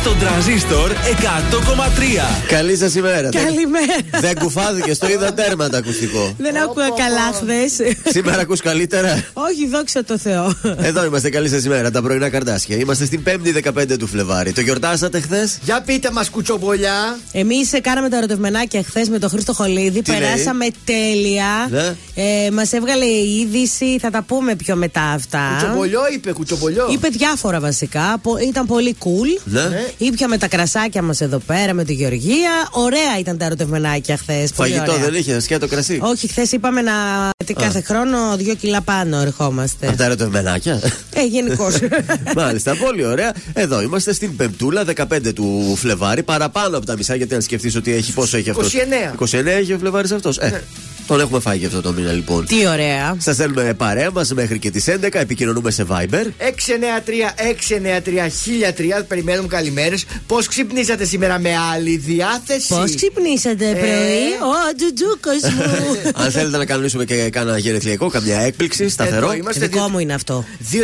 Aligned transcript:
Στον 0.00 0.18
τραζίστορ 0.18 0.90
100,3. 0.90 2.46
Καλή 2.48 2.76
σας 2.76 2.94
ημέρα. 2.94 3.28
Καλημέρα. 3.28 3.96
Δεν 4.20 4.38
κουφάθηκε, 4.38 4.96
το 4.96 5.06
είδα 5.08 5.32
τέρμα 5.34 5.68
το 5.68 5.76
ακουστικό. 5.76 6.34
Δεν 6.38 6.56
άκουγα 6.56 6.88
καλά 6.88 7.32
χθες. 7.34 7.96
Σήμερα 8.12 8.40
ακούς 8.40 8.60
καλύτερα; 8.60 9.24
Όχι, 9.32 9.68
δόξα 9.68 10.04
τω 10.04 10.18
Θεώ. 10.18 10.54
Εδώ 10.76 11.04
είμαστε, 11.04 11.30
καλή 11.30 11.48
σας 11.48 11.64
ημέρα. 11.64 11.90
Τα 11.90 12.02
πρωινά 12.02 12.28
καρτάσια. 12.28 12.76
Είμαστε 12.76 13.04
στην 13.04 13.22
5η 13.26 13.52
15 13.78 13.96
του 13.98 14.06
Φλεβάρι. 14.06 14.52
Το 14.52 14.60
γιορτάσατε 14.60 15.20
χθες; 15.20 15.58
Για 15.62 15.80
πείτε 15.82 16.10
μας, 16.10 16.30
κουτσομπολιά. 16.30 17.18
Εμείς 17.32 17.70
κάναμε 17.82 18.08
τα 18.08 18.16
ερωτευμενάκια 18.16 18.82
χθες 18.82 19.08
με 19.08 19.18
τον 19.18 19.30
Χρήστο 19.30 19.52
Χολίδη. 19.52 20.02
Τι 20.02 20.10
λέει; 20.10 20.20
Περάσαμε 20.20 20.66
τέλεια. 20.84 21.68
Ναι. 21.70 21.94
Ε, 22.46 22.50
Μας 22.50 22.72
έβγαλε 22.72 23.04
η 23.04 23.38
είδηση. 23.38 23.98
Θα 24.00 24.10
τα 24.10 24.22
πούμε 24.22 24.54
πιο 24.54 24.76
μετά 24.76 25.02
αυτά. 25.02 25.56
Κουτσομπολιό 25.58 26.00
είπε, 26.14 26.32
κουτσομπολιό. 26.32 26.86
Είπε 26.90 27.08
διάφορα 27.08 27.60
βασικά. 27.60 28.18
Πο- 28.22 28.38
Ήταν 28.48 28.66
πολύ 28.66 28.96
cool. 29.04 29.40
Ναι. 29.44 29.86
Ήπιαμε 29.98 30.38
τα 30.38 30.48
κρασάκια 30.48 31.02
μας 31.02 31.20
εδώ 31.20 31.38
πέρα 31.38 31.74
με 31.74 31.84
τη 31.84 31.92
Γεωργία. 31.92 32.68
Ωραία 32.70 33.18
ήταν 33.18 33.38
τα 33.38 33.44
ερωτευμενάκια 33.44 34.16
χθες. 34.16 34.50
Φαγητό 34.54 34.96
δεν 34.96 35.14
είχε, 35.14 35.40
σκέτο 35.40 35.68
κρασί; 35.68 35.98
Όχι, 36.02 36.28
χθες 36.28 36.52
είπαμε 36.52 36.82
να. 36.82 36.92
Γιατί 37.38 37.54
κάθε 37.62 37.80
χρόνο 37.80 38.36
δύο 38.36 38.54
κιλά 38.54 38.80
πάνω 38.80 39.20
ερχόμαστε. 39.20 39.88
Από 39.88 39.96
τα 39.96 40.04
ερωτευμενάκια; 40.04 40.80
Ε, 41.14 41.24
γενικώς. 41.24 41.78
Μάλιστα, 42.36 42.76
πολύ 42.76 43.04
ωραία. 43.04 43.32
Εδώ 43.52 43.82
είμαστε 43.82 44.12
στην 44.12 44.36
Πεμπτούλα, 44.36 44.84
15 44.84 45.34
του 45.34 45.74
Φλεβάρι. 45.76 46.22
Παραπάνω 46.22 46.76
από 46.76 46.86
τα 46.86 46.96
μισά, 46.96 47.14
γιατί 47.14 47.34
αν 47.34 47.42
σκεφτείς 47.42 47.76
ότι 47.76 47.92
έχει 47.92 48.12
πόσο 48.12 48.36
έχει 48.36 48.50
αυτός; 48.50 48.72
29. 48.72 49.40
29 49.40 49.46
έχει 49.46 49.72
ο 49.72 49.78
Φλεβάρι 49.78 50.08
αυτός. 50.14 50.38
Ε, 50.38 50.62
τον 51.08 51.20
έχουμε 51.20 51.40
φάει 51.40 51.58
και 51.58 51.66
αυτό 51.66 51.80
το 51.80 51.92
μήνα 51.92 52.12
λοιπόν. 52.12 52.46
Τι 52.46 52.66
ωραία. 52.66 53.16
Σας 53.18 53.36
θέλουμε 53.36 53.74
παρέα 53.74 54.10
μα 54.10 54.26
μέχρι 54.34 54.58
και 54.58 54.70
τις 54.70 54.84
11. 54.88 55.08
Επικοινωνούμε 55.12 55.70
σε 55.70 55.86
Viber. 55.90 56.18
693-693-1003. 56.18 56.24
Περιμένουμε 59.08 59.48
καλημέρες. 59.48 60.04
Πώς 60.26 60.46
ξυπνήσατε 60.46 61.04
σήμερα 61.04 61.38
με 61.38 61.50
άλλη 61.72 61.96
διάθεση; 61.96 62.66
Πώς 62.68 62.94
ξυπνήσατε 62.94 63.68
Ε. 63.68 63.72
πρωί, 63.72 64.28
Ο 64.42 64.74
Τζουτζούκος 64.76 65.42
μου. 65.54 65.62
Αν 66.24 66.30
θέλετε 66.30 66.56
να 66.56 66.64
κανονίσουμε 66.64 67.04
και 67.04 67.30
κάνα 67.30 67.58
γενεθλιακό, 67.58 68.08
καμιά 68.08 68.40
έκπληξη, 68.40 68.88
σταθερό. 68.88 69.26
Εδώ 69.26 69.34
είμαστε. 69.34 69.66
Δικό 69.66 69.88
μου 69.88 69.98
είναι 69.98 70.14
αυτό. 70.14 70.44
231-0266-233 70.72 70.76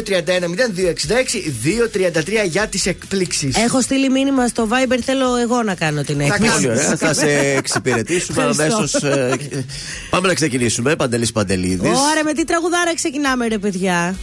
για 2.48 2.66
τις 2.66 2.86
εκπλήξεις. 2.86 3.56
Έχω 3.56 3.81
στείλει 3.81 4.11
μήνυμα 4.11 4.47
στο 4.48 4.69
Viber. 4.70 4.98
Θέλω 5.05 5.36
εγώ 5.36 5.62
να 5.62 5.75
κάνω 5.75 6.03
την 6.03 6.20
έκπληξη. 6.20 6.55
Πολύ 6.56 6.69
ωραία. 6.70 6.97
Θα 6.97 7.14
σε 7.14 7.27
εξυπηρετήσουμε 7.56 8.42
Ευχαριστώ. 8.42 8.77
αμέσως. 8.77 8.94
Πάμε 10.15 10.29
να 10.29 10.34
ξεκινήσουμε. 10.34 10.97
Παντελής 10.97 11.33
Παντελίδης. 11.33 11.98
Ωραία, 12.11 12.25
με 12.25 12.33
τι 12.33 12.45
τραγουδάρα 12.45 12.95
ξεκινάμε, 12.95 13.47
ρε 13.48 13.59
παιδιά. 13.59 14.15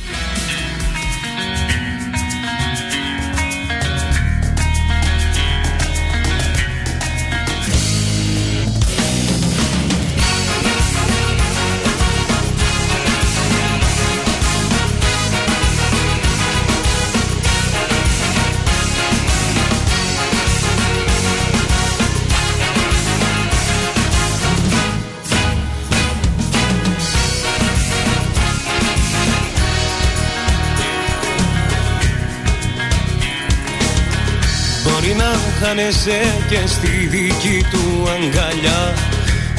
Να 35.73 35.77
χάνεσαι 35.77 36.19
και 36.49 36.67
στη 36.67 37.07
δική 37.09 37.65
του 37.71 38.07
αγκαλιά. 38.13 38.93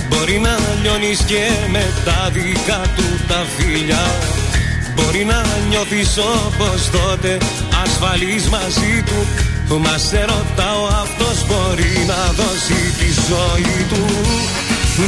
Μπορεί 0.09 0.39
να 0.39 0.59
λιώνεις 0.83 1.21
και 1.23 1.45
με 1.71 1.85
τα 2.05 2.31
δικά 2.33 2.81
του 2.97 3.07
τα 3.29 3.45
φιλιά. 3.57 4.05
Μπορεί 4.95 5.25
να 5.25 5.43
νιώθεις 5.69 6.19
όπως 6.19 6.91
τότε 6.91 7.39
ασφαλής 7.83 8.49
μαζί 8.49 9.03
του. 9.07 9.79
Μας 9.79 10.03
σε 10.09 10.21
ρωτάω 10.21 10.85
αυτός 11.03 11.47
μπορεί 11.47 11.95
να 12.07 12.21
δώσει 12.39 12.81
τη 12.99 13.09
ζωή 13.31 13.79
του. 13.91 14.05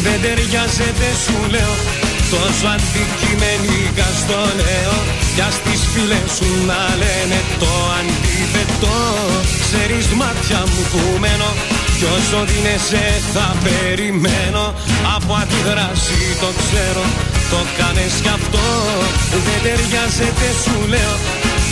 Δεν 0.04 0.20
ταιριάζεται 0.22 1.08
σου 1.24 1.36
λέω 1.50 1.74
Τόσο 2.30 2.66
αντικειμενικά 2.74 4.08
στο 4.20 4.40
λέω. 4.58 4.96
Κι 5.34 5.42
ας 5.48 5.56
τις 5.64 5.80
φίλες 5.92 6.28
σου 6.36 6.50
να 6.70 6.80
λένε 7.00 7.38
το 7.62 7.72
αντίθετο 8.54 8.96
Ξέρεις 9.66 10.06
μάτια 10.20 10.60
μου 10.70 10.82
που 10.92 11.02
μένω. 11.22 11.50
Κι 11.98 12.06
όσο 12.16 12.38
δίνεσαι 12.50 13.04
θα 13.34 13.46
περιμένω. 13.64 14.64
Από 15.16 15.32
αντιδράση 15.42 16.20
το 16.42 16.50
ξέρω. 16.60 17.04
Το 17.52 17.60
κάνες 17.78 18.14
κι 18.24 18.32
αυτό 18.38 18.66
Δεν 19.46 19.58
ταιριάζεται 19.64 20.48
σου 20.62 20.76
λέω. 20.92 21.14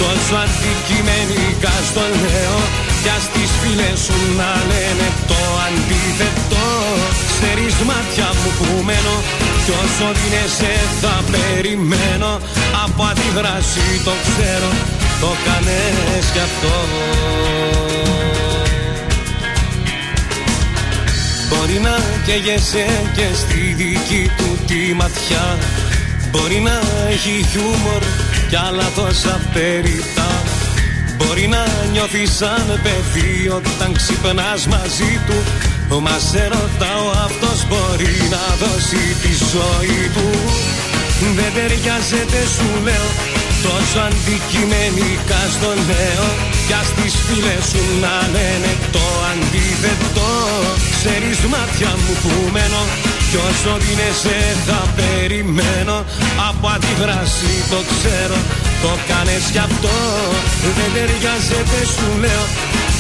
Τόσο 0.00 0.34
αντικειμενικά 0.44 1.74
στο 1.88 2.04
λέω. 2.24 2.58
Κι 3.02 3.10
ας 3.16 3.24
τις 3.34 3.50
φίλες 3.60 3.98
σου 4.06 4.18
να 4.40 4.50
λένε 4.70 5.06
το 5.30 5.40
αντίθετο. 5.66 6.66
Ξέρεις 7.32 7.74
μάτια 7.88 8.28
μου 8.38 8.50
που 8.58 8.68
μένω. 8.88 9.16
Κι 9.64 9.72
όσο 9.82 10.06
δίνεσαι 10.18 10.74
θα 11.02 11.14
περιμένω. 11.32 12.32
Από 12.84 13.02
αντιδράση 13.10 13.86
το 14.06 14.12
ξέρω 14.26 14.70
Το 15.22 15.30
κάνες 15.46 16.24
κι 16.32 16.38
αυτό. 16.48 16.74
Μπορεί 21.48 21.78
να 21.80 21.96
καίγεσαι 22.26 22.86
και 23.16 23.26
στη 23.34 23.60
δική 23.76 24.30
του 24.36 24.58
τη 24.66 24.94
ματιά. 24.94 25.58
Μπορεί 26.30 26.60
να 26.60 26.80
έχει 27.10 27.46
χιούμορ 27.50 28.02
κι 28.48 28.56
άλλα 28.56 28.88
τόσα 28.96 29.40
περιτά 29.52 30.30
Μπορεί 31.16 31.46
να 31.48 31.64
νιώθεις 31.92 32.30
σαν 32.36 32.80
παιδί 32.82 33.48
όταν 33.48 33.92
ξυπνάς 33.92 34.66
μαζί 34.66 35.20
του. 35.26 35.38
Μας 36.00 36.22
σε 36.30 36.48
ρωτάω 36.52 37.08
αυτός 37.26 37.66
μπορεί 37.68 38.14
να 38.30 38.42
δώσει 38.60 39.02
τη 39.22 39.32
ζωή 39.52 40.10
του. 40.14 40.28
Δεν 41.36 41.52
ταιριάζεται 41.54 42.40
σου 42.56 42.82
λέω 42.82 43.31
Τόσο 43.66 43.98
αντικειμενικά 44.08 45.40
στο 45.54 45.70
λέω 45.88 46.26
Κι 46.66 46.74
ας 46.80 46.88
τις 46.96 47.14
φίλες 47.24 47.64
σου 47.70 47.82
να 48.04 48.16
λένε 48.34 48.70
το 48.94 49.06
αντίθετο 49.30 50.30
Ξέρεις 50.96 51.38
μάτια 51.52 51.90
μου 52.02 52.12
που 52.22 52.32
μένω 52.54 52.82
Κι 53.32 53.40
όσο 53.50 53.72
δίνεσαι 53.84 54.38
θα 54.66 54.80
περιμένω. 54.98 55.96
Από 56.48 56.66
αντιδράση 56.74 57.52
το 57.72 57.80
ξέρω 57.92 58.38
Το 58.84 58.92
κάνες 59.08 59.44
κι 59.54 59.62
αυτό. 59.68 59.96
Δεν 60.76 60.90
ταιριάζεται 60.94 61.80
σου 61.94 62.08
λέω. 62.22 62.44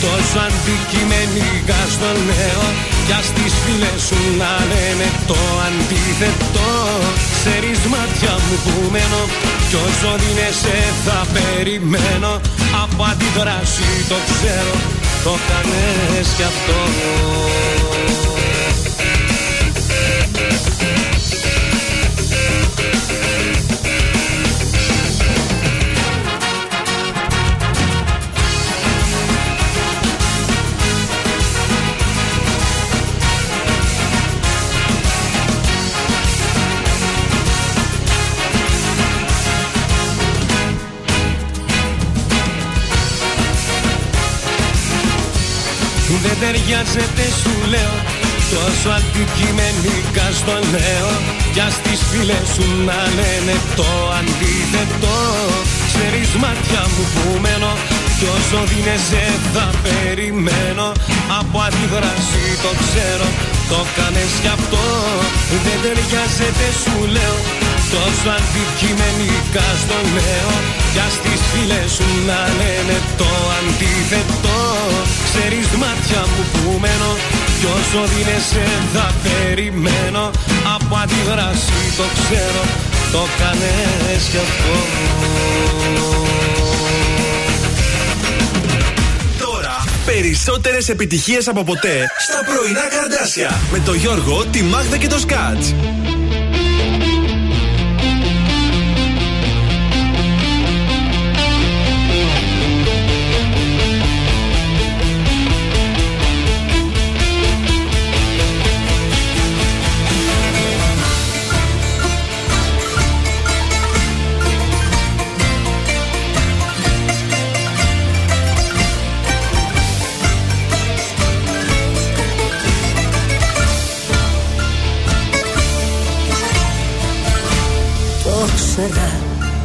Τόσο 0.04 0.38
αντικειμενικά 0.48 1.80
στο 1.94 2.10
λέω. 2.28 2.64
Κι 3.06 3.14
ας 3.20 3.28
τις 3.36 3.52
φίλες 3.62 4.00
σου 4.08 4.20
να 4.40 4.52
λένε 4.70 5.06
το 5.30 5.40
αντίθετο. 5.66 6.70
Ξέρεις 7.36 7.80
μάτια 7.92 8.34
μου 8.44 8.56
που 8.64 8.74
μένω. 8.94 9.22
Κι 9.68 9.78
όσο 9.86 10.10
δίνεσαι 10.22 10.78
θα 11.04 11.18
περιμένω. 11.34 12.32
Από 12.82 13.02
αντιδράση 13.12 13.90
το 14.10 14.18
ξέρω 14.30 14.76
Το 15.26 15.32
κάνες 15.48 16.28
κι 16.36 16.46
αυτό 16.52 16.78
Δεν 46.24 46.36
ταιριάζεται 46.40 47.24
σου 47.40 47.54
λέω. 47.72 47.94
Τόσο 48.54 48.88
αντικειμενικά 48.98 50.26
στο 50.40 50.54
λέω. 50.72 51.10
Κι 51.54 51.62
ας 51.68 51.76
τις 51.84 52.00
φίλες 52.10 52.46
σου 52.54 52.66
να 52.88 53.00
λένε 53.18 53.54
το 53.78 53.90
αντίθετο. 54.18 55.16
Ξέρεις 55.88 56.30
μάτια 56.42 56.82
μου 56.92 57.04
που 57.12 57.26
μένω 57.44 57.72
Κι 58.18 58.26
όσο 58.36 58.58
δίνεσαι 58.70 59.24
θα 59.54 59.66
περιμένω. 59.84 60.86
Από 61.40 61.58
αντιδράση 61.66 62.44
το 62.64 62.70
ξέρω 62.82 63.28
Το 63.72 63.80
κάνες 63.96 64.32
κι 64.42 64.50
αυτό. 64.58 64.84
Δεν 65.64 65.78
ταιριάζεται 65.84 66.66
σου 66.82 66.96
λέω 67.16 67.36
Τόσο 67.94 68.28
αντικειμενικά 68.38 69.66
στο 69.82 69.98
λέω 70.16 70.52
Για 70.92 71.06
στις 71.16 71.40
φίλες 71.50 71.90
σου 71.96 72.08
να 72.28 72.40
λένε 72.58 72.96
το 73.20 73.30
αντίθετο. 73.58 74.58
Ξέρεις 75.28 75.68
μάτια 75.82 76.20
μου 76.30 76.42
που 76.52 76.70
μένω 76.82 77.10
Κι 77.58 77.66
όσο 77.78 78.00
δίνεσαι 78.12 78.66
θα 78.94 79.06
περιμένω. 79.24 80.24
Από 80.74 80.94
αντιδράση 81.02 81.80
το 81.98 82.06
ξέρω 82.20 82.64
Το 83.14 83.22
κάνες 83.40 84.22
κι 84.30 84.40
αυτό. 84.46 84.74
Τώρα 89.44 89.84
περισσότερες 90.06 90.88
επιτυχίες 90.88 91.48
από 91.48 91.64
ποτέ 91.64 91.96
στα 92.26 92.40
πρωινά 92.48 92.86
καρδάσια. 92.94 93.60
Με 93.72 93.78
το 93.78 93.94
Γιώργο, 93.94 94.44
τη 94.52 94.62
Μάγδα 94.62 94.96
και 94.96 95.08
το 95.08 95.18
Σκάτς. 95.18 95.74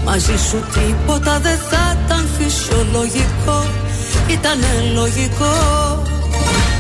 Μαζί 0.09 0.37
σου 0.49 0.59
τίποτα 0.73 1.39
δεν 1.39 1.57
θα 1.69 1.97
ήταν 2.05 2.29
φυσιολογικό. 2.37 3.59
Ήτανε 4.27 4.71
λογικό. 4.93 5.55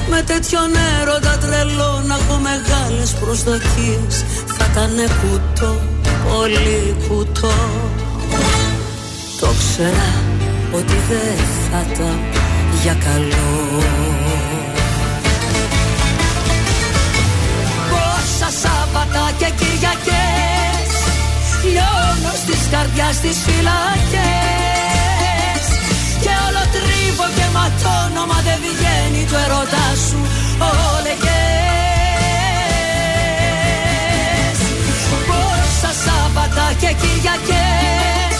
Με 0.09 0.21
τέτοιον 0.21 0.69
έρωτα 1.01 1.37
τρελό 1.37 2.03
να 2.07 2.15
έχω 2.15 2.39
μεγάλες 2.49 3.13
προσδοκίες. 3.19 4.15
Θα 4.57 4.65
ήτανε 4.71 5.07
κουτό, 5.21 5.81
πολύ 6.27 6.95
κουτό. 7.07 7.53
Το 9.39 9.47
ξέρα 9.57 10.09
ότι 10.71 10.97
δεν 11.09 11.37
θα 11.71 11.85
ήταν 11.93 12.19
για 12.81 12.97
καλό. 13.05 13.81
Πόσα 17.89 18.49
Σάββατα 18.61 19.31
και 19.37 19.51
Κυριακές 19.57 20.47
Λιώνω 21.63 22.33
στις 22.43 22.56
καρδιάς 22.73 23.17
τις 23.23 23.37
φυλακές. 23.45 25.63
Και 26.23 26.33
όλο 26.47 26.63
τρίβω 26.75 27.27
και 27.37 27.47
ματώνω 27.55 28.23
Μα 28.31 28.39
δεν 28.47 28.59
βγαίνει 28.65 29.23
το 29.31 29.37
ερωτά 29.45 29.87
σου 30.05 30.19
όλεγες 30.95 31.47
Πόσα 35.27 35.91
Σάββατα 36.03 36.67
και 36.81 36.91
Κυριακές. 37.01 38.37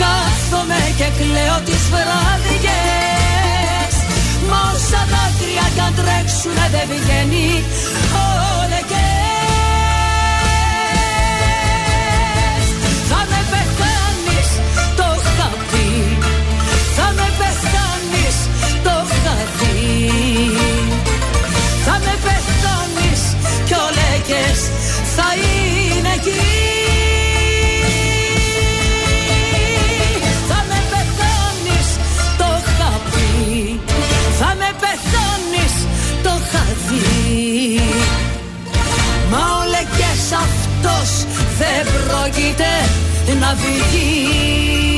Κάθομαι 0.00 0.80
και 0.98 1.08
κλαίω 1.18 1.58
τις 1.66 1.82
βραδιές 1.92 3.92
Μα 4.50 4.60
όσα 4.74 5.02
δάκρυα 5.12 5.66
κι 5.74 5.82
αν 5.86 5.92
τρέξουνε 5.98 6.66
δεν 6.74 6.86
βγαίνει 6.92 7.46
ο 24.30 24.36
λέγες 24.36 24.60
θα 25.16 25.28
είναι 25.42 26.14
εκεί. 26.14 26.30
Θα 30.48 30.64
με 30.68 30.78
πεθάνεις, 30.90 31.88
το 32.38 32.44
είχα 32.60 33.00
πει 33.10 33.80
Θα 34.38 34.54
με 34.58 34.70
πεθάνεις, 34.80 35.74
το 36.22 36.30
είχα 36.42 36.64
δει 36.86 37.80
Μα 39.30 39.38
ο 39.38 39.64
λέγες 39.64 40.32
αυτός 40.44 41.26
δεν 41.58 41.86
πρόκειται 41.92 42.72
να 43.40 43.54
βγει 43.54 44.89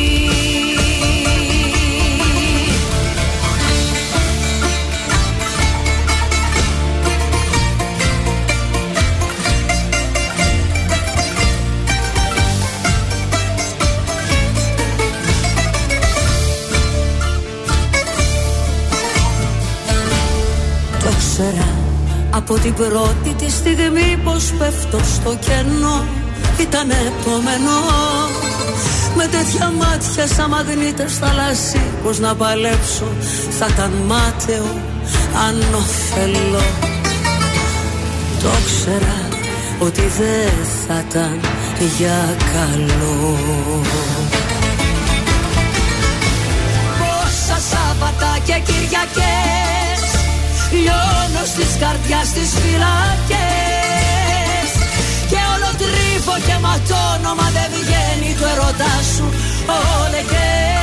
από 22.52 22.60
την 22.60 22.74
πρώτη 22.74 23.34
τη 23.44 23.50
στιγμή 23.50 24.18
πως 24.24 24.52
πέφτω 24.58 24.98
στο 24.98 25.36
κενό 25.40 26.04
Ήταν 26.60 26.90
επόμενο. 26.90 27.76
Με 29.16 29.26
τέτοια 29.26 29.72
μάτια 29.78 30.26
σαν 30.26 30.48
μαγνήτες 30.48 31.18
θαλάσσι 31.18 31.80
Πως 32.02 32.18
να 32.18 32.34
παλέψω 32.34 33.06
θα 33.58 33.66
ήταν 33.70 33.92
μάταιο 34.06 34.64
ανώφελο 35.48 36.64
Το 38.42 38.48
ξέρα 38.66 39.28
ότι 39.78 40.00
δεν 40.00 40.52
θα 40.86 41.04
ήταν 41.08 41.40
για 41.98 42.36
καλό. 42.52 43.38
Πόσα 46.98 47.60
Σάββατα 47.70 48.38
και 48.44 48.72
Κυριακές 48.72 49.81
Λιώνω 50.72 51.44
στις 51.52 51.72
καρδιάς 51.82 52.28
τις 52.36 52.50
φυλακές. 52.60 54.02
Και 55.30 55.40
όλο 55.54 55.70
τρίβω 55.80 56.36
και 56.46 56.56
ματώνω 56.64 57.32
Μα 57.38 57.48
δεν 57.56 57.68
βγαίνει 57.76 58.30
το 58.40 58.46
ερωτά 58.52 58.94
σου 59.14 59.26
όλεγες 59.98 60.82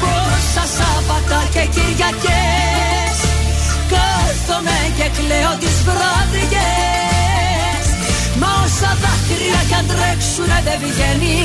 Πόσα 0.00 0.64
Σάββατα 0.76 1.40
και 1.54 1.64
Κυριακές 1.74 3.16
Κάθομαι 3.92 4.78
και 4.96 5.06
κλαίω 5.16 5.52
τις 5.62 5.76
βραδιές. 5.88 7.84
Μα 8.40 8.50
όσα 8.64 8.92
δάκρυα 9.02 9.60
κι 9.68 9.76
αν 9.78 9.86
τρέξουνε 9.90 10.58
δεν 10.66 10.78
βγαίνει 10.84 11.36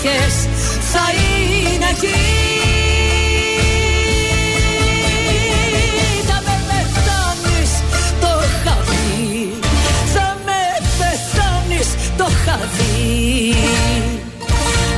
κι 0.00 0.06
ο 0.06 0.10
λέγες 0.10 0.34
θα 0.92 1.04
είναι 1.12 1.84
εκεί. 1.90 2.20
Θα 6.28 6.42
με 6.46 6.56
πεθάνεις, 6.68 7.72
το 8.20 8.30
είχα 8.46 8.76
πει 8.88 9.54
Θα 10.14 10.36
με 10.46 10.62
πεθάνεις, 10.98 11.88
το 12.16 12.26
είχα 12.30 12.58
δει 12.76 13.54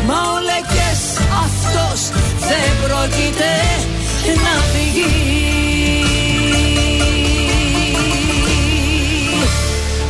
Μα 0.06 0.14
ο 0.14 0.38
λέγες 0.48 1.02
αυτός 1.44 2.00
δεν 2.48 2.70
πρόκειται 2.82 3.13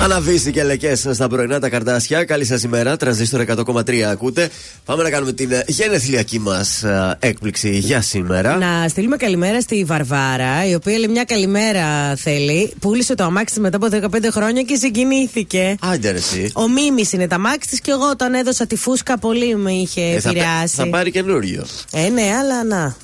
Αναβίστηκε 0.05 0.63
λεκέ 0.63 0.95
στα 0.95 1.29
πρωινά 1.29 1.61
τα 1.61 1.69
καρδάσια. 1.69 2.25
Καλή 2.25 2.45
σας 2.45 2.63
ημέρα. 2.63 2.97
Τρανζίστορ 2.97 3.45
100,3 3.49 4.01
ακούτε. 4.01 4.51
Πάμε 4.85 5.03
να 5.03 5.11
κάνουμε 5.11 5.33
την 5.33 5.53
ε, 5.53 5.65
γενεθλιακή 5.67 6.39
μας 6.39 6.85
έκπληξη 7.19 7.71
για 7.79 8.01
σήμερα. 8.01 8.57
Να 8.57 8.89
στείλουμε 8.89 9.17
καλημέρα 9.17 9.61
στη 9.61 9.85
Βαρβάρα, 9.85 10.67
η 10.69 10.75
οποία 10.75 10.99
λέει 10.99 11.09
μια 11.09 11.25
καλημέρα 11.25 12.17
θέλει. 12.17 12.73
Πούλησε 12.81 13.15
το 13.15 13.25
αμάξι 13.25 13.55
της 13.55 13.63
μετά 13.63 13.77
από 13.77 13.89
15 14.17 14.29
χρόνια 14.31 14.63
και 14.63 14.77
συγκινήθηκε. 14.77 15.77
Άντε 15.81 16.11
ρε 16.11 16.17
εσύ. 16.19 16.51
Ο 16.55 16.69
Μίμης 16.69 17.13
είναι 17.13 17.27
τα 17.29 17.35
αμάξι 17.35 17.69
της 17.69 17.81
και 17.81 17.91
εγώ 17.91 18.09
όταν 18.11 18.35
έδωσα 18.35 18.67
τη 18.67 18.77
φούσκα 18.77 19.19
πολύ 19.19 19.57
με 19.57 19.73
είχε 19.73 20.01
Ε, 20.03 20.21
θα, 20.21 20.29
επηρεάσει. 20.31 20.75
θα 20.75 20.89
πάρει 20.89 21.11
καινούριο. 21.11 21.65
Ε, 21.93 22.09
ναι, 22.09 22.23
αλλά 22.39 22.65
να. 22.65 22.97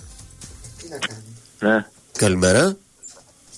Ναι, 1.61 1.85
Καλημέρα. 2.19 2.77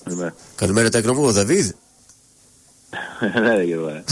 ναι. 0.03 0.33
Καλημέρα, 0.55 0.89
τέκνο 0.89 1.13
μου, 1.13 1.23
ο 1.23 1.31
Δαβίδ. 1.31 1.69
Ναι, 3.41 3.61
Γιώργο. 3.63 3.87
ε. 3.89 4.03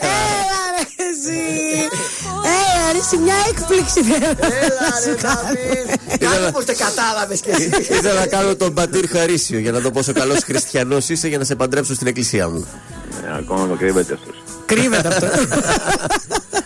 Έλα 0.00 0.62
ρε 0.76 0.84
εσύ. 1.10 1.42
Έλα 2.44 2.92
ρε 2.92 2.98
εσύ 2.98 3.16
μια 3.16 3.34
έκπληξη 3.50 4.02
θέλω 4.02 4.32
να 4.40 4.46
Έλα 4.56 5.00
σου 5.02 5.08
ρε 5.08 5.14
κάνω. 5.22 5.40
Νταβίδ. 5.42 6.28
Κάνε 6.30 6.50
πως 6.52 6.64
δεν 6.64 6.76
κατάλαβες 6.76 7.40
κι 7.40 7.50
εσύ. 7.50 7.70
Ήθελα 7.78 8.20
να 8.20 8.26
κάνω 8.26 8.54
τον 8.56 8.74
πατήρ 8.74 9.08
Χαρίσιο 9.08 9.58
για 9.58 9.72
να 9.72 9.78
δω 9.78 9.90
πόσο 9.90 10.12
καλός 10.12 10.38
χριστιανός 10.44 11.08
είσαι 11.08 11.28
για 11.28 11.38
να 11.38 11.44
σε 11.44 11.54
παντρέψω 11.54 11.94
στην 11.94 12.06
εκκλησία 12.06 12.48
μου. 12.48 12.66
Ε, 13.26 13.36
Ακόμα 13.38 13.66
το 13.66 13.74
κρύβεται 13.74 14.12
αυτός. 14.14 14.42
Κρύβεται 14.66 15.08
αυτό. 15.08 15.26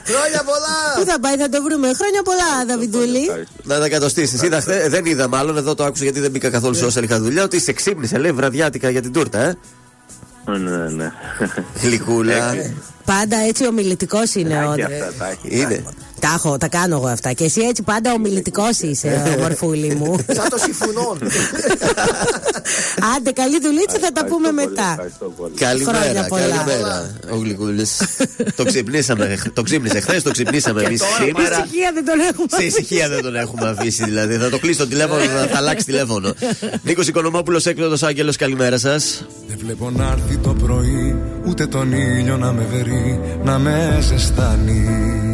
Χρόνια 0.07 0.43
πολλά. 0.45 0.77
Πού 0.99 1.05
θα 1.11 1.21
πάει, 1.21 1.37
θα 1.37 1.49
το 1.49 1.63
βρούμε. 1.63 1.87
Χρόνια 1.95 2.23
πολλά, 2.25 2.65
Δαβιδούλη. 2.69 3.19
Ευχαριστώ. 3.23 3.53
Να 3.63 3.79
τα 3.79 3.89
κατοστήσεις. 3.89 4.43
Είδα 4.43 4.61
χθε, 4.61 4.89
δεν 4.89 5.05
είδα 5.05 5.29
μάλλον, 5.29 5.57
εδώ 5.57 5.75
το 5.75 5.85
άκουσα 5.85 6.05
γιατί 6.05 6.21
δεν 6.21 6.31
μπήκα 6.31 6.51
καθόλου 6.51 6.75
σε 6.75 6.85
όσα 6.85 7.01
είχα 7.03 7.19
δουλειά, 7.21 7.43
ότι 7.43 7.61
σε 7.61 7.73
ξύπνησε, 7.73 8.19
λέει 8.19 8.33
βραδιάτικα 8.33 8.91
για 8.91 9.03
την 9.03 9.13
τούρτα, 9.13 9.39
ε. 9.39 9.57
Ναι, 10.47 10.89
ναι. 10.89 11.13
Γλυκούλα. 11.83 12.55
Πάντα 13.05 13.37
έτσι 13.37 13.67
ομιλητικός 13.67 14.35
είναι 14.35 14.67
ο 14.67 14.75
Και 14.75 14.83
Άντρε. 14.83 15.01
αυτά 15.01 15.37
τα 16.25 16.35
έχει. 16.35 16.43
Είναι. 16.45 16.45
Τα 16.45 16.49
έχω, 16.49 16.59
τα 16.59 16.69
κάνω 16.69 16.97
εγώ 16.97 17.07
αυτά. 17.07 17.33
Και 17.33 17.45
εσύ 17.45 17.61
έτσι 17.61 17.83
πάντα 17.83 18.13
ομιλητικός 18.13 18.79
είσαι, 18.79 19.37
μορφούλη 19.41 19.95
μου. 19.95 20.17
Σαν 20.27 20.49
το 20.49 20.59
συμφωνών. 20.59 21.19
Άντε, 23.17 23.31
καλή 23.31 23.61
δουλίτσα, 23.61 23.99
θα 24.01 24.13
τα 24.13 24.25
πούμε 24.25 24.49
Ευχαριστώ 24.49 24.55
πολύ, 24.55 24.69
μετά. 24.69 24.91
Ευχαριστώ 24.91 25.33
πολύ. 25.37 25.55
Καλημέρα, 25.55 25.99
Χρόνια 25.99 26.25
πολλά. 26.29 26.43
καλημέρα. 26.43 27.11
Ο 27.33 27.37
Γλυκούλης. 27.37 28.03
το 28.57 28.65
ξυπνήσαμε, 28.65 29.39
το 29.53 29.63
ξύπνησε 29.63 30.01
χθες, 30.01 30.23
το 30.23 30.31
ξυπνήσαμε 30.31 30.83
εμείς 30.83 31.03
σήμερα. 31.25 31.65
Ησυχία 31.65 31.91
δεν 31.95 32.05
τον 32.05 32.21
έχουμε. 32.21 32.47
Σε 32.57 32.65
ησυχία 32.65 33.09
δεν 33.09 33.23
τον 33.23 33.37
έχουμε 33.37 33.69
αφήσει 33.69 34.05
δηλαδή. 34.05 34.37
Θα 34.37 34.51
το 34.51 34.59
κλείσει 34.59 34.79
το 34.79 34.87
τηλέφωνο, 34.87 35.21
θα, 35.23 35.47
θα 35.47 35.57
αλλάξει 35.57 35.85
τηλέφωνο. 35.85 36.35
Νίκος 36.83 37.07
Οικονομόπουλος, 37.09 37.67
έκδοτος 37.67 38.03
Άγγελος, 38.03 38.37
καλημέρα 38.37 38.79
σας. 38.79 39.27
Δεν 39.49 39.59
βλέπω 39.61 39.91
να 39.91 40.05
έρθει 40.05 40.37
το 40.37 40.55
πρωί 40.55 41.17
Ούτε 41.49 41.67
τον 41.67 41.93
ήλιο 41.93 42.37
να 42.37 42.53
με 42.53 42.67
βερεί 42.73 43.21
Να 43.45 43.59
με 43.59 43.99
ζεστάνει 44.01 45.34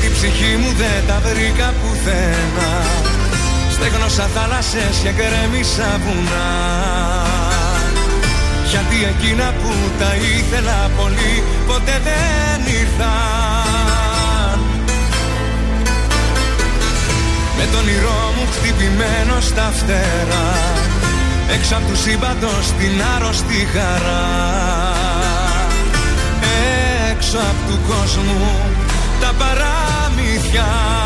την 0.00 0.12
ψυχή 0.12 0.52
μου 0.60 0.70
δεν 0.80 1.00
τα 1.08 1.20
βρήκα 1.24 1.68
πουθένα. 1.80 2.70
Στέγνωσα 3.74 4.26
θάλασσες 4.34 4.96
και 5.02 5.12
γκρέμισα 5.16 6.00
βουνά. 6.04 6.50
Γιατί 8.70 8.96
εκείνα 9.12 9.54
που 9.60 9.72
τα 9.98 10.14
ήθελα 10.36 10.90
πολύ 10.96 11.42
Ποτέ 11.66 12.00
δεν 12.08 12.58
ήρθαν. 12.80 14.58
Με 17.58 17.64
τον 17.72 17.80
όνειρό 17.80 18.32
μου 18.36 18.46
χτυπημένο 18.52 19.40
στα 19.40 19.72
φτερά 19.76 20.50
Έξω 21.54 21.74
απ' 21.76 21.88
τους 21.88 22.00
σύμπαντος 22.00 22.66
την 22.78 23.02
άρρωστη 23.16 23.68
χαρά. 23.72 24.26
Έξω 27.10 27.38
απ' 27.38 27.70
του 27.70 27.78
κόσμου 27.88 28.75
τα 29.20 29.32
παραμύθια 29.38 31.05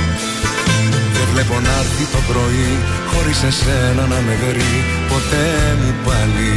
βλέπω 1.41 1.59
να 1.59 1.73
έρθει 1.79 2.05
το 2.15 2.21
πρωί 2.29 2.71
Χωρίς 3.11 3.43
εσένα 3.43 4.03
να 4.13 4.19
με 4.25 4.35
βρει 4.43 4.73
Ποτέ 5.09 5.47
μου 5.79 5.93
πάλι. 6.05 6.53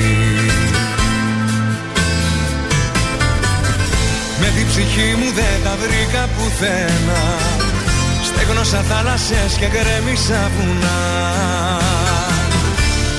Με 4.40 4.48
την 4.56 4.66
ψυχή 4.66 5.14
μου 5.18 5.28
δεν 5.38 5.56
τα 5.64 5.74
βρήκα 5.82 6.22
πουθένα 6.34 7.20
Στέγνωσα 8.28 8.80
θάλασσες 8.80 9.52
και 9.60 9.68
γκρέμισα 9.72 10.50
βουνά. 10.54 11.00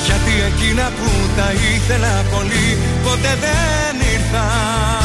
Γιατί 0.06 0.34
εκείνα 0.50 0.92
που 0.98 1.10
τα 1.38 1.50
ήθελα 1.74 2.24
πολύ 2.32 2.78
Ποτέ 3.04 3.38
δεν 3.44 3.96
ήρθαν 4.14 5.05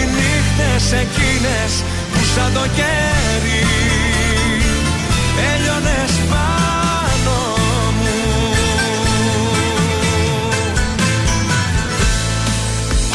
οι 0.00 0.04
νύχτες 0.16 0.84
εκείνες 1.02 1.72
που 2.12 2.20
σαν 2.34 2.52
το 2.52 2.64
κέρι 2.76 3.60
έλειωνες 5.52 6.12
πάνω 6.30 7.38
μου. 7.98 8.18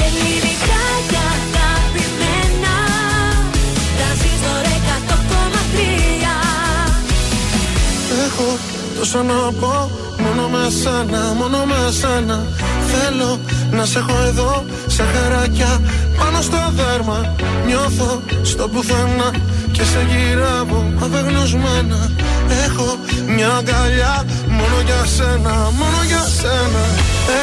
Ελληνικά 0.05 0.83
και 1.09 1.19
αγαπημένα 1.33 2.75
τρανζίστορ 3.97 4.63
τρία. 5.73 6.35
Έχω 8.25 8.57
τόσο 8.97 9.23
να 9.23 9.51
πω 9.59 9.91
μόνο 10.23 10.47
με 10.47 10.69
σένα, 10.81 11.33
μόνο 11.39 11.65
με 11.65 11.91
σένα. 11.91 12.45
Θέλω 12.91 13.39
να 13.71 13.85
σε 13.85 13.99
έχω 13.99 14.15
εδώ 14.27 14.65
σε 14.87 15.03
χαράκια 15.03 15.81
πάνω 16.19 16.41
στο 16.41 16.59
δέρμα 16.79 17.19
Νιώθω 17.67 18.21
στο 18.51 18.67
πουθενά 18.71 19.29
και 19.71 19.83
σε 19.91 20.01
γυρεύω 20.09 20.81
απεγνωσμένα. 21.03 21.99
Έχω 22.65 22.87
μια 23.35 23.49
αγκαλιά 23.59 24.15
μόνο 24.57 24.77
για 24.87 25.01
σένα, 25.15 25.53
μόνο 25.79 25.99
για 26.09 26.23
σένα. 26.39 26.83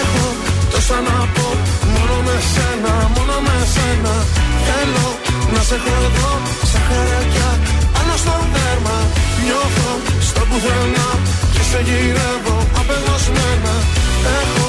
Έχω 0.00 0.26
τόσα 0.72 0.98
να 1.08 1.16
πω 1.34 1.48
μόνο 1.92 2.16
με 2.26 2.36
σένα, 2.52 2.92
μόνο 3.14 3.36
με 3.46 3.56
σένα. 3.74 4.14
Θέλω 4.66 5.08
να 5.54 5.60
σε 5.68 5.74
έχω 5.78 5.94
εδώ 6.08 6.32
σε 6.70 6.78
χαράκια 6.86 7.50
πάνω 7.94 8.14
στο 8.22 8.34
δέρμα 8.54 8.96
Νιώθω 9.44 9.90
στο 10.28 10.42
πουθενά 10.48 11.08
και 11.54 11.62
σε 11.70 11.78
γυρεύω 11.86 12.56
απεγνωσμένα. 12.80 13.74
Έχω 14.40 14.65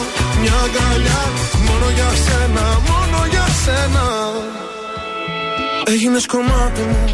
Έγινες 5.90 6.26
κομμάτι 6.26 6.82
μου. 6.82 7.06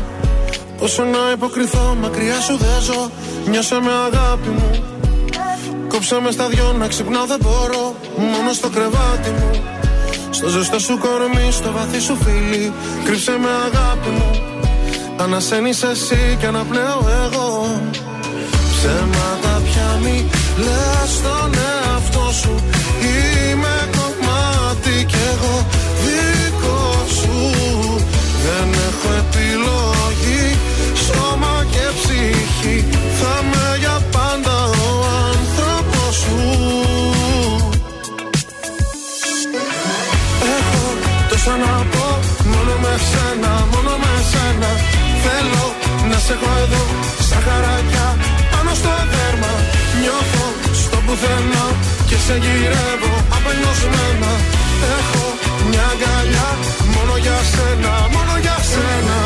Πόσο 0.77 1.03
να 1.03 1.31
υποκριθώ, 1.33 1.97
μακριά 2.01 2.39
σου 2.39 2.57
δεν 2.57 2.81
ζω. 2.81 3.11
Νιώσε 3.49 3.79
με 3.81 3.91
αγάπη 4.07 4.49
μου. 4.49 4.83
Κόψε 5.87 6.19
με 6.23 6.31
στα 6.31 6.47
δυο 6.47 6.75
να 6.79 6.87
ξυπνάω 6.87 7.25
δεν 7.25 7.37
μπορώ. 7.41 7.95
Μόνο 8.17 8.53
στο 8.53 8.69
κρεβάτι 8.69 9.29
μου. 9.29 9.63
Στο 10.29 10.47
ζεστό 10.47 10.79
σου 10.79 10.97
κορμί, 10.97 11.51
στο 11.51 11.71
βαθύ 11.71 11.99
σου 11.99 12.17
φίλι. 12.23 12.73
Κρύψε 13.03 13.31
με 13.31 13.49
αγάπη 13.67 14.09
μου. 14.09 14.31
Ανασένεις 15.17 15.83
εσύ 15.83 16.37
και 16.39 16.45
αναπνέω 16.45 16.99
εγώ. 17.23 17.81
Ψέματα 18.71 19.61
πια 19.63 19.99
μη 20.03 20.29
λες 20.57 21.09
στον 21.17 21.51
εαυτό 21.53 22.31
σου. 22.41 22.55
Είμαι 23.01 23.82
επιλογή. 29.33 30.57
Σώμα 31.05 31.65
και 31.71 31.85
ψυχή 31.99 32.85
Θα 33.19 33.43
με 33.49 33.77
για 33.79 33.97
πάντα 34.11 34.57
ο 34.63 34.89
άνθρωπος 35.31 36.15
σου 36.21 36.39
Έχω 40.57 40.83
τόσα 41.29 41.55
να 41.63 41.75
πω 41.91 42.07
Μόνο 42.51 42.73
με 42.83 42.93
σένα, 43.09 43.67
μόνο 43.73 43.93
με 44.03 44.13
σένα. 44.31 44.69
Θέλω 45.23 45.65
να 46.09 46.17
σε 46.25 46.33
έχω 46.33 46.51
εδώ 46.63 46.83
Σαν 47.29 47.41
χαράκια 47.45 48.07
πάνω 48.51 48.71
στο 48.79 48.93
δέρμα. 49.11 49.53
Νιώθω 50.01 50.45
στο 50.81 50.97
πουθενά 51.05 51.65
Και 52.09 52.17
σε 52.25 52.35
γυρεύω 52.43 53.13
απελπισμένα 53.35 54.31
Έχω 54.97 55.32
μια 55.69 55.85
αγκαλιά 55.93 56.49
Μόνο 56.95 57.17
για 57.17 57.39
σένα, 57.51 58.07
μόνο 58.11 58.37
για 58.41 58.57
σένα. 58.71 59.17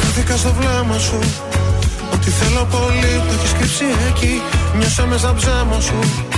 Χάθηκα 0.00 0.36
στο 0.36 0.52
βλέμμα 0.52 0.98
σου. 0.98 1.18
Ότι 2.12 2.30
θέλω 2.30 2.64
πολύ 2.70 3.22
το 3.28 3.34
έχεις 3.38 3.52
κρύψει 3.52 3.84
εκεί. 4.08 4.42
Νιώσα 4.78 5.06
με 5.06 5.18
σαν 5.18 5.36
ψέμα 5.36 5.80
σου 5.80 6.30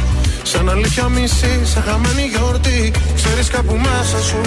Σαν 0.54 0.68
αλήθεια 0.68 1.08
μισή, 1.08 1.60
σαν 1.64 1.82
χαμένη 1.82 2.24
γιορτή. 2.32 2.92
Ξέρεις 3.14 3.48
κάπου 3.48 3.74
μέσα 3.86 4.18
σου 4.28 4.40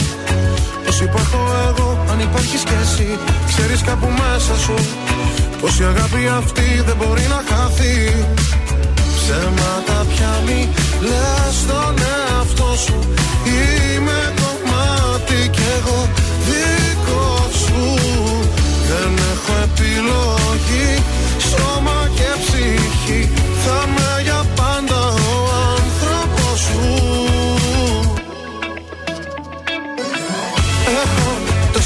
Πως 0.86 1.02
υπάρχω 1.02 1.40
εγώ, 1.68 2.06
αν 2.12 2.20
υπάρχεις 2.20 2.64
κι 2.64 2.76
εσύ 2.82 3.10
Ξέρεις 3.48 3.82
κάπου 3.82 4.08
μέσα 4.20 4.56
σου 4.64 4.74
Πως 5.62 5.80
η 5.80 5.84
αγάπη 5.84 6.22
αυτή 6.38 6.68
δεν 6.86 6.96
μπορεί 7.00 7.26
να 7.34 7.42
χαθεί. 7.50 7.96
Ψέματα 9.16 10.06
πια 10.12 10.34
μη 10.46 10.70
λες 11.10 11.56
στον 11.62 11.94
εαυτό 12.14 12.70
σου. 12.86 13.00
Είμαι 13.46 14.34
κομμάτι 14.42 15.50
κι 15.56 15.66
εγώ 15.78 16.00
δικό 16.48 17.50
σου. 17.64 17.84
Δεν 18.90 19.12
έχω 19.32 19.54
επιλογή 19.68 21.04
Σώμα 21.50 22.00
και 22.16 22.30
ψυχή. 22.44 23.30
Θα 23.64 23.88
με 23.96 24.17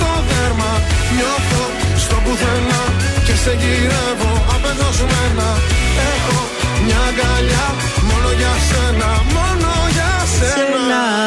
στο 0.00 0.12
δέρμα. 0.28 0.72
Νιώθω 1.16 1.62
στο 2.04 2.16
πουθενά 2.24 2.82
Και 3.26 3.34
σε 3.42 3.52
γυρεύω. 3.60 4.32
Απεγνωσμένα 4.54 5.48
Έχω 6.12 6.38
μια 6.84 7.00
αγκαλιά 7.08 7.66
Μόνο 8.08 8.30
για 8.40 8.54
σένα, 8.68 9.10
μόνο 9.34 9.70
για 9.96 10.09
σένα 10.40 11.20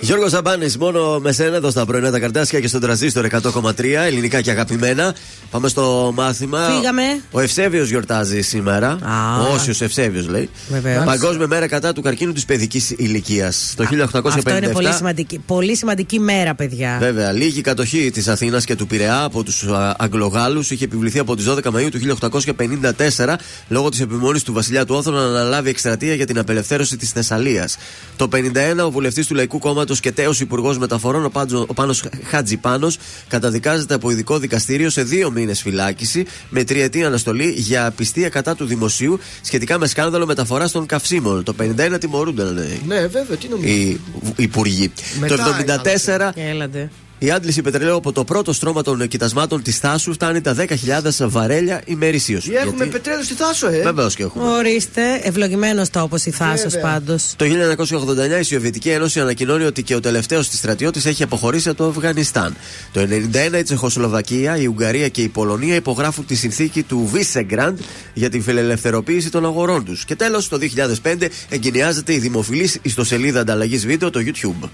Γιώργος 0.00 0.30
Ζαμπάνης, 0.30 0.76
μόνο 0.78 1.18
με 1.18 1.32
σένα 1.32 1.56
εδώ 1.56 1.70
στα 1.70 1.86
πρωινά 1.86 2.10
τα 2.10 2.18
καρτάσια 2.18 2.60
και 2.60 2.68
στον 2.68 2.80
τραζίστορ 2.80 3.24
100,3 3.24 4.04
ελληνικά 4.04 4.40
και 4.40 4.50
αγαπημένα. 4.50 5.14
Πάμε 5.50 5.68
στο 5.68 6.12
μάθημα. 6.14 6.68
Φύγαμε. 6.76 7.02
Ο 7.30 7.40
Ευσέβιος 7.40 7.88
γιορτάζει 7.88 8.40
σήμερα. 8.40 8.88
Α. 8.88 9.40
Ο 9.40 9.52
Όσιος 9.54 9.80
Ευσέβιος 9.80 10.28
λέει. 10.28 10.50
Βεβαίως. 10.68 11.04
Παγκόσμια 11.04 11.46
μέρα 11.46 11.66
κατά 11.66 11.92
του 11.92 12.02
καρκίνου 12.02 12.32
της 12.32 12.44
παιδικής 12.44 12.90
ηλικίας. 12.90 13.74
Το 13.76 13.84
1857. 13.84 14.38
Αυτό 14.38 14.56
είναι 14.56 14.68
πολύ 14.68 14.92
σημαντική, 14.92 15.38
πολύ 15.46 15.76
σημαντική 15.76 16.18
μέρα, 16.20 16.54
παιδιά. 16.54 16.96
Βέβαια, 17.00 17.32
λίγη 17.32 17.60
κατοχή 17.60 18.10
της 18.10 18.28
Αθήνας 18.28 18.64
και 18.64 18.74
του 18.74 18.86
Πειραιά 18.86 19.22
από 19.22 19.42
τους 19.42 19.64
Αγγλογάλους 19.96 20.70
είχε 20.70 20.84
επιβληθεί 20.84 21.18
από 21.18 21.36
τις 21.36 21.44
12 21.44 21.70
Μαου 21.70 21.88
του 21.88 21.98
1854 21.98 23.38
λόγω 23.68 23.88
της 23.88 24.00
επιμόνη 24.00 24.40
του 24.40 24.52
βασιλιά 24.52 24.84
του 24.84 24.94
Όθωνα 24.94 25.18
να 25.20 25.26
αναλάβει 25.26 25.68
εκστρατεία 25.68 26.14
για 26.14 26.26
την 26.26 26.38
απελευθέρωση 26.38 26.96
της 26.96 27.10
Θεσσαλίας. 27.10 27.76
Το 28.16 28.28
51 28.32 28.84
ο 28.84 28.90
βουλευτής 28.90 29.26
του 29.26 29.34
Λαϊκού 29.34 29.58
Κόμματος 29.58 30.00
και 30.00 30.12
τέος 30.12 30.40
υπουργός 30.40 30.78
μεταφορών, 30.78 31.24
ο, 31.24 31.28
Πάντζο, 31.28 31.64
ο 31.68 31.74
Πάνος 31.74 32.04
Χατζιπάνο, 32.24 32.90
καταδικάζεται 33.28 33.94
από 33.94 34.10
ειδικό 34.10 34.38
δικαστήριο 34.38 34.90
σε 34.90 35.02
δύο 35.02 35.30
μήνες 35.30 35.60
φυλάκιση 35.62 36.26
με 36.48 36.64
τριετή 36.64 37.04
αναστολή 37.04 37.50
για 37.56 37.86
απιστία 37.86 38.28
κατά 38.28 38.54
του 38.54 38.64
δημοσίου 38.64 39.18
σχετικά 39.42 39.78
με 39.78 39.86
σκάνδαλο 39.86 40.26
μεταφοράς 40.26 40.72
των 40.72 40.86
καυσίμων. 40.86 41.44
Το 41.44 41.54
51 41.94 41.96
τιμωρούνταν 42.00 42.56
ε, 42.56 42.78
Ναι, 42.86 43.06
βέβαια, 43.06 43.36
τι 43.36 43.48
νομίζω. 43.48 43.72
οι 43.72 44.00
υπουργοί. 44.36 44.92
Μετά 45.20 45.36
το 45.36 45.72
74 46.06 46.30
Έλατε. 46.34 46.90
Η 47.24 47.30
άντληση 47.30 47.62
πετρελαίου 47.62 47.96
από 47.96 48.12
το 48.12 48.24
πρώτο 48.24 48.52
στρώμα 48.52 48.82
των 48.82 49.08
κοιτασμάτων 49.08 49.62
της 49.62 49.78
Θάσου 49.78 50.12
φτάνει 50.12 50.40
τα 50.40 50.56
10.000 50.58 51.28
βαρέλια 51.28 51.82
ημερησίως. 51.84 52.46
Ή 52.46 52.54
Έχουμε 52.54 52.86
πετρέλαιο 52.86 53.22
στη 53.22 53.34
Θάσο, 53.34 53.68
ε; 53.68 53.82
Βεβαίως 53.82 54.14
και 54.14 54.22
έχουμε. 54.22 54.48
Ορίστε, 54.48 55.02
ευλογημένος 55.22 55.90
τόπος 55.90 56.24
η 56.24 56.30
Θάσος 56.30 56.72
Βέβαια. 56.72 56.92
πάντως. 56.92 57.32
Το 57.36 57.44
1989 57.44 58.38
η 58.40 58.42
Σοβιετική 58.42 58.88
Ένωση 58.88 59.20
ανακοινώνει 59.20 59.64
ότι 59.64 59.82
και 59.82 59.94
ο 59.94 60.00
τελευταίος 60.00 60.48
της 60.48 60.58
στρατιώτης 60.58 61.04
έχει 61.06 61.22
αποχωρήσει 61.22 61.68
από 61.68 61.78
το 61.78 61.88
Αφγανιστάν. 61.88 62.56
Το 62.92 63.00
1991 63.00 63.58
η 63.58 63.62
Τσεχοσλοβακία, 63.62 64.56
η 64.56 64.66
Ουγγαρία 64.66 65.08
και 65.08 65.22
η 65.22 65.28
Πολωνία 65.28 65.74
υπογράφουν 65.74 66.26
τη 66.26 66.34
συνθήκη 66.34 66.82
του 66.82 67.08
Βίσεγκραντ 67.12 67.78
για 68.14 68.30
την 68.30 68.42
φιλελευθεροποίηση 68.42 69.30
των 69.30 69.44
αγορών 69.44 69.84
τους. 69.84 70.04
Και 70.04 70.16
τέλος, 70.16 70.48
το 70.48 70.58
2005 70.58 71.28
εγκαινιάζεται 71.48 72.12
η 72.12 72.18
δημοφιλής 72.18 72.78
ιστοσελίδα 72.82 73.40
ανταλλαγής 73.40 73.86
βίντεο, 73.86 74.10
το 74.10 74.20
YouTube. 74.24 74.68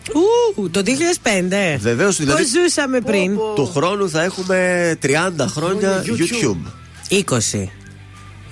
Ου, 0.56 0.70
το 0.70 0.82
2005. 0.82 1.78
Βεβαίως, 1.80 2.16
δηλαδή. 2.16 2.39
Πώ 2.40 2.46
ζούσαμε 2.46 3.00
πριν. 3.00 3.36
Του 3.54 3.66
χρόνου 3.66 4.10
θα 4.10 4.22
έχουμε 4.22 4.98
30 5.02 5.08
χρόνια 5.46 6.04
YouTube. 6.06 6.44
YouTube. 6.44 7.24
20. 7.54 7.79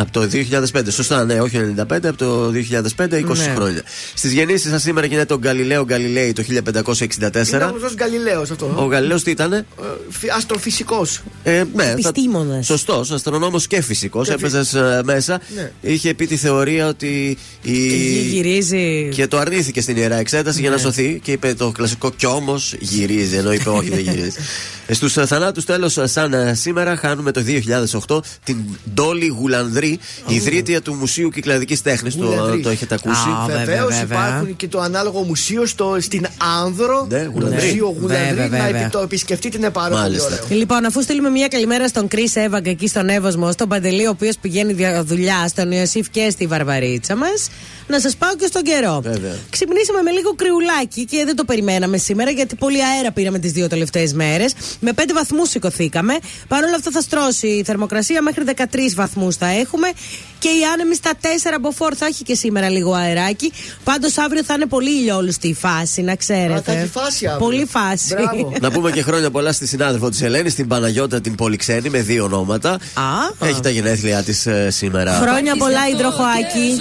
Από 0.01 0.11
το 0.13 0.29
2005. 0.33 0.91
Σωστά, 0.91 1.25
ναι, 1.25 1.41
όχι 1.41 1.75
95, 1.77 2.09
από 2.09 2.17
το 2.17 2.51
2005, 2.51 3.17
20 3.19 3.47
Ναι. 3.47 3.53
χρόνια. 3.55 3.83
Στις 4.15 4.33
γεννήσεις 4.33 4.71
σας 4.71 4.83
σήμερα 4.83 5.07
γίνεται 5.07 5.35
ο 5.35 5.39
Γκαλιλαίο 5.39 5.85
Γκαλιλέη 5.85 6.33
το 6.33 6.43
1564. 6.43 7.57
Είναι 7.57 7.65
γνωστό 7.79 7.95
Γκαλιλαίο 7.95 8.41
αυτό. 8.41 8.75
Ο 8.77 8.85
Γαλιλαίος 8.85 9.23
τι 9.23 9.31
ήταν, 9.31 9.67
Αστροφυσικός. 10.37 11.21
ε, 11.43 11.63
ναι, 11.75 11.91
Επιστήμονας. 11.91 12.67
Σωστός, 12.67 13.11
αστρονόμος 13.11 13.67
και 13.67 13.81
φυσικός. 13.83 14.27
Και 14.29 14.33
Έπαιζες 14.35 14.77
μέσα. 15.05 15.41
Ναι. 15.55 15.73
Είχε 15.81 16.15
πει 16.15 16.27
τη 16.27 16.37
θεωρία 16.37 16.87
ότι. 16.89 17.37
Η... 17.63 17.73
Η 17.73 17.87
γη 17.87 18.29
γυρίζει. 18.31 19.09
Και 19.15 19.27
το 19.27 19.39
αρνήθηκε 19.39 19.81
στην 19.81 19.97
ιερά 19.97 20.17
εξέταση 20.17 20.61
για 20.61 20.71
να 20.71 20.77
Ναι. 20.77 20.83
σωθεί 20.83 21.21
και 21.23 21.33
είπε 21.33 21.55
το 21.55 21.71
κλασικό 21.71 22.11
κι 22.17 22.27
όμως 22.27 22.75
γυρίζει. 22.79 23.37
Ενώ 23.37 23.53
είπε 23.53 23.69
όχι, 23.69 23.89
δεν 23.91 23.99
γυρίζει. 23.99 24.31
Στους 24.91 25.13
θανάτους 25.13 25.65
τέλος, 25.65 25.99
σαν 26.05 26.33
ε, 26.33 26.55
σήμερα, 26.55 26.97
χάνουμε 26.97 27.31
το 27.33 27.43
2008 28.07 28.21
την 28.45 28.57
Ντόλι 28.95 29.27
Γουλανδρή, 29.27 29.88
ιδρύτεια 30.27 30.83
του 30.83 30.95
Μουσείου 30.95 31.29
Κυκλαδικής 31.31 31.83
Τέχνης. 31.83 32.17
Το, 32.17 32.25
Γουλανδρή. 32.27 32.61
το 32.61 32.69
έχετε 32.69 32.95
ακούσει. 32.95 33.29
Α, 33.29 33.47
βέβαια, 33.47 33.65
Βεβαίως 33.65 33.95
βέβαια. 33.99 34.29
υπάρχουν 34.29 34.57
και 34.57 34.69
το 34.69 34.81
ανάλογο 34.81 35.23
μουσείο 35.23 35.67
στο, 35.67 35.97
στην 36.01 36.27
Άνδρο. 36.65 37.07
Ναι, 37.11 37.29
Γουλανδρή. 37.33 37.67
Μουσείο 37.67 37.97
Γουλανδρή. 38.01 38.35
Βέβαια, 38.35 38.59
Να 38.59 38.65
βέβαια. 38.67 38.81
επι- 38.81 38.93
το 38.93 38.99
επισκεφτείτε, 38.99 39.57
είναι 39.57 39.71
πάρα 39.71 39.89
πολύ 39.89 40.01
Μάλιστα. 40.01 40.27
ωραίο. 40.27 40.59
Λοιπόν, 40.59 40.85
αφού 40.85 41.03
στείλουμε 41.03 41.29
μια 41.31 41.49
καλημέρα 41.49 41.89
στον 41.89 42.09
Κρι 42.09 42.31
Εύαγκα 42.35 42.71
εκεί 42.71 42.89
στον 42.89 43.09
Εύωσμο, 43.09 43.53
στον 43.53 43.69
Παντελή, 43.69 44.07
ο 44.07 44.11
οποίος 44.11 44.37
πηγαίνει 44.41 44.73
δια- 44.73 45.05
δουλειά, 45.05 45.49
στον 45.49 45.73
Ιωσήφ 45.73 46.11
και 46.11 46.31
στη 46.31 46.47
Βαρβαρίτσα 46.47 47.17
μας, 47.17 47.49
να 47.89 48.01
σας 48.01 48.17
πάω 48.17 48.37
και 48.37 48.47
στον 48.47 48.63
καιρό. 48.63 49.01
Βέβαια. 49.03 49.35
Ξυπνήσαμε 49.51 50.03
με 50.03 50.11
λίγο 50.11 50.35
κρυουλάκι 50.35 51.05
και 51.05 51.23
δεν 51.25 51.37
το 51.37 51.45
περιμέναμε 51.45 51.97
σήμερα, 51.97 52.31
γιατί 52.31 52.55
πολύ 52.57 52.85
αέρα 52.85 53.13
πήραμε 53.13 53.39
τις 53.39 53.53
δύο 53.53 53.69
τελευταίες 53.69 54.13
μέρες. 54.13 54.55
Με 54.81 54.93
5 54.93 55.13
βαθμούς 55.15 55.49
σηκωθήκαμε. 55.49 56.19
Παρ' 56.49 56.65
όλα 56.65 56.75
αυτά 56.75 56.91
θα 56.91 57.01
στρώσει 57.01 57.47
η 57.47 57.65
θερμοκρασία, 57.65 58.23
μέχρι 58.23 58.45
13 58.45 58.95
βαθμούς 58.95 59.37
θα 59.37 59.47
έχουμε. 59.47 59.89
Και 60.39 60.49
η 60.49 60.65
άνεμη 60.73 60.95
στα 60.95 61.11
4 61.21 61.27
από 61.55 61.71
φόρ 61.71 61.93
θα 61.97 62.07
έχει 62.07 62.23
και 62.25 62.35
σήμερα 62.35 62.69
λίγο 62.69 62.93
αεράκι. 62.93 63.53
Πάντως 63.85 64.19
αύριο 64.19 64.45
θα 64.45 64.55
είναι 64.55 64.67
πολύ 64.67 64.91
ηλιόλουστη 64.91 65.49
η 65.49 65.55
φάση, 65.55 66.03
να 66.03 66.15
ξέρετε. 66.15 66.55
Α, 66.55 66.63
θα 66.63 66.73
έχει 66.73 66.89
φάση 66.89 67.27
αύριο. 67.27 67.47
Πολύ 67.47 67.67
φάση. 67.71 68.15
Μπράβο. 68.15 68.53
Να 68.61 68.71
πούμε 68.71 68.91
και 68.91 69.03
χρόνια 69.03 69.31
πολλά 69.31 69.53
στη 69.53 69.67
συνάδελφο 69.67 70.09
της 70.09 70.23
Ελένης, 70.23 70.55
την 70.55 70.67
Παναγιώτα 70.67 71.21
την 71.21 71.35
Πολυξένη, 71.35 71.91
με 71.91 72.01
δύο 72.01 72.25
ονόματα. 72.25 72.71
Α. 72.71 73.47
Έχει 73.49 73.61
τα 73.61 73.71
γενέθλιά 73.71 74.23
της 74.23 74.49
σήμερα. 74.69 75.13
Χρόνια 75.13 75.57
πολλά, 75.57 75.89
υδροχοάκι. 75.89 76.81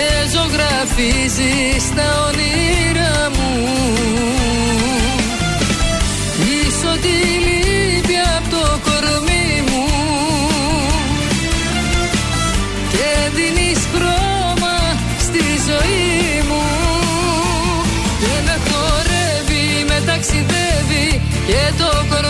και 0.00 0.28
ζωγραφίζεις 0.34 1.84
τα 1.96 2.08
όνειρά 2.28 3.30
μου. 3.36 3.50
Πίσω 6.38 6.90
τη 7.04 7.16
λύπη 7.46 8.16
απ' 8.36 8.48
το 8.50 8.64
κορμί 8.86 9.48
μου. 9.68 9.84
Και 12.92 13.10
δίνεις 13.36 13.80
χρώμα 13.92 14.76
στη 15.26 15.44
ζωή 15.68 16.42
μου. 16.48 16.64
Και 18.20 18.34
με 18.46 18.56
χορεύει, 18.68 19.84
με 19.88 20.02
ταξιδεύει 20.06 21.20
και 21.46 21.62
το 21.78 21.90
κορμί 22.10 22.29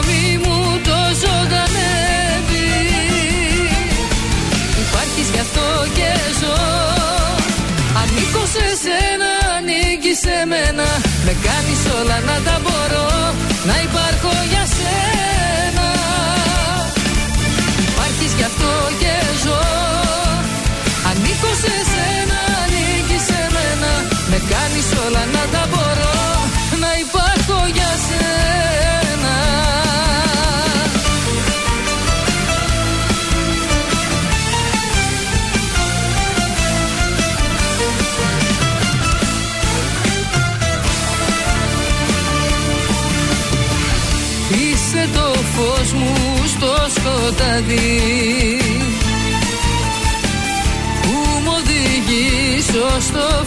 όλα 12.01 12.21
να 12.21 12.41
τα 12.45 12.60
σκοτάδι. 47.21 48.59
Που 51.03 51.41
μου 51.45 51.53
οδηγήσω 51.59 53.01
στο 53.01 53.45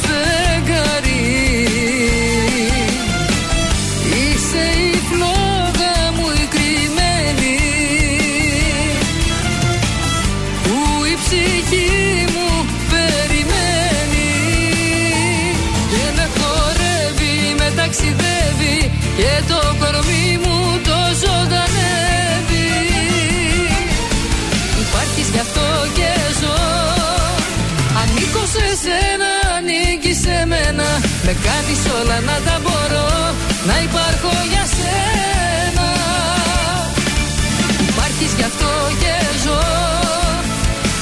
Με 31.53 31.59
κάνεις 31.59 31.85
όλα 31.99 32.19
να 32.19 32.37
τα 32.45 32.59
μπορώ 32.63 33.09
Να 33.69 33.75
υπάρχω 33.87 34.33
για 34.51 34.65
σένα. 34.75 35.87
Υπάρχεις 37.89 38.33
γι' 38.37 38.47
αυτό 38.51 38.71
και 39.01 39.13
ζω. 39.43 39.61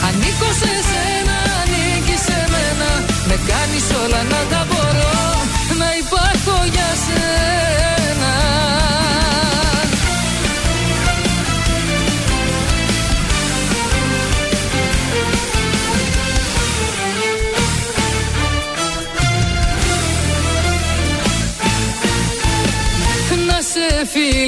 Ανήκω 0.08 0.50
σε 0.62 0.74
σένα, 0.90 1.38
ανήκει 1.62 2.18
σε 2.28 2.40
μένα. 2.54 2.90
Με 3.28 3.36
κάνεις 3.50 3.86
όλα 4.04 4.22
να 4.34 4.42
τα 4.52 4.62
μπορώ 4.70 5.20
Να 5.82 5.90
υπάρχω 6.04 6.56
για 6.74 6.90
σένα 7.06 7.81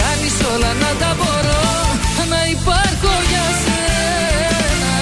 κάνεις 0.00 0.36
όλα 0.54 0.72
να 0.72 0.90
τα 1.00 1.16
μπορώ 1.16 1.64
Να 2.28 2.40
υπάρχω 2.50 3.12
για 3.30 3.46
σένα 3.64 4.94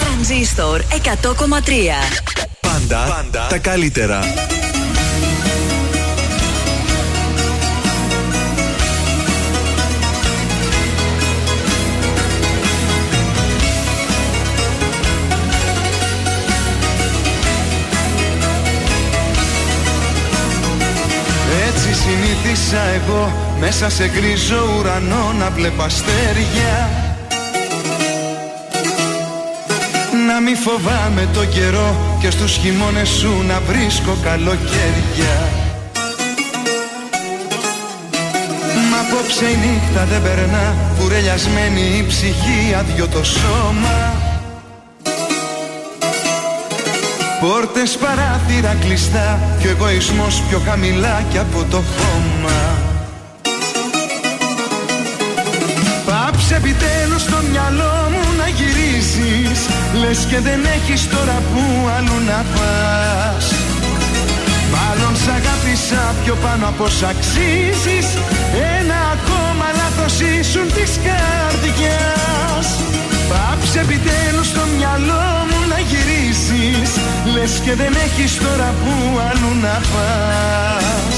Τρανζίστορ 0.00 0.80
100,3 0.80 0.90
Πάντα, 2.60 3.04
πάντα 3.08 3.46
τα 3.48 3.58
καλύτερα. 3.58 4.20
Συνήθισα 22.06 22.80
εγώ. 22.94 23.32
Μέσα 23.60 23.90
σε 23.90 24.08
γκρίζο 24.08 24.76
ουρανό 24.78 25.32
να 25.38 25.50
βλέπω 25.50 25.82
αστέρια. 25.82 26.90
Να 30.26 30.40
μη 30.40 30.54
φοβάμαι 30.54 31.28
το 31.32 31.44
καιρό 31.44 31.96
και 32.20 32.30
στους 32.30 32.56
χειμώνες 32.56 33.08
σου 33.08 33.44
να 33.46 33.60
βρίσκω 33.60 34.16
καλοκαίρια. 34.22 35.36
Μα 38.90 39.00
απόψε 39.00 39.44
η 39.44 39.56
νύχτα 39.56 40.04
δεν 40.04 40.22
περνά 40.22 40.74
κουρελιασμένη 40.98 41.80
η 41.98 42.04
ψυχή 42.06 42.74
αδειό 42.78 43.08
το 43.08 43.24
σώμα 43.24 44.23
Πόρτες 47.44 47.96
παράθυρα 47.96 48.76
κλειστά 48.80 49.38
και 49.60 49.66
ο 49.66 49.70
εγωισμός 49.70 50.42
πιο 50.48 50.58
χαμηλά 50.58 51.22
κι 51.30 51.38
από 51.38 51.64
το 51.70 51.76
χώμα. 51.76 52.60
Πάψε 56.06 56.54
επιτέλους 56.54 57.24
το 57.24 57.36
μυαλό 57.50 58.08
μου 58.12 58.24
να 58.38 58.48
γυρίζεις 58.48 59.60
Λες 60.00 60.26
και 60.30 60.38
δεν 60.40 60.60
έχεις 60.76 61.08
τώρα 61.08 61.42
που 61.50 61.62
αλλού 61.96 62.18
να 62.26 62.44
πας. 62.54 63.52
Μάλλον 64.74 65.16
σ' 65.16 65.28
αγάπησα 65.28 66.14
πιο 66.24 66.34
πάνω 66.34 66.68
από 66.68 66.88
σ' 66.88 67.02
αξίζεις 67.02 68.08
Ένα 68.78 68.98
ακόμα 69.16 69.66
λάθος 69.78 70.20
ήσουν 70.20 70.66
της 70.76 70.92
καρδιάς 71.06 72.83
Πάψε 73.34 73.80
επιτέλους 73.80 74.48
το 74.56 74.62
μυαλό 74.76 75.26
μου 75.48 75.60
να 75.72 75.78
γυρίζεις 75.90 76.90
Λες 77.34 77.52
και 77.64 77.74
δεν 77.74 77.92
έχεις 78.06 78.32
τώρα 78.44 78.68
που 78.80 78.92
αλλού 79.28 79.52
να 79.64 79.76
πας. 79.92 81.16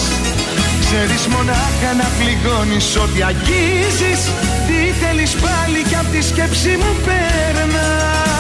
Ξέρεις 0.85 1.27
μονάχα 1.27 1.91
να 2.01 2.09
πληγώνεις 2.19 2.97
ό,τι 2.97 3.23
αγγίζεις 3.31 4.21
Τι 4.67 4.79
θέλεις 5.01 5.33
πάλι 5.45 5.81
κι 5.89 5.97
απ' 6.01 6.11
τη 6.13 6.23
σκέψη 6.31 6.73
μου 6.81 6.93
περνάς 7.07 8.36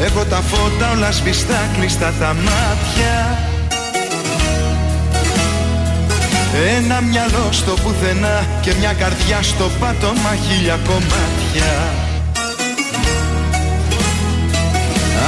Έχω 0.00 0.24
τα 0.24 0.36
φώτα 0.36 0.90
όλα 0.90 1.12
σβηστά 1.12 1.68
κλειστά 1.78 2.12
τα 2.20 2.34
μάτια. 2.34 3.38
Ένα 6.76 7.00
μυαλό 7.00 7.48
στο 7.50 7.72
πουθενά 7.72 8.46
Και 8.60 8.72
μια 8.78 8.92
καρδιά 8.92 9.42
στο 9.42 9.70
πάτωμα 9.80 10.34
χίλια 10.46 10.78
κομμάτια. 10.86 11.72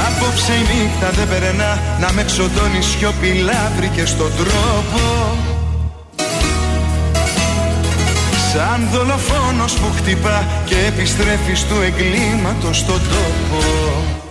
Απόψε 0.07 0.53
η 0.53 0.59
νύχτα 0.59 1.09
δεν 1.09 1.27
περνά 1.27 1.79
Να 1.99 2.11
με 2.11 2.23
ξοδώνει 2.23 2.81
σιωπηλά 2.81 3.71
βρήκες 3.77 4.15
τον 4.15 4.31
τρόπο. 4.37 5.01
Σαν 8.53 8.87
δολοφόνος 8.91 9.73
που 9.73 9.91
χτυπά 9.97 10.47
και 10.65 10.75
επιστρέφεις 10.87 11.63
του 11.63 11.75
εγκλήματος 11.81 12.77
στον 12.77 13.01
τόπο 13.09 14.26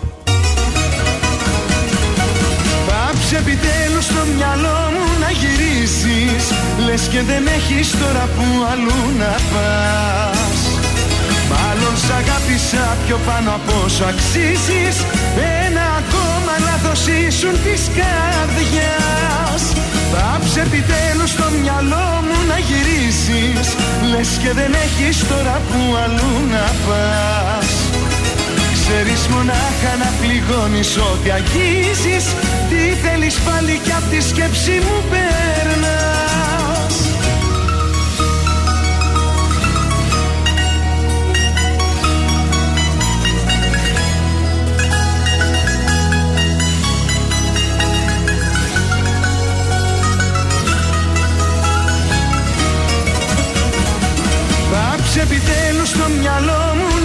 Πάψε 3.28 3.44
επιτέλους 3.48 4.06
το 4.06 4.22
μυαλό 4.34 4.78
μου 4.94 5.06
να 5.22 5.30
γυρίσεις. 5.40 6.44
Λες 6.86 7.02
και 7.12 7.22
δεν 7.30 7.46
έχεις 7.56 7.88
τώρα 8.00 8.24
που 8.34 8.46
αλλού 8.70 9.02
να 9.20 9.32
πας. 9.52 10.60
Μάλλον 11.52 11.94
σ' 12.04 12.12
αγάπησα 12.20 12.84
πιο 13.06 13.18
πάνω 13.26 13.50
από 13.58 13.72
όσο 13.86 14.04
αξίζεις. 14.12 14.96
Ένα 15.64 15.84
ακόμα 16.00 16.52
λάθος 16.66 17.02
ήσουν 17.06 17.54
της 17.64 17.82
καρδιάς. 17.98 19.62
Πάψε 20.12 20.60
επιτέλους 20.68 21.32
το 21.40 21.46
μυαλό 21.60 22.08
μου 22.26 22.38
να 22.50 22.58
γυρίσεις. 22.66 23.66
Λες 24.10 24.30
και 24.42 24.52
δεν 24.58 24.72
έχεις 24.86 25.16
τώρα 25.30 25.56
που 25.68 25.80
αλλού 26.02 26.34
να 26.54 26.66
πας 26.84 27.75
Ξέρεις 28.88 29.26
μονάχα 29.26 29.96
να 29.98 30.12
πληγώνεις 30.20 30.96
ό,τι 30.96 31.30
αγγίζεις. 31.30 32.24
Τι 32.68 33.08
θέλεις 33.08 33.34
πάλι 33.34 33.80
κι 33.84 33.92
απ' 33.92 34.10
τη 34.10 34.22
σκέψη 34.22 34.70
μου 34.70 35.04
περνάς. 35.10 36.94
Πάψε 54.72 55.20
επιτέλους 55.20 55.90
το 55.92 56.08
μυαλό 56.20 56.74
μου 56.76 56.95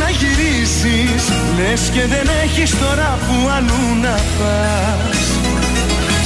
να 0.84 0.88
γυρίσεις 0.88 1.30
Λες 1.58 1.82
και 1.94 2.08
δεν 2.08 2.28
έχεις 2.44 2.80
τώρα 2.80 3.20
που 3.20 3.50
αλλού 3.50 4.02
να 4.02 4.16
πας 4.38 5.26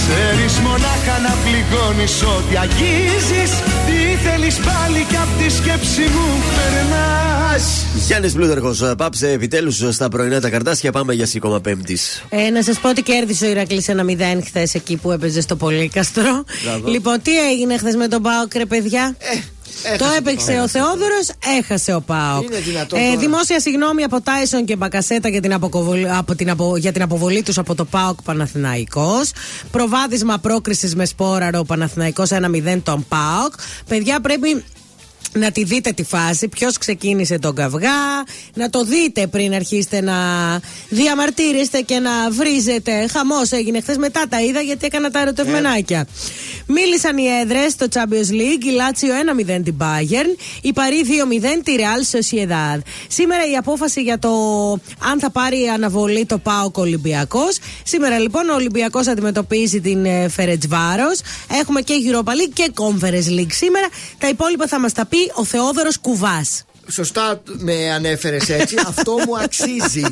Ξέρεις 0.02 0.60
μονάχα 0.60 1.20
να 1.28 1.34
πληγώνεις 1.44 2.22
ό,τι 2.22 2.58
αγγίζεις 2.58 3.52
Τι 3.88 4.28
θέλεις 4.30 4.56
πάλι 4.56 5.06
κι 5.10 5.16
απ' 5.16 5.44
τη 5.44 5.54
σκέψη 5.54 6.02
μου 6.02 6.28
περνάς 6.56 7.86
Γιάννης 8.08 8.34
Πλούταρχος, 8.34 8.94
πάψε 8.98 9.30
επιτέλους 9.32 9.84
στα 9.90 10.10
πρωινά 10.10 10.42
τα 10.42 10.50
καρτάσια. 10.50 10.92
Πάμε 10.92 11.14
για 11.14 11.26
σήκωμα 11.26 11.62
Πέμπτης. 11.62 12.24
Ε, 12.30 12.50
να 12.50 12.64
σας 12.64 12.80
πω 12.80 12.90
ότι 12.90 13.02
κέρδισε 13.02 13.46
ο 13.46 13.50
Ηρακλής 13.50 13.88
ένα 13.88 14.04
0 14.04 14.42
χθες 14.46 14.74
εκεί 14.74 14.96
που 14.96 15.12
έπαιζε 15.12 15.42
στο 15.42 15.56
Πολύκαστρο. 15.56 16.44
Μπράβο. 16.64 16.90
Λοιπόν, 16.90 17.22
τι 17.22 17.40
έγινε 17.50 17.78
χθες 17.78 17.96
με 17.96 18.08
τον 18.08 18.22
Πάοκ, 18.22 18.56
ρε 18.56 18.66
παιδιά; 18.66 19.16
έχασε 19.20 19.55
το 19.98 20.06
το 20.06 20.12
έπαιξε 20.18 20.52
Πάοκ. 20.52 20.64
ο 20.64 20.68
Θεόδωρος, 20.68 21.30
έχασε 21.60 21.94
ο 21.94 22.02
Πάοκ. 22.02 22.44
Είναι 22.44 22.58
δυνατόν 22.60 23.00
Ε, 23.00 23.04
τώρα. 23.06 23.18
δημόσια 23.20 23.60
συγγνώμη 23.60 24.04
από 24.04 24.22
Τάισον 24.22 24.66
και 24.66 24.76
Μπακασέτα 24.76 25.30
για 25.30 25.42
την, 25.42 25.54
αποκοβολ- 25.54 26.08
από 26.18 26.36
την, 26.36 26.50
απο- 26.50 26.78
για 26.78 26.92
την 26.92 27.02
αποβολή 27.02 27.44
τους 27.44 27.58
από 27.58 27.76
το 27.76 27.86
Πάοκ 27.86 28.22
Παναθηναϊκός. 28.22 29.32
Προβάδισμα 29.72 30.38
πρόκρισης 30.38 30.96
με 30.96 31.06
σπόραρο 31.06 31.64
Παναθηναϊκός 31.64 32.30
1-0 32.32 32.82
τον 32.84 33.06
Πάοκ. 33.08 33.54
Παιδιά 33.88 34.20
πρέπει 34.22 34.64
να 35.36 35.52
τη 35.52 35.64
δείτε 35.64 35.92
τη 35.92 36.04
φάση, 36.04 36.48
ποιος 36.48 36.78
ξεκίνησε 36.78 37.40
τον 37.40 37.56
καυγά, 37.56 38.24
να 38.54 38.70
το 38.70 38.84
δείτε 38.84 39.28
πριν 39.28 39.54
αρχίσετε 39.54 40.02
να 40.02 40.16
διαμαρτύρεστε 40.90 41.82
και 41.82 42.00
να 42.00 42.12
βρίζετε. 42.30 43.08
Χαμός 43.12 43.52
έγινε 43.52 43.82
χθες 43.82 43.98
μετά 43.98 44.26
τα 44.30 44.42
είδα 44.42 44.62
γιατί 44.62 44.86
έκανα 44.86 45.12
τα 45.12 45.20
ερωτευμενάκια. 45.20 46.08
Μίλησαν 46.68 47.18
οι 47.18 47.26
έδρες 47.42 47.72
στο 47.72 47.86
Champions 47.94 48.32
League, 48.32 48.66
η 48.66 48.70
Λάτσιο 48.70 49.14
1-0 49.38 49.62
την 49.64 49.76
Bayern, 49.80 50.40
η 50.62 50.74
Παρή 50.74 51.02
2-0 51.06 51.62
τη 51.64 51.76
Real 51.78 52.18
Sociedad. 52.18 52.80
Σήμερα 53.08 53.50
η 53.52 53.56
απόφαση 53.56 54.02
για 54.02 54.20
το 54.20 54.30
αν 55.12 55.20
θα 55.20 55.32
πάρει 55.32 55.68
αναβολή 55.74 56.26
το 56.26 56.38
ΠΑΟΚ 56.38 56.78
Ολυμπιακός. 56.78 57.58
Σήμερα 57.84 58.20
λοιπόν 58.20 58.50
ο 58.50 58.54
Ολυμπιακός 58.54 59.08
αντιμετωπίζει 59.08 59.82
την 59.82 60.06
ε, 60.06 60.30
Φερετσβάρο. 60.30 61.12
Έχουμε 61.62 61.82
και 61.82 61.94
Europa 62.08 62.30
League 62.30 62.54
και 62.54 62.72
Conference 62.76 63.40
League 63.40 63.52
σήμερα. 63.52 63.88
Τα 64.18 64.28
υπόλοιπα 64.28 64.68
θα 64.68 64.80
μας 64.80 64.94
τα 64.94 65.06
πει 65.06 65.25
ο 65.34 65.46
Θεόδωρος 65.46 65.98
Κουβάς. 65.98 66.64
Σωστά 66.92 67.42
με 67.58 67.92
ανέφερες 67.94 68.50
έτσι. 68.50 68.76
Αυτό 68.90 69.12
μου 69.12 69.38
αξίζει 69.44 70.04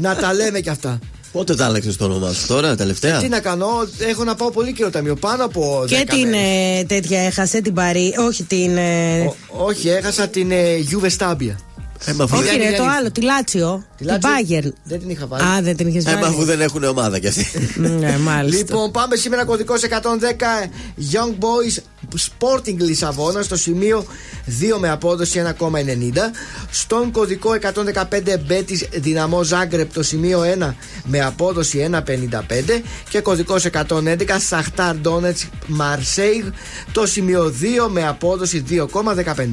να 0.00 0.16
τα 0.16 0.34
λέμε 0.34 0.60
κι 0.60 0.68
αυτά. 0.70 0.98
Πότε 1.32 1.54
τα 1.54 1.64
άλλαξες 1.64 1.96
το 1.96 2.04
όνομά 2.04 2.32
σου 2.32 2.46
τώρα, 2.46 2.76
τελευταία; 2.76 3.18
Τι 3.20 3.28
να 3.28 3.40
κάνω, 3.40 3.66
έχω 3.98 4.24
να 4.24 4.34
πάω 4.34 4.50
πολύ 4.50 4.72
καιρό 4.72 4.90
ταμείο. 4.90 5.14
Πάνω 5.16 5.44
από 5.44 5.80
10 5.82 5.86
Και 5.86 6.04
την 6.08 6.28
μέρες. 6.28 6.80
ε, 6.80 6.84
τέτοια 6.84 7.20
έχασε 7.20 7.60
την 7.60 7.74
Παρή. 7.74 8.14
Όχι 8.28 8.42
την. 8.44 8.76
ε, 8.76 9.20
Ό- 9.24 9.34
όχι, 9.64 9.88
έχασα 9.88 10.28
την 10.28 10.50
ε, 10.50 10.56
Juve 10.90 11.08
Stabia. 11.18 11.54
Ε, 12.04 12.12
μα 12.12 12.24
αφού, 12.24 12.36
όχι, 12.36 12.44
δεν 12.48 12.56
ρε, 12.58 12.64
είναι 12.64 12.76
το 12.76 12.82
αλήθεια. 12.82 12.98
άλλο, 12.98 13.10
τη 13.10 13.20
Λάτσιο. 13.22 13.84
Τη 13.96 14.04
Την 14.04 14.06
Λάτσιο 14.06 14.30
Bayern. 14.30 14.72
Δεν 14.84 14.98
την 14.98 15.10
είχα 15.10 15.26
βάλει. 15.26 15.42
Α, 15.42 15.60
δεν 15.62 15.76
την 15.76 15.86
είχες 15.88 16.04
ε, 16.04 16.10
μα 16.14 16.26
αφού 16.26 16.32
βάλει. 16.32 16.44
δεν 16.44 16.60
έχουν 16.60 16.84
ομάδα 16.84 17.18
κι 17.18 17.26
αυτοί. 17.26 17.46
ναι, 17.76 18.18
μάλιστα. 18.18 18.56
Λοιπόν, 18.58 18.90
πάμε 18.90 19.16
σήμερα 19.16 19.44
κωδικός 19.44 19.80
110 19.82 19.86
Young 21.12 21.30
Boys 21.32 21.82
Sporting 22.16 22.76
Λισαβόνα 22.76 23.42
στο 23.42 23.56
σημείο 23.56 24.04
2 24.46 24.78
με 24.78 24.90
απόδοση 24.90 25.42
1,90. 25.58 25.72
Στον 26.70 27.10
κωδικό 27.10 27.50
115 27.60 28.38
Μπέτης 28.46 28.88
Δυναμό 28.92 29.42
Ζάγκρεπ 29.42 29.92
το 29.92 30.02
σημείο 30.02 30.42
1 30.58 30.74
με 31.04 31.20
απόδοση 31.20 31.88
1,55. 31.92 32.02
Και 33.08 33.20
κωδικός 33.20 33.64
111 33.64 34.16
Σαχτάρ 34.48 34.96
Ντόνετς 34.96 35.46
Μαρσέιγ 35.66 36.44
το 36.92 37.06
σημείο 37.06 37.54
2 37.86 37.88
με 37.90 38.06
απόδοση 38.06 38.64
2,15. 38.70 38.84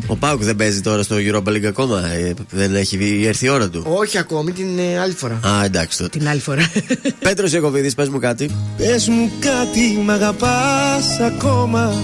Ο 0.07 0.15
Πάουκ 0.15 0.43
δεν 0.43 0.55
παίζει 0.55 0.81
τώρα 0.81 1.03
στο 1.03 1.15
Europa 1.19 1.47
League 1.49 1.65
ακόμα. 1.65 2.07
ε, 2.11 2.33
δεν 2.49 2.75
έχει 2.75 3.23
έρθει 3.27 3.45
η 3.45 3.49
ώρα 3.49 3.69
του. 3.69 3.83
Όχι 3.87 4.17
ακόμη 4.17 4.51
την 4.51 4.79
ε, 4.79 4.99
άλλη 4.99 5.13
φορά. 5.13 5.39
Α, 5.47 5.63
εντάξει 5.65 5.97
τότε. 5.97 6.17
Την 6.17 6.27
άλλη 6.27 6.39
φορά. 6.39 6.71
Πέτρος 7.19 7.53
Ιακοβίδη, 7.53 7.93
πες 7.93 8.09
μου 8.09 8.19
κάτι. 8.19 8.49
Πες 8.77 9.07
μου 9.07 9.31
κάτι, 9.39 9.99
μ' 10.05 10.09
αγαπάς 10.09 11.19
ακόμα 11.19 12.03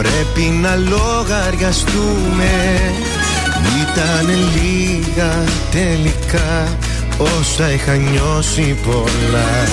Πρέπει 0.00 0.50
να 0.62 0.76
λογαριαστούμε. 0.76 2.52
Ήταν 3.82 4.26
λίγα 4.54 5.44
τελικά. 5.70 6.78
Όσα 7.18 7.72
είχα 7.72 7.94
νιώσει 7.94 8.76
πολλά. 8.86 9.66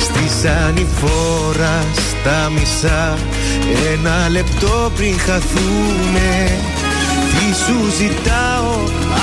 Στη 0.00 0.48
ανηφόρα 0.48 1.84
στα 1.94 2.50
μισά. 2.50 3.18
Ένα 3.92 4.28
λεπτό 4.28 4.92
πριν 4.96 5.18
χαθούμε. 5.18 6.58
Τι 7.30 7.54
σου 7.54 7.78
ζητάω 7.98 8.74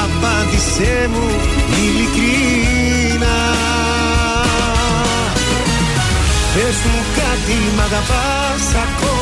Απάντησέ 0.04 1.10
μου 1.12 1.28
ειλικρίνα 1.70 3.38
Πες 6.54 6.76
μου 6.86 7.02
κάτι 7.15 7.58
μ' 7.76 7.80
αγαπάς 7.80 8.76
ακόμα 8.84 9.16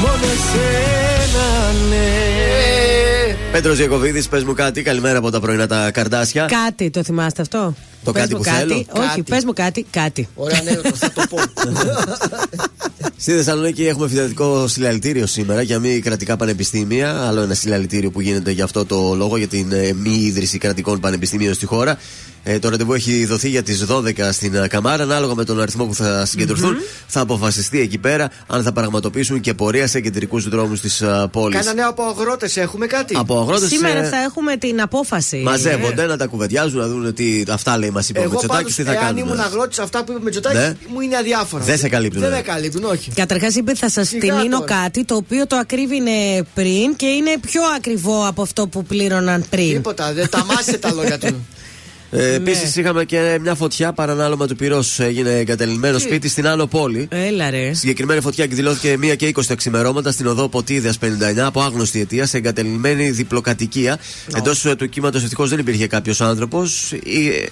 μόνο 0.00 0.24
εσένα 0.34 1.72
ναι 1.90 2.30
Πέτρος 3.52 3.78
Ιακοβίδη, 3.78 4.28
πες 4.28 4.44
μου 4.44 4.54
κάτι. 4.54 4.82
Καλημέρα 4.82 5.18
από 5.18 5.30
τα 5.30 5.40
πρωινά 5.40 5.66
τα 5.66 5.90
καρδάσια. 5.90 6.44
Κάτι, 6.44 6.90
το 6.90 7.02
θυμάστε 7.02 7.42
αυτό; 7.42 7.74
Το 8.04 8.12
Πες 8.12 8.22
κάτι 8.22 8.34
μου 8.34 8.40
που 8.40 8.44
θέλω; 8.44 8.74
Όχι, 8.74 9.06
Κάτι. 9.08 9.22
πες 9.22 9.44
μου 9.44 9.52
κάτι, 9.52 9.86
κάτι. 9.90 10.28
Ωραία, 10.34 10.62
ναι, 10.62 10.74
το- 10.74 10.94
θα 10.94 11.12
το 11.12 11.22
πω. 11.30 11.38
Στη 13.16 13.32
Θεσσαλονίκη 13.32 13.86
έχουμε 13.86 14.08
φοιτητικό 14.08 14.66
συλλαλητήριο 14.68 15.26
σήμερα 15.26 15.62
για 15.62 15.78
μη 15.78 15.98
κρατικά 15.98 16.36
πανεπιστήμια. 16.36 17.26
Άλλο 17.26 17.40
ένα 17.40 17.54
συλλαλητήριο 17.54 18.10
που 18.10 18.20
γίνεται 18.20 18.50
για 18.50 18.64
αυτό 18.64 18.84
το 18.84 19.14
λόγο, 19.14 19.36
για 19.36 19.46
την 19.48 19.72
ε, 19.72 19.92
μη 19.92 20.10
ίδρυση 20.16 20.58
κρατικών 20.58 21.00
πανεπιστήμιων 21.00 21.54
στη 21.54 21.66
χώρα. 21.66 21.98
Ε, 22.44 22.58
το 22.58 22.68
ραντεβού 22.68 22.92
έχει 22.94 23.24
δοθεί 23.24 23.48
για 23.48 23.62
τις 23.62 23.84
12 23.88 24.28
στην 24.32 24.54
ε, 24.54 24.66
Καμάρα. 24.68 25.02
Ανάλογα 25.02 25.34
με 25.34 25.44
τον 25.44 25.60
αριθμό 25.60 25.84
που 25.84 25.94
θα 25.94 26.24
συγκεντρωθούν, 26.26 26.76
θα 27.06 27.20
αποφασιστεί 27.20 27.80
εκεί 27.80 27.98
πέρα 27.98 28.30
αν 28.46 28.62
θα 28.62 28.72
πραγματοποιήσουν 28.72 29.40
και 29.40 29.54
πορεία 29.54 29.86
σε 29.86 30.00
κεντρικούς 30.00 30.48
δρόμους 30.48 30.80
της 30.80 31.02
πόλης. 31.30 31.58
Κάνα 31.58 31.74
νέο 31.74 31.88
από 31.88 32.02
αγρότες 32.02 32.56
έχουμε 32.56 32.86
κάτι; 32.86 33.14
Από 33.18 33.40
αγρότες 33.40 33.68
Σήμερα 33.68 34.08
θα 34.08 34.16
έχουμε 34.16 34.56
την 34.56 34.80
απόφαση. 34.80 35.36
μαζεύονται 35.44 36.06
να 36.06 36.16
τα 36.16 36.26
κουβεντιάζουν, 36.26 36.78
να 36.80 36.86
δουν 36.88 37.14
τι 37.14 37.42
αυτά 37.48 37.78
λέει, 37.78 37.89
μας 37.90 38.08
είπε 38.08 38.18
ο 38.18 38.22
Εγώ 38.22 38.30
Μητσοτάκης, 38.30 38.62
πάντως, 38.62 38.74
τι 38.76 38.82
θα 38.82 38.92
εάν 38.92 39.02
κάνουν. 39.02 39.18
ήμουν 39.26 39.40
αγρότης, 39.40 39.78
αυτά 39.78 40.04
που 40.04 40.10
είπε 40.12 40.20
ο 40.20 40.22
Μετζωτάκη 40.24 40.56
Ναι. 40.56 40.74
μου 40.92 41.00
είναι 41.00 41.16
αδιάφορα. 41.16 41.64
Δεν 41.64 41.78
σε 41.78 41.88
καλύπτουν, 41.88 42.20
Δεν 42.20 42.30
ναι. 42.30 42.36
με 42.36 42.42
καλύπτουν, 42.42 42.84
όχι. 42.84 43.10
Καταρχάς 43.14 43.54
είπε 43.54 43.74
θα 43.74 43.88
σας 43.90 44.08
Σιγά 44.08 44.20
τιμήνω 44.34 44.58
τώρα. 44.58 44.74
κάτι 44.82 45.04
το 45.04 45.14
οποίο 45.14 45.46
το 45.46 45.56
ακρίβεινε 45.56 46.42
πριν 46.54 46.96
και 46.96 47.06
είναι 47.06 47.34
πιο 47.40 47.62
ακριβό 47.76 48.26
από 48.26 48.42
αυτό 48.42 48.66
που 48.66 48.84
πλήρωναν 48.84 49.44
πριν. 49.50 49.72
Τίποτα, 49.72 50.12
δεν 50.12 50.28
τα 50.30 50.44
μάσαι 50.44 50.78
τα 50.78 50.92
λόγια 50.92 51.18
του. 51.18 51.26
Ε, 52.12 52.34
Επίσης, 52.34 52.76
είχαμε 52.76 53.04
και 53.04 53.38
μια 53.40 53.54
φωτιά 53.54 53.92
παρανάλωμα 53.92 54.46
του 54.46 54.56
πυρός. 54.56 55.00
Έγινε 55.00 55.30
εγκατελειμμένο 55.30 55.98
σπίτι 55.98 56.28
στην 56.28 56.46
Άνω 56.46 56.66
Πόλη. 56.66 57.08
Έλα 57.10 57.50
ρε. 57.50 57.72
Συγκεκριμένη 57.74 58.20
φωτιά 58.20 58.44
εκδηλώθηκε 58.44 58.98
1 59.12 59.16
και 59.16 59.32
20 59.36 59.44
τα 59.46 59.54
ξημερώματα 59.54 60.10
στην 60.12 60.26
οδό 60.26 60.48
Ποτίδια 60.48 60.92
59 61.00 61.38
από 61.38 61.60
άγνωστη 61.60 62.00
αιτία 62.00 62.26
σε 62.26 62.36
εγκατελειμμένη 62.36 63.10
διπλοκατοικία. 63.10 63.98
Εντός 64.36 64.60
του 64.78 64.88
κύματο 64.88 65.18
ευτυχώς 65.18 65.50
δεν 65.50 65.58
υπήρχε 65.58 65.86
κάποιος 65.86 66.20
άνθρωπος. 66.20 66.92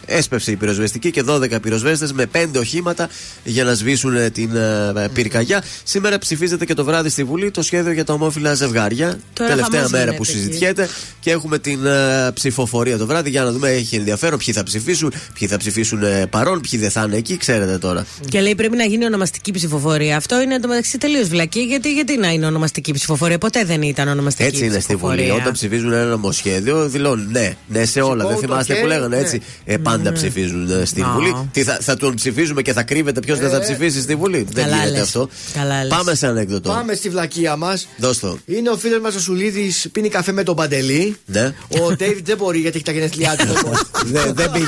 Έσπευσε 0.07 0.51
η 0.51 0.57
πυροσβεστική 0.57 1.11
και 1.11 1.23
12 1.29 1.61
πυροσβέστες 1.63 2.13
με 2.13 2.27
5 2.33 2.47
οχήματα 2.59 3.09
για 3.45 3.65
να 3.65 3.75
σβήσουν 3.75 4.17
ε, 4.17 4.31
την 4.31 4.57
ε, 4.57 5.09
πυρκαγιά. 5.13 5.65
Σήμερα 5.85 6.19
ψηφίζεται 6.19 6.65
και 6.65 6.75
το 6.75 6.85
βράδυ 6.85 7.09
στη 7.09 7.25
Βουλή 7.25 7.51
το 7.51 7.63
σχέδιο 7.63 7.93
για 7.93 8.05
τα 8.05 8.13
ομόφυλα 8.13 8.55
ζευγάρια. 8.55 9.19
Τώρα 9.33 9.51
Τελευταία 9.51 9.77
χαμός 9.77 9.91
μέρα 9.91 10.05
γίνεται 10.05 10.17
που 10.17 10.23
εκεί. 10.29 10.33
συζητιέται 10.39 10.89
και 11.21 11.31
έχουμε 11.31 11.59
την 11.59 11.87
ε, 11.87 12.31
ψηφοφορία 12.35 12.99
το 12.99 13.07
βράδυ 13.07 13.31
για 13.31 13.43
να 13.43 13.53
δούμε 13.53 13.69
έχει 13.71 13.97
ενδιαφέρον 13.97 14.39
ποιοι 14.49 14.57
θα 14.57 14.63
ψηφίσουν, 14.63 15.13
ποιοι 15.39 15.49
θα 15.49 15.57
ψηφίσουν 15.57 16.03
ε, 16.03 16.27
παρόν, 16.27 16.61
ποιοι 16.61 16.81
δεν 16.81 16.91
θα 16.91 17.03
είναι 17.07 17.17
εκεί, 17.17 17.37
ξέρετε 17.37 17.79
τώρα. 17.79 18.07
Και 18.29 18.41
λέει 18.41 18.55
πρέπει 18.55 18.77
να 18.77 18.85
γίνει 18.85 19.05
ονομαστική 19.05 19.53
ψηφοφορία. 19.53 20.17
Αυτό 20.17 20.41
είναι 20.41 20.55
εντωμεταξύ 20.55 20.99
τελείως 20.99 21.29
βλακή. 21.29 21.61
Γιατί, 21.61 21.93
γιατί 21.93 22.19
να 22.19 22.29
είναι 22.29 22.47
ονομαστική 22.47 22.93
ψηφοφορία; 22.93 23.39
Ποτέ 23.39 23.65
δεν 23.65 23.83
ήταν 23.83 24.09
ονομαστική 24.09 24.49
Έτσι 24.49 24.65
είναι 24.65 24.81
στη 24.81 24.93
ψηφοφορία. 24.95 25.27
Βουλή. 25.27 25.41
Όταν 25.41 25.53
ψηφίζουν 25.53 25.93
ένα 25.93 26.05
νομοσχέδιο, 26.05 26.89
δηλώνουν 26.89 27.29
ναι, 27.31 27.57
ναι 27.67 27.85
σε 27.85 28.01
όλα. 28.01 28.11
Σηκώνουν 28.11 28.27
Δεν 28.29 28.35
το 28.35 28.41
θυμάστε 28.41 28.73
που 28.73 28.79
χέρι, 28.79 28.89
λέγανε 28.89 29.17
ναι. 29.17 29.23
έτσι. 29.23 29.43
Ε, 29.65 29.77
πάντα 29.77 30.13
ψηφίζουν 30.13 30.71
ε, 30.71 30.85
στη 30.85 31.01
Να. 31.01 31.13
Βουλή. 31.13 31.35
Τι 31.53 31.63
θα, 31.63 31.79
θα 31.81 31.97
τον 31.97 32.15
ψηφίζουμε 32.15 32.63
και 32.63 32.73
θα 32.73 32.83
κρύβεται 32.83 33.21
ποιος 33.21 33.39
δεν 33.39 33.51
θα 33.51 33.61
ψηφίσει 33.61 34.01
στη 34.01 34.15
Βουλή; 34.15 34.47
δεν 34.53 34.65
Καλά 34.65 34.77
γίνεται 34.77 34.91
λες. 34.99 35.03
αυτό. 35.03 35.29
Καλά 35.55 35.85
λες. 35.85 35.97
Πάμε 35.97 36.15
σε 36.15 36.27
ανέκδοτο. 36.27 36.71
Πάμε 36.71 36.95
στη 36.95 37.09
βλακεία 37.09 37.57
μας. 37.57 37.89
Δώσ' 37.97 38.19
το. 38.19 38.39
Είναι 38.47 38.71
ο 38.71 38.77
φίλος 38.77 39.01
μας 39.01 39.15
ο 39.15 39.21
Σουλίδης, 39.21 39.89
πίνει 39.93 40.09
καφέ 40.09 40.33
με 40.33 40.43
τον 40.43 40.57
Παντελή. 40.57 41.17
Ναι. 41.27 41.53
Ο 41.69 41.93
Ντέιβιτ 41.97 42.27
δεν 42.27 42.37
μπορεί 42.37 42.59
γιατί 42.59 42.77
έχει 42.77 42.85
τα 42.85 42.93
γενέθλιά 42.93 43.37
του. 43.37 43.71
δεν 44.05 44.23
μπορεί. 44.35 44.38
Δεν, 44.39 44.51
δεν 44.53 44.53
πήγε. 44.53 44.67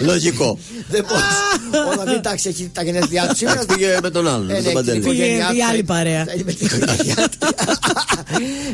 ε. 0.00 0.04
Λογικό. 0.04 0.58
Δεν 0.90 1.04
μπορείς. 1.08 1.92
Όλα 1.92 2.10
μην 2.12 2.22
τάξει 2.22 2.48
έχεις 2.48 2.68
τα 2.72 2.82
γενέθλιά 2.82 3.26
του 3.26 3.36
σήμερα. 3.36 3.64
Πήγε 3.64 3.98
με 4.02 4.10
τον 4.10 4.28
άλλον. 4.28 4.50
Ε, 4.50 4.52
με 4.52 4.58
ναι, 4.58 4.64
τον 4.64 4.72
Παντελή. 4.72 5.00
την 5.00 5.10
οικογένειά 5.10 5.36
Πήγε 5.48 5.50
του. 5.50 5.56
η 5.56 5.62
άλλη 5.70 5.82
παρέα. 5.82 6.24
Θα 6.24 6.32
είναι 6.32 6.42
με 6.46 6.52
την 6.52 6.66
οικογένειά 6.66 7.14
του. 7.38 7.38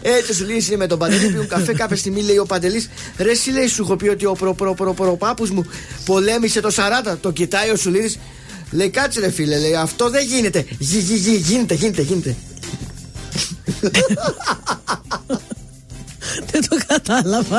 Έτσι 0.02 0.34
σου 0.34 0.44
λέει 0.46 0.64
είναι 0.66 0.76
με 0.76 0.86
τον 0.86 0.98
Παντελή 0.98 1.26
πίνουν 1.26 1.46
καφέ. 1.48 1.72
Κάποια 1.72 1.96
στιγμή 1.96 2.22
λέει 2.22 2.38
ο 2.38 2.44
Παντελής 2.46 2.88
Ρε, 3.18 3.30
εσύ 3.30 3.50
λέει 3.50 3.66
σου 3.66 3.82
έχω 3.82 3.96
πει 3.96 4.08
ότι 4.08 4.24
ο 4.26 4.32
προ, 4.32 4.54
προ, 4.54 4.74
προ, 4.74 4.94
προπάπους 4.94 5.50
μου 5.50 5.66
πολέμησε 6.04 6.60
το 6.60 6.70
40. 7.12 7.16
Το 7.20 7.30
κοιτάει 7.30 7.70
ο 7.70 7.76
Σουλίδης. 7.76 8.18
Λέει 8.70 8.88
κάτσε 8.90 9.20
ρε 9.20 9.30
φίλε, 9.30 9.58
λέει 9.58 9.74
αυτό 9.74 10.10
δεν 10.10 10.26
γίνεται. 10.26 10.64
Γι, 10.78 10.98
γι, 10.98 11.14
γι, 11.16 11.36
γίνεται, 11.36 11.74
γίνεται, 11.74 12.02
γίνεται. 12.02 12.36
Δεν 16.50 16.68
το 16.68 16.76
κατάλαβα. 16.86 17.58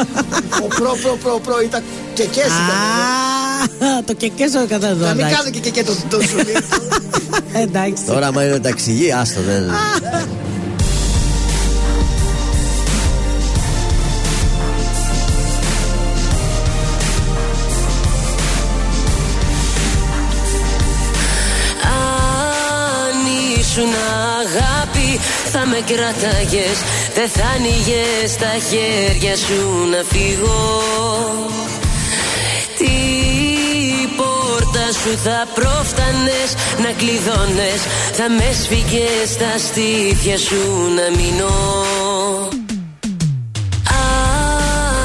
Ο 0.64 0.68
προ, 0.68 0.98
προ, 1.02 1.18
προ, 1.24 1.40
προ 1.44 1.62
ήταν 1.62 1.84
και 2.14 2.24
και 2.24 2.40
εσύ. 2.40 2.62
Α, 3.86 4.04
το 4.06 4.14
κεκές 4.14 4.52
το 4.52 4.66
κατάλαβα. 4.68 5.06
Να 5.06 5.14
μην 5.14 5.26
εντάξει. 5.26 5.36
κάνω 5.36 5.50
και 5.50 5.60
και 5.60 5.70
και 5.70 5.84
το, 5.84 5.96
το 6.10 6.22
Σουλίδη. 6.22 6.54
Εντάξει. 7.64 8.04
Τώρα, 8.06 8.28
άμα 8.28 8.46
είναι 8.46 8.60
ταξιγί, 8.60 9.12
άστο 9.12 9.42
δεν. 9.42 9.72
Θα 25.52 25.66
με 25.66 25.80
κράταγες 25.91 26.78
Δεν 27.14 27.30
θα 27.30 27.45
άνοιγες 27.56 28.36
τα 28.41 28.54
χέρια 28.70 29.36
σου 29.36 29.62
να 29.91 30.02
φύγω. 30.12 30.82
Την 32.78 34.10
πόρτα 34.18 34.86
σου 35.02 35.18
θα 35.24 35.47
πρόφτανες 35.54 36.50
να 36.84 36.91
κλειδώνες 37.00 37.82
Θα 38.18 38.30
με 38.38 38.50
σφίγγες 38.62 39.30
στα 39.30 39.54
στήθια 39.68 40.38
σου 40.38 40.62
να 40.97 41.06
μείνω. 41.18 41.56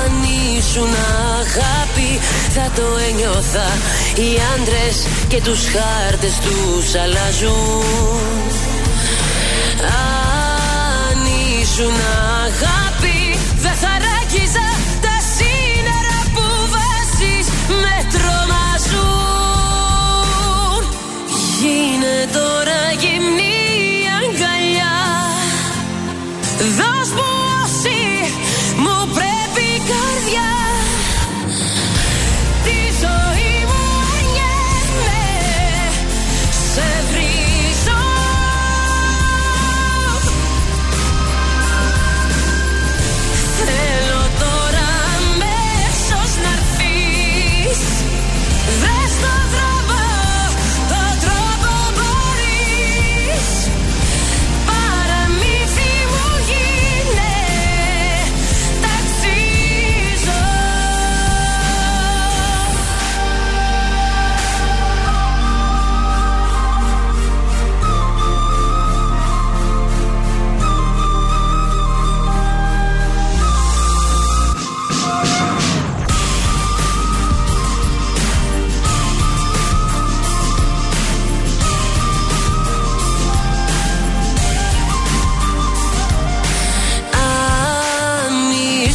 Αν 0.02 0.12
ήσουν 0.58 0.92
αγάπη 1.40 2.10
θα 2.54 2.70
το 2.76 2.86
ένιωθα 3.08 3.68
Οι 4.14 4.30
άντρες 4.54 4.96
και 5.28 5.40
τους 5.40 5.60
χάρτες 5.74 6.34
τους 6.44 6.94
αλλάζουν. 6.94 8.24
Αν 9.82 10.13
ήσουν 11.76 11.94
αγάπη 12.44 12.83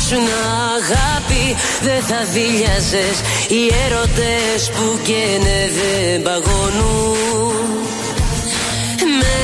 ήσουν 0.10 0.28
αγάπη 0.76 1.55
δεν 1.82 2.01
θα 2.03 2.24
δίλιαζες. 2.34 3.18
Οι 3.47 3.62
έρωτες 3.86 4.70
που 4.70 4.99
καίνε 5.03 5.60
δεν 5.78 6.22
παγώνουν. 6.22 7.53
Με 9.20 9.38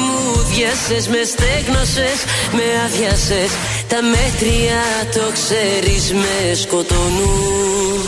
μουδιάσες, 0.00 1.08
με 1.08 1.22
στέγνωσες, 1.32 2.18
με 2.52 2.62
άδειασες. 2.84 3.50
Τα 3.88 3.98
μέτρια 4.02 4.82
το 5.14 5.32
ξέρεις 5.32 6.12
με 6.12 6.54
σκοτώνουν. 6.54 8.00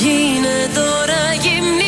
Γίνε 0.00 0.58
τώρα 0.74 1.22
γυμνή 1.42 1.87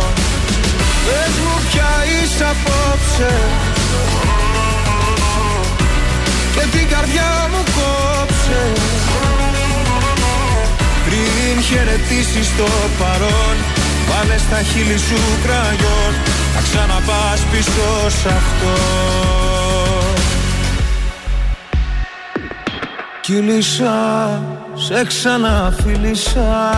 Πες 1.11 1.33
μου 1.43 1.55
πια 1.67 1.91
είσαι 2.11 2.45
απόψε. 2.53 3.33
Και 6.55 6.77
την 6.77 6.87
καρδιά 6.93 7.31
μου 7.51 7.61
κόψε. 7.75 8.61
Πριν 11.05 11.63
χαιρετήσεις 11.63 12.47
το 12.57 12.67
παρόν 12.99 13.57
Βάλε 14.11 14.37
στα 14.37 14.61
χείλη 14.61 14.97
σου 14.97 15.15
κραγιόν. 15.43 16.13
Να 16.55 16.61
ξαναπάς 16.61 17.41
πίσω 17.51 18.09
σ' 18.09 18.25
αυτό. 18.25 18.75
Κύλησα, 23.21 24.41
σε 24.73 25.05
ξαναφίλησα. 25.05 26.71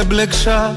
Έμπλεξα 0.00 0.76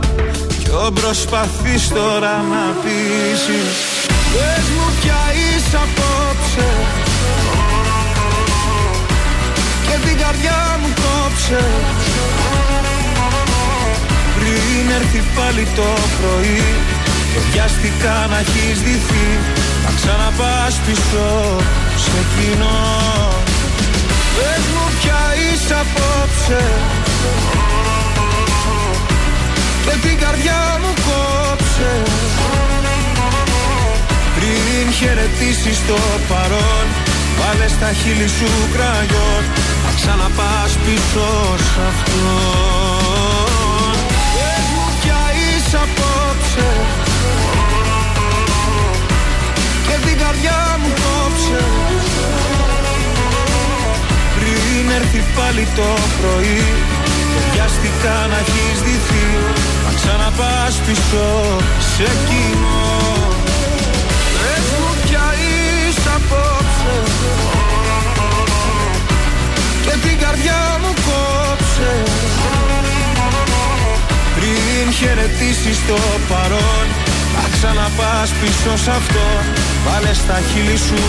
Ποιο 0.71 0.91
προσπαθείς 0.91 1.87
τώρα 1.89 2.35
να 2.51 2.63
πείσεις 2.81 3.77
Πες 4.33 4.65
μου 4.75 4.87
πια 4.99 5.21
είσαι 5.41 5.77
απόψε. 5.85 6.69
Και 9.85 10.07
την 10.07 10.17
καρδιά 10.23 10.59
μου 10.81 10.89
κόψε. 11.03 11.63
Πριν 14.35 14.85
έρθει 14.99 15.21
πάλι 15.35 15.67
το 15.75 15.89
πρωί 16.17 16.63
Και 17.31 17.39
βιαστικά 17.51 18.27
να 18.29 18.37
έχεις 18.39 18.77
δυθεί 18.81 19.29
Να 19.83 19.91
ξαναπάς 19.97 20.73
πίσω 20.85 21.27
σε 22.03 22.19
κοινό 22.33 22.81
Πες 24.35 24.63
μου 24.73 24.85
πια 24.99 25.21
είσαι 25.41 25.75
απόψε 25.83 26.63
Και 29.85 30.07
την 30.07 30.17
καρδιά 30.23 30.61
μου 30.81 30.93
κόψε. 31.07 31.91
Πριν 34.35 34.93
χαιρετήσεις 34.93 35.79
το 35.87 35.97
παρόν 36.29 36.85
Βάλε 37.39 37.67
στα 37.67 37.93
χείλη 37.93 38.27
σου 38.27 38.49
κραγιόν. 38.73 39.43
Να 39.83 39.91
ξαναπάς 39.95 40.71
πίσω 40.85 41.27
σ' 41.67 41.77
αυτό 41.89 42.35
Πες 44.35 44.65
μου 44.73 44.85
πια 45.01 45.21
είσαι 45.41 45.77
απόψε. 45.85 46.69
Και 49.87 49.95
την 50.05 50.17
καρδιά 50.23 50.59
μου 50.81 50.89
κόψε. 51.01 51.63
Πριν 54.35 54.91
έρθει 54.95 55.23
πάλι 55.35 55.67
το 55.75 55.87
πρωί 56.19 56.63
Και 57.31 57.39
βιαστικά 57.51 58.17
να 58.31 58.37
έχεις 58.43 58.77
δυθεί 58.87 59.25
Να 59.85 59.91
ξαναπάς 59.99 60.73
πίσω 60.85 61.25
σε 61.93 62.09
κοινό. 62.27 62.89
Πες 64.39 64.65
μου 64.79 64.91
πια 65.03 65.25
είσαι 65.43 66.09
απόψε. 66.17 66.95
Και 69.85 69.93
την 70.03 70.15
καρδιά 70.23 70.61
μου 70.81 70.91
κόψε. 71.07 71.91
Πριν 74.35 74.85
χαιρετήσεις 74.97 75.77
το 75.87 75.97
παρόν 76.29 76.85
Να 77.35 77.43
ξαναπάς 77.55 78.29
πίσω 78.39 78.73
σ' 78.83 78.87
αυτό. 78.87 79.25
Βάλε 79.85 80.13
στα 80.13 80.37
χείλη 80.49 80.77
σου 80.77 81.03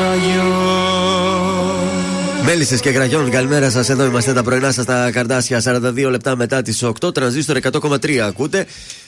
ραγιό 0.00 0.54
Μέλισσε 2.46 2.78
και 2.78 2.90
γραγιών, 2.90 3.30
καλημέρα 3.30 3.70
σας. 3.70 3.88
Εδώ 3.88 4.04
είμαστε 4.04 4.32
τα 4.32 4.42
πρωινά 4.42 4.72
σας 4.72 4.84
στα 4.84 5.10
καρδάσια. 5.10 5.60
42 5.60 6.10
λεπτά 6.10 6.36
μετά 6.36 6.62
τις 6.62 6.82
8. 6.82 7.14
Τρανζίστορ 7.14 7.56
100,3 7.56 8.16
ακούτε; 8.18 8.66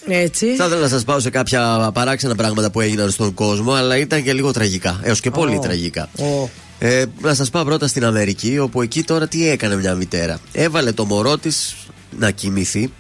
Έτσι. 0.09 0.57
Θα 0.57 0.65
ήθελα 0.65 0.81
να 0.81 0.89
σας 0.89 1.05
πάω 1.05 1.21
σε 1.21 1.31
κάποια 1.31 1.91
παράξενα 1.95 2.35
πράγματα 2.35 2.71
που 2.71 2.81
έγιναν 2.81 3.11
στον 3.11 3.35
κόσμο, 3.35 3.73
αλλά 3.73 3.97
ήταν 3.97 4.23
και 4.23 4.33
λίγο 4.33 4.53
τραγικά. 4.53 5.01
Έως 5.03 5.21
και 5.21 5.31
πολύ 5.31 5.57
Ω. 5.57 5.59
τραγικά. 5.59 6.09
Ω. 6.19 6.49
Ε, 6.79 7.05
να 7.21 7.35
σας 7.35 7.51
πάω 7.51 7.65
πρώτα 7.65 7.87
στην 7.89 8.05
Αμερική, 8.05 8.59
όπου 8.59 8.83
εκεί 8.83 9.03
τώρα 9.03 9.29
τι 9.29 9.49
έκανε 9.49 9.77
μια 9.77 9.95
μητέρα. 9.95 10.39
Έβαλε 10.53 10.93
το 10.93 11.05
μωρό 11.05 11.39
της 11.39 11.77
να 12.19 12.31
κοιμηθεί. 12.31 12.93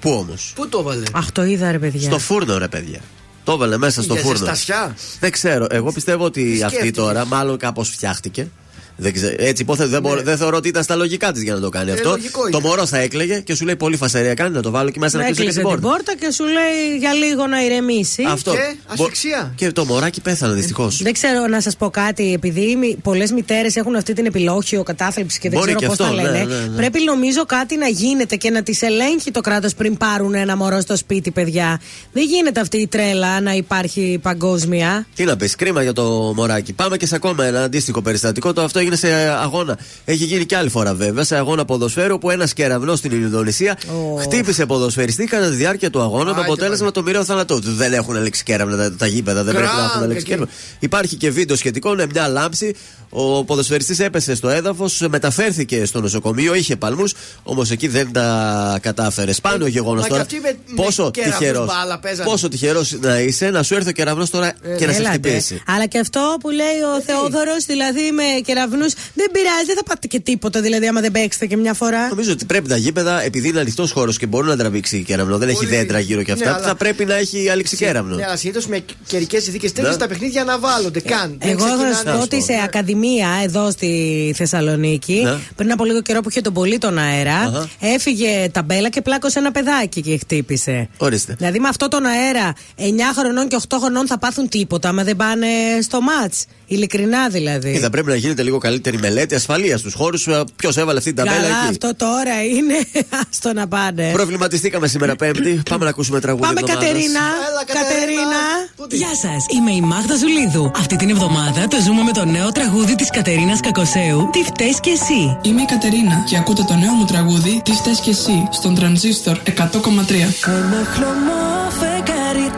Πού 0.00 0.10
όμως; 0.10 0.52
Πού 0.54 0.68
το 0.68 0.82
βάλε. 0.82 1.04
Αχ, 1.12 1.32
το 1.32 1.44
είδα, 1.44 1.70
ρε 1.70 1.78
παιδιά. 1.78 2.00
Στο 2.08 2.18
φούρνο, 2.18 2.58
ρε 2.58 2.68
παιδιά. 2.68 3.00
Το 3.44 3.52
έβαλε 3.52 3.78
μέσα 3.78 4.02
στο 4.02 4.12
Για 4.12 4.22
φούρνο. 4.22 4.38
ζεστασιά. 4.38 4.96
Δεν 5.20 5.30
ξέρω. 5.30 5.66
Εγώ 5.70 5.92
πιστεύω 5.92 6.24
ότι 6.24 6.42
αυτή 6.62 6.76
σκέφτηκες; 6.76 7.04
τώρα 7.04 7.26
μάλλον 7.26 7.56
κάπως 7.58 7.88
φτιάχτηκε. 7.88 8.48
Δεν 8.96 9.12
ξέ- 9.12 9.34
Έτσι 9.40 9.62
υπόθεται. 9.62 9.88
Δεν, 9.88 10.00
μπορώ- 10.02 10.22
δεν 10.22 10.36
θεωρώ 10.36 10.56
ότι 10.56 10.68
ήταν 10.68 10.82
στα 10.82 10.94
λογικά 10.96 11.32
της 11.32 11.42
για 11.42 11.54
να 11.54 11.60
το 11.60 11.68
κάνει 11.68 11.90
αυτό. 11.90 12.08
Ναι. 12.08 12.14
Ε, 12.14 12.16
λογικό 12.16 12.40
Το 12.42 12.48
είναι. 12.58 12.68
μωρό 12.68 12.86
θα 12.86 12.98
έκλαιγε 12.98 13.40
και 13.40 13.54
σου 13.54 13.64
λέει 13.64 13.76
πολύ 13.76 13.96
φασαρία 13.96 14.34
κάνει 14.34 14.54
να 14.54 14.62
το 14.62 14.70
βάλω 14.70 14.90
και 14.90 14.98
μέσα 14.98 15.18
να 15.18 15.24
κλείσω 15.24 15.42
και 15.42 15.48
Έκλεισε 15.48 15.66
την 15.68 15.70
την 15.78 15.80
πόρτα. 15.82 15.96
πόρτα 16.04 16.26
και 16.26 16.32
σου 16.32 16.44
λέει 16.44 16.98
για 16.98 17.12
λίγο 17.12 17.46
να 17.46 17.64
ηρεμήσει. 17.64 18.22
Αυτό. 18.28 18.50
Και 18.52 18.58
Μπο- 18.96 19.04
ασφυξία. 19.04 19.52
Και 19.56 19.72
το 19.72 19.84
μωράκι 19.84 20.20
πέθανε 20.20 20.54
δυστυχώς. 20.54 21.02
Δεν 21.02 21.12
ξέρω 21.12 21.46
να 21.46 21.60
σας 21.60 21.76
πω 21.76 21.90
κάτι, 21.90 22.32
επειδή 22.32 22.98
πολλές 23.02 23.32
μητέρες 23.32 23.76
έχουν 23.76 23.96
αυτή 23.96 24.12
την 24.12 24.26
επιλόχιο 24.26 24.82
κατάθλιψη 24.82 25.38
και 25.38 25.48
δεν 25.48 25.58
Μπορεί 25.58 25.74
ξέρω 25.74 25.80
και 25.80 25.86
πώς 25.96 25.96
τα 25.96 26.04
αυτό, 26.04 26.16
ναι, 26.16 26.22
λένε. 26.22 26.44
ναι, 26.44 26.54
ναι. 26.66 26.76
Πρέπει 26.76 27.04
νομίζω 27.04 27.44
κάτι 27.46 27.76
να 27.76 27.86
γίνεται 27.88 28.36
και 28.36 28.50
να 28.50 28.62
τις 28.62 28.82
ελέγχει 28.82 29.30
το 29.30 29.40
κράτος 29.40 29.74
πριν 29.74 29.96
πάρουν 29.96 30.34
ένα 30.34 30.56
μωρό 30.56 30.80
στο 30.80 30.96
σπίτι, 30.96 31.30
παιδιά. 31.30 31.80
Δεν 32.12 32.24
γίνεται 32.24 32.60
αυτή 32.60 32.76
η 32.76 32.86
τρέλα 32.86 33.40
να 33.40 33.52
υπάρχει 33.52 34.18
παγκόσμια. 34.22 35.06
Τι 35.14 35.24
να 35.24 35.36
πεις, 35.36 35.54
κρίμα 35.56 35.82
για 35.82 35.92
το 35.92 36.32
μωράκι. 36.36 36.72
Πάμε 36.72 36.96
και 36.96 37.06
σε 37.06 37.14
ακόμα 37.14 37.44
ένα 37.44 37.62
αντίστοιχο 37.62 38.02
περιστατικό. 38.02 38.52
Το 38.52 38.62
αυτό 38.62 38.80
έγινε 38.84 38.96
σε 38.96 39.08
αγώνα. 39.42 39.78
Έχει 40.04 40.24
γίνει 40.24 40.44
και 40.44 40.56
άλλη 40.56 40.68
φορά 40.68 40.94
βέβαια, 40.94 41.24
σε 41.24 41.36
αγώνα 41.36 41.64
ποδοσφαίρου 41.64 42.18
που 42.18 42.30
ένας 42.30 42.52
κεραυνός 42.52 42.98
στην 42.98 43.12
Ινδονησία 43.12 43.78
Ω. 44.14 44.16
χτύπησε 44.16 44.66
ποδοσφαιριστή 44.66 45.24
κατά 45.24 45.48
τη 45.48 45.54
διάρκεια 45.54 45.90
του 45.90 46.00
αγώνα 46.00 46.24
με 46.24 46.30
Άιντε 46.30 46.42
αποτέλεσμα 46.42 46.90
το 46.90 47.02
μοιραίο 47.02 47.24
θάνατό 47.24 47.60
του. 47.60 47.72
Δεν 47.74 47.92
έχουν 47.92 48.16
ελέξει 48.16 48.42
κέραυνα 48.42 48.76
τα, 48.76 48.92
τα 48.96 49.06
γήπεδα, 49.06 49.42
δεν 49.44 49.54
πρέπει 49.54 49.68
να 49.68 49.74
Γκραν, 49.74 49.86
έχουν 49.88 50.02
ελέξει 50.02 50.18
εκεί. 50.20 50.30
κέραυνα. 50.30 50.48
Υπάρχει 50.78 51.16
και 51.16 51.30
βίντεο 51.30 51.56
σχετικό, 51.56 51.92
είναι 51.92 52.06
μια 52.12 52.28
λάμψη. 52.28 52.74
Ο 53.16 53.44
ποδοσφαιριστής 53.44 53.98
έπεσε 53.98 54.34
στο 54.34 54.48
έδαφος, 54.48 55.00
μεταφέρθηκε 55.08 55.84
στο 55.84 56.00
νοσοκομείο, 56.00 56.54
είχε 56.54 56.76
παλμούς, 56.76 57.12
όμως 57.42 57.70
εκεί 57.70 57.88
δεν 57.88 58.12
τα 58.12 58.78
κατάφερε. 58.82 59.32
Σπάνιο 59.32 59.66
γεγονός 59.66 60.00
μα 60.00 60.02
και 60.02 60.08
τώρα. 60.08 60.22
αυτοί 60.22 60.40
με- 60.40 60.56
με 60.66 60.82
Πόσο 60.82 61.10
κεραυνούς 61.10 61.38
τυχερό 61.38 61.64
μπάλα 61.64 61.98
παίζανε. 61.98 62.28
πόσο 62.30 62.48
τυχερός 62.48 62.92
να 63.00 63.18
είσαι 63.20 63.50
να 63.50 63.62
σου 63.62 63.74
έρθει 63.74 63.88
ο 63.88 63.92
κεραυνός 63.92 64.30
τώρα 64.30 64.52
και 64.78 64.86
να 64.86 64.92
σε 64.92 64.98
Έλατε. 64.98 65.08
χτυπήσει. 65.18 65.62
Αλλά 65.66 65.86
και 65.86 65.98
αυτό 65.98 66.36
που 66.40 66.50
λέει 66.50 66.78
ο 66.96 67.02
Θεόδωρος, 67.06 67.64
δηλαδή 67.66 68.10
με 68.12 68.40
κεραυνού. 68.74 68.94
Δεν 69.14 69.30
πειράζει, 69.32 69.64
δεν 69.66 69.76
θα 69.76 69.82
πάτε 69.82 70.06
και 70.06 70.20
τίποτα 70.20 70.60
δηλαδή 70.60 70.86
άμα 70.86 71.00
δεν 71.00 71.10
παίξετε 71.12 71.46
και 71.46 71.56
μια 71.56 71.74
φορά. 71.74 72.08
Νομίζω 72.08 72.32
ότι 72.32 72.44
πρέπει 72.44 72.68
τα 72.68 72.76
γήπεδα, 72.76 73.22
επειδή 73.22 73.48
είναι 73.48 73.60
ανοιχτός 73.60 73.90
χώρος 73.92 74.18
και 74.18 74.26
μπορεί 74.26 74.46
να 74.46 74.56
τραβήξει 74.56 75.02
κέραμνο, 75.02 75.38
δεν 75.38 75.48
έχει 75.48 75.56
Πολύ- 75.56 75.68
δέντρα 75.70 75.98
γύρω 75.98 76.22
και 76.22 76.32
αυτά, 76.32 76.44
Ναι, 76.44 76.50
αλλά- 76.54 76.66
θα 76.66 76.74
πρέπει 76.74 77.04
να 77.04 77.14
έχει 77.14 77.48
αλήξη 77.48 77.76
κέραμνο. 77.76 78.14
Ναι, 78.16 78.24
αλλά 78.24 78.36
συνήθως 78.36 78.66
με 78.66 78.84
καιρικές 79.06 79.42
συνθήκες 79.42 79.72
τέτοιες 79.72 79.92
Ναι. 79.92 79.98
τα 80.00 80.06
παιχνίδια 80.08 80.42
αναβάλλονται 80.42 81.00
καν. 81.00 81.36
Δεν 81.40 81.50
Εγώ 81.50 81.66
έχω 81.66 81.76
να 81.76 81.82
σου 81.82 81.90
ξεκινάνε. 81.92 82.16
πω 82.18 82.22
ότι 82.24 82.42
σε 82.42 82.52
ακαδημία 82.64 83.28
εδώ 83.44 83.70
στη 83.70 84.32
Θεσσαλονίκη, 84.36 85.20
Ναι. 85.24 85.38
πριν 85.56 85.72
από 85.72 85.84
λίγο 85.84 86.02
καιρό 86.02 86.20
που 86.20 86.28
είχε 86.28 86.40
τον 86.40 86.52
πολύ 86.52 86.78
τον 86.78 86.98
αέρα, 86.98 87.36
Αχα. 87.38 87.68
έφυγε 87.80 88.48
ταμπέλα 88.52 88.88
και 88.88 89.00
πλάκωσε 89.02 89.38
ένα 89.38 89.50
παιδάκι 89.50 90.00
και 90.00 90.16
χτύπησε. 90.18 90.88
Ορίστε. 90.96 91.34
Δηλαδή 91.38 91.58
με 91.58 91.68
αυτό 91.68 91.88
τον 91.88 92.04
αέρα 92.06 92.52
9 92.76 93.12
χρονών 93.18 93.48
και 93.48 93.56
8 93.56 93.76
χρονών 93.80 94.06
θα 94.06 94.18
πάθουν 94.18 94.48
τίποτα, 94.48 94.88
άμα 94.88 95.02
δεν 95.04 95.16
πάνε 95.16 95.46
στο 95.82 96.00
ματ. 96.00 96.32
Ειλικρινά 96.66 97.28
δηλαδή. 97.28 97.72
Και 97.72 97.78
θα 97.78 97.90
πρέπει 97.90 98.08
να 98.08 98.14
γίνεται 98.14 98.42
λίγο 98.42 98.58
καλύτερη 98.58 98.98
μελέτη 98.98 99.34
ασφαλείας 99.34 99.80
στους 99.80 99.94
χώρους. 99.94 100.28
Ποιος 100.56 100.76
έβαλε 100.76 100.98
αυτή 100.98 101.12
την 101.12 101.24
ταμπέλα 101.24 101.42
Καλά, 101.42 101.56
εκεί; 101.56 101.68
αυτό 101.70 101.94
τώρα 101.96 102.44
είναι. 102.44 102.74
Άστο 103.30 103.52
να 103.52 103.68
πάνε. 103.68 104.10
Προβληματιστήκαμε 104.12 104.86
σήμερα 104.88 105.16
Πέμπτη. 105.16 105.62
Πάμε 105.70 105.84
να 105.84 105.90
ακούσουμε 105.90 106.20
τραγούδι. 106.20 106.46
Πάμε 106.46 106.60
εβδομάδας. 106.60 106.86
Κατερίνα. 106.86 107.20
Έλα, 107.48 107.64
Κατερίνα. 107.80 108.42
Γεια 108.90 109.14
σας, 109.22 109.46
είμαι 109.56 109.72
η 109.72 109.80
Μάγδα 109.80 110.16
Ζουλίδου. 110.16 110.70
Αυτή 110.76 110.96
την 110.96 111.10
εβδομάδα 111.10 111.68
το 111.68 111.76
ζούμε 111.86 112.02
με 112.02 112.12
το 112.12 112.24
νέο 112.24 112.52
τραγούδι 112.52 112.94
της 112.94 113.10
Κατερίνας 113.10 113.60
Κακοσέου. 113.60 114.28
Τι 114.32 114.42
φταίεις 114.42 114.80
κι 114.80 114.90
εσύ. 114.90 115.38
Είμαι 115.42 115.60
η 115.62 115.64
Κατερίνα 115.64 116.24
και 116.28 116.36
ακούτε 116.36 116.64
το 116.68 116.74
νέο 116.74 116.92
μου 116.92 117.04
τραγούδι 117.04 117.60
Τι 117.64 117.72
φταίς 117.72 118.00
κι 118.00 118.10
εσύ 118.10 118.48
στον 118.52 118.74
τρανζίστορ 118.74 119.36
100,3 119.44 119.50
Ένα 119.50 120.80
χλωμό 120.94 121.70
φεγγάρι 121.80 122.13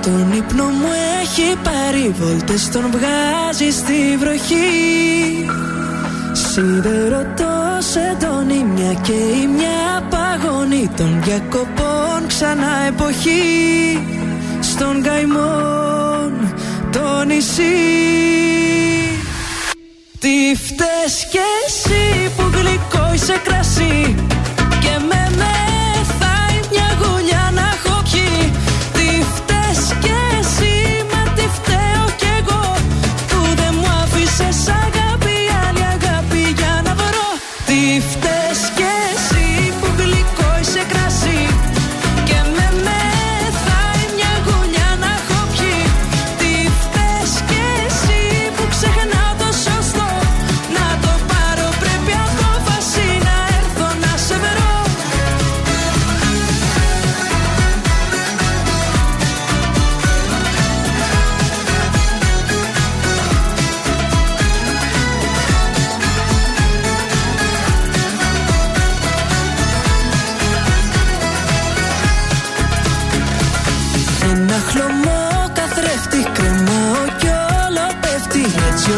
τον 0.07 0.33
ύπνο 0.33 0.65
μου 0.65 0.89
έχει 1.21 1.57
πάρει 1.63 2.15
Βόλτες 2.19 2.69
τον 2.69 2.85
βγάζει 2.91 3.71
στη 3.71 4.17
βροχή. 4.19 5.49
Σιδερωτός 6.33 7.97
εντώνει 8.11 8.65
μια 8.75 8.93
και 8.93 9.13
η 9.13 9.47
μια 9.47 10.09
παγωνή 10.11 10.91
Των 10.97 11.23
διακοπών 11.23 12.27
ξανά 12.27 12.77
εποχή. 12.87 14.01
Στον 14.61 15.03
καημόν 15.03 16.55
το 16.93 17.25
νησί. 17.27 17.63
Τι 20.19 20.55
φταίς 20.55 21.27
κι 21.31 21.39
εσύ 21.67 22.31
που 22.37 22.43
γλυκό 22.53 23.15
είσαι 23.15 23.41
κρασί 23.45 24.15
Και 24.81 25.01
με 25.09 25.27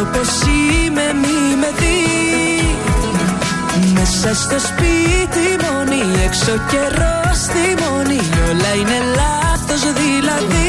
όπως 0.00 0.28
είμαι 0.42 1.06
μη 1.22 1.56
με 1.60 1.70
δει. 1.78 1.96
Μέσα 3.94 4.34
στο 4.34 4.58
σπίτι 4.58 5.46
μόνη 5.64 6.02
έξω 6.24 6.52
καιρός 6.70 7.36
στη 7.36 7.64
μόνη. 7.82 8.20
Όλα 8.48 8.72
είναι 8.80 8.98
λάθος 9.16 9.82
δηλαδή 9.92 10.67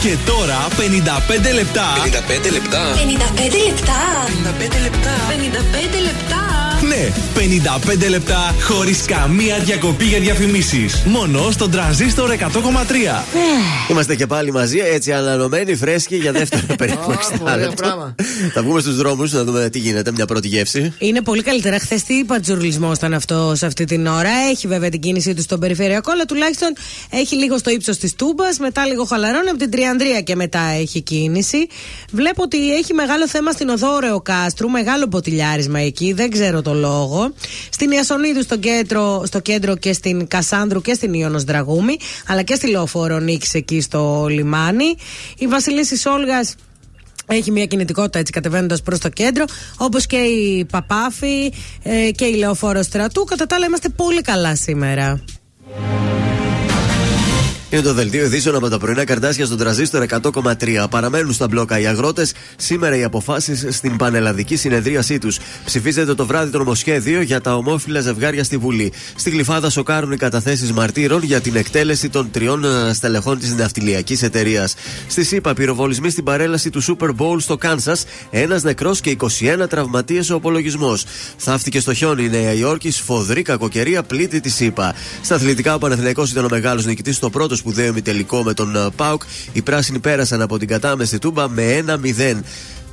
Και 0.00 0.16
τώρα 0.26 0.68
55 0.76 1.54
λεπτά. 1.54 1.86
55 1.94 2.50
λεπτά. 2.52 2.80
55 2.94 3.62
λεπτά. 3.66 4.00
55 4.26 4.80
λεπτά. 4.82 5.14
55 5.28 6.00
λεπτά. 6.00 6.47
Ναι, 6.98 7.12
55 8.06 8.08
λεπτά 8.08 8.54
χωρίς 8.62 9.04
καμία 9.04 9.58
διακοπή 9.58 10.04
για 10.04 10.20
διαφημίσεις. 10.20 11.02
Μόνο 11.06 11.50
στον 11.50 11.70
τραζίστορ 11.70 12.30
100,3. 12.30 13.24
Είμαστε 13.90 14.14
και 14.14 14.26
πάλι 14.26 14.52
μαζί, 14.52 14.78
έτσι 14.78 15.12
ανανεωμένοι, 15.12 15.74
φρέσκοι 15.76 16.16
για 16.16 16.32
δεύτερο 16.32 16.62
περίπου 16.78 17.10
Αχ, 17.10 17.30
60 17.32 17.38
ωραίο 17.42 17.56
λεπτό. 17.58 17.74
πράγμα. 17.74 18.14
Θα 18.52 18.62
βγούμε 18.62 18.80
στους 18.80 18.96
δρόμους 18.96 19.32
να 19.32 19.44
δούμε 19.44 19.68
τι 19.68 19.78
γίνεται, 19.78 20.12
μια 20.12 20.26
πρώτη 20.26 20.48
γεύση. 20.48 20.92
Είναι 20.98 21.22
πολύ 21.22 21.42
καλύτερα. 21.42 21.78
Χθες 21.78 22.02
τι 22.02 22.24
πατζουρλισμό 22.24 22.92
ήταν 22.92 23.14
αυτό 23.14 23.52
σε 23.56 23.66
αυτή 23.66 23.84
την 23.84 24.06
ώρα. 24.06 24.30
Έχει 24.50 24.66
βέβαια 24.66 24.88
την 24.88 25.00
κίνησή 25.00 25.34
του 25.34 25.42
στον 25.42 25.60
περιφερειακό, 25.60 26.10
αλλά 26.12 26.24
τουλάχιστον 26.24 26.72
έχει 27.10 27.36
λίγο 27.36 27.58
στο 27.58 27.70
ύψος 27.70 27.96
της 27.96 28.14
Τούμπας. 28.14 28.58
Μετά 28.58 28.86
λίγο 28.86 29.04
χαλαρώνει 29.04 29.48
από 29.48 29.58
την 29.58 29.70
Τριανδρία 29.70 30.20
και 30.20 30.36
μετά 30.36 30.60
έχει 30.80 31.00
κίνηση. 31.00 31.66
Βλέπω 32.12 32.42
ότι 32.42 32.74
έχει 32.74 32.94
μεγάλο 32.94 33.28
θέμα 33.28 33.50
στην 33.50 33.68
οδό 33.68 33.98
Ρεοκάστρου, 33.98 34.68
μεγάλο 34.70 35.06
μποτιλιάρισμα 35.06 35.78
εκεί, 35.80 36.12
δεν 36.12 36.30
ξέρω 36.30 36.62
το 36.62 36.74
λόγο. 36.74 36.86
Στην 37.70 37.90
Ιασονίδου 37.90 38.42
στο 38.42 38.58
κέντρο, 38.58 39.22
στο 39.26 39.40
κέντρο 39.40 39.76
και 39.76 39.92
στην 39.92 40.26
Κασάνδρου 40.28 40.80
και 40.80 40.94
στην 40.94 41.12
Ιώνος 41.12 41.44
Δραγούμη, 41.44 41.96
αλλά 42.26 42.42
και 42.42 42.54
στη 42.54 42.70
Λεωφόρο 42.70 43.18
Νίκης 43.18 43.54
εκεί 43.54 43.80
στο 43.80 44.26
λιμάνι. 44.28 44.96
Η 45.38 45.46
Βασιλίσης 45.46 46.06
Όλγας 46.06 46.54
έχει 47.26 47.50
μια 47.50 47.66
κινητικότητα 47.66 48.18
έτσι 48.18 48.32
κατεβαίνοντας 48.32 48.82
προς 48.82 48.98
το 48.98 49.08
κέντρο, 49.08 49.44
όπως 49.76 50.06
και 50.06 50.16
η 50.16 50.64
Παπάφη 50.64 51.52
ε, 51.82 52.10
και 52.10 52.24
η 52.24 52.34
Λεωφόρο 52.34 52.82
Στρατού. 52.82 53.24
Κατά 53.24 53.46
τα 53.46 53.56
άλλα, 53.56 53.66
είμαστε 53.66 53.88
πολύ 53.88 54.20
καλά 54.20 54.56
σήμερα. 54.56 55.20
Είναι 57.70 57.82
το 57.82 57.94
δελτίο 57.94 58.24
ειδήσεων 58.24 58.56
από 58.56 58.68
τα 58.68 58.78
πρωινά 58.78 59.04
καρτάσια 59.04 59.46
στον 59.46 59.58
τραζίστορ 59.58 60.06
100,3. 60.08 60.86
Παραμένουν 60.90 61.32
στα 61.32 61.48
μπλόκα 61.48 61.78
οι 61.78 61.86
αγρότες. 61.86 62.32
Σήμερα 62.56 62.96
οι 62.96 63.04
αποφάσεις 63.04 63.66
στην 63.76 63.96
πανελλαδική 63.96 64.56
συνεδρίασή 64.56 65.18
τους. 65.18 65.38
Ψηφίζεται 65.64 66.14
το 66.14 66.26
βράδυ 66.26 66.50
το 66.50 66.58
νομοσχέδιο 66.58 67.20
για 67.20 67.40
τα 67.40 67.54
ομόφυλα 67.54 68.00
ζευγάρια 68.00 68.44
στη 68.44 68.56
Βουλή. 68.56 68.92
Στη 69.16 69.30
Γλυφάδα 69.30 69.70
σοκάρουν 69.70 70.12
οι 70.12 70.16
καταθέσεις 70.16 70.72
μαρτύρων 70.72 71.22
για 71.22 71.40
την 71.40 71.56
εκτέλεση 71.56 72.08
των 72.08 72.30
τριών 72.30 72.64
ε, 72.64 72.92
στελεχών 72.92 73.38
της 73.38 73.54
ναυτιλιακής 73.54 74.22
εταιρείας. 74.22 74.74
Στη 75.08 75.24
ΣΥΠΑ, 75.24 75.54
πυροβολισμοί 75.54 76.10
στην 76.10 76.24
παρέλαση 76.24 76.70
του 76.70 76.82
Super 76.82 77.08
Bowl 77.08 77.36
στο 77.38 77.56
Κάνσα. 77.56 77.96
Ένας 78.30 78.62
νεκρός 78.62 79.00
και 79.00 79.16
21 79.60 79.68
τραυματίες 79.68 80.30
ο 80.30 80.34
απολογισμός. 80.34 81.04
Θαύτηκε 81.36 81.80
στο 81.80 81.94
χιόνι 81.94 82.24
η 82.24 82.28
Νέα 82.28 82.52
Υόρκη, 82.52 82.90
σφοδρή 82.90 83.42
κακοκαιρία 83.42 84.02
πλήτη 84.02 84.40
της 84.40 84.54
ΣΥΠΑ. 84.54 84.94
Στα 85.22 85.34
αθλητικά, 85.34 85.74
ο 85.74 85.78
Παναθηναϊκός 85.78 86.30
ήταν 86.30 86.44
ο 86.44 86.48
μεγάλος 86.50 86.86
νικητής 86.86 87.16
στο 87.16 87.30
πρώτο 87.30 87.56
σπουδαίο 87.58 87.86
ημιτελικό 87.86 88.42
με 88.42 88.54
τον 88.54 88.76
ε, 88.76 88.86
Πάουκ. 88.96 89.22
Οι 89.52 89.62
πράσινοι 89.62 89.98
πέρασαν 89.98 90.42
από 90.42 90.58
την 90.58 90.68
κατάμεστη 90.68 91.18
τούμπα 91.18 91.48
με 91.48 91.84
1-0. 91.86 92.40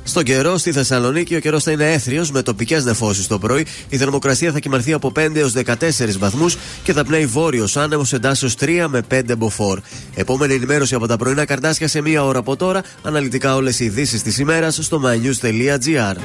Στον 0.08 0.22
καιρό 0.22 0.58
στη 0.58 0.72
Θεσσαλονίκη 0.72 1.34
ο 1.34 1.40
καιρός 1.40 1.62
θα 1.62 1.70
είναι 1.70 1.92
έθριος 1.92 2.30
με 2.30 2.42
τοπικές 2.42 2.84
νεφώσεις 2.84 3.26
το 3.26 3.38
πρωί. 3.38 3.66
Η 3.88 3.96
θερμοκρασία 3.96 4.52
θα 4.52 4.58
κοιμαρθεί 4.58 4.92
από 4.92 5.12
5 5.16 5.34
έως 5.34 5.52
14 5.52 5.74
βαθμούς 6.18 6.56
και 6.82 6.92
θα 6.92 7.04
πνέει 7.04 7.26
βόρειος 7.26 7.76
άνεμος 7.76 8.12
εντάσσεως 8.12 8.54
3 8.60 8.86
με 8.88 9.02
5 9.10 9.36
μποφόρ. 9.36 9.80
Επόμενη 10.14 10.54
ενημέρωση 10.54 10.94
από 10.94 11.06
τα 11.06 11.16
πρωινά 11.16 11.44
καρτάσια 11.44 11.88
σε 11.88 12.00
μία 12.00 12.24
ώρα 12.24 12.38
από 12.38 12.56
τώρα. 12.56 12.82
Αναλυτικά 13.02 13.54
όλες 13.54 13.80
οι 13.80 13.84
ειδήσεις 13.84 14.22
της 14.22 14.38
ημέρας 14.38 14.78
στο 14.82 15.00
mynews.gr. 15.04 16.16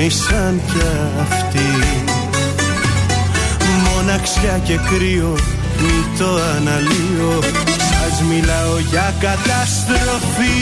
περνάει 0.00 0.10
σαν 0.10 0.60
κι 0.66 0.80
αυτή 1.20 1.68
Μοναξιά 3.84 4.60
και 4.64 4.76
κρύο 4.76 5.34
μη 5.82 6.18
το 6.18 6.30
αναλύω. 6.56 7.38
Σας 7.90 8.22
μιλάω 8.30 8.78
για 8.90 9.14
καταστροφή. 9.20 10.58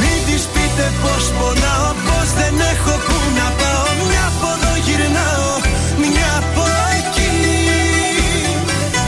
Μην 0.00 0.18
της 0.26 0.44
πείτε 0.52 0.86
πως 1.02 1.24
πονάω 1.38 1.90
Πως 2.06 2.28
δεν 2.38 2.54
έχω 2.72 2.94
που 3.06 3.18
να 3.38 3.48
πάω. 3.60 3.88
Μια 4.08 4.26
από 4.32 4.48
εδώ 4.56 4.72
γυρνάω 4.84 5.52
Μια 6.02 6.30
από 6.42 6.64
εκεί. 6.98 7.32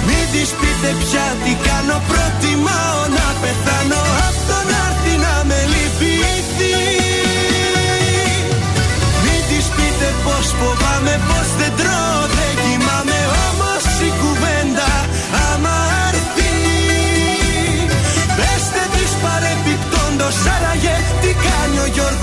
Μην 0.07 0.25
της 0.33 0.51
πείτε 0.59 0.91
πια 1.03 1.27
τι 1.43 1.53
κάνω 1.67 1.97
Προτιμάω 2.09 3.16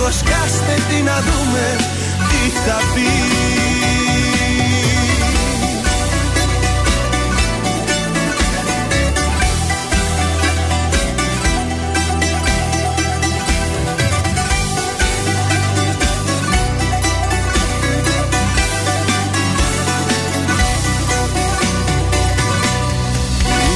κάνει 0.03 0.09
ο 0.09 0.09
Γιώργος 0.09 0.21
Κάστε 0.23 0.75
τι 0.89 1.01
να 1.01 1.21
δούμε 1.21 1.75
τι 2.29 2.49
θα 2.49 2.77
πει. 2.93 3.07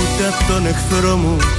Ούτε 0.01 0.27
απ' 0.27 0.47
τον 0.47 0.65
εχθρό 0.65 1.15
μου 1.15 1.56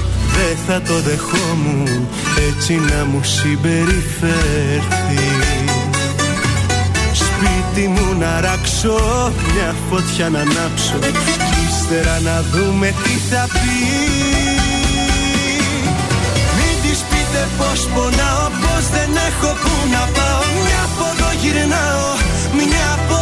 δεν 0.48 0.56
θα 0.66 0.82
το 0.82 1.00
δεχόμουν 1.00 2.08
έτσι 2.48 2.72
να 2.72 3.04
μου 3.04 3.20
συμπεριφέρθει. 3.22 5.28
Σπίτι 7.12 7.88
μου 7.88 8.18
να 8.18 8.40
ράξω, 8.40 8.98
μια 9.52 9.74
φωτιά 9.90 10.28
να 10.28 10.38
ανάψω 10.38 10.98
κι 11.00 11.60
ύστερα 11.68 12.20
να 12.20 12.44
δούμε 12.52 12.94
τι 13.02 13.14
θα 13.30 13.46
πει. 13.52 13.78
Μην 16.56 16.74
της 16.82 17.00
πείτε 17.08 17.42
πως 17.58 17.80
πονάω, 17.94 18.46
πως 18.62 18.84
δεν 18.94 19.10
έχω 19.28 19.50
που 19.62 19.74
να 19.94 20.02
πάω 20.16 20.42
Μια 20.64 20.80
από 20.88 21.04
εδώ 21.12 21.30
γυρνάω, 21.40 22.08
μια 22.56 22.86
από 22.96 23.17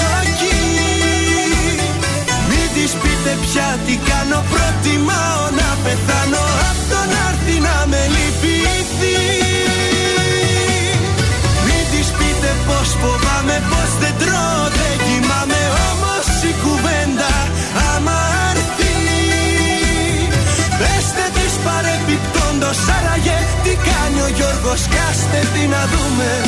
κάνει 24.66 24.72
ο 24.72 24.74
Γιώργος 24.74 24.86
Κάστε 24.88 25.40
τι 25.54 25.66
να 25.66 25.86
δούμε 25.86 26.42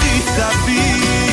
τι 0.00 0.30
θα 0.30 0.48
πει 0.64 1.31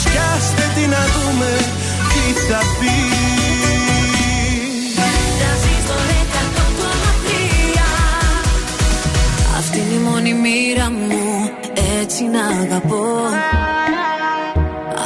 ο 0.00 0.10
Γιώργος 0.10 0.38
Κάστε 0.40 0.62
τι 0.74 0.86
να 0.86 1.02
δούμε 1.14 1.52
τι 2.12 2.40
θα 2.40 2.58
πει. 2.78 2.98
Αυτή 9.58 9.78
είναι 9.78 9.94
η 9.94 9.98
μόνη 9.98 10.34
μοίρα 10.34 10.90
μου 10.90 11.50
Έτσι 12.00 12.24
να 12.24 12.40
αγαπώ. 12.62 13.04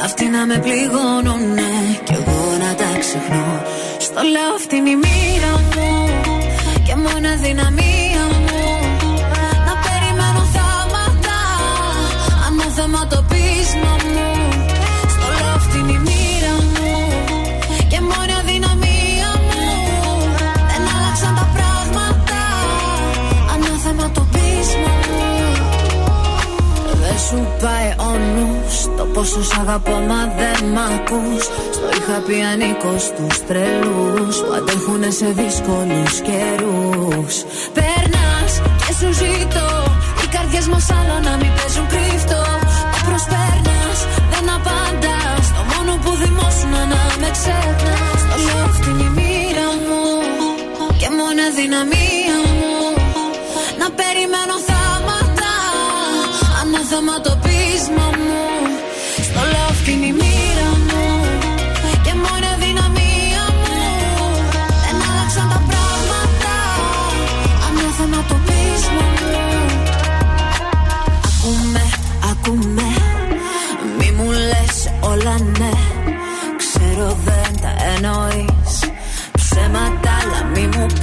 Αυτοί 0.03 0.25
να 0.25 0.45
με 0.45 0.57
πληγώνουνε 0.57 1.71
Κι 2.03 2.13
εγώ 2.13 2.57
να 2.59 2.75
τα 2.75 2.99
ξεχνώ. 2.99 3.61
Στο 3.97 4.21
λέω 4.21 4.53
αυτή 4.55 4.75
είναι 4.75 4.89
η 4.89 4.95
μοίρα 4.95 5.53
μου 5.73 6.07
Και 6.85 6.95
μόνο 6.95 7.27
αδυναμία 7.33 8.25
μου. 8.45 8.63
Να 9.67 9.73
περιμένω 9.85 10.41
θαύματα 10.55 11.39
Αν 12.45 12.57
το 12.57 12.69
θέμα 12.75 13.07
το 13.07 13.23
πείσμα 13.29 13.95
μου 14.13 14.54
σου 27.27 27.39
πάει 27.61 27.89
ο 28.09 28.11
νους. 28.33 28.75
Το 28.97 29.05
πόσο 29.13 29.43
σ' 29.43 29.57
αγαπώ 29.63 29.97
μα 30.09 30.21
δεν 30.39 30.59
μ' 30.73 30.83
ακούς. 30.95 31.43
Στο 31.75 31.87
είχα 31.97 32.17
πει 32.25 32.37
ανήκω 32.51 32.93
στους 33.05 33.35
τρελούς 33.47 34.35
Που 34.45 34.53
αντέχουνε 34.57 35.09
σε 35.19 35.27
δύσκολους 35.39 36.13
καιρούς. 36.27 37.33
Περνάς 37.77 38.51
και 38.83 38.93
σου 38.99 39.09
ζητώ 39.21 39.69
Οι 40.21 40.27
καρδιές 40.35 40.67
μας 40.73 40.85
άλλο 40.97 41.15
να 41.27 41.33
μην 41.41 41.51
παίζουν 41.57 41.87
κρύφτο. 41.93 42.41
Το 42.93 42.99
προσπέρνας, 43.07 43.97
δεν 44.31 44.45
απαντάς. 44.57 45.45
Το 45.57 45.63
μόνο 45.71 45.91
που 46.03 46.11
δημόσουν 46.23 46.73
να 46.93 47.01
με 47.21 47.29
ξεχνάς. 47.37 48.19
Το 48.29 48.35
λέω 48.45 48.63
αυτή 48.71 48.89
είναι 48.91 49.05
η 49.09 49.11
μοίρα 49.17 49.67
μου 49.85 50.03
Και 50.99 51.09
μόνο 51.17 51.41
αδυναμία 51.49 52.04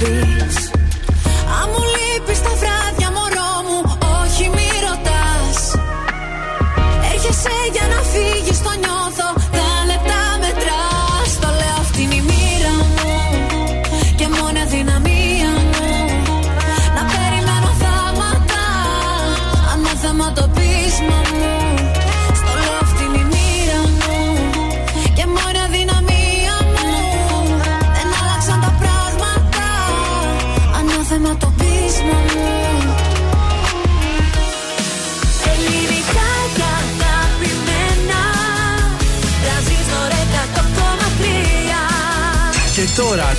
μη 0.09 0.32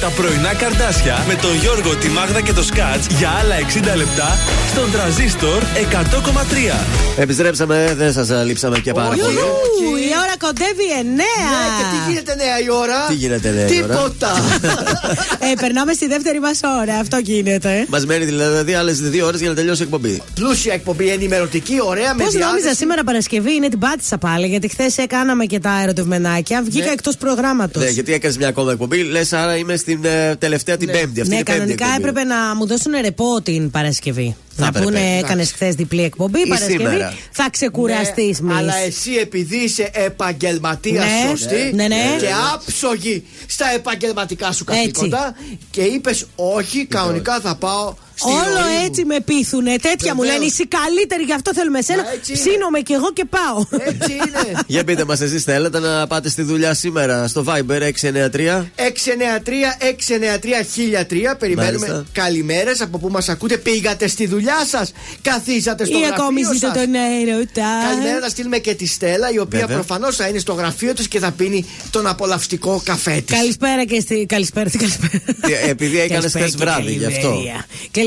τα 0.05 0.11
πρωινά 0.11 0.55
καρδάσια 0.55 1.24
με 1.28 1.34
τον 1.34 1.55
Γιώργο, 1.55 1.96
τη 1.96 2.09
Μάγδα 2.09 2.40
και 2.40 2.52
το 2.52 2.62
Σκάτς 2.62 3.07
για 3.07 3.30
άλλα 3.40 3.55
60 3.92 3.96
λεπτά 3.96 4.38
στον 4.68 4.90
τραζίστορ 4.90 5.62
100,3. 5.62 7.16
Επιστρέψαμε, 7.16 7.94
δεν 7.96 8.12
σας 8.12 8.30
λείψαμε 8.44 8.78
και 8.78 8.92
πάρα 8.92 9.09
πολύ. 9.09 9.38
Ου, 10.45 10.51
Η 10.51 10.57
ώρα 10.57 10.64
κοντεύει 10.64 10.86
9. 11.03 11.05
Ναι, 11.05 11.22
και 11.78 11.84
τι 11.92 12.12
γίνεται 12.12 12.34
νέα 12.34 12.59
η 12.66 12.70
ώρα; 12.70 13.07
Τι 13.09 13.14
γίνεται, 13.14 13.51
νέα 13.51 13.66
η 13.68 13.82
ώρα; 13.82 13.95
Τίποτα. 13.95 14.30
ε, 15.38 15.55
περνάμε 15.61 15.92
στη 15.92 16.07
δεύτερη 16.07 16.40
μας 16.40 16.61
ώρα. 16.80 16.95
Αυτό 16.99 17.16
γίνεται. 17.22 17.86
Μας 17.88 18.07
μένει 18.07 18.24
δηλαδή 18.24 18.74
άλλες 18.74 19.01
δύο 19.01 19.26
ώρες 19.26 19.40
για 19.40 19.49
να 19.49 19.55
τελειώσει 19.55 19.80
η 19.82 19.84
εκπομπή. 19.84 20.22
Πλούσια 20.34 20.72
εκπομπή, 20.74 21.09
ενημερωτική, 21.09 21.76
ωραία, 21.82 22.14
με 22.14 22.24
Πώς 22.24 22.32
νόμιζα 22.32 22.49
διάθεση. 22.57 22.74
σήμερα 22.76 23.05
Παρασκευή 23.05 23.55
είναι 23.55 23.68
την 23.68 23.78
πάτησα 23.78 24.18
πάλι, 24.18 24.47
γιατί 24.47 24.68
χθες 24.68 24.95
κάναμε 25.09 25.45
και 25.45 25.59
τα 25.59 25.80
ερωτευμενάκια. 25.82 26.62
Βγήκα 26.62 26.84
Ναι. 26.86 26.92
εκτός 26.92 27.16
προγράμματος. 27.16 27.82
Ναι, 27.82 27.88
γιατί 27.90 28.12
έκανες 28.12 28.36
μια 28.36 28.49
ακόμα 28.49 28.72
εκπομπή, 28.72 29.03
λες 29.03 29.32
άρα 29.32 29.57
είμαι 29.57 29.76
στην 29.76 30.05
ε, 30.05 30.36
τελευταία 30.36 30.76
την 30.76 30.86
Πέμπτη. 30.90 31.20
Αυτή 31.20 31.34
Ναι, 31.34 31.34
είναι 31.34 31.36
η 31.36 31.42
πέμπτη 31.42 31.53
κανονικά 31.53 31.84
εκπομπή. 31.84 32.09
έπρεπε 32.09 32.24
να 32.24 32.55
μου 32.55 32.66
δώσουν 32.66 32.92
ρεπό 33.03 33.40
την 33.42 33.70
Παρασκευή. 33.70 34.36
Να 34.57 34.66
έπρεπε, 34.66 34.84
πούνε, 34.84 34.98
εντάξει. 34.98 35.18
έκανες 35.24 35.52
χθες 35.52 35.74
διπλή 35.74 36.02
εκπομπή. 36.02 36.40
Ή 36.40 36.46
Παρασκευή 36.48 36.76
σήμερα. 36.76 37.14
θα 37.30 37.48
ξεκουραστείς, 37.50 38.40
Ναι, 38.40 38.55
αλλά 38.55 38.76
εσύ 38.76 39.12
επειδή 39.12 39.57
είσαι 39.57 39.90
επαγγελματίας 39.92 41.05
Ναι. 41.05 41.28
σωστή 41.28 41.70
Ναι, 41.74 41.86
ναι. 41.88 42.16
και 42.20 42.28
άψογη 42.55 43.24
στα 43.46 43.66
επαγγελματικά 43.74 44.52
σου 44.52 44.64
καθήκοντα 44.64 45.34
και 45.70 45.80
είπες 45.80 46.26
όχι, 46.34 46.84
κανονικά 46.86 47.40
θα 47.40 47.55
πάω 47.57 47.94
στη 48.24 48.32
Όλο 48.44 48.58
ροή 48.64 48.76
μου. 48.78 48.84
έτσι 48.86 49.04
με 49.04 49.20
πείθουνε. 49.20 49.76
Τέτοια 49.88 50.14
μου 50.14 50.20
Βεβαίως. 50.20 50.38
λένε. 50.38 50.50
Είσαι 50.50 50.64
καλύτερη, 50.78 51.22
γι' 51.22 51.32
αυτό 51.32 51.50
θέλουμε 51.54 51.78
εσένα. 51.78 52.02
Μα 52.02 52.10
έτσι 52.10 52.32
είναι. 52.32 52.40
Ψήνομαι 52.40 52.80
κι 52.80 52.92
εγώ 52.92 53.12
και 53.12 53.24
πάω. 53.36 53.58
Έτσι 53.90 54.12
είναι. 54.12 54.42
Για 54.74 54.84
πείτε 54.84 55.04
μας, 55.04 55.20
εσείς 55.20 55.42
θέλετε 55.44 55.78
να 55.78 56.06
πάτε 56.06 56.28
στη 56.28 56.42
δουλειά 56.42 56.74
σήμερα 56.74 57.28
στο 57.28 57.44
Viber 57.48 57.80
693. 57.82 58.64
693-693-1003 60.04 61.36
Περιμένουμε 61.38 61.86
Μάλιστα. 61.86 62.04
καλημέρες 62.12 62.80
από 62.80 62.98
που 62.98 63.08
μας 63.08 63.28
ακούτε. 63.28 63.56
Πήγατε 63.56 64.08
στη 64.08 64.26
δουλειά 64.26 64.64
σας, 64.66 64.92
καθίσατε 65.22 65.84
στο 65.84 65.98
Ή 65.98 66.00
γραφείο 66.00 66.22
ακόμη 66.22 66.42
σας. 66.44 66.52
ζείτε 66.54 66.70
τον 66.74 66.94
έρωτα. 66.94 67.68
Καλημέρα 67.88 68.18
να 68.18 68.28
στείλουμε 68.28 68.58
και 68.58 68.74
τη 68.74 68.86
Στέλλα, 68.86 69.30
η 69.32 69.38
οποία 69.38 69.58
Βέβαια. 69.60 69.74
προφανώς 69.76 70.16
θα 70.16 70.28
είναι 70.28 70.38
στο 70.38 70.52
γραφείο 70.52 70.92
της 70.94 71.08
και 71.08 71.18
θα 71.18 71.30
πίνει 71.30 71.66
τον 71.90 72.06
απολαυστικό 72.06 72.80
καφέ 72.84 73.22
της. 73.26 73.36
Καλησπέρα 73.36 73.84
και 73.84 74.00
στη. 74.00 74.26
Καλησπέρα, 74.28 74.70
τι 74.70 74.78
καλησπέρα. 74.78 75.10
Ε, 75.64 75.70
επειδή 75.70 76.00
έκανες 76.00 76.32
Καλησπέρα 76.32 76.44
χθες 76.44 76.50
και 76.58 76.64
βράδυ, 76.64 76.92
γι' 76.92 77.04
αυτό. 77.04 77.42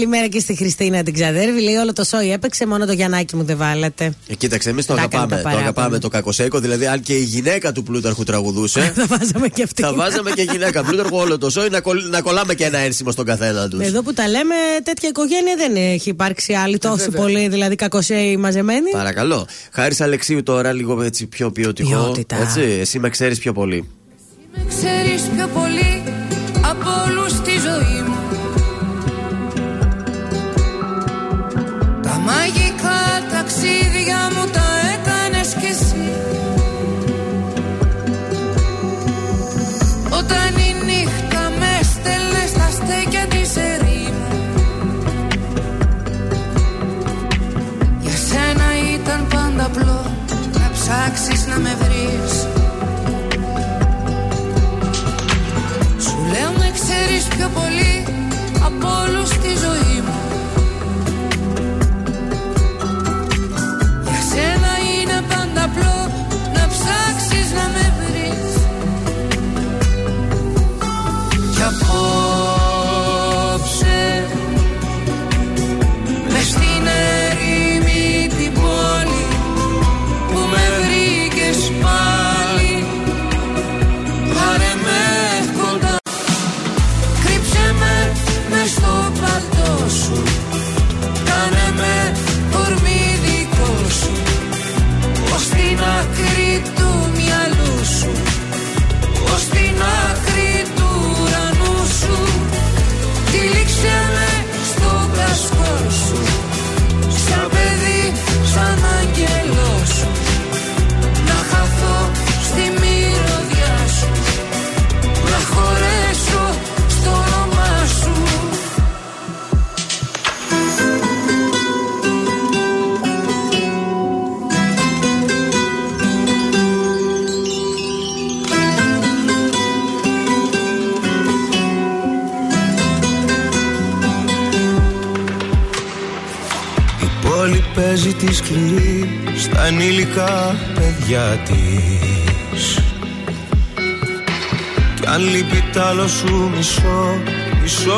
Καλημερία. 0.07 0.27
Καλημέρα 0.27 0.27
και 0.27 0.39
στη 0.39 0.55
Χριστίνα 0.55 1.03
την 1.03 1.13
ξαδέρβη. 1.13 1.61
Λέει 1.61 1.75
όλο 1.75 1.93
το 1.93 2.03
σόι 2.03 2.31
έπαιξε, 2.31 2.65
μόνο 2.67 2.85
το 2.85 2.91
Γιαννάκι 2.93 3.35
μου 3.35 3.43
δεν 3.43 3.57
βάλατε. 3.57 4.13
Ε, 4.27 4.35
κοίταξε, 4.35 4.69
εμείς 4.69 4.85
το 4.85 4.93
Τα 4.95 5.01
έκανε 5.01 5.15
αγαπάμε. 5.23 5.35
τα 5.35 5.37
Το 5.37 5.43
παράπονα. 5.43 5.69
αγαπάμε 5.69 5.99
το 5.99 6.07
κακοσέικο. 6.09 6.59
Δηλαδή, 6.59 6.85
αν 6.87 7.01
και 7.01 7.13
η 7.13 7.23
γυναίκα 7.23 7.71
του 7.71 7.83
Πλούταρχου 7.83 8.23
τραγουδούσε. 8.23 8.79
Θα 8.95 9.05
βάζαμε 9.07 9.47
και 9.47 9.63
αυτή. 9.63 9.81
θα 9.81 9.93
βάζαμε 9.93 10.31
και 10.31 10.41
γυναίκα 10.41 10.83
Πλούταρχου 10.83 11.17
όλο 11.17 11.37
το 11.37 11.49
σόι 11.49 11.69
να, 11.69 11.79
κολλ- 11.81 12.09
να 12.09 12.21
κολλάμε 12.21 12.53
και 12.53 12.65
ένα 12.65 12.77
ένσημο 12.77 13.11
στον 13.11 13.25
καθένα 13.25 13.67
τους. 13.67 13.79
Εδώ 13.85 14.01
που 14.01 14.13
τα 14.13 14.27
λέμε, 14.27 14.55
τέτοια 14.83 15.09
οικογένεια 15.09 15.55
δεν 15.57 15.75
έχει 15.75 16.09
υπάρξει 16.09 16.53
άλλη 16.53 16.77
τόσο 16.77 16.95
βέβαια. 16.97 17.21
πολύ, 17.21 17.47
δηλαδή 17.47 17.75
κακοσέοι 17.75 18.37
μαζεμένοι. 18.37 18.89
Παρακαλώ. 18.91 19.47
Χάρης 19.71 20.01
Αλεξίου 20.01 20.43
τώρα 20.43 20.73
λίγο 20.73 21.01
έτσι 21.01 21.25
πιο 21.25 21.51
ποιοτικό. 21.51 21.89
Ποιότητα. 21.89 22.35
Έτσι, 22.41 22.61
εσύ 22.61 22.99
με 22.99 23.09
ξέρεις 23.09 23.39
πιο 23.39 23.53
πολύ. 23.53 23.89
Με 24.55 24.65
ξέρεις 24.69 25.21
πιο 25.35 25.47
πολύ 25.47 26.03
από 26.61 26.89
όλους 27.07 27.33
Τα 32.27 32.66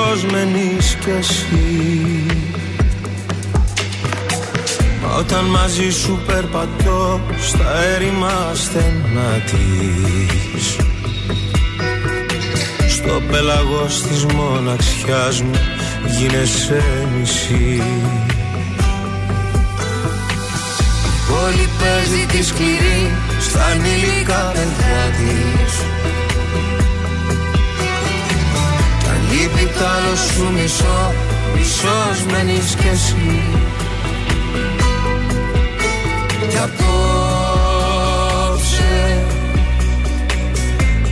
μισός 0.09 0.31
μένεις 0.31 0.97
κι 0.99 1.09
εσύ. 1.19 2.25
Μα 5.01 5.15
όταν 5.17 5.45
μαζί 5.45 5.89
σου 5.91 6.19
περπατώ 6.27 7.21
στα 7.39 7.83
έρημα 7.95 8.51
στενά 8.53 9.41
της. 9.45 10.75
Στο 12.89 13.21
πέλαγος 13.31 14.01
της 14.01 14.25
μοναξιάς 14.25 15.41
μου 15.41 15.59
γίνεσαι 16.17 16.83
μισή. 17.19 17.81
Πόλη 21.27 21.69
παίζει 21.79 22.25
τη 22.25 22.43
σκληρή 22.43 23.11
στα 23.39 23.65
ανήλικα 23.65 24.51
παιδιά 24.53 25.03
της 25.17 25.88
τ' 29.79 29.81
άλλο 29.81 30.15
σου 30.15 30.45
μισό 30.53 31.13
Μισός 31.55 32.19
μένεις 32.31 32.75
κι 32.75 32.87
εσύ. 32.87 33.41
Κι 36.49 36.57
απόψε 36.57 37.27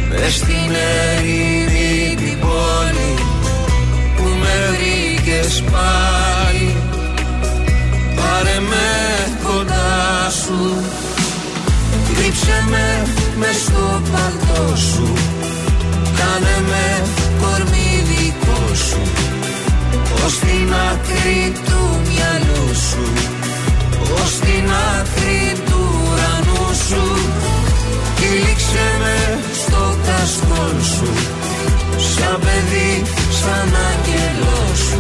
Μες 0.10 0.34
στην 0.36 0.72
ερήμη 1.16 2.16
την 2.16 2.40
πόλη 2.40 3.14
Που 4.16 4.24
με 4.42 4.56
βρήκες 4.70 5.64
πάλι. 5.72 6.76
Πάρε 8.16 8.58
με 8.70 8.90
κοντά 9.44 10.30
σου 10.44 10.62
Κρύψε 12.14 12.58
με 12.70 12.86
μες 13.40 13.56
στο 13.56 14.02
παλτό 14.12 14.76
σου. 14.76 15.14
Κάνε 16.18 16.56
με 16.68 16.86
κορμί 17.42 17.78
δικό 17.78 17.87
σου. 18.86 19.02
Ως 20.26 20.34
την 20.40 20.74
άκρη 20.90 21.54
του 21.66 21.82
μυαλού 22.08 22.66
σου. 22.88 23.06
Ως 24.22 24.32
την 24.40 24.70
άκρη 24.96 25.42
του 25.66 25.82
ουρανού 26.04 26.66
σου. 26.88 27.04
Κυλίξε 28.18 28.88
με 29.02 29.18
στο 29.62 29.82
κασκόλ 30.06 30.78
σου. 30.96 31.12
Σαν 32.14 32.40
παιδί, 32.44 32.94
σαν 33.40 33.70
άγγελό 33.90 34.62
σου. 34.86 35.00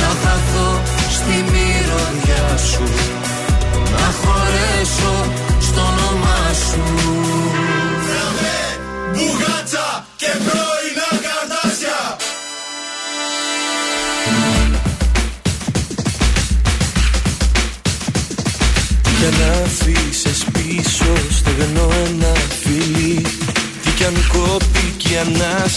Να 0.00 0.10
χαθώ 0.22 0.70
στη 1.16 1.36
μυρωδιά 1.52 2.56
σου. 2.70 2.84
Να 3.92 4.06
χωρέσω 4.20 5.14
στο 5.60 5.80
όνομά 5.80 6.42
σου 6.66 7.87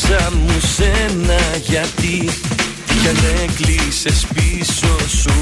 ανάσα 0.01 0.31
μου 0.35 0.59
σένα 0.75 1.39
γιατί 1.63 2.29
Τι 2.87 2.93
κι 3.01 3.07
αν 3.07 3.17
έκλεισες 3.43 4.27
πίσω 4.33 4.97
σου 5.21 5.33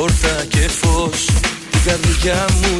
όρθα 0.00 0.44
και 0.48 0.68
φως 0.68 1.24
Την 1.70 1.80
καρδιά 1.84 2.46
μου 2.60 2.75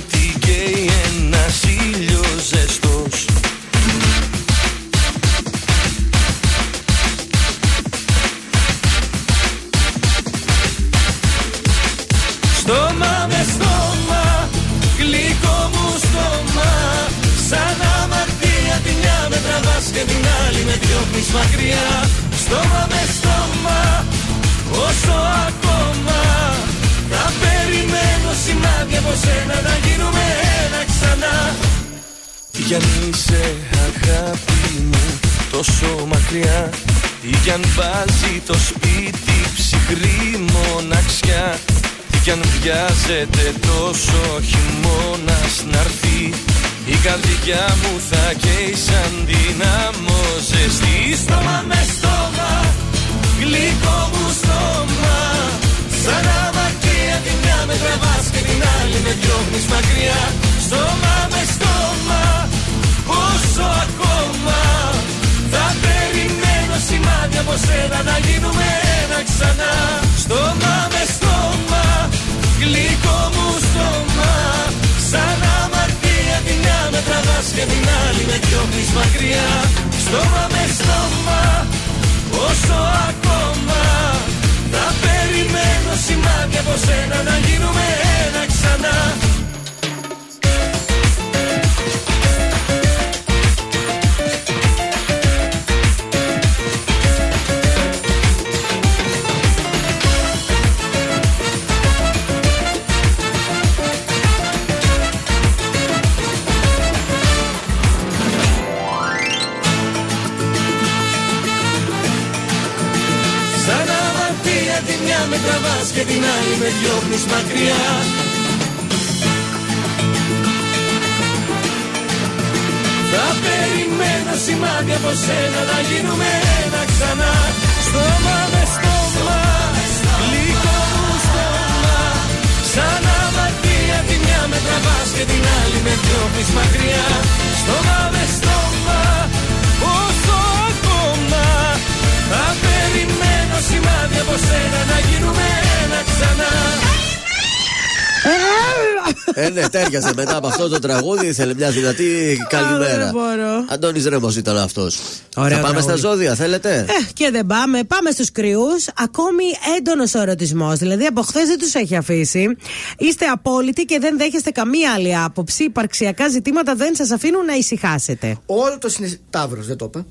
Ε, 149.86 149.88
ναι, 149.88 149.98
τέριαζε 149.98 150.12
μετά 150.16 150.36
από 150.36 150.46
αυτό 150.46 150.68
το 150.68 150.78
τραγούδι. 150.78 151.26
Ήθελε 151.26 151.54
μια 151.54 151.70
δυνατή 151.70 152.36
καλημέρα. 152.48 152.96
δεν 153.04 153.10
μπορώ. 153.12 153.64
Αντώνης 153.68 154.04
Ρέμος 154.06 154.36
ήταν 154.36 154.56
αυτός. 154.58 154.98
Ωραίο 155.36 155.56
Θα 155.56 155.62
πάμε 155.62 155.74
τραγούδι. 155.80 155.98
στα 155.98 156.08
ζώδια, 156.08 156.34
θέλετε; 156.34 156.86
Ε, 156.88 157.10
και 157.12 157.30
δεν 157.32 157.46
πάμε. 157.46 157.84
Πάμε 157.84 158.10
στους 158.10 158.32
κρυούς. 158.32 158.86
Ακόμη 158.96 159.44
έντονος 159.78 160.14
ο 160.14 160.20
ερωτισμός. 160.20 160.78
Δηλαδή 160.78 161.04
από 161.04 161.22
χθες 161.22 161.48
δεν 161.48 161.58
τους 161.58 161.74
έχει 161.74 161.96
αφήσει. 161.96 162.56
Είστε 162.98 163.24
απόλυτοι 163.26 163.84
και 163.84 163.98
δεν 164.00 164.18
δέχεστε 164.18 164.50
καμία 164.50 164.92
άλλη 164.92 165.16
άποψη. 165.16 165.64
Υπαρξιακά 165.64 166.28
ζητήματα 166.28 166.74
δεν 166.74 166.94
σας 166.94 167.10
αφήνουν 167.10 167.44
να 167.44 167.54
ησυχάσετε. 167.54 168.36
Όλο 168.46 168.78
το 168.80 168.88
συναισθηματικό. 168.88 169.24
Ταύρος, 169.30 169.66
δεν 169.66 169.76
το 169.76 169.84
είπα. 169.94 170.06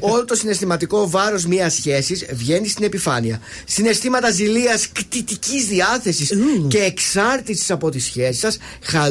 Όλο 0.12 0.24
το 0.24 0.34
συναισθηματικό 0.34 1.10
βάρος 1.10 1.44
μιας 1.46 1.74
σχέσης 1.74 2.24
βγαίνει 2.32 2.68
στην 2.68 2.84
επιφάνεια. 2.84 3.40
Συναισθήματα 3.66 4.30
ζηλίας, 4.30 4.88
κτητικής 4.92 5.66
διάθεσης 5.66 6.32
και 6.68 6.78
εξάρτησης 6.78 7.70
από 7.70 7.90
τη 7.90 7.98
σχέση 8.00 8.38
σας 8.40 8.58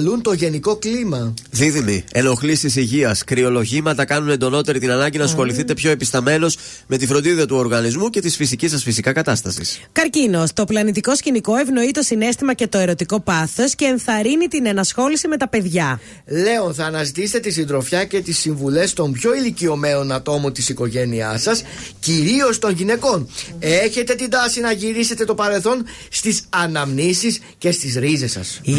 χαλούν 0.06 0.22
το 0.22 0.34
γενικό 0.34 0.76
κλίμα. 0.76 1.34
Δίδυμη, 1.51 2.03
ενοχλήσεις 2.12 2.76
υγείας, 2.76 3.24
κρυολογήματα 3.24 4.06
κάνουν 4.06 4.30
εντονότερη 4.30 4.80
την 4.80 4.91
ανάγκη 4.91 5.18
να 5.18 5.24
ασχοληθείτε 5.24 5.74
πιο 5.74 5.91
επισταμένος 5.91 6.58
με 6.88 6.97
τη 6.97 7.08
φροντίδα 7.08 7.45
του 7.45 7.56
οργανισμού 7.56 8.10
και 8.10 8.22
της 8.22 8.36
φυσικής 8.36 8.72
σας 8.72 8.84
φυσικά 8.84 9.14
κατάστασης. 9.14 9.80
Καρκίνο. 9.91 10.43
Το 10.53 10.64
πλανητικό 10.64 11.16
σκηνικό 11.16 11.56
ευνοεί 11.56 11.91
το 11.91 12.01
συνέστημα 12.01 12.53
και 12.53 12.68
το 12.68 12.78
ερωτικό 12.78 13.20
πάθος 13.20 13.76
και 13.76 13.86
ενθαρρύνει 13.86 14.47
την 14.47 14.66
ενασχόληση 14.66 15.28
με 15.28 15.38
τα 15.38 15.47
παιδιά. 15.47 15.99
Λέων, 16.26 16.74
θα 16.74 16.86
αναζητήσετε 16.86 17.39
τη 17.39 17.51
συντροφιά 17.51 18.06
και 18.06 18.22
τις 18.22 18.38
συμβουλές 18.38 18.93
των 18.93 19.12
πιο 19.12 19.36
ηλικιωμένων 19.36 20.12
ατόμων 20.12 20.53
της 20.53 20.70
οικογένειάς 20.70 21.41
σας, 21.41 21.64
κυρίως 21.99 22.60
των 22.60 22.74
γυναικών. 22.74 23.30
Έχετε 23.60 24.16
την 24.16 24.30
τάση 24.30 24.60
να 24.60 24.72
γυρίσετε 24.72 25.26
το 25.26 25.36
παρελθόν 25.36 25.86
στις 26.10 26.41
αναμνήσεις 26.49 27.39
και 27.58 27.72
στις 27.72 27.95
ρίζες 27.95 28.32
σας. 28.32 28.60
Η 28.64 28.76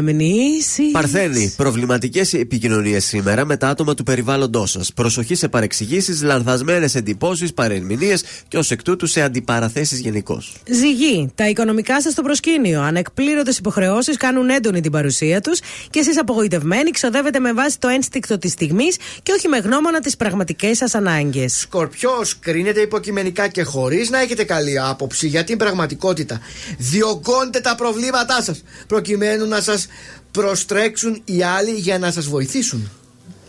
Αναμνήσει. 0.00 0.90
Παρθένη, 0.92 1.54
προβληματικές 1.56 2.32
επικοινωνίες 2.32 3.04
σήμερα 3.04 3.44
με 3.44 3.56
τα 3.56 3.68
άτομα 3.68 3.94
του 3.94 4.02
περιβάλλοντό 4.02 4.66
σας. 4.66 4.92
Προσοχή 4.92 5.34
σε 5.34 5.48
παρεξηγήσεις, 5.48 6.22
λανθασμένες 6.22 6.94
εντυπώσεις, 6.94 7.54
παρερμηνίες 7.54 8.24
και 8.48 8.58
ως 8.58 8.70
εκ 8.70 8.82
τούτου 8.82 9.06
σε 9.06 9.22
αντιπαραθέσεις 9.22 9.98
γενικώ. 9.98 10.42
Ζυγή, 10.70 11.30
τα 11.34 11.48
οικονομικά 11.48 12.02
σας 12.02 12.12
στο 12.12 12.22
προσκήνιο. 12.22 12.80
Ανεκπλήρωτε 12.82 13.52
υποχρεώσεις 13.58 14.16
κάνουν 14.16 14.48
έντονη 14.48 14.80
την 14.80 14.90
παρουσία 14.90 15.40
τους 15.40 15.60
και 15.90 15.98
εσείς 15.98 16.18
απογοητευμένοι 16.18 16.90
ξοδεύετε 16.90 17.38
με 17.38 17.52
βάση 17.52 17.78
το 17.78 17.88
ένστικτο 17.88 18.38
της 18.38 18.52
στιγμής 18.52 18.96
και 19.22 19.32
όχι 19.32 19.48
με 19.48 19.58
γνώμονα 19.58 20.00
τις 20.00 20.16
πραγματικές 20.16 20.76
σας 20.76 20.94
ανάγκες. 20.94 21.58
Σκορπιός, 21.58 22.38
κρίνεται 22.38 22.80
υποκειμενικά 22.80 23.48
και 23.48 23.62
χωρίς 23.62 24.10
να 24.10 24.20
έχετε 24.20 24.44
καλή 24.44 24.80
άποψη 24.80 25.26
για 25.26 25.44
την 25.44 25.56
πραγματικότητα. 25.56 26.40
Διωγγώνετε 26.78 27.60
τα 27.60 27.74
προβλήματά 27.74 28.42
σας 28.42 28.62
προκειμένου 28.86 29.46
να 29.46 29.60
σας 29.60 29.86
προστρέξουν 30.30 31.22
οι 31.24 31.42
άλλοι 31.42 31.70
για 31.70 31.98
να 31.98 32.10
σας 32.10 32.26
βοηθήσουν. 32.26 32.90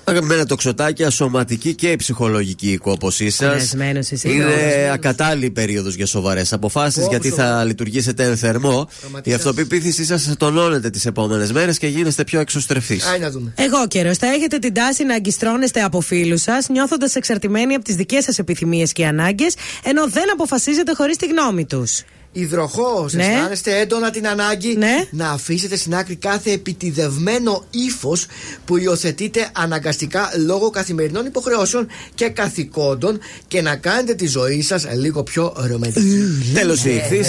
Αγαπημένα 0.03 0.45
τοξοτάκια, 0.45 1.09
σωματική 1.09 1.75
και 1.75 1.95
ψυχολογική 1.95 2.77
κόπωσή 2.77 3.29
σας. 3.29 3.47
Κουρασμένος 3.49 4.11
εσύ, 4.11 4.29
Είναι 4.29 4.43
κουρασμένος. 4.43 4.93
ακατάλληλη 4.93 5.49
περίοδος 5.51 5.95
για 5.95 6.05
σοβαρές 6.05 6.53
αποφάσεις, 6.53 7.03
Πω, 7.03 7.09
γιατί 7.09 7.29
σοβαρά. 7.29 7.49
θα 7.57 7.63
λειτουργήσετε 7.63 8.23
εν 8.23 8.37
θερμό. 8.37 8.87
Η 8.89 8.93
Πραγματικά. 8.99 9.35
αυτοπεποίθησή 9.35 10.05
σας 10.05 10.33
τονώνεται 10.37 10.89
τις 10.89 11.05
επόμενες 11.05 11.51
μέρες 11.51 11.77
και 11.77 11.87
γίνεστε 11.87 12.23
πιο 12.23 12.39
εξωστρεφεί. 12.39 12.99
Άι 13.13 13.19
να 13.19 13.29
δούμε. 13.31 13.53
Εγώ 13.57 13.87
καιρός, 13.87 14.17
θα 14.17 14.27
έχετε 14.27 14.57
την 14.57 14.73
τάση 14.73 15.03
να 15.03 15.15
αγκιστρώνεστε 15.15 15.81
από 15.81 16.01
φίλους 16.01 16.41
σας, 16.41 16.69
νιώθοντας 16.69 17.15
εξαρτημένοι 17.15 17.73
από 17.73 17.83
τις 17.83 17.95
δικές 17.95 18.23
σας 18.23 18.39
επιθυμίες 18.39 18.91
και 18.91 19.05
ανάγκες, 19.05 19.53
ενώ 19.83 20.07
δεν 20.09 20.31
αποφασίζετε 20.33 20.93
χωρίς 20.95 21.17
τη 21.17 21.25
γνώμη 21.27 21.65
τους. 21.65 22.01
Υδροχός, 22.33 23.13
Ναι. 23.13 23.23
αισθάνεστε 23.23 23.79
έντονα 23.79 24.09
την 24.11 24.27
ανάγκη 24.27 24.75
Ναι. 24.77 25.07
να 25.11 25.29
αφήσετε 25.29 25.75
στην 25.75 25.95
άκρη 25.95 26.15
κάθε 26.15 26.51
επιτιδευμένο 26.51 27.63
ύφος 27.69 28.25
που 28.65 28.77
υιοθετείτε 28.77 29.49
αναγκαστικά 29.53 30.29
λόγω 30.45 30.69
καθημερινών 30.69 31.25
υποχρεώσεων 31.25 31.87
και 32.15 32.29
καθηκόντων 32.29 33.19
και 33.47 33.61
να 33.61 33.75
κάνετε 33.75 34.13
τη 34.13 34.27
ζωή 34.27 34.61
σας 34.61 34.85
λίγο 34.95 35.23
πιο 35.23 35.53
ρομαντική. 35.69 36.51
Τέλος, 36.53 36.83
η 36.85 36.89
ηχθή. 36.95 37.19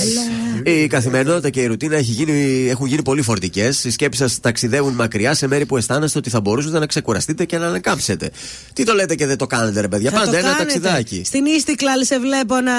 Η 0.64 0.86
καθημερινότητα 0.86 1.50
και 1.50 1.60
η 1.60 1.66
ρουτίνα 1.66 1.96
έχει 1.96 2.10
γίνει, 2.10 2.66
έχουν 2.68 2.86
γίνει 2.86 3.02
πολύ 3.02 3.22
φορτικές. 3.22 3.84
Οι 3.84 3.90
σκέψεις 3.90 4.22
σας 4.30 4.40
ταξιδεύουν 4.40 4.92
μακριά 4.94 5.34
σε 5.34 5.46
μέρη 5.46 5.66
που 5.66 5.76
αισθάνεστε 5.76 6.18
ότι 6.18 6.30
θα 6.30 6.40
μπορούσατε 6.40 6.78
να 6.78 6.86
ξεκουραστείτε 6.86 7.44
και 7.44 7.58
να 7.58 7.66
ανακάμψετε. 7.66 8.30
Τι 8.72 8.84
το 8.84 8.94
λέτε 8.94 9.14
και 9.14 9.26
δεν 9.26 9.36
το 9.36 9.46
κάνετε, 9.46 9.80
ρε 9.80 9.88
παιδιά; 9.88 10.10
Θα 10.10 10.18
Πάντα 10.18 10.30
το 10.30 10.36
ένα 10.36 10.46
κάνετε. 10.46 10.64
ταξιδάκι. 10.64 11.22
Στην 11.24 11.46
Ίστικλαλ 11.46 12.04
σε 12.04 12.18
βλέπω 12.18 12.54
να 12.60 12.72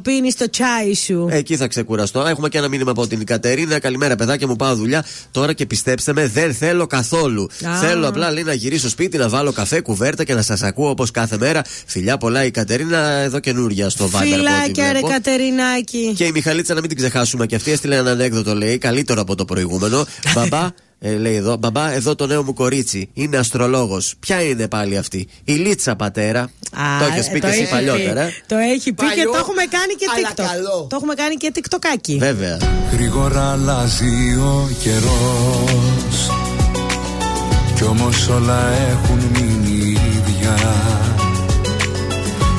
πίνεις 0.00 0.34
το 0.36 0.50
τσάι 0.50 0.94
σου. 0.94 1.28
Εκεί 1.30 1.56
θα 1.56 1.66
ξεκουραστώ. 1.68 2.20
Έχουμε 2.20 2.48
και 2.48 2.58
ένα 2.58 2.68
μήνυμα 2.68 2.90
από 2.90 3.06
την 3.06 3.24
Κατερίνα. 3.24 3.78
Καλημέρα, 3.78 4.16
παιδάκια 4.16 4.46
μου. 4.46 4.56
Πάω 4.56 4.74
δουλειά 4.74 5.04
τώρα 5.30 5.52
και 5.52 5.66
πιστέψτε 5.66 6.12
με, 6.12 6.26
δεν 6.26 6.54
θέλω 6.54 6.86
καθόλου. 6.86 7.48
Α. 7.66 7.78
Θέλω 7.78 8.08
απλά 8.08 8.32
λέει 8.32 8.42
να 8.42 8.52
γυρίσω 8.52 8.88
σπίτι, 8.88 9.16
να 9.16 9.28
βάλω 9.28 9.52
καφέ, 9.52 9.80
κουβέρτα 9.80 10.24
και 10.24 10.34
να 10.34 10.42
σας 10.42 10.62
ακούω 10.62 10.90
όπως 10.90 11.10
κάθε 11.10 11.36
μέρα. 11.38 11.62
Φιλιά 11.86 12.18
πολλά 12.18 12.44
η 12.44 12.50
Κατερίνα 12.50 12.98
εδώ 12.98 13.38
καινούρια 13.38 13.88
στο 13.90 14.04
Viber. 14.04 14.14
από 14.14 14.24
ό,τι 14.24 14.34
Φιλάκια, 14.34 14.84
ρε 14.84 14.90
βλέπω. 14.90 15.08
Κατερινάκη. 15.08 16.12
Και 16.16 16.24
η 16.24 16.30
Μιχαλίτσα 16.32 16.74
να 16.74 16.80
μην 16.80 16.88
την 16.88 16.98
ξεχάσουμε 16.98 17.46
και 17.46 17.54
αυτή 17.54 17.70
έστειλε 17.70 17.96
ένα 17.96 18.10
ανέκδοτο 18.10 18.54
λέει, 18.54 18.78
καλύτερο 18.78 19.20
από 19.20 19.34
το 19.34 19.44
προηγούμενο. 19.44 20.06
Μπαμπά, 20.34 20.68
ε, 21.00 21.16
λέει 21.16 21.34
εδώ, 21.34 21.56
μπαμπά, 21.56 21.92
εδώ 21.92 22.14
το 22.14 22.26
νέο 22.26 22.42
μου 22.42 22.54
κορίτσι 22.54 23.08
είναι 23.12 23.36
αστρολόγος. 23.36 24.14
Ποια 24.20 24.42
είναι 24.42 24.68
πάλι 24.68 24.96
αυτή, 24.96 25.28
η 25.44 25.52
Λίτσα 25.52 25.96
πατέρα. 25.96 26.40
Α, 26.40 26.48
το 26.98 27.04
έχεις 27.14 27.28
πει 27.28 27.36
ε, 27.36 27.40
και 27.40 27.46
εσύ 27.46 27.60
έχει 27.60 27.70
παλιότερα. 27.70 28.24
πει. 28.26 28.32
Το 28.46 28.56
έχει 28.56 28.92
πει 28.92 29.02
και 29.02 29.08
Παλιό, 29.08 29.30
το 29.30 29.36
έχουμε 29.38 29.62
κάνει 29.70 29.94
και 29.94 30.06
αλλά 30.16 30.28
TikTok. 30.30 30.44
καλό. 30.52 30.86
Το 30.90 30.96
έχουμε 30.96 31.14
κάνει 31.14 31.34
και 31.34 31.52
TikTokάκι. 31.54 32.16
Βέβαια. 32.18 32.58
Γρήγορα 32.92 33.50
αλλάζει 33.52 34.34
ο 34.40 34.68
καιρός 34.82 36.30
Κι 37.74 37.84
όμως 37.84 38.28
όλα 38.28 38.68
έχουν 38.90 39.18
μείνει 39.32 39.90
ίδια 39.90 40.54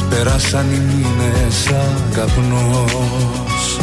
Πέρασαν 0.10 0.66
οι 0.74 0.80
μήνες 0.80 1.54
σαν 1.66 2.04
καπνός 2.14 3.78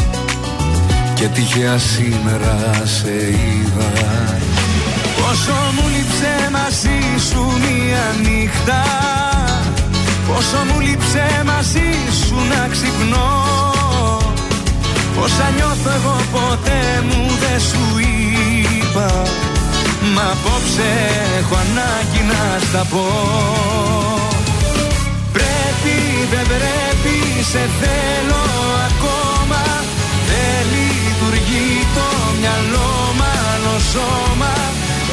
Και 1.15 1.27
τυχαία 1.27 1.77
σήμερα 1.77 2.81
σε 2.85 3.11
είδα 3.11 4.37
Πόσο 5.27 5.57
μου 5.75 5.87
λείψε 5.87 6.49
μαζί 6.51 6.99
σου 7.29 7.41
μία 7.63 8.05
νύχτα 8.23 8.83
Πόσο 10.27 10.59
μου 10.67 10.79
λείψε 10.79 11.43
μαζί 11.45 11.89
σου 12.25 12.35
να 12.51 12.67
ξυπνώ. 12.73 13.29
Όσα 15.23 15.47
νιώθω 15.55 15.89
εγώ 15.97 16.15
ποτέ 16.31 16.83
μου 17.07 17.21
δεν 17.41 17.59
σου 17.69 17.83
είπα. 17.99 19.09
Μα 20.15 20.25
απόψε 20.35 20.89
έχω 21.37 21.55
ανάγκη 21.65 22.21
να 22.31 22.41
στα 22.67 22.83
πω. 22.91 23.05
Πρέπει 25.35 25.95
δεν 26.31 26.45
πρέπει 26.51 27.15
σε 27.51 27.63
θέλω 27.79 28.43
ακόμα. 28.89 29.63
Δεν 30.29 30.59
λειτουργεί 30.73 31.71
το 31.95 32.07
μυαλό 32.39 32.91
μάλλον 33.21 33.79
σώμα 33.91 34.76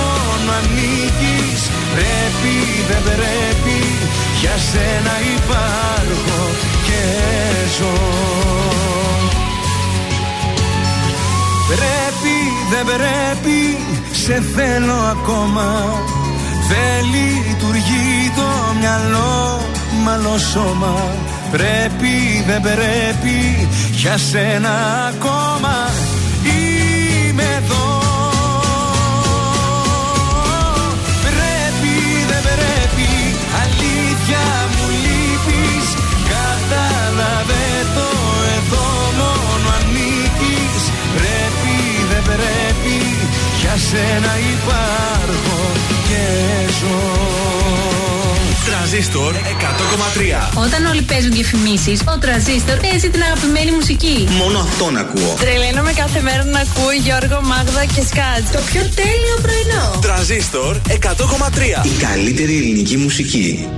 μόνο 0.00 0.50
ανήκεις. 0.58 1.60
Πρέπει, 1.94 2.54
δεν 2.88 3.02
πρέπει, 3.08 3.78
για 4.40 4.56
σένα 4.70 5.14
υπάρχω 5.36 6.40
και 6.86 7.02
ζω. 7.76 7.96
Πρέπει, 11.70 12.36
δεν 12.70 12.84
πρέπει, 12.90 13.60
σε 14.12 14.42
θέλω 14.54 14.98
ακόμα. 15.14 15.68
Δεν 16.70 17.04
λειτουργεί 17.14 18.32
το 18.36 18.74
μυαλό 18.78 19.60
Μ' 20.04 20.08
άλλο 20.08 20.38
σώμα. 20.38 21.16
Πρέπει 21.50 22.44
δεν 22.46 22.60
πρέπει 22.60 23.68
Για 23.92 24.18
σένα 24.18 24.70
ακόμα 25.08 25.47
σένα 43.90 44.32
υπάρχω 44.54 45.58
και 46.08 46.22
ζω 46.80 47.28
Τρανζίστορ 48.66 49.34
100,3. 49.34 50.58
Όταν 50.64 50.86
όλοι 50.86 51.02
παίζουν 51.02 51.32
διαφημίσει, 51.32 51.98
ο 52.14 52.18
τραζίστορ 52.18 52.76
παίζει 52.76 53.10
την 53.10 53.22
αγαπημένη 53.22 53.70
μουσική. 53.70 54.28
Μόνο 54.30 54.58
αυτόν 54.58 54.96
ακούω. 54.96 55.34
Τρελαίνομαι 55.40 55.92
κάθε 55.92 56.20
μέρα 56.20 56.44
να 56.44 56.60
ακούω 56.60 56.92
Γιώργο, 56.92 57.40
Μάγδα 57.42 57.84
και 57.84 58.02
Σκάτ. 58.10 58.52
Το 58.52 58.60
πιο 58.70 58.80
τέλειο 58.80 59.36
πρωινό. 59.42 59.98
Τρανζίστορ 60.00 60.76
100,3. 60.88 61.84
Η 61.84 62.02
καλύτερη 62.06 62.56
ελληνική 62.56 62.96
μουσική. 62.96 63.68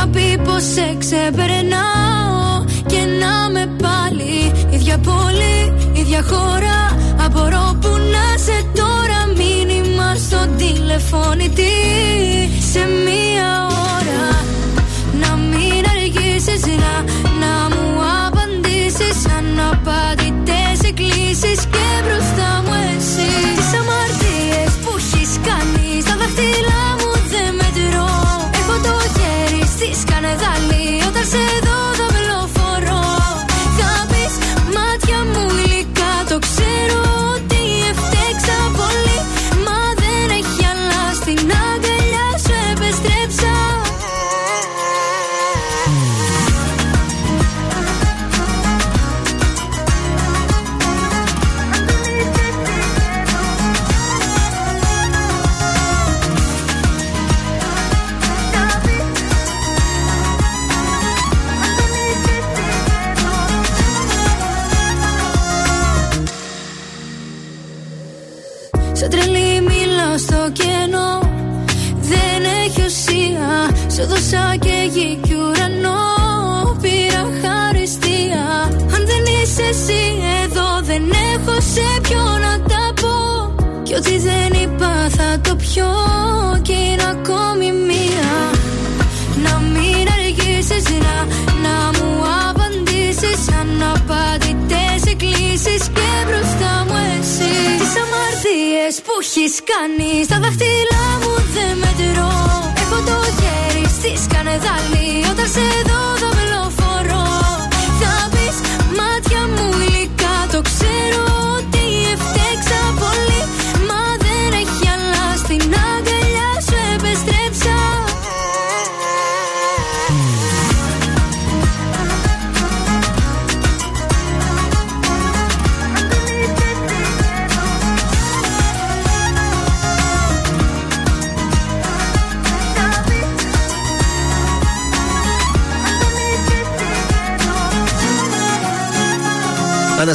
Είχα 0.00 0.08
πει 0.08 0.38
πως 0.44 0.62
σε 0.62 0.96
ξεπερνάω 0.98 2.64
Και 2.86 2.98
να 3.20 3.50
με 3.50 3.66
πάλι. 3.82 4.52
Ίδια 4.70 4.98
πόλη, 4.98 5.72
ίδια 5.92 6.22
χώρα 6.22 6.96
Απορώ 7.24 7.78
που 7.80 7.88
να 7.88 8.38
σε 8.38 8.64
τώρα. 8.74 9.20
Μήνυμα 9.36 10.14
στο 10.14 10.46
τηλεφώνητη 10.56 11.62
Σε 12.72 12.78
μία 12.78 13.62
ώρα 13.62 13.69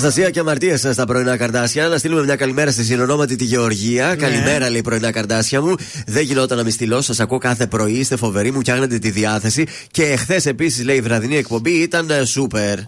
Αναστασία 0.06 0.32
και 0.32 0.40
αμαρτία 0.40 0.78
στα 0.78 1.06
πρωινά 1.06 1.38
καρδάσια. 1.38 1.88
Να 1.88 1.98
στείλουμε 1.98 2.24
μια 2.24 2.36
καλημέρα 2.36 2.72
στη 2.72 2.84
συνονόματη 2.84 3.36
τη 3.36 3.44
Γεωργία. 3.44 4.16
Καλημέρα, 4.16 4.70
λέει 4.70 4.82
πρωινά 4.82 5.12
καρδάσια 5.12 5.62
μου. 5.62 5.76
Δεν 6.06 6.24
γινόταν 6.24 6.58
να 6.58 6.64
μη 6.64 6.72
στείλω. 6.72 7.02
Σας 7.02 7.20
ακούω 7.20 7.38
κάθε 7.38 7.68
πρωί. 7.68 7.92
Είστε 7.92 8.16
φοβεροί, 8.16 8.52
μου 8.52 8.60
φτιάχνετε 8.60 8.98
τη 8.98 9.10
διάθεση. 9.10 9.66
Και 9.92 10.04
εχθές 10.04 10.46
επίσης, 10.46 10.86
λέει 10.86 10.96
η 10.96 11.02
βραδινή 11.02 11.38
εκπομπή 11.38 11.72
ήταν 11.72 12.10
ε, 12.10 12.26
σούπερ. 12.26 12.80
Α, 12.80 12.84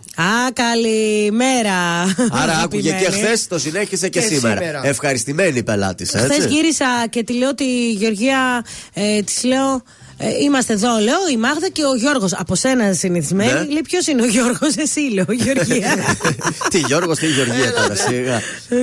καλημέρα. 0.53 2.01
Άρα 2.31 2.57
άκουγε 2.63 2.89
και 2.89 2.95
Αγαπημένη. 2.95 3.23
χθες, 3.23 3.47
το 3.47 3.59
συνέχισε 3.59 4.09
και, 4.09 4.19
Και 4.19 4.25
σήμερα. 4.25 4.57
σήμερα. 4.61 4.81
Ευχαριστημένη 4.87 5.63
πελάτης, 5.63 6.09
Χθες 6.09 6.37
έτσι. 6.37 6.47
γύρισα 6.47 6.85
και 7.09 7.23
τη 7.23 7.33
λέω 7.33 7.55
τη 7.55 7.91
Γεωργία, 7.91 8.65
ε, 8.93 9.21
της 9.21 9.43
λέω. 9.43 9.83
Ε, 10.19 10.27
είμαστε 10.43 10.73
εδώ, 10.73 10.97
λέω, 10.97 11.15
η 11.33 11.37
Μάγδα 11.37 11.69
και 11.69 11.83
ο 11.83 11.95
Γιώργος. 11.95 12.33
Από 12.33 12.55
σένα 12.55 12.93
συνηθισμένη. 12.93 13.51
Ναι. 13.51 13.59
Λέει, 13.59 13.81
ποιος 13.83 14.07
είναι 14.07 14.21
ο 14.21 14.25
Γιώργος, 14.25 14.75
εσύ, 14.75 14.99
λέω, 14.99 15.25
Γεωργία. 15.29 15.95
τι 16.71 16.77
Γιώργος, 16.79 17.17
τι 17.17 17.27
Γεωργία 17.27 17.73
τώρα, 17.73 17.95
σιγά. 17.95 18.41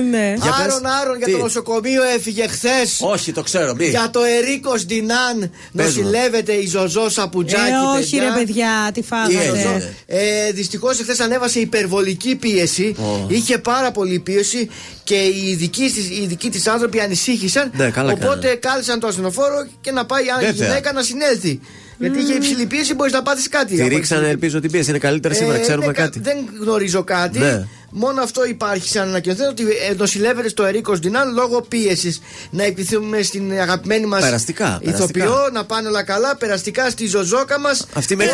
ναι. 0.09 0.33
Για 0.41 0.51
πες. 0.57 0.65
Άρον, 0.65 0.85
Άρον, 1.01 1.17
για 1.17 1.25
Τι; 1.25 1.31
το 1.31 1.37
νοσοκομείο 1.37 2.03
έφυγε 2.15 2.47
χθες. 2.47 2.97
Όχι, 3.01 3.31
το 3.31 3.41
ξέρω, 3.43 3.75
μη. 3.75 3.87
Για 3.87 4.09
το 4.13 4.19
Ερίκο 4.39 4.73
Ντινάν 4.85 5.39
Πες 5.39 5.85
νοσηλεύεται 5.85 6.53
η 6.53 6.67
Ζωζό 6.67 7.09
Σαπουτζάκη. 7.09 7.61
Ε, 7.71 7.99
όχι, 7.99 8.17
ρε 8.17 8.31
παιδιά, 8.37 8.89
τι 8.93 9.01
φάγατε. 9.01 9.93
Ε, 10.05 10.51
Δυστυχώς 10.51 10.99
εχθές 10.99 11.19
ανέβασε 11.19 11.59
υπερβολική 11.59 12.35
πίεση. 12.35 12.95
Είχε 13.27 13.57
πάρα 13.57 13.91
πολύ 13.91 14.19
πίεση 14.19 14.69
και 15.03 15.15
οι 15.15 15.47
ειδικοί, 15.49 15.91
της- 15.95 16.09
οι 16.09 16.21
ειδικοί 16.23 16.49
της 16.49 16.67
άνθρωποι 16.67 16.99
ανησύχησαν. 16.99 17.71
Ναι, 17.75 17.89
καλά 17.89 18.11
οπότε 18.11 18.55
κάλεσαν 18.55 18.99
το 18.99 19.07
ασθενοφόρο 19.07 19.67
και 19.81 19.91
να 19.91 20.05
πάει 20.05 20.23
η 20.23 20.27
Βέβαια. 20.45 20.67
γυναίκα 20.67 20.91
να 20.93 21.01
συνέλθει. 21.25 21.59
Γιατί 21.99 22.19
είχε 22.19 22.33
υψηλή 22.33 22.65
πίεση, 22.65 22.93
μπορείς 22.93 23.13
να 23.13 23.21
πάθεις 23.23 23.49
κάτι. 23.49 23.75
Τη 23.75 23.81
από 23.81 23.89
ρίξανε, 23.89 24.19
υψηλή 24.19 24.31
ελπίζω 24.33 24.59
την 24.59 24.71
πίεση 24.71 24.89
είναι 24.89 24.99
καλύτερα 24.99 25.33
σήμερα, 25.33 25.57
ε, 25.57 25.61
ξέρουμε 25.61 25.85
ναι, 25.85 25.91
κα- 25.93 26.01
κάτι. 26.03 26.19
Δεν 26.19 26.37
γνωρίζω 26.61 27.03
κάτι. 27.03 27.39
Ναι. 27.39 27.67
Μόνο 27.89 28.21
αυτό 28.21 28.45
υπάρχει 28.45 28.89
σαν 28.89 29.07
ανακοινωθέν 29.07 29.47
ότι 29.47 29.63
ε, 29.89 29.93
νοσηλεύεται 29.97 30.49
στο 30.49 30.63
Ερίκο 30.63 30.93
Ντινάν 30.97 31.33
λόγω 31.33 31.61
πίεσης. 31.61 32.21
Να 32.49 32.63
επιθυμούμε 32.63 33.21
στην 33.21 33.51
αγαπημένη 33.59 34.05
μας 34.05 34.21
Περαστικά, 34.23 34.79
ηθοποιό, 34.81 35.07
περαστικά. 35.25 35.49
να 35.53 35.65
πάνε 35.65 35.87
όλα 35.87 36.03
καλά, 36.03 36.35
περαστικά 36.35 36.89
στη 36.89 37.07
ζωζόκα 37.07 37.59
μας. 37.59 37.85
Αυτή 37.93 38.15
μέχρι 38.15 38.33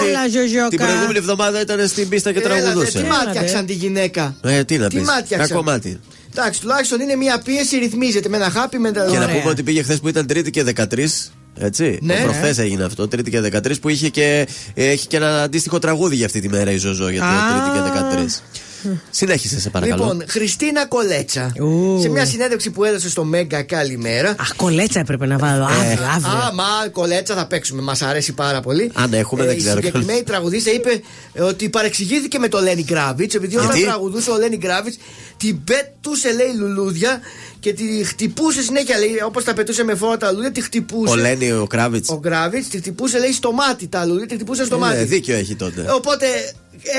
την 0.70 0.78
προηγούμενη 0.80 1.18
εβδομάδα 1.18 1.62
ήταν 1.62 1.88
στην 1.88 2.10
πίστα 2.10 2.32
και 2.32 2.40
Τι 2.40 2.46
τραγουδούσε. 2.46 3.04
μάτιαξαν 3.26 3.66
τη 3.66 3.74
γυναίκα. 3.74 4.36
Ε, 4.44 4.64
τι 4.64 4.78
να 4.78 4.88
Τι 4.88 4.96
πεις. 4.98 5.06
μάτιαξαν. 5.08 5.48
Κακό 5.50 5.64
μάτι. 5.64 6.00
Εντάξει, 6.36 6.62
τουλάχιστον 6.62 7.00
είναι 7.00 7.16
μια 7.16 7.40
πίεση, 7.44 7.78
ρυθμίζεται 7.78 8.30
με 8.30 8.38
ένα 8.38 8.50
χάπι 8.50 8.80
με 8.80 8.92
τα 8.92 9.06
Και 9.12 9.18
να 9.18 9.30
πούμε 9.30 9.50
ότι 9.50 9.64
πήγε 9.64 9.84
χθες 9.84 10.00
που 10.00 10.08
ήταν 10.08 10.28
Τρίτη 10.28 10.50
και 10.50 10.64
13. 10.64 11.08
Έτσι. 11.58 12.00
Ναι. 12.02 12.22
Προχθές 12.24 12.58
έγινε 12.58 12.84
αυτό, 12.84 13.08
Τρίτη 13.08 13.30
και 13.30 13.42
13, 13.42 13.80
που 13.82 13.90
είχε 13.90 14.10
και, 14.10 14.48
έχει 14.74 15.08
και 15.08 15.18
ένα 15.18 15.44
αντίστοιχο 15.44 15.80
τραγούδι 15.80 16.16
για 16.16 16.26
αυτή 16.26 16.40
τη 16.40 16.50
μέρα 16.50 16.72
η 16.72 16.78
Ζωζό 16.78 17.10
για 17.10 17.22
το 17.22 17.28
Α. 17.28 17.40
Τρίτη 17.52 17.78
και 17.78 18.40
13. 18.40 18.71
Συνέχισε, 19.10 19.60
σε 19.60 19.70
παρακαλώ. 19.70 20.04
Λοιπόν, 20.04 20.24
Χριστίνα 20.28 20.88
Κολέτσα. 20.88 21.54
Σε 22.02 22.10
μια 22.10 22.26
συνέντευξη 22.26 22.70
που 22.70 22.84
έδωσε 22.84 23.10
στο 23.10 23.24
Μέγκα 23.24 23.62
Καλημέρα. 23.62 24.36
Αχ, 24.40 24.56
κολέτσα 24.56 25.00
έπρεπε 25.00 25.26
να 25.26 25.38
βάλω. 25.38 25.64
Αύριο, 25.64 26.06
αύριο. 26.16 26.38
Α, 26.38 26.54
μα 26.54 26.90
κολέτσα 26.92 27.36
θα 27.36 27.46
παίξουμε. 27.46 27.82
Μας 27.82 28.02
αρέσει 28.02 28.34
πάρα 28.34 28.62
πολύ. 28.62 28.92
Αν 28.94 29.14
έχουμε, 29.14 29.46
δεν 29.46 29.58
ξέρω 29.58 29.78
Η 29.80 29.82
συγκεκριμένη 29.82 30.24
τραγουδίστρια 30.24 30.74
είπε 30.74 31.02
ε, 31.34 31.42
ότι 31.42 31.70
παρεξηγήθηκε 31.70 32.40
με 32.40 32.48
το 32.48 32.60
Λένι 32.60 32.84
Γκράβιτ. 32.84 33.34
Επειδή 33.34 33.56
όταν 33.56 33.70
Γιατί; 33.70 33.84
τραγουδούσε 33.84 34.32
ο 34.32 34.38
Λένι 34.38 34.58
Γκράβιτ, 34.58 34.94
την 35.38 35.64
πέτουσε, 35.64 36.34
λέει, 36.34 36.54
λουλούδια 36.58 37.20
και 37.60 37.74
τη 37.74 38.04
χτυπούσε 38.04 38.62
συνέχεια. 38.62 38.98
Λέει, 38.98 39.22
όπως 39.26 39.44
τα 39.44 39.54
πετούσε 39.54 39.84
με 39.84 39.96
φόρα 39.96 40.18
τα 40.18 40.30
λουλούδια, 40.32 40.52
τη 40.52 40.62
χτυπούσε. 40.62 41.14
Ο 41.14 41.16
Λένι, 41.16 41.52
ο 41.52 41.68
Κράβιτ. 41.68 42.06
Ο 42.10 42.20
Γκράβιτ 42.20 42.66
τη 42.70 42.78
χτυπούσε, 42.78 43.20
λέει, 43.20 43.32
στο 43.32 43.52
μάτι 43.52 43.88
τα 43.88 44.06
λουλούδια, 44.06 44.28
τη 44.28 44.34
χτυπούσε 44.34 44.66
στο 44.66 44.78
μάτι. 44.78 44.98
Ε, 44.98 45.04
δίκιο 45.04 45.36
έχει 45.36 45.56
τότε. 45.56 45.86
Οπότε 45.92 46.26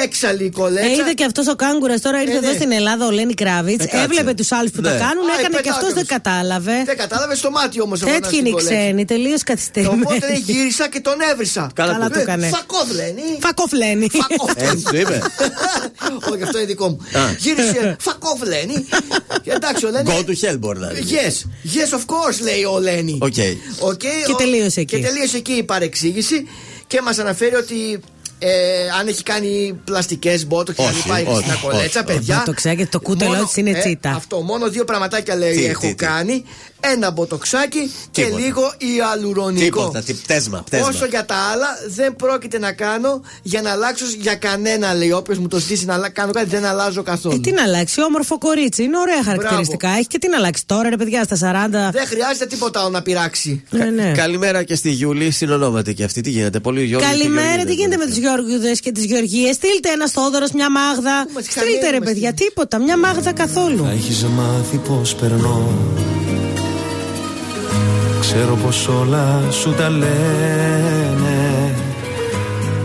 έξαλλη 0.04 0.44
η 0.44 0.50
κολέτσα. 0.50 0.86
Ε, 0.86 0.92
είδε 0.92 1.12
και 1.12 1.24
αυτός 1.24 1.48
ο 1.48 1.54
κάγκουρας 1.56 2.00
τώρα 2.00 2.20
ήρθε 2.22 2.34
Ε, 2.34 2.36
εδώ 2.36 2.48
ναι. 2.48 2.54
στην 2.54 2.72
Ελλάδα, 2.72 3.06
ο 3.06 3.10
Λένι 3.10 3.34
Κράβιτς. 3.34 3.84
Ε, 3.84 3.88
κάτσε. 3.88 4.04
έβλεπε 4.04 4.34
τους 4.34 4.52
άλλους 4.52 4.70
που 4.70 4.80
Ναι. 4.80 4.88
το 4.90 4.98
κάνουν, 4.98 5.28
Α, 5.30 5.38
έκανε 5.38 5.60
και 5.62 5.68
αυτός 5.68 5.90
υπετάκιος. 5.90 5.92
δεν 5.94 6.06
κατάλαβε. 6.06 6.82
Δεν 6.86 6.96
κατάλαβε 6.96 7.34
στο 7.34 7.50
μάτι 7.50 7.80
όμως. 7.80 8.00
Τέτοιοι 8.00 8.36
είναι 8.36 8.48
οι 8.48 8.54
ξένοι, 8.56 9.04
τελείως 9.04 9.42
καθυστερημένοι. 9.42 10.02
Οπότε 10.04 10.26
λέει, 10.26 10.42
γύρισα 10.46 10.88
και 10.88 11.00
τον 11.00 11.14
έβρισα. 11.32 11.70
Καλά 11.74 11.92
Καλά 11.92 12.06
που- 12.06 12.12
το 12.12 12.18
έκανε. 12.20 12.46
Φακόβ 12.46 12.90
λένε. 12.92 13.22
Φακόφ 13.40 13.72
λένε. 13.72 14.06
Έτσι 14.56 14.84
του 14.84 14.96
είπε. 14.96 15.22
Όχι, 16.32 16.42
αυτό 16.42 16.59
είναι 16.59 16.66
δικό 16.66 16.88
μου. 16.88 16.98
Α. 17.20 17.20
Γύρισε. 17.38 17.96
Φακόβ 18.00 18.42
λένε. 18.42 18.84
Και 19.42 19.50
εντάξει, 19.50 19.86
ο 19.86 19.90
Λένι. 19.90 20.10
Go 20.10 20.18
to 20.28 20.50
hell 20.50 20.56
μπορεί 20.59 20.78
να 20.78 20.90
είναι. 20.90 21.00
Yes, 21.09 21.34
yes, 21.74 21.98
of 21.98 22.00
course, 22.00 22.40
λέει 22.42 22.62
ο 22.64 22.78
Λένι. 22.80 23.18
Οκ. 23.20 23.34
Οκ, 23.78 23.98
Και 23.98 24.09
ο- 24.32 24.34
τελείωσε 24.34 24.80
εκεί. 24.80 24.96
Και 24.96 25.02
τελείωσε 25.06 25.36
εκεί 25.36 25.52
η 25.52 25.62
παρεξήγηση 25.62 26.48
και 26.86 27.00
μας 27.02 27.18
αναφέρει 27.18 27.54
ότι 27.54 28.00
ε, 28.44 28.89
αν 29.01 29.06
έχει 29.09 29.23
κάνει 29.23 29.81
πλαστικές 29.85 30.47
μπότο 30.47 30.73
και 30.73 30.82
τα 30.82 30.89
Όχι, 30.89 30.97
λοιπά 30.97 31.19
η 31.20 31.23
όχι, 31.23 31.31
Χριστίνα 31.32 31.55
όχι, 31.55 31.66
Κολέτσα, 31.66 32.01
όχι. 32.01 32.06
παιδιά. 32.14 32.36
Να 32.36 32.43
το 32.43 32.52
ξέρετε, 32.52 32.86
το 32.90 33.01
κούτελό 33.01 33.31
μόνο- 33.31 33.44
της 33.44 33.56
είναι 33.56 33.70
ε, 33.70 33.78
τσίτα. 33.78 34.10
Αυτό, 34.10 34.40
μόνο 34.40 34.69
δύο 34.70 34.85
πραγματάκια 34.85 35.36
λέει 35.36 35.55
Τι, 35.55 35.64
έχω 35.64 35.81
τι, 35.81 35.89
τι. 35.89 35.94
κάνει. 35.94 36.44
Ένα 36.84 37.10
μποτοξάκι 37.10 37.90
και 38.10 38.22
Τίποτα. 38.24 38.42
λίγο 38.44 38.72
ιαλουρονικό. 38.96 39.64
Τίποτα. 39.64 40.00
Τι 40.02 40.12
πτέσμα, 40.14 40.62
πτέσμα. 40.66 40.86
Όσο 40.88 41.06
για 41.06 41.24
τα 41.24 41.34
άλλα 41.34 41.66
δεν 41.88 42.16
πρόκειται 42.16 42.59
να 42.59 42.72
κάνω 42.72 43.22
για 43.42 43.62
να 43.62 43.70
αλλάξω 43.70 44.04
για 44.20 44.34
κανένα 44.34 44.94
λέει. 44.94 45.10
Όποιος 45.12 45.38
μου 45.38 45.48
το 45.48 45.59
ζητήσει 45.59 45.84
να 45.84 45.94
αλλα- 45.94 46.09
κάνω 46.09 46.32
κάτι 46.32 46.48
δεν 46.48 46.64
αλλάζω 46.64 47.02
καθόλου. 47.02 47.34
Ε, 47.34 47.38
τι 47.38 47.52
να 47.52 47.62
αλλάξει, 47.62 48.02
όμορφο 48.02 48.38
κορίτσι. 48.38 48.82
Είναι 48.82 48.98
ωραία 48.98 49.22
χαρακτηριστικά. 49.24 49.88
Έχει 49.88 50.06
και 50.06 50.18
τι 50.18 50.28
να 50.28 50.36
αλλάξει 50.36 50.66
τώρα, 50.66 50.88
ρε 50.88 50.96
παιδιά, 50.96 51.22
στα 51.24 51.36
40. 51.36 51.90
Δεν 51.92 52.06
χρειάζεται 52.06 52.46
τίποτα 52.46 52.80
άλλο 52.80 52.88
να 52.90 53.02
πειράξει. 53.02 53.62
Ναι, 53.70 53.84
ναι. 53.84 54.12
Καλημέρα 54.16 54.62
και 54.62 54.74
στη 54.74 54.90
Γιούλη, 54.90 55.30
συνονόματι 55.30 55.94
και 55.94 56.04
αυτή. 56.04 56.20
Τι 56.20 56.30
γίνεται, 56.30 56.60
πολύ 56.60 56.84
Γιώργο. 56.84 57.06
Καλημέρα, 57.09 57.64
τι 57.64 57.74
γίνεται 57.74 57.96
με 57.96 58.06
τους 58.06 58.16
Γιώργιουδε 58.16 58.72
και 58.72 58.92
τις 58.92 59.04
Γεωργίες. 59.04 59.54
Στείλτε 59.54 59.88
ένα 59.88 60.09
Θόδωρο, 60.09 60.46
μια 60.54 60.70
μάγδα. 60.70 61.26
μας 61.34 61.44
Στείλτε 61.44 61.64
ρε 61.64 61.70
χανιέρουμε 61.74 62.04
παιδιά, 62.04 62.32
τίποτα, 62.32 62.78
μια 62.78 62.96
μάγδα 62.98 63.32
καθόλου. 63.32 63.86
Έχεις 63.92 64.24
μάθει 64.24 64.76
πως 64.76 65.14
περνώ 65.14 65.72
Ξέρω 68.23 68.55
πως 68.65 68.89
όλα 68.89 69.43
σου 69.51 69.70
τα 69.73 69.90
λένε. 69.90 71.74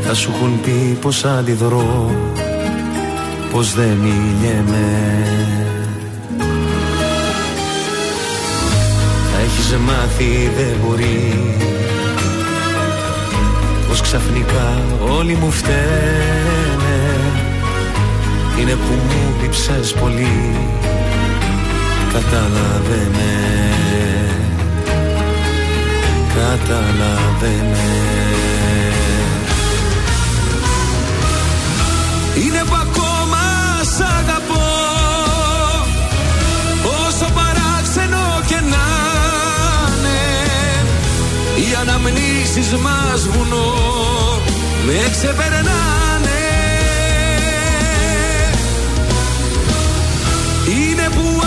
Θα 0.02 0.14
σου 0.14 0.32
έχουν 0.36 0.62
πει 0.62 0.98
πως 1.02 1.26
αντιδρώ 1.26 2.12
Πως 3.52 3.74
δεν 3.74 3.90
μιλιέμαι 3.90 4.88
Θα 9.32 9.40
έχεις 9.40 9.76
μάθει 9.86 10.52
δεν 10.58 10.76
μπορεί. 10.86 11.56
Πως 13.88 14.02
ξαφνικά 14.02 14.82
όλοι 15.18 15.34
μου 15.34 15.52
φταίνε. 15.52 17.00
Είναι 18.60 18.72
που 18.72 18.94
μου 18.94 19.36
λείψες 19.42 19.94
πολύ. 19.94 20.56
Κατάλαβε 22.14 23.10
με 23.14 23.57
Κατάλαβε 26.38 27.56
με 27.72 27.88
Είναι 32.36 32.64
που 32.66 32.76
ακόμα 32.82 33.44
σ' 33.82 34.02
αγαπώ. 34.02 34.66
Όσο 36.84 37.26
παράξενο 37.34 38.42
και 38.48 38.56
να 38.56 38.88
είναι 39.98 40.20
Οι 41.56 41.76
αναμνήσεις 41.82 42.74
μας 42.74 43.28
βουνό 43.28 43.74
Με 44.86 45.10
ξεπερνάνε. 45.12 45.66
Είναι 50.66 51.10
που 51.16 51.42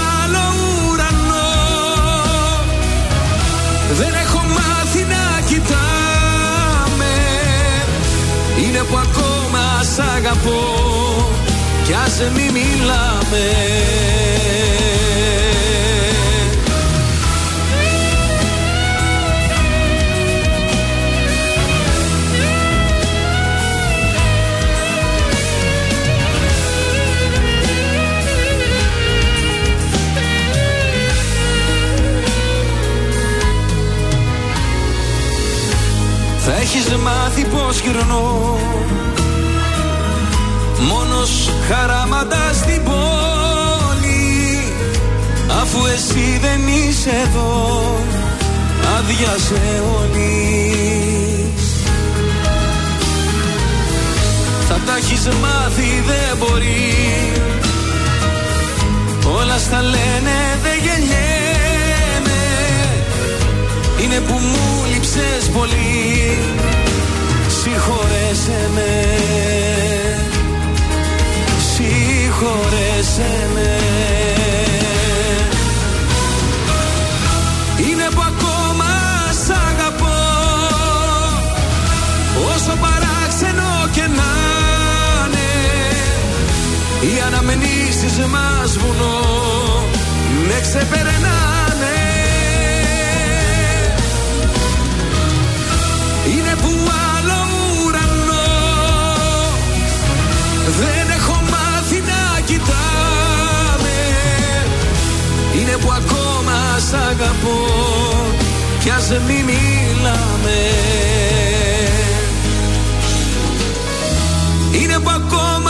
Είναι 8.70 8.82
που 8.82 8.96
ακόμα 8.96 9.82
σ' 9.94 9.98
αγαπώ. 9.98 10.60
Κι 11.84 11.92
ας 11.92 12.20
μη 12.34 12.50
μιλάμε 12.52 13.44
Θα 36.52 36.58
έχεις 36.58 36.88
μάθει 36.88 37.44
πως 37.44 37.80
γυρνώ. 37.80 38.58
Μόνος 40.88 41.50
χαράματας 41.68 42.56
στην 42.56 42.82
πόλη 42.84 44.62
Αφού 45.60 45.86
εσύ 45.86 46.38
δεν 46.40 46.60
είσαι 46.66 47.10
εδώ. 47.26 47.82
Άδειασε 48.98 49.82
όλης. 49.98 51.62
Θα 54.68 54.78
τα 54.86 54.96
έχεις 54.96 55.26
μάθει 55.26 56.02
δεν 56.06 56.36
μπορεί. 56.38 57.32
Όλα 59.38 59.58
στα 59.58 59.82
λένε 59.82 60.58
δεν 60.62 60.78
γεννιέμαι 60.82 61.29
Είναι 64.12 64.20
που 64.20 64.32
μου 64.32 64.84
λείψες 64.92 65.48
πολύ. 65.52 66.38
Συγχωρέσαι 67.62 68.70
με. 68.74 69.06
Συγχωρέσαι 71.74 73.48
με. 73.54 73.78
Είναι 77.86 78.08
που 78.14 78.20
ακόμα 78.20 78.90
σ' 79.46 79.50
αγαπώ. 79.50 80.18
Όσο 82.54 82.76
παράξενο 82.80 83.88
και 83.92 84.00
να 84.00 84.32
είναι 85.26 85.50
Οι 87.00 87.20
αναμνήσεις 87.26 88.18
μας 88.18 88.78
βουνό 88.78 89.18
Με 90.48 90.60
ξεπερνάνε 90.60 91.69
Είναι 96.70 96.78
που 96.84 96.90
άλλο 97.16 97.40
ουρανό. 97.84 98.48
Δεν 100.78 101.10
έχω 101.16 101.42
μάθει 101.50 102.02
να 102.10 102.40
κοιτάμε. 102.40 103.98
Είναι 105.60 105.76
που 105.76 105.90
ακόμα 105.92 106.78
σ' 106.78 106.94
αγαπώ 106.94 107.58
Κι 108.82 108.90
ας 108.90 109.08
μη 109.26 109.44
μιλάμε. 109.48 110.58
Είναι 114.72 114.98
που 114.98 115.10
ακόμα 115.10 115.69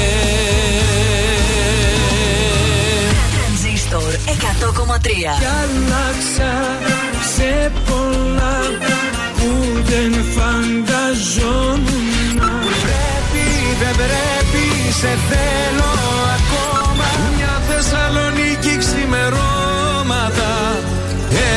100,3 4.41 5.07
Κι 5.39 5.49
άλλαξα 5.61 6.51
σε 7.35 7.71
πολλά 7.85 8.59
που 9.37 9.49
δεν 9.89 10.11
φανταζόμουν. 10.35 12.15
Πρέπει, 12.83 13.45
δεν 13.81 13.95
πρέπει, 14.01 14.65
σε 14.99 15.11
θέλω 15.29 15.91
ακόμα. 16.37 17.07
Μια 17.37 17.61
Θεσσαλονίκη 17.67 18.77
ξημερώματα. 18.77 20.51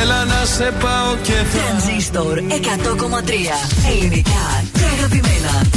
Έλα 0.01 0.25
να 0.25 0.45
σε 0.45 0.73
πάω 0.79 1.15
και 1.23 1.33
θα 1.33 1.57
Τρανζίστορ 1.57 2.39
100,3 2.39 2.41
Ελληνικά 3.91 4.63
και 4.73 4.85
αγαπημένα. 4.97 5.74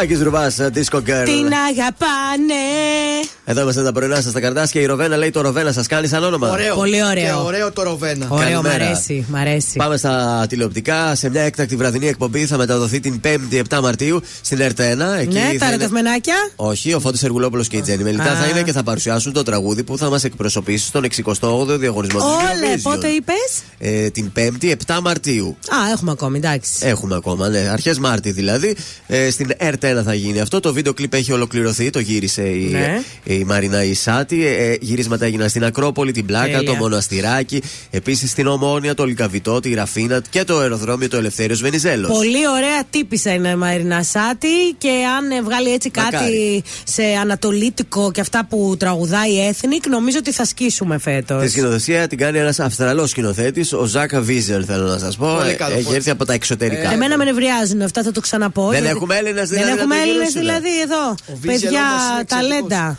Σάκη 0.00 0.14
Ρουβάς, 0.14 0.56
Disco 0.60 0.96
Girl. 0.96 1.24
Την 1.24 1.52
αγαπάνε. 1.68 2.69
Εδώ 3.50 3.60
είμαστε 3.60 3.82
τα 3.82 3.92
πρωινά 3.92 4.14
σας 4.20 4.30
στα 4.30 4.40
καρτάσια. 4.40 4.80
Η 4.80 4.84
Ροβένα 4.86 5.16
λέει 5.16 5.30
το 5.30 5.40
Ροβένα 5.40 5.72
σας 5.72 5.86
κάνει 5.86 6.06
σαν 6.06 6.24
όνομα. 6.24 6.50
Ωραίο. 6.50 6.74
Πολύ 6.74 7.04
ωραίο. 7.04 7.24
Και 7.24 7.32
ωραίο 7.44 7.72
το 7.72 7.82
Ροβένα. 7.82 8.26
Ωραίο, 8.28 8.60
μ' 8.60 8.62
Καλημέρα. 8.62 8.84
αρέσει. 8.86 9.24
Μ' 9.28 9.36
αρέσει. 9.36 9.76
Πάμε 9.76 9.96
στα 9.96 10.46
τηλεοπτικά. 10.48 11.14
Σε 11.14 11.30
μια 11.30 11.42
έκτακτη 11.42 11.76
βραδινή 11.76 12.06
εκπομπή 12.08 12.46
θα 12.46 12.56
μεταδοθεί 12.56 13.00
την 13.00 13.20
5η 13.24 13.58
7 13.70 13.80
Μαρτίου 13.82 14.20
στην 14.42 14.58
ΕΡΤ1. 14.60 15.18
Εκεί 15.18 15.34
Ναι, 15.34 15.40
θα 15.40 15.46
τα 15.48 15.54
είναι- 15.54 15.64
ερωτευμενάκια. 15.68 16.34
Όχι, 16.56 16.92
ο 16.94 17.00
Φώτης 17.00 17.22
Εργουλόπουλος 17.22 17.68
και 17.68 17.76
η 17.76 17.80
Τζέννη 17.80 18.02
Μελιτά 18.04 18.30
Α. 18.32 18.36
θα 18.36 18.46
είναι 18.46 18.62
και 18.62 18.72
θα 18.72 18.82
παρουσιάσουν 18.82 19.32
το 19.32 19.42
τραγούδι 19.42 19.82
που 19.82 19.98
θα 19.98 20.08
μας 20.10 20.24
εκπροσωπήσει 20.24 20.86
στον 20.86 21.04
68ο 21.04 21.76
διαγωνισμό 21.78 22.18
του 22.20 22.26
Όλε, 22.26 22.74
Eurovision. 22.74 22.80
πότε 22.82 23.08
είπες; 23.08 23.62
Ε, 23.78 24.10
την 24.10 24.32
5η 24.36 24.70
7 24.86 25.00
Μαρτίου. 25.02 25.56
Α, 25.68 25.90
έχουμε 25.92 26.10
ακόμη, 26.10 26.38
εντάξει. 26.38 26.70
Έχουμε 26.80 27.14
ακόμα, 27.14 27.48
ναι. 27.48 27.68
Αρχές 27.72 27.98
Μάρτη 27.98 28.30
δηλαδή. 28.30 28.76
Ε, 29.06 29.30
στην 29.30 29.50
ΕΡΤ1 29.56 30.02
θα 30.04 30.14
γίνει 30.14 30.40
αυτό. 30.40 30.60
Το 30.60 30.72
βίντεο 30.72 30.92
κλιπ 30.92 31.14
έχει 31.14 31.32
ολοκληρωθεί. 31.32 31.90
Το 31.90 31.98
γύρισε 31.98 32.42
η, 32.42 32.68
Ναι. 32.70 33.00
Η 33.40 33.44
Μαρίνα 33.44 33.84
Ισάτη. 33.84 34.46
Ε, 34.46 34.74
γυρίσματα 34.80 35.24
έγιναν 35.24 35.48
στην 35.48 35.64
Ακρόπολη, 35.64 36.12
την 36.12 36.26
Πλάκα, 36.26 36.44
Τέλεια. 36.46 36.62
το 36.62 36.74
Μοναστηράκι. 36.74 37.62
Επίσης 37.90 38.30
στην 38.30 38.46
Ομόνια, 38.46 38.94
το 38.94 39.04
Λικαβιτό, 39.04 39.60
τη 39.60 39.74
Ραφίνα 39.74 40.22
και 40.30 40.44
το 40.44 40.58
αεροδρόμιο 40.58 41.08
το 41.08 41.16
Ελευθέριος 41.16 41.60
Βενιζέλος. 41.60 42.10
Πολύ 42.10 42.48
ωραία 42.48 42.84
τύπησα 42.90 43.32
είναι 43.32 43.48
η 43.48 43.54
Μαρίνα 43.54 44.02
Σάτι 44.02 44.48
και 44.78 44.90
αν 45.18 45.30
ε, 45.30 45.42
βγάλει 45.42 45.72
έτσι 45.72 45.90
κάτι 45.90 46.14
Μακάρι. 46.14 46.62
σε 46.84 47.02
ανατολίτικο 47.20 48.10
και 48.12 48.20
αυτά 48.20 48.46
που 48.48 48.74
τραγουδάει 48.78 49.30
Ethnic, 49.50 49.86
νομίζω 49.90 50.18
ότι 50.18 50.32
θα 50.32 50.44
σκίσουμε 50.44 50.98
φέτος. 50.98 51.42
Τη 51.42 51.48
σκηνοθεσία 51.48 52.06
την 52.06 52.18
κάνει 52.18 52.38
ένας 52.38 52.60
Αυστραλός 52.60 53.10
σκηνοθέτης, 53.10 53.72
ο 53.72 53.84
Ζάκα 53.84 54.20
Βίζερ, 54.20 54.62
θέλω 54.66 54.86
να 54.86 54.98
σας 54.98 55.16
πω. 55.16 55.34
Πολύ 55.38 55.50
Ε, 55.50 55.52
καλό, 55.52 55.74
Έχει 55.74 55.82
πολύ. 55.84 55.96
έρθει 55.96 56.10
από 56.10 56.24
τα 56.24 56.32
εξωτερικά. 56.32 56.92
Εμένα 56.92 57.16
με 57.16 57.24
νευριάζουν 57.24 57.82
αυτά, 57.82 58.02
θα 58.02 58.12
το 58.12 58.20
ξαναπώ. 58.20 58.62
Δεν 58.62 58.72
γιατί- 58.72 58.88
έχουμε 58.96 59.16
Έλληνες 59.16 59.48
δηλαδή 59.48 59.66
Δεν 59.66 59.74
να 59.76 59.80
έχουμε 59.80 59.94
το 59.94 60.00
Έλληνες 60.00 60.28
γυρίσουνε. 60.32 60.44
δηλαδή 60.60 60.80
εδώ. 60.80 61.08
Ο 61.10 61.36
Βίζελ 61.40 61.60
Παιδιά, 61.60 61.80
όμως 61.80 62.02
είναι 62.10 62.20
εξαιρετικός. 62.20 62.68
ταλέντα. 62.68 62.98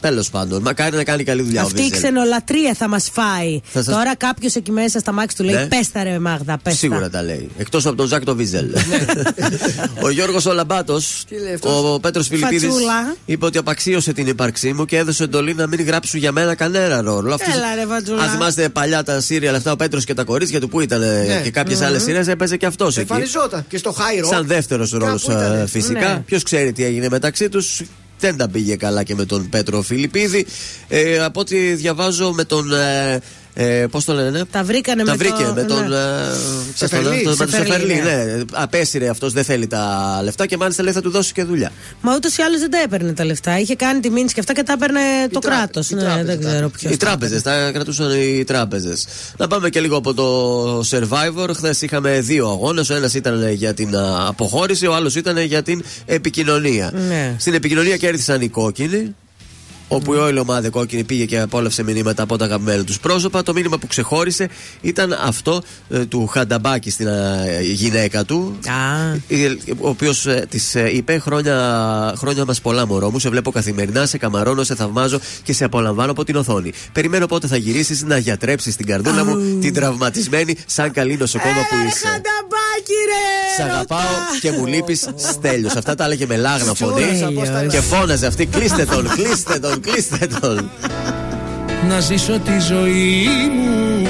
Τέλος 0.00 0.30
πάντων, 0.30 0.62
μακάρι 0.62 0.96
να 0.96 1.04
κάνει 1.04 1.24
καλή 1.24 1.42
δουλειά 1.42 1.62
ο 1.62 1.64
Αυτή 1.66 1.80
η 1.80 1.82
Βίζελ. 1.82 1.98
ξενολατρεία 1.98 2.74
θα 2.74 2.88
μας 2.88 3.10
φάει. 3.12 3.60
Θα 3.64 3.82
σας- 3.82 3.94
Τώρα 3.94 4.16
κάποιος 4.16 4.54
εκεί 4.54 4.70
μέσα 4.70 4.98
στα 4.98 5.12
μάξι 5.12 5.36
του 5.36 5.44
λέει: 5.44 5.54
Ναι. 5.54 5.66
Πέστα 5.66 6.02
ρε 6.02 6.18
Μάγδα, 6.18 6.58
πέστα. 6.62 6.78
Σίγουρα 6.78 7.10
τα 7.10 7.22
λέει. 7.22 7.48
Εκτός 7.58 7.86
από 7.86 7.96
τον 7.96 8.06
Ζακ 8.06 8.24
το 8.24 8.34
Βίζελ. 8.36 8.66
ο 10.04 10.10
Γιώργος 10.10 10.46
Ολαμπάτος, 10.46 11.24
λέει 11.44 11.54
αυτός; 11.54 11.84
ο 11.94 12.00
Πέτρος 12.00 12.26
Φιλιππίδης, 12.28 12.62
Φατσούλα. 12.68 13.14
είπε 13.24 13.44
ότι 13.44 13.58
απαξίωσε 13.58 14.12
την 14.12 14.26
ύπαρξή 14.26 14.72
μου 14.72 14.84
και 14.84 14.96
έδωσε 14.96 15.24
εντολή 15.24 15.54
να 15.54 15.66
μην 15.66 15.84
γράψουν 15.84 16.18
για 16.20 16.32
μένα 16.32 16.54
κανένα 16.54 17.00
ρόλο. 17.02 17.34
Αυτός- 17.34 17.54
Έλα, 17.54 17.74
ρε, 17.74 17.86
Φατσούλα. 17.86 18.22
Αν 18.22 18.28
θυμάστε 18.30 18.68
παλιά 18.68 19.02
τα 19.02 19.20
σύριαλ 19.20 19.54
αυτά, 19.54 19.72
ο 19.72 19.76
Πέτρος 19.76 20.04
και 20.04 20.14
τα 20.14 20.24
κορίτσια 20.24 20.60
του 20.60 20.68
που 20.68 20.80
ήταν 20.80 21.02
ε, 21.02 21.22
Ναι. 21.22 21.40
και 21.42 21.50
κάποιες 21.50 21.78
Μμμ. 21.78 21.86
άλλες 21.86 22.02
σειρέ, 22.02 22.22
έπαιζε 22.26 22.56
και 22.56 22.66
αυτός 22.66 22.96
εκεί. 22.96 23.00
Εμφανιζόταν 23.12 23.64
και 23.68 23.78
στο 23.78 23.94
High 23.98 24.24
Rock. 24.24 24.28
Σαν 24.28 24.46
δεύτερος 24.46 24.90
ρόλος 24.90 25.24
Κάπου 25.26 25.38
ήτανε. 25.40 25.66
φυσικά. 25.66 26.08
Ναι. 26.08 26.22
Ποιος 26.26 26.42
ξέρει 26.42 26.72
τι 26.72 26.84
έγινε 26.84 27.08
μεταξύ 27.10 27.48
τους. 27.48 27.82
Δεν 28.20 28.36
τα 28.36 28.48
πήγε 28.48 28.76
καλά 28.76 29.02
και 29.02 29.14
με 29.14 29.24
τον 29.24 29.48
Πέτρο 29.48 29.82
Φιλιππίδη. 29.82 30.46
Ε, 30.88 31.18
από 31.18 31.40
ό,τι 31.40 31.74
διαβάζω 31.74 32.32
με 32.32 32.44
τον. 32.44 32.72
Ε, 32.72 33.20
ε, 33.54 33.86
Πώς 33.90 34.04
το 34.04 34.12
λένε, 34.12 34.44
Τα 34.50 34.64
βρήκανε 34.64 35.02
τα 35.04 35.10
με 35.10 35.16
βρήκε 35.16 35.42
το- 35.44 35.52
με 35.54 35.62
τον. 35.62 35.88
ναι. 35.88 35.96
ε, 35.96 36.00
Σεφερλί. 36.74 37.04
πώς 37.04 37.06
το 37.06 37.10
λένε, 37.10 37.20
με 37.24 37.36
τον 37.36 37.48
Σεφερλί, 37.48 37.70
Σεφερλί, 37.72 37.94
ναι. 37.94 38.34
ναι. 38.34 38.42
Απέσυρε 38.52 39.08
αυτός, 39.08 39.32
δεν 39.32 39.44
θέλει 39.44 39.66
τα 39.66 40.20
λεφτά 40.24 40.46
και 40.46 40.56
μάλιστα 40.56 40.82
λέει 40.82 40.92
θα 40.92 41.00
του 41.00 41.10
δώσει 41.10 41.32
και 41.32 41.44
δουλειά. 41.44 41.72
Μα 42.00 42.14
ούτως 42.14 42.36
ή 42.36 42.42
άλλως 42.42 42.60
δεν 42.60 42.70
τα 42.70 42.78
έπαιρνε 42.78 43.12
τα 43.12 43.24
λεφτά. 43.24 43.58
Είχε 43.58 43.74
κάνει 43.74 44.00
τη 44.00 44.10
μήνυση 44.10 44.34
και 44.34 44.40
αυτά 44.40 44.52
και 44.52 44.62
τα 44.62 44.72
έπαιρνε 44.72 45.00
το 45.32 45.38
κράτος. 45.38 45.90
Ναι, 45.90 46.22
δεν 46.24 46.40
ξέρω 46.40 46.68
ποιος. 46.68 46.92
Οι 46.92 46.96
τράπεζες, 46.96 47.42
τα 47.42 47.70
κρατούσαν 47.72 48.10
οι 48.20 48.44
τράπεζες. 48.44 49.06
Να 49.36 49.46
πάμε 49.46 49.68
και 49.70 49.80
λίγο 49.80 49.96
από 49.96 50.14
το 50.14 50.78
survivor. 50.90 51.48
Χθες 51.54 51.82
είχαμε 51.82 52.20
δύο 52.20 52.48
αγώνες. 52.48 52.90
Ο 52.90 52.94
ένας 52.94 53.14
ήταν 53.14 53.48
για 53.52 53.74
την 53.74 53.96
α, 53.96 54.26
αποχώρηση, 54.28 54.86
ο 54.86 54.94
άλλος 54.94 55.14
ήταν 55.14 55.38
για 55.38 55.62
την 55.62 55.82
επικοινωνία. 56.06 56.92
Ναι. 57.08 57.34
Στην 57.38 57.54
επικοινωνία 57.54 57.96
κέρδισαν 57.96 58.40
οι 58.40 58.48
κόκκινοι. 58.48 59.14
Όπου 59.92 60.14
η 60.14 60.16
όλη 60.16 60.38
ομάδα 60.38 60.68
κόκκινη 60.68 61.04
πήγε 61.04 61.24
και 61.24 61.40
απόλαυσε 61.40 61.82
μηνύματα 61.82 62.22
από 62.22 62.36
τα 62.36 62.44
αγαπημένα 62.44 62.84
τους 62.84 63.00
πρόσωπα. 63.00 63.42
Το 63.42 63.52
μήνυμα 63.52 63.78
που 63.78 63.86
ξεχώρισε 63.86 64.48
ήταν 64.80 65.16
αυτό 65.22 65.62
ε, 65.88 66.04
του 66.04 66.26
Χανταμπάκη 66.26 66.90
στην 66.90 67.06
ε, 67.06 67.60
γυναίκα 67.62 68.24
του. 68.24 68.58
Ε, 69.28 69.46
Ο 69.80 69.88
οποίος 69.88 70.26
της 70.48 70.74
είπε: 70.74 71.18
Χρόνια, 71.18 71.54
χρόνια 72.16 72.44
μας 72.44 72.60
πολλά, 72.60 72.86
μωρό 72.86 73.10
μου. 73.10 73.18
Σε 73.18 73.28
βλέπω 73.28 73.50
καθημερινά, 73.50 74.06
σε 74.06 74.18
καμαρώνω, 74.18 74.62
σε 74.64 74.74
θαυμάζω 74.74 75.20
και 75.42 75.52
σε 75.52 75.64
απολαμβάνω 75.64 76.10
από 76.10 76.24
την 76.24 76.36
οθόνη. 76.36 76.72
Περιμένω 76.92 77.26
πότε 77.26 77.46
θα 77.46 77.56
γυρίσεις 77.56 78.02
να 78.02 78.18
γιατρέψεις 78.18 78.76
την 78.76 78.86
καρδούλα 78.86 79.24
μου, 79.24 79.58
την 79.60 79.74
τραυματισμένη, 79.74 80.56
σαν 80.66 80.92
καλή 80.92 81.16
νοσοκόμα 81.16 81.54
που 81.54 81.86
είσαι. 81.88 82.06
Χανταμπάκι, 82.06 82.94
ρε! 83.10 83.62
Σ' 83.62 83.70
αγαπάω 83.70 84.16
και 84.40 84.50
μου 84.50 84.66
λείπεις 84.66 85.08
στέλιος. 85.16 85.74
Αυτά 85.76 85.94
τα 85.94 86.04
έλεγε 86.04 86.26
με 86.26 86.36
λάγνα 86.36 86.74
φωνή. 86.74 87.02
Τέλειος. 87.02 87.72
Και 87.72 87.80
φώναζε 87.80 88.26
αυτή: 88.26 88.46
Κλείστε 88.46 88.84
τον, 88.84 89.08
κλείστε 89.08 89.58
τον, 89.58 89.79
κλείστε 89.80 90.26
τον. 90.40 90.70
Να 91.88 92.00
ζήσω 92.00 92.38
τη 92.38 92.58
ζωή 92.58 93.28
μου 93.54 94.08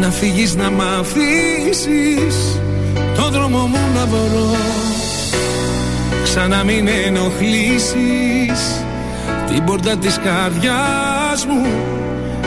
Να 0.00 0.10
φύγεις 0.10 0.54
να 0.54 0.70
μ' 0.70 0.80
αφήσεις. 0.80 2.60
Το 3.16 3.28
δρόμο 3.30 3.58
μου 3.58 3.78
να 3.94 4.06
βρω 4.06 4.56
Ξανά 6.24 6.64
μην 6.64 6.88
ενοχλήσεις 7.06 8.84
Την 9.46 9.64
πόρτα 9.64 9.96
της 9.96 10.20
καρδιάς 10.24 11.46
μου. 11.48 11.66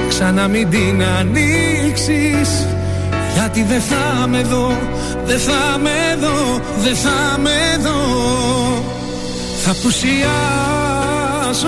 Ξανά 0.09 0.47
μην 0.47 0.69
την 0.69 1.03
ανοίξεις 1.19 2.67
Γιατί 3.33 3.63
δεν 3.63 3.81
θα 3.81 4.27
με 4.27 4.41
δω 4.41 4.77
Δεν 5.25 5.39
θα 5.39 5.77
με 5.81 6.17
δω 6.21 6.61
Δεν 6.83 6.95
θα 6.95 7.37
με 7.39 7.77
δω. 7.83 8.83
Θα 9.65 9.75
πουσιάσω 9.81 11.67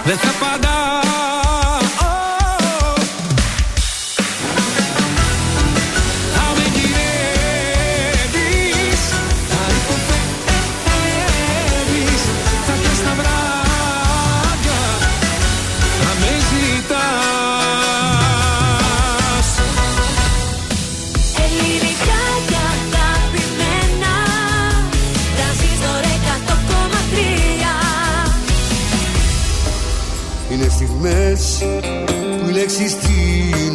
Δεν 0.06 0.18
θα 0.18 0.30
απαντάω 0.30 0.59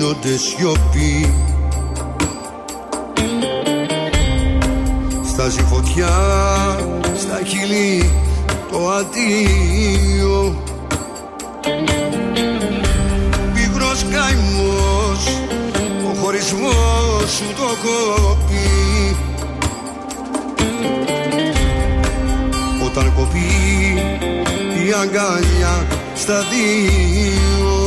δίνονται 0.05 0.37
σιωπή. 0.37 1.35
Στάζει 5.27 5.61
φωτιά 5.61 6.09
στα 7.17 7.41
χείλη 7.47 8.11
το 8.71 8.89
αντίο. 8.91 10.63
Πίγρος 13.55 14.05
καημός 14.11 15.27
ο 16.11 16.15
χωρισμός 16.21 17.31
σου 17.37 17.45
το 17.57 17.89
κόπει 17.89 19.17
Όταν 22.85 23.13
κοπεί 23.17 23.39
η 24.87 24.93
αγκαλιά 25.03 25.87
στα 26.15 26.41
δύο 26.41 27.84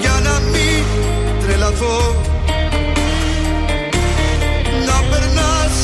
για 0.00 0.16
να 0.26 0.38
μην 0.52 0.84
τρελαθώ. 1.42 1.98
Να 4.86 4.96
περνάς 5.10 5.74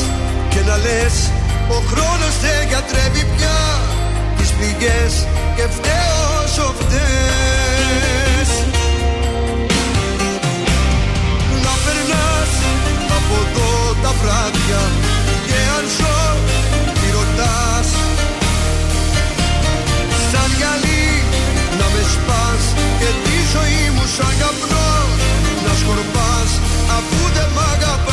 και 0.49 0.59
να 0.69 0.77
λες 0.77 1.31
ο 1.69 1.79
χρόνος 1.91 2.35
δεν 2.41 2.67
γιατρεύει 2.67 3.25
πια 3.35 3.59
τις 4.37 4.49
πληγές 4.51 5.27
και 5.55 5.65
φταίω 5.75 6.43
όσο 6.43 6.73
Να 11.63 11.73
περνάς 11.85 12.51
από 13.17 13.35
εδώ 13.45 13.95
τα 14.03 14.11
βράδια 14.21 15.12
σαν 24.17 24.33
καπνό 24.39 24.89
να 25.65 25.73
σκορπάς 25.75 26.51
αφού 26.97 27.33
δεν 27.33 27.49
μ' 27.53 27.59
αγαπάς. 27.73 28.09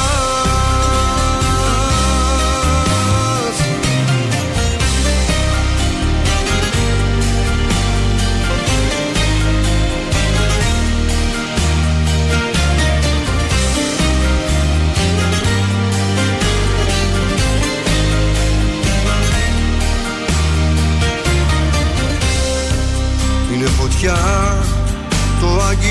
Είναι 23.52 23.66
φωτιά. 23.66 24.39
το 24.39 24.39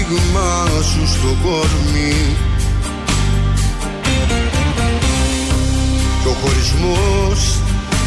άγγιγμά 0.09 0.81
σου 0.81 1.07
στο 1.07 1.35
κορμί. 1.43 2.35
Και 6.21 6.27
ο 6.27 6.35
χωρισμός 6.41 7.59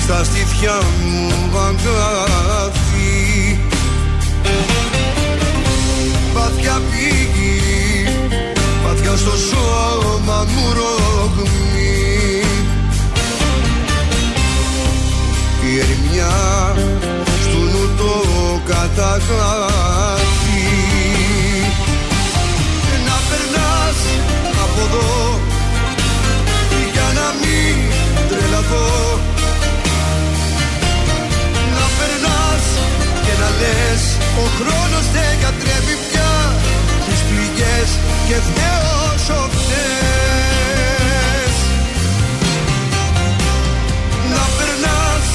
στα 0.03 0.25
στήθια 0.25 0.81
μου 1.05 1.59
αγκάθι. 1.59 3.61
Βαθιά 6.35 6.81
πήγη, 6.91 7.61
βαθιά 8.85 9.17
στο 9.17 9.37
σώμα 9.37 10.47
μου 10.49 10.73
ρογμή 10.73 12.43
Η 15.65 15.79
ερημιά 15.79 16.75
στου 17.43 17.59
νου 17.59 17.97
το 17.97 18.13
καταγράφει 18.67 20.22
τρελαθώ 28.73 29.21
Να 31.77 31.87
περνάς 31.99 32.65
και 33.25 33.33
να 33.41 33.49
λες 33.61 34.03
ο 34.43 34.45
χρόνος 34.59 35.07
δεν 35.15 35.33
κατρέπει 35.45 35.95
πια. 36.07 36.33
Τις 37.07 37.21
πληγές 37.29 37.91
και 38.29 38.37
φταίω 38.47 38.91
όσο 39.15 39.39
φταίς. 39.55 39.95
Να 44.33 44.45
περνάς 44.57 45.27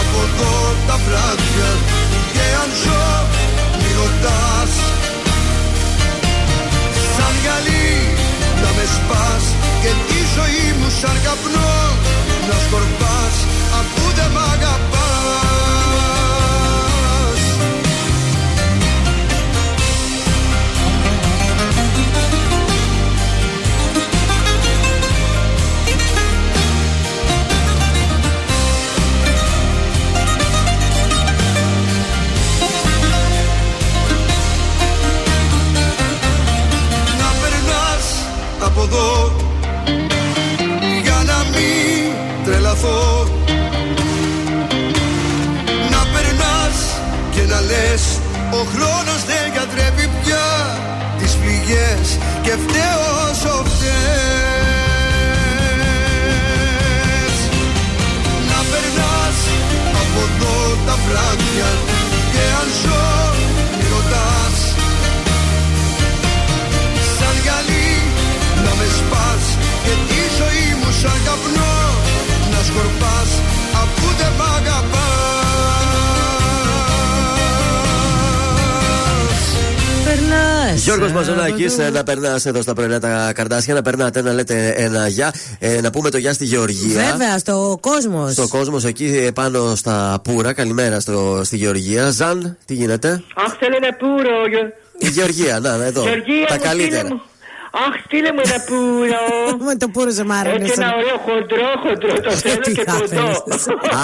από 0.00 0.18
εδώ 0.28 0.54
τα 0.86 0.96
βράδια 1.04 1.70
και 2.34 2.44
αν 2.62 2.70
ζω 2.82 3.06
μη 3.80 3.90
ρωτάς. 4.00 4.72
Σαν 7.14 7.34
γυαλί 7.42 7.92
να 8.62 8.70
με 8.76 8.84
σπάς 8.96 9.44
και 9.82 9.92
τη 10.08 10.20
ζωή 10.36 10.66
μου 10.78 10.88
σαν 11.00 11.16
καπνό 11.24 11.74
να 12.48 12.58
σκορπάς 12.66 13.36
αφού 13.80 14.14
δεν 14.14 14.30
μ' 14.30 14.38
αγαπάς. 14.52 14.82
Να 37.18 37.28
περνάς 37.40 38.06
από 38.66 38.82
εδώ 38.82 39.43
χρόνος 48.74 49.24
δεν 49.24 49.43
Περνάς 80.84 81.06
Γιώργος 81.06 81.36
Μαζονάκης, 81.36 81.78
ε, 81.78 81.90
να 81.90 82.02
περνάς 82.02 82.46
εδώ 82.46 82.62
στα 82.62 82.74
πρωινά 82.74 83.00
τα 83.00 83.32
καρδάσια, 83.34 83.74
να 83.74 83.82
περνάτε 83.82 84.22
να 84.22 84.32
λέτε 84.32 84.74
ένα 84.76 85.08
γεια. 85.08 85.34
Ε, 85.58 85.80
να 85.80 85.90
πούμε 85.90 86.10
το 86.10 86.18
γεια 86.18 86.32
στη 86.32 86.44
Γεωργία. 86.44 87.02
Βέβαια, 87.10 87.38
στο 87.38 87.78
κόσμος. 87.80 88.32
Στο 88.32 88.48
κόσμος 88.48 88.84
εκεί 88.84 89.04
ε, 89.04 89.30
πάνω 89.30 89.74
στα 89.74 90.20
Πούρα. 90.24 90.52
Καλημέρα 90.52 91.00
στο, 91.00 91.40
στη 91.44 91.56
Γεωργία. 91.56 92.10
Ζαν, 92.10 92.56
τι 92.64 92.74
γίνεται; 92.74 93.22
Αχ, 93.34 93.56
θέλω 93.58 93.76
ένα 93.76 93.96
πουρο. 93.96 94.70
Η 94.98 95.08
Γεωργία, 95.08 95.60
να, 95.60 95.76
να, 95.76 95.84
εδώ. 95.84 96.02
Γεωργία, 96.02 96.46
τα 96.46 96.54
μου, 96.54 96.60
στείλε 96.60 96.74
καλύτερα. 96.74 97.08
μου. 97.08 97.20
Αχ, 97.86 97.94
στείλε 98.04 98.30
μου 98.32 98.40
ένα 98.48 98.58
πουρο. 98.68 99.22
Με 99.68 99.74
το 99.76 99.88
πούρο 99.88 100.10
σε 100.10 100.24
μ' 100.24 100.32
άρεσε. 100.32 100.56
Έτσι 100.60 100.72
ένα 100.76 100.90
ωραίο 100.98 101.16
χοντρό, 101.26 101.68
χοντρό, 101.84 102.20
το 102.20 102.30
θέλω 102.30 102.60
Τι 102.60 102.72
και 102.72 102.82
θα 102.86 102.96
κοντό. 103.00 103.44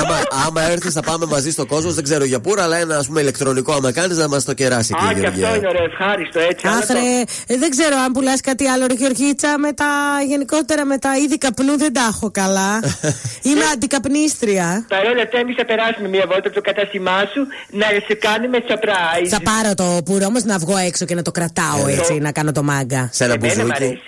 άμα, 0.00 0.16
άμα 0.46 0.62
έρθεις, 0.70 0.92
θα 0.92 1.02
πάμε 1.02 1.26
μαζί 1.26 1.50
στο 1.50 1.66
κόσμος. 1.66 1.94
Δεν 1.94 2.04
ξέρω 2.04 2.24
για 2.24 2.40
πούρα, 2.40 2.62
αλλά 2.62 2.76
ένα 2.76 2.96
ας 2.96 3.06
πούμε 3.06 3.20
ηλεκτρονικό 3.20 3.72
άμα 3.72 3.92
κάνεις 3.92 4.16
να 4.16 4.28
μας 4.28 4.44
το 4.44 4.52
κεράσει 4.54 4.94
εκεί 4.96 5.04
Α, 5.06 5.10
η 5.16 5.20
και 5.20 5.26
αυτό 5.26 5.38
Γεωργία. 5.38 5.56
είναι 5.58 5.68
ωραίο, 5.68 5.84
ευχάριστο 5.84 6.38
έτσι. 6.40 6.66
αλλά 6.66 6.76
Άθρε, 6.76 6.98
το- 6.98 7.52
ε, 7.54 7.56
δεν 7.56 7.70
ξέρω 7.70 7.96
αν 8.04 8.12
πουλάς 8.12 8.40
κάτι 8.40 8.66
άλλο, 8.66 8.86
ρε 8.86 8.94
Γεωργίτσα. 8.94 9.58
Με 9.58 9.72
τα 9.72 9.86
γενικότερα 10.28 10.84
με 10.84 10.98
τα 10.98 11.10
είδη 11.16 11.38
καπνού 11.38 11.76
δεν 11.78 11.92
τα 11.92 12.04
έχω 12.12 12.30
καλά. 12.30 12.70
Είμαι 13.48 13.64
αντικαπνίστρια. 13.74 14.84
Παρ' 14.88 15.06
όλα 15.06 15.22
αυτά, 15.22 15.38
εμείς 15.38 15.54
θα 15.56 15.64
περάσουμε 15.64 16.08
μια 16.08 16.24
βόλτα 16.28 16.46
από 16.48 16.54
το 16.54 16.60
κατάστημά 16.60 17.18
σου 17.32 17.40
να 17.70 17.86
σε 18.06 18.14
κάνουμε 18.14 18.58
surprise. 18.68 19.28
Θα 19.28 19.40
πάρω 19.50 19.74
το 19.74 20.00
πουρο 20.04 20.24
όμως 20.26 20.44
να 20.44 20.58
βγω 20.58 20.76
έξω 20.76 21.04
και 21.04 21.14
να 21.14 21.22
το 21.22 21.30
κρατάω 21.30 21.86
Ε, 21.88 21.92
έτσι, 21.92 22.12
το- 22.12 22.20
να 22.22 22.32
κάνω 22.32 22.52
το 22.52 22.62
μάγκα. 22.62 23.08
Σε 23.12 23.24
ένα 23.24 23.36
Εμένα 23.60 23.74
μ' 23.74 23.78
μπουζούκι. 23.78 23.84
αρέσει. 23.84 24.02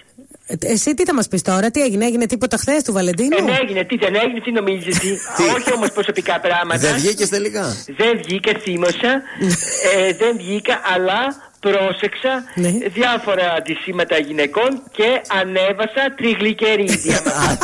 Ε, 0.46 0.72
Εσύ 0.72 0.94
τι 0.94 1.04
θα 1.04 1.14
μας 1.14 1.28
πεις 1.28 1.42
τώρα, 1.42 1.70
τι 1.70 1.82
έγινε, 1.82 2.04
έγινε 2.06 2.26
τίποτα 2.26 2.56
χθες 2.56 2.82
του 2.82 2.92
Βαλεντίνου; 2.92 3.36
Δεν 3.36 3.48
έγινε, 3.62 3.84
τι 3.84 3.96
δεν 3.96 4.14
έγινε, 4.14 4.40
τι 4.40 4.52
νομίζεις 4.52 4.86
εσύ; 4.86 5.18
Όχι 5.56 5.72
όμως 5.72 5.92
προσωπικά 5.92 6.40
πράγματα. 6.40 6.80
Δεν 6.80 6.94
βγήκες 6.94 7.28
τελικά; 7.28 7.76
Δεν 7.96 8.18
βγήκα, 8.24 8.52
θύμωσα. 8.60 9.22
ε, 9.96 10.12
δεν 10.12 10.36
βγήκα, 10.36 10.80
αλλά 10.94 11.50
πρόσεξα 11.66 12.32
Ναι. 12.54 12.70
διάφορα 12.98 13.46
αντισήματα 13.58 14.16
γυναικών 14.26 14.70
και 14.96 15.08
ανέβασα 15.40 16.02
τριγλικερίδια. 16.16 17.18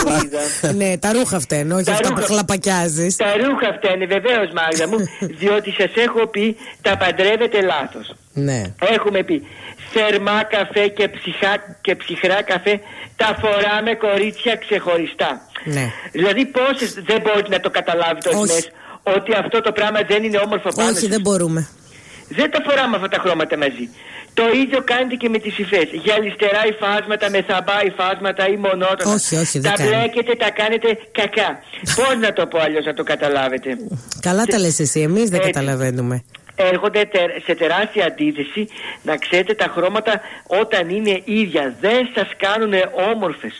με 0.05 0.15
είδα. 0.25 0.73
ναι, 0.73 0.99
τα 0.99 1.13
ρούχα 1.13 1.39
φταίνουν, 1.41 1.73
όχι 1.77 1.85
Τα 1.85 1.93
αυτά 1.93 2.09
που 2.09 2.15
ρούχα- 2.15 2.27
χλαπακιάζεις. 2.27 3.17
Τα 3.17 3.33
ρούχα 3.45 3.69
αυτά 3.75 3.89
είναι 3.95 4.07
βεβαίως, 4.07 4.49
Μάγδα 4.59 4.89
μου, 4.89 4.99
διότι 5.41 5.71
σας 5.79 5.93
έχω 6.07 6.27
πει 6.27 6.57
τα 6.83 6.97
παντρεύετε 6.97 7.61
λάθος. 7.61 8.15
Ναι. 8.33 8.63
Έχουμε 8.95 9.23
πει 9.23 9.47
θερμά 9.93 10.43
καφέ 10.45 10.87
και, 10.89 11.09
ψυχά, 11.09 11.53
και 11.81 11.95
ψυχρά 11.95 12.43
καφέ 12.43 12.81
τα 13.17 13.39
φοράμε 13.41 13.95
κορίτσια 13.95 14.55
ξεχωριστά. 14.57 15.41
Ναι. 15.65 15.93
Δηλαδή 16.13 16.47
πόσες 16.47 16.91
δεν 17.07 17.21
μπορείτε 17.21 17.49
να 17.49 17.61
το 17.61 17.71
καταλάβετε 17.71 18.29
Όχι. 18.29 18.39
ορισμένες 18.39 18.71
ότι 19.03 19.33
αυτό 19.35 19.61
το 19.61 19.73
πράγμα 19.73 20.01
δεν 20.09 20.25
είναι 20.25 20.39
όμορφο 20.39 20.69
πάνω 20.75 20.89
Όχι, 20.91 20.99
σας; 20.99 21.09
δεν 21.09 21.21
μπορούμε. 21.21 21.69
Δεν 22.29 22.51
τα 22.51 22.59
φοράμε 22.67 22.97
αυτά 22.97 23.09
τα 23.09 23.19
χρώματα 23.21 23.57
μαζί. 23.57 23.89
Το 24.35 24.45
ίδιο 24.63 24.83
κάνετε 24.85 25.15
και 25.15 25.29
με 25.29 25.39
τις 25.39 25.59
υφές. 25.59 25.89
Για 25.93 26.15
αριστερά 26.15 26.67
υφάσματα, 26.67 27.31
με 27.31 27.43
θαμπά 27.43 27.85
υφάσματα 27.85 28.49
ή 28.49 28.57
μονότονα. 28.57 29.15
Όχι, 29.15 29.37
όχι, 29.37 29.59
δεν 29.59 29.71
Τα 29.73 29.77
κάνει. 29.83 29.89
μπλέκετε, 29.97 30.35
τα 30.35 30.51
κάνετε 30.51 30.99
κακά. 31.13 31.59
Πώς 31.97 32.17
να 32.21 32.33
το 32.33 32.47
πω 32.47 32.59
αλλιώς 32.59 32.85
να 32.85 32.95
το 32.95 33.03
καταλάβετε. 33.03 33.77
Καλά 34.21 34.45
τα 34.45 34.59
λες 34.59 34.79
εσύ, 34.81 35.01
εμείς 35.01 35.31
δεν 35.31 35.41
Έτσι. 35.41 35.51
καταλαβαίνουμε. 35.53 36.25
Έρχονται 36.57 37.05
τε- 37.05 37.43
σε 37.45 37.55
τεράστια 37.55 38.07
αντίθεση 38.07 38.69
να 39.03 39.17
ξέρετε 39.17 39.55
τα 39.55 39.67
χρώματα 39.75 40.21
όταν 40.47 40.89
είναι 40.89 41.21
ίδια 41.25 41.75
δεν 41.81 42.09
σας 42.15 42.29
κάνουν 42.37 42.73
όμορφες. 43.13 43.53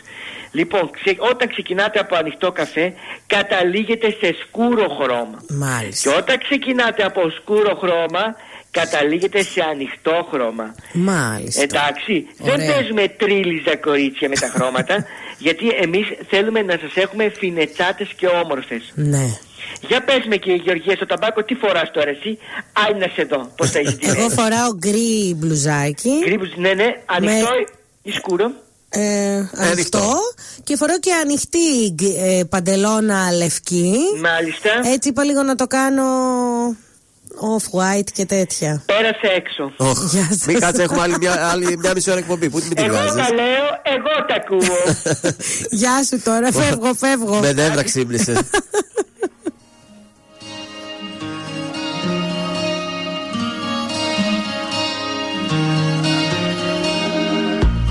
Λοιπόν, 0.53 0.91
ξε- 0.91 1.21
όταν 1.31 1.49
ξεκινάτε 1.49 1.99
από 1.99 2.17
ανοιχτό 2.17 2.53
καφέ, 2.53 2.93
καταλήγετε 3.27 4.11
σε 4.21 4.37
σκούρο 4.43 4.89
χρώμα. 5.01 5.39
Μάλιστα. 5.49 6.11
Και 6.11 6.17
όταν 6.17 6.39
ξεκινάτε 6.39 7.03
από 7.05 7.31
σκούρο 7.31 7.75
χρώμα, 7.83 8.37
καταλήγετε 8.71 9.43
σε 9.43 9.61
ανοιχτό 9.73 10.29
χρώμα. 10.33 10.75
Μάλιστα. 10.93 11.63
Εντάξει, 11.63 12.27
δεν 12.39 12.55
Ωραία. 12.55 12.73
παίζουμε 12.75 13.09
τρίλιζα 13.09 13.77
κορίτσια 13.77 14.29
με 14.29 14.35
τα 14.35 14.49
χρώματα, 14.55 15.05
γιατί 15.47 15.67
εμείς 15.83 16.07
θέλουμε 16.31 16.63
να 16.63 16.79
σας 16.83 16.93
έχουμε 16.95 17.33
φινετσάτες 17.39 18.09
και 18.17 18.27
όμορφες. 18.27 18.93
Ναι. 18.95 19.27
Για 19.89 20.05
πες 20.05 20.25
με 20.29 20.37
κύριε 20.37 20.61
Γεωργία 20.65 20.95
στο 20.97 21.07
ταμπάκο 21.07 21.45
τι 21.45 21.55
φοράς 21.55 21.91
τώρα 21.91 22.09
εσύ; 22.11 22.39
Άλλη 22.87 22.99
να 22.99 23.07
σε 23.15 23.23
δω 23.23 23.53
πως 23.57 23.71
θα 23.71 23.79
έχεις 23.79 23.97
τη 23.97 24.09
Εγώ 24.09 24.29
φοράω 24.29 24.75
γκρι 24.77 25.35
μπλουζάκι. 25.37 26.11
Γκρι 26.25 26.39
Ναι 26.57 26.73
ναι 26.75 26.89
ανοιχτό 27.07 27.49
ή 28.03 28.11
σκούρο; 28.11 28.51
Ε, 28.91 29.37
ανοιχτό 29.57 30.15
και 30.65 30.77
φοράω 30.77 30.99
και 30.99 31.13
ανοιχτή 31.23 31.91
γκ- 31.95 32.17
ε, 32.19 32.45
παντελώνα 32.45 33.33
λευκή. 33.33 33.95
Μάλιστα 34.21 34.71
Έτσι 34.93 35.09
είπα 35.09 35.25
λίγο 35.25 35.43
να 35.43 35.55
το 35.55 35.67
κάνω 35.67 36.05
off-white 37.41 38.11
και 38.13 38.27
τέτοια. 38.27 38.83
Πέρασε 38.87 39.27
έξω 39.37 39.73
Οχ, 39.77 40.03
Γεια 40.13 40.27
σας. 40.31 40.47
Μην 40.47 40.61
κάτσε, 40.61 40.83
έχουμε 40.83 41.01
άλλη 41.01 41.17
μια, 41.21 41.49
άλλη 41.51 41.77
μια 41.79 41.93
μισή 41.95 42.11
ώρα 42.11 42.19
εκπομπή. 42.19 42.51
Πού 42.51 42.61
την 42.61 42.75
την 42.75 42.85
Εγώ 42.85 42.97
βγάζεις; 42.97 43.15
τα 43.15 43.35
λέω, 43.35 43.67
εγώ 43.83 44.25
τα 44.29 44.35
ακούω 44.35 44.77
Γεια 45.81 46.05
σου 46.05 46.23
τώρα, 46.23 46.53
φεύγω, 46.53 46.95
φεύγω. 46.95 47.39
Με 47.41 47.53
νεύρα 47.53 47.83
ξύπνησες. 47.83 48.39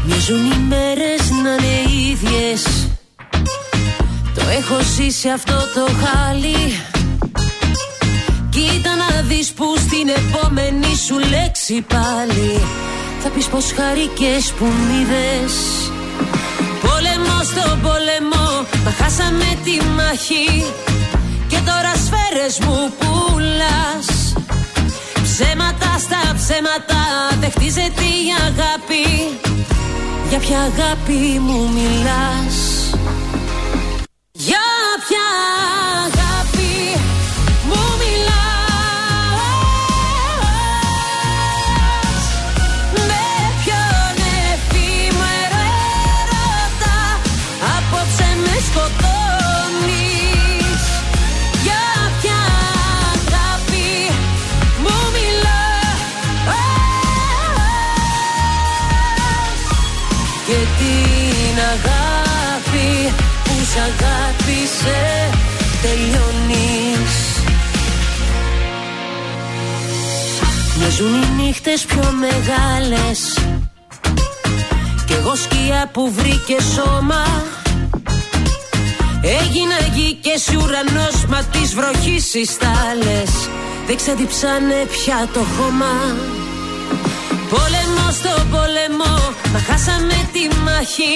Μοιάζουν 0.05 0.45
οι 0.51 0.57
μέρες 0.67 1.29
να 1.43 1.51
είναι 1.51 2.09
ίδιες 2.11 2.87
Το 4.35 4.41
έχω 4.57 4.81
ζήσει 4.95 5.29
αυτό 5.29 5.53
το 5.53 5.87
χάλι 6.03 6.55
Κοίτα 8.57 8.95
να 8.95 9.21
δεις 9.21 9.51
που 9.53 9.65
στην 9.77 10.07
επόμενη 10.07 10.95
σου 11.05 11.17
λέξη 11.29 11.85
πάλι 11.93 12.61
Θα 13.19 13.29
πεις 13.29 13.45
πως 13.45 13.73
χαρικές 13.77 14.51
που 14.57 14.65
μ' 14.65 14.91
είδες. 14.99 15.53
Πόλεμο 16.81 17.38
στο 17.51 17.77
πόλεμο, 17.85 18.45
μα 18.84 18.91
χάσαμε 18.91 19.49
τη 19.63 19.85
μάχη 19.97 20.65
Και 21.47 21.59
τώρα 21.65 21.93
σφαίρες 22.05 22.59
μου 22.59 22.93
πουλάς. 22.99 24.34
Ψέματα 25.23 25.89
στα 26.05 26.21
ψέματα, 26.35 27.01
δεν 27.39 27.51
χτίζεται 27.51 28.05
η 28.21 28.25
αγάπη. 28.47 29.05
Για 30.29 30.39
ποια 30.39 30.59
αγάπη 30.59 31.39
μου 31.39 31.69
μιλάς. 31.75 32.57
Για 34.31 34.65
ποια 35.07 35.25
αγάπη 36.05 36.26
τελειώνεις. 65.81 67.15
Μοιάζουν 70.77 71.21
οι 71.21 71.43
νύχτες 71.43 71.85
πιο 71.85 72.13
μεγάλες. 72.19 73.19
Κι 75.05 75.13
εγώ 75.13 75.35
σκιά 75.35 75.89
που 75.93 76.11
βρήκε 76.11 76.57
σώμα. 76.75 77.25
Έγινα 79.21 79.77
γη 79.95 80.13
και 80.21 80.31
εσύ 80.35 80.55
ουρανός 80.55 81.25
Μα 81.27 81.43
της 81.43 81.75
βροχής 81.75 82.33
οι 82.33 82.45
στάλες. 82.45 83.31
Δεν 83.87 83.95
ξαδιψάνε 83.95 84.85
πια 84.91 85.27
το 85.33 85.39
χώμα. 85.39 85.95
Πόλεμο 87.49 88.11
στο 88.11 88.33
πόλεμο 88.51 89.15
Μα 89.53 89.59
χάσαμε 89.59 90.29
τη 90.33 90.59
μάχη. 90.65 91.15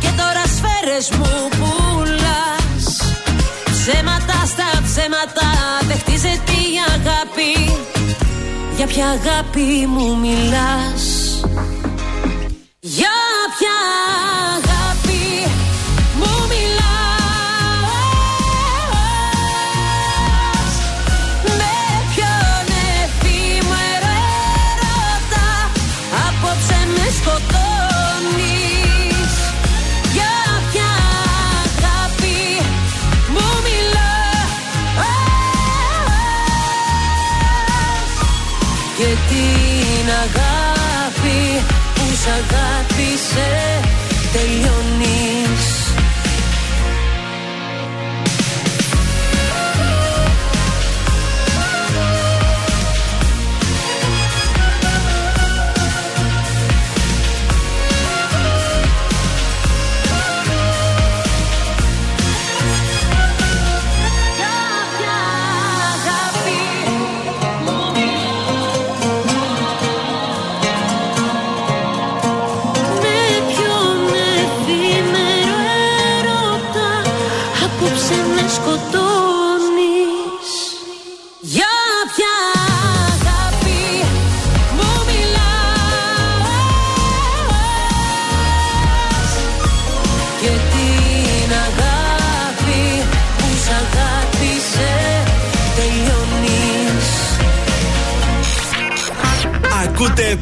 Και 0.00 0.08
τώρα 0.16 0.44
σφαίρες 0.54 1.10
μου 1.10 1.48
πουλάς 1.50 1.95
Ψέματα 3.88 4.46
στα 4.46 4.82
ψέματα 4.82 5.48
Δεν 5.88 5.98
χτίζεται 5.98 6.52
η 6.52 6.76
αγάπη. 6.94 7.72
Για 8.76 8.86
ποια 8.86 9.08
αγάπη 9.08 9.86
μου 9.86 10.16
μιλάς; 10.16 11.04
Για 12.80 13.16
ποια 13.58 13.76
αγάπη 14.56 14.65
αγάπησε 42.28 43.80
τελειώνεις 44.32 44.85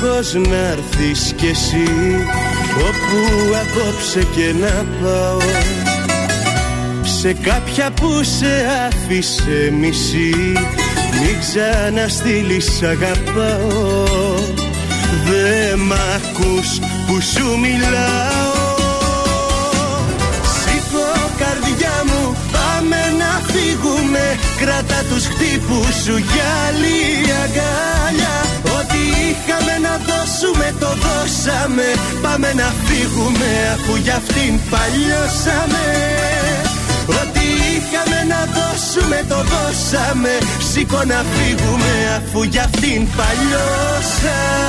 Δυστυχώς 0.00 0.48
να 0.48 0.56
έρθεις 0.56 1.32
κι 1.36 1.46
εσύ 1.46 1.88
Όπου 2.88 3.54
απόψε 3.60 4.26
και 4.34 4.54
να 4.60 4.86
πάω. 5.02 5.38
Σε 7.20 7.32
κάποια 7.32 7.90
που 7.90 8.22
σε 8.22 8.66
άφησε 8.86 9.72
μισή 9.80 10.52
Μην 11.20 11.36
ξαναστείλεις 11.40 12.82
αγαπάω. 12.82 14.34
Χτύπους 15.24 16.78
που 17.06 17.20
σου 17.20 17.58
μιλάω. 17.58 18.78
Σήκω 20.60 21.08
καρδιά 21.38 22.04
μου 22.06 22.36
πάμε 22.52 22.96
να 23.18 23.52
φύγουμε. 23.52 24.38
Κράτα 24.60 25.04
τους 25.08 25.26
χτύπους 25.26 25.94
σου 26.04 26.16
για 26.16 26.48
άλλη 26.68 27.32
αγκάλια. 27.42 27.90
Ό,τι 28.10 28.49
είχαμε 29.30 29.74
να 29.86 29.94
δώσουμε 30.08 30.66
το 30.82 30.90
δώσαμε. 31.04 31.88
Πάμε 32.22 32.50
να 32.52 32.68
φύγουμε 32.84 33.50
αφού 33.74 33.92
για 34.04 34.16
αυτήν 34.16 34.52
παλιώσαμε. 34.72 35.84
Ό,τι 37.20 37.44
είχαμε 37.72 38.18
να 38.32 38.40
δώσουμε 38.56 39.18
το 39.28 39.38
δώσαμε. 39.52 40.32
Σήκω 40.70 41.00
να 41.12 41.20
φύγουμε 41.34 41.92
αφού 42.16 42.40
για 42.42 42.62
αυτήν 42.62 43.00
παλιώσαμε 43.18 44.60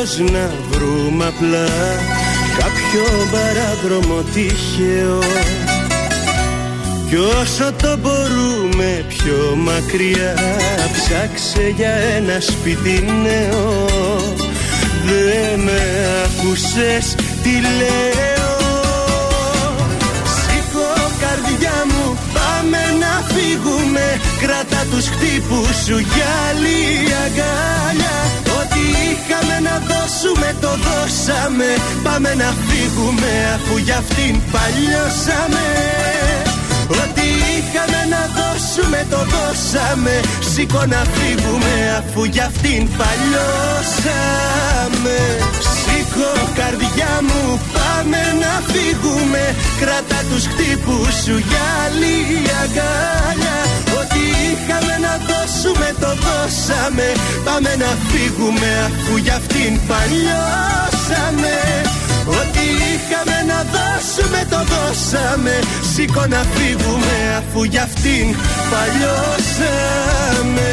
δυστυχώς 0.00 0.30
να 0.30 0.50
βρούμε 0.70 1.26
απλά. 1.26 1.68
Κάποιο 2.58 3.04
παράδρομο 3.30 4.22
τυχαίο. 4.34 5.18
Κι 7.08 7.16
όσο 7.16 7.72
το 7.82 7.96
μπορούμε 7.96 9.04
πιο 9.08 9.56
μακριά 9.56 10.34
Ψάξε 10.92 11.72
για 11.76 11.90
ένα 11.90 12.40
σπίτι 12.40 13.04
νέο. 13.22 14.34
Δεν 15.04 15.60
με 15.60 15.80
άκουσες 16.24 17.14
τι 17.42 17.50
λέω. 17.50 18.56
Σήκω 20.24 21.10
καρδιά 21.20 21.84
μου 21.86 22.18
πάμε 22.34 22.78
να 23.00 23.29
φύγουμε 23.50 24.20
Κράτα 24.42 24.80
τους 24.90 25.06
χτύπους 25.08 25.76
σου 25.86 25.98
για 26.12 26.28
άλλη 26.48 26.80
αγκάλια. 27.24 28.16
Ό,τι 28.58 28.82
είχαμε 29.06 29.56
να 29.68 29.74
δώσουμε 29.90 30.48
το 30.60 30.72
δώσαμε. 30.86 31.70
Πάμε 32.02 32.30
να 32.42 32.50
φύγουμε 32.66 33.32
αφού 33.54 33.74
για 33.86 33.96
αυτήν 33.96 34.34
παλιώσαμε. 34.52 35.66
Ό,τι 37.02 37.26
είχαμε 37.54 38.00
να 38.14 38.22
δώσουμε 38.38 39.00
το 39.12 39.20
δώσαμε. 39.32 40.14
Σήκω 40.52 40.82
να 40.94 41.02
φύγουμε 41.14 41.74
αφού 41.98 42.20
για 42.24 42.44
αυτήν 42.50 42.82
παλιώσαμε. 43.00 44.38
Σήκω 45.80 46.32
καρδιά 46.58 47.12
μου 47.26 47.42
πάμε 47.76 48.20
να 48.42 48.52
φύγουμε. 48.70 49.42
Κράτα 49.80 49.99
τους 50.30 50.44
χτύπους 50.52 51.14
σου 51.24 51.36
για 51.48 51.64
άλλη 51.84 52.14
αγκάλια. 52.62 53.56
Ό,τι 54.00 54.22
είχαμε 54.46 54.94
να 55.06 55.14
δώσουμε 55.28 55.88
το 56.02 56.10
δώσαμε. 56.24 57.08
Πάμε 57.44 57.72
να 57.82 57.90
φύγουμε 58.08 58.70
αφού 58.86 59.12
για 59.24 59.36
αυτήν 59.40 59.72
παλιώσαμε. 59.90 61.56
Ό,τι 62.40 62.64
είχαμε 62.90 63.36
να 63.50 63.58
δώσουμε 63.74 64.40
το 64.52 64.60
δώσαμε. 64.72 65.54
Σήκω 65.92 66.24
να 66.34 66.42
φύγουμε 66.54 67.16
αφού 67.38 67.60
για 67.62 67.82
αυτήν 67.82 68.26
παλιώσαμε 68.72 70.70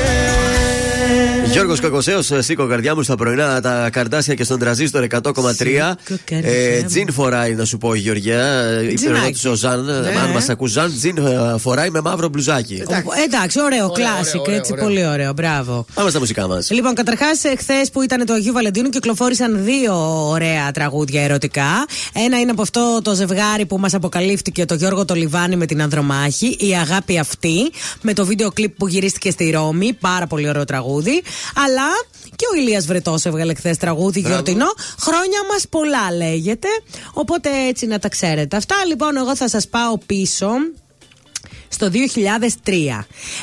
Γιώργος 1.52 1.80
Κακοσέος, 1.80 2.32
σήκω 2.38 2.68
καρδιά 2.68 2.96
μου 2.96 3.02
στα 3.02 3.16
πρωινά 3.16 3.62
τα 3.62 3.90
καρτάσια 3.92 4.34
και 4.34 4.44
στον 4.44 4.60
τραζίστορ 4.60 5.08
100,3. 5.10 5.96
Ε, 6.30 6.84
τζιν 6.84 7.12
φοράει, 7.12 7.56
να 7.56 7.66
σου 7.66 7.78
πω 7.78 7.94
η 7.94 8.00
Γεωργιά. 8.00 8.68
Η 8.82 8.96
του 9.42 9.50
ο 9.52 9.54
Ζαν. 9.54 9.84
Ναι. 9.86 9.92
Αν 9.92 10.30
μας 10.34 10.50
ακού, 10.50 10.68
Ζαν, 10.68 10.94
τζιν 10.98 11.18
ε, 11.18 11.58
φοράει 11.58 11.90
με 11.90 12.02
μαύρο 12.02 12.30
μπλουζάκι. 12.30 12.84
Εντάξει, 13.26 13.62
ωραίο, 13.62 13.90
κλάσικ, 13.90 14.48
έτσι, 14.48 14.74
πολύ 14.74 15.08
ωραίο, 15.08 15.34
μπράβο. 15.34 15.86
Πάμε 15.94 16.10
στα 16.10 16.20
μουσικά 16.20 16.48
μας. 16.48 16.70
Λοιπόν, 16.70 16.94
καταρχάς, 16.94 17.42
χθες 17.58 17.90
που 17.92 18.02
ήταν 18.02 18.26
το 18.26 18.34
Αγίου 18.34 18.54
Βαλεντίνου, 18.54 18.90
κυκλοφόρησαν 18.90 19.64
δύο 19.64 20.28
ωραία 20.30 20.72
τραγούδια 20.72 21.24
ερωτικά. 21.24 21.86
Ένα 22.14 22.40
είναι 22.40 22.52
από 22.52 22.62
αυτό 22.62 23.00
το 23.04 23.16
ζευγάρι 23.16 23.66
που 23.66 23.78
μας 23.78 23.94
αποκαλύφθηκε 23.94 24.66
το 24.66 24.74
Γιώργο 24.74 25.06
το 25.06 25.14
Λιβάνι 25.14 25.56
με 25.56 25.66
την 25.66 25.82
Ανδρομάχη, 25.82 26.58
Η 26.60 26.76
Αγάπη 26.82 27.20
Αυτή, 27.20 27.72
με 28.02 28.14
το 28.14 28.26
βίντεο 28.26 28.52
κλιπ 28.52 28.76
που 28.78 28.88
γυρίστηκε 28.88 29.32
στη 29.32 29.50
Ρώμη. 29.50 29.94
Πάρα 29.94 30.28
πολύ 30.28 30.50
ωραίο 30.50 30.66
τραγούδι. 30.66 31.22
Αλλά 31.56 31.88
και 32.36 32.46
ο 32.54 32.56
Ηλίας 32.58 32.86
Βρετός 32.86 33.26
έβγαλε 33.26 33.54
χθες 33.54 33.78
τραγούδι 33.78 34.20
Μπράβο. 34.20 34.36
γιορτινό. 34.36 34.68
Χρόνια 35.00 35.40
μας 35.52 35.68
πολλά 35.70 36.12
λέγεται. 36.16 36.68
Οπότε 37.14 37.50
έτσι 37.68 37.86
να 37.86 38.00
τα 38.00 38.10
ξέρετε. 38.10 38.58
Αυτά 38.58 38.76
λοιπόν, 38.88 39.18
εγώ 39.18 39.36
θα 39.36 39.50
σας 39.50 39.68
πάω 39.68 39.98
πίσω 39.98 40.48
στο 41.70 41.90
2003. 41.92 42.72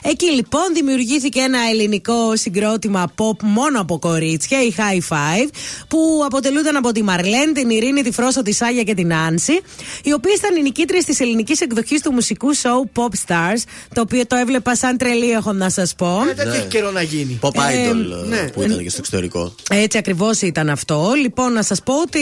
Εκεί 0.03 0.31
λοιπόν 0.31 0.63
δημιουργήθηκε 0.75 1.41
ένα 1.41 1.59
ελληνικό 1.71 2.37
συγκρότημα 2.37 3.13
pop 3.17 3.37
μόνο 3.43 3.81
από 3.81 3.99
κορίτσια, 3.99 4.63
η 4.63 4.75
High 4.77 5.13
Five, 5.15 5.49
που 5.89 6.23
αποτελούνταν 6.27 6.77
από 6.77 6.93
τη 6.93 7.03
Μαρλέν, 7.03 7.53
την 7.53 7.71
Ειρήνη, 7.71 8.03
τη 8.03 8.11
Φρόσο, 8.13 8.43
τη 8.43 8.53
Σάγια 8.53 8.83
και 8.83 8.95
την 8.95 9.15
Άνση, 9.15 9.61
οι 10.03 10.13
οποίες 10.13 10.37
ήταν 10.39 10.57
οι 10.57 10.63
νικήτριες 10.63 11.05
της 11.05 11.21
ελληνικής 11.21 11.61
εκδοχής 11.61 12.01
του 12.01 12.13
μουσικού 12.13 12.55
show 12.55 13.01
Pop 13.01 13.13
Stars, 13.27 13.63
το 13.95 14.01
οποίο 14.01 14.27
το 14.27 14.37
έβλεπα 14.37 14.77
σαν 14.77 14.97
τρελή, 14.97 15.31
έχω 15.31 15.53
να 15.53 15.71
σας 15.71 15.95
πω. 15.95 16.23
Ε, 16.31 16.35
δεν 16.35 16.49
έχει 16.53 16.67
καιρό 16.67 16.91
να 16.91 17.03
γίνει. 17.03 17.39
Pop 17.43 17.51
Ε, 17.55 17.91
Idol 17.91 18.27
ναι. 18.29 18.37
ε, 18.37 18.43
που 18.43 18.63
ήταν 18.63 18.83
και 18.83 18.89
στο 18.91 18.99
εξωτερικό. 18.99 19.55
Έτσι 19.71 19.99
ακριβώς 19.99 20.41
ήταν 20.41 20.71
αυτό. 20.71 21.13
Λοιπόν, 21.17 21.53
να 21.53 21.63
σας 21.63 21.83
πω 21.83 22.01
ότι 22.01 22.21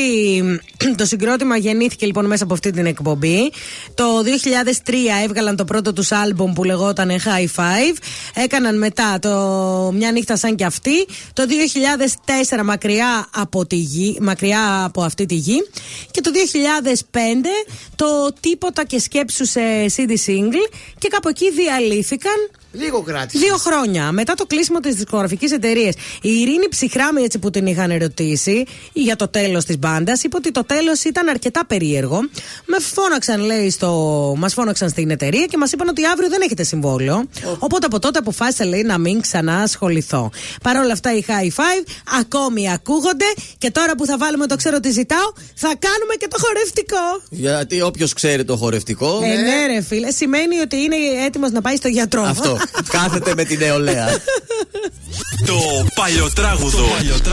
το 1.00 1.04
συγκρότημα 1.06 1.56
γεννήθηκε 1.56 2.06
λοιπόν 2.06 2.26
μέσα 2.26 2.44
από 2.44 2.52
αυτή 2.54 2.70
την 2.70 2.86
εκπομπή. 2.86 3.52
Το 3.94 4.04
2003 4.84 4.92
έβγαλαν 5.24 5.56
το 5.56 5.64
πρώτο 5.64 5.91
τους 5.92 6.12
άλμπομ 6.12 6.52
που 6.52 6.64
λεγόταν 6.64 7.08
High 7.08 7.60
Five. 7.60 7.96
Έκαναν 8.34 8.78
μετά 8.78 9.18
το 9.18 9.30
Μια 9.92 10.12
νύχτα 10.12 10.36
σαν 10.36 10.56
και 10.56 10.64
αυτή. 10.64 11.06
Το 11.32 11.42
2004 12.58 12.64
μακριά 12.64 13.28
από, 13.34 13.66
τη 13.66 13.76
γη, 13.76 14.18
μακριά 14.20 14.84
από 14.84 15.02
αυτή 15.02 15.26
τη 15.26 15.34
γη. 15.34 15.68
Και 16.10 16.20
το 16.20 16.30
2005 16.30 17.18
το 17.96 18.06
Τίποτα 18.40 18.84
και 18.84 18.98
σκέψου 18.98 19.44
σε 19.44 19.60
CD 19.96 20.10
single. 20.10 20.68
Και 20.98 21.08
κάπου 21.08 21.28
εκεί 21.28 21.50
διαλύθηκαν. 21.50 22.50
Λίγο 22.72 23.00
κράτησε. 23.02 23.44
Δύο 23.44 23.56
χρόνια 23.56 24.12
μετά 24.12 24.34
το 24.34 24.46
κλείσιμο 24.46 24.80
της 24.80 24.94
δισκογραφικής 24.94 25.52
εταιρείας. 25.52 25.94
Η 26.22 26.28
Ειρήνη 26.30 26.68
Ψυχράμη, 26.68 27.22
έτσι 27.22 27.38
που 27.38 27.50
την 27.50 27.66
είχαν 27.66 27.90
ερωτήσει 27.90 28.64
για 28.92 29.16
το 29.16 29.28
τέλος 29.28 29.64
της 29.64 29.78
μπάντας, 29.78 30.22
είπε 30.22 30.36
ότι 30.36 30.50
το 30.50 30.64
τέλος 30.64 31.02
ήταν 31.04 31.28
αρκετά 31.28 31.66
περίεργο. 31.66 32.20
Με 32.66 32.78
φώναξαν, 32.80 33.40
λέει, 33.40 33.70
στο... 33.70 33.90
μας 34.38 34.52
φώναξαν 34.52 34.88
στην 34.88 35.10
εταιρεία 35.10 35.46
και 35.46 35.56
μας 35.56 35.72
είπαν 35.72 35.88
ότι 35.88 36.04
αύριο 36.06 36.28
δεν 36.28 36.40
έχετε 36.40 36.64
συμβόλαιο. 36.64 37.24
Οπότε 37.58 37.86
από 37.86 37.98
τότε 37.98 38.18
αποφάσισα, 38.18 38.64
λέει, 38.66 38.82
να 38.82 38.98
μην 38.98 39.20
ξανά 39.20 39.56
ασχοληθώ. 39.56 40.30
Παρ' 40.62 40.76
όλα 40.76 40.92
αυτά, 40.92 41.16
οι 41.16 41.24
high 41.26 41.60
five 41.60 41.88
ακόμη 42.20 42.72
ακούγονται 42.72 43.24
και 43.58 43.70
τώρα 43.70 43.94
που 43.94 44.06
θα 44.06 44.18
βάλουμε 44.18 44.46
το 44.46 44.56
ξέρω 44.56 44.80
τι 44.80 44.90
ζητάω, 44.90 45.32
θα 45.54 45.68
κάνουμε 45.78 46.14
και 46.18 46.28
το 46.28 46.36
χορευτικό. 46.40 47.22
Γιατί 47.28 47.80
όποιος 47.80 48.12
ξέρει 48.12 48.44
το 48.44 48.56
χορευτικό. 48.56 49.20
Ε, 49.22 49.26
ναι, 49.26 49.74
ρε 49.74 49.82
φίλε, 49.82 50.10
σημαίνει 50.10 50.58
ότι 50.58 50.76
είναι 50.76 50.96
έτοιμος 51.26 51.50
να 51.50 51.60
πάει 51.60 51.76
στο 51.76 51.88
γιατρό. 51.88 52.22
Αυτό. 52.22 52.58
Κάθεται 52.88 53.34
με 53.36 53.44
την 53.44 53.58
νεολαία. 53.58 54.08
Το 55.46 55.86
παλιοτράγουδο. 55.94 56.86
Γιατί 57.02 57.30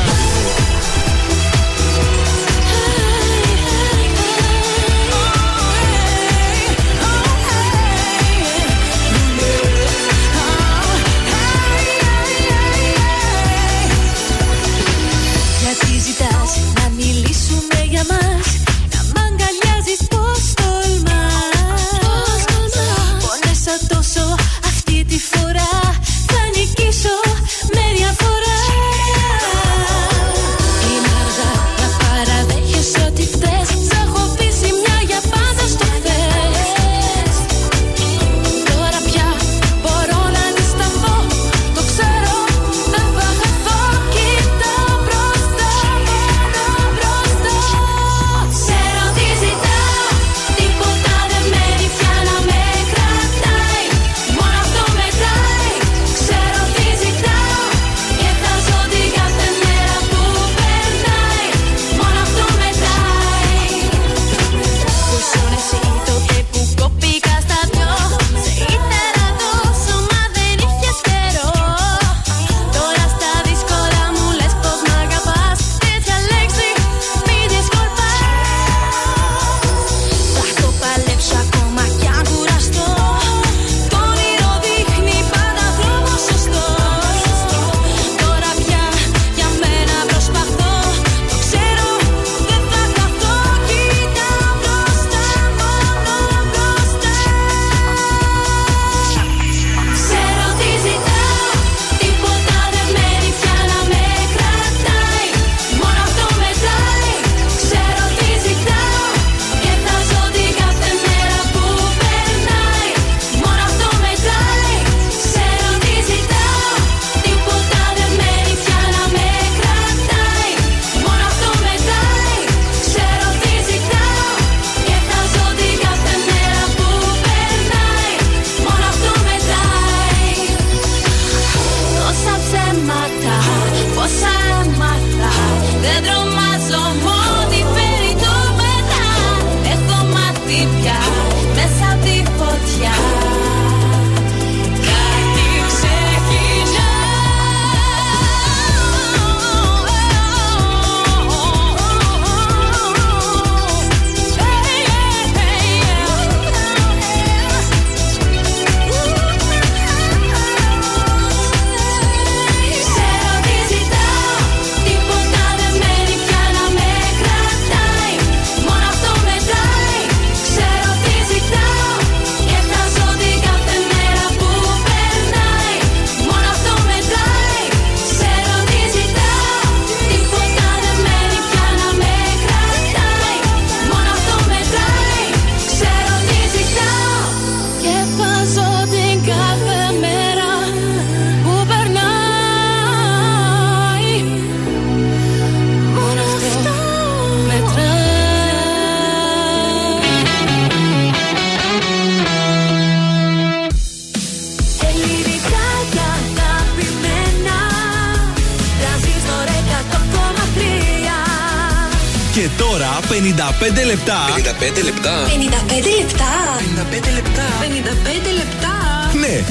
λεπτά. 213.89 214.17
55 214.35 214.83
λεπτά. 214.83 215.25
55 215.25 215.91
λεπτά. 215.99 216.31
55 216.59 217.11
λεπτά. 217.15 217.47
55 217.61 218.31
λεπτά. 218.39 218.73
Ναι, 219.19 219.43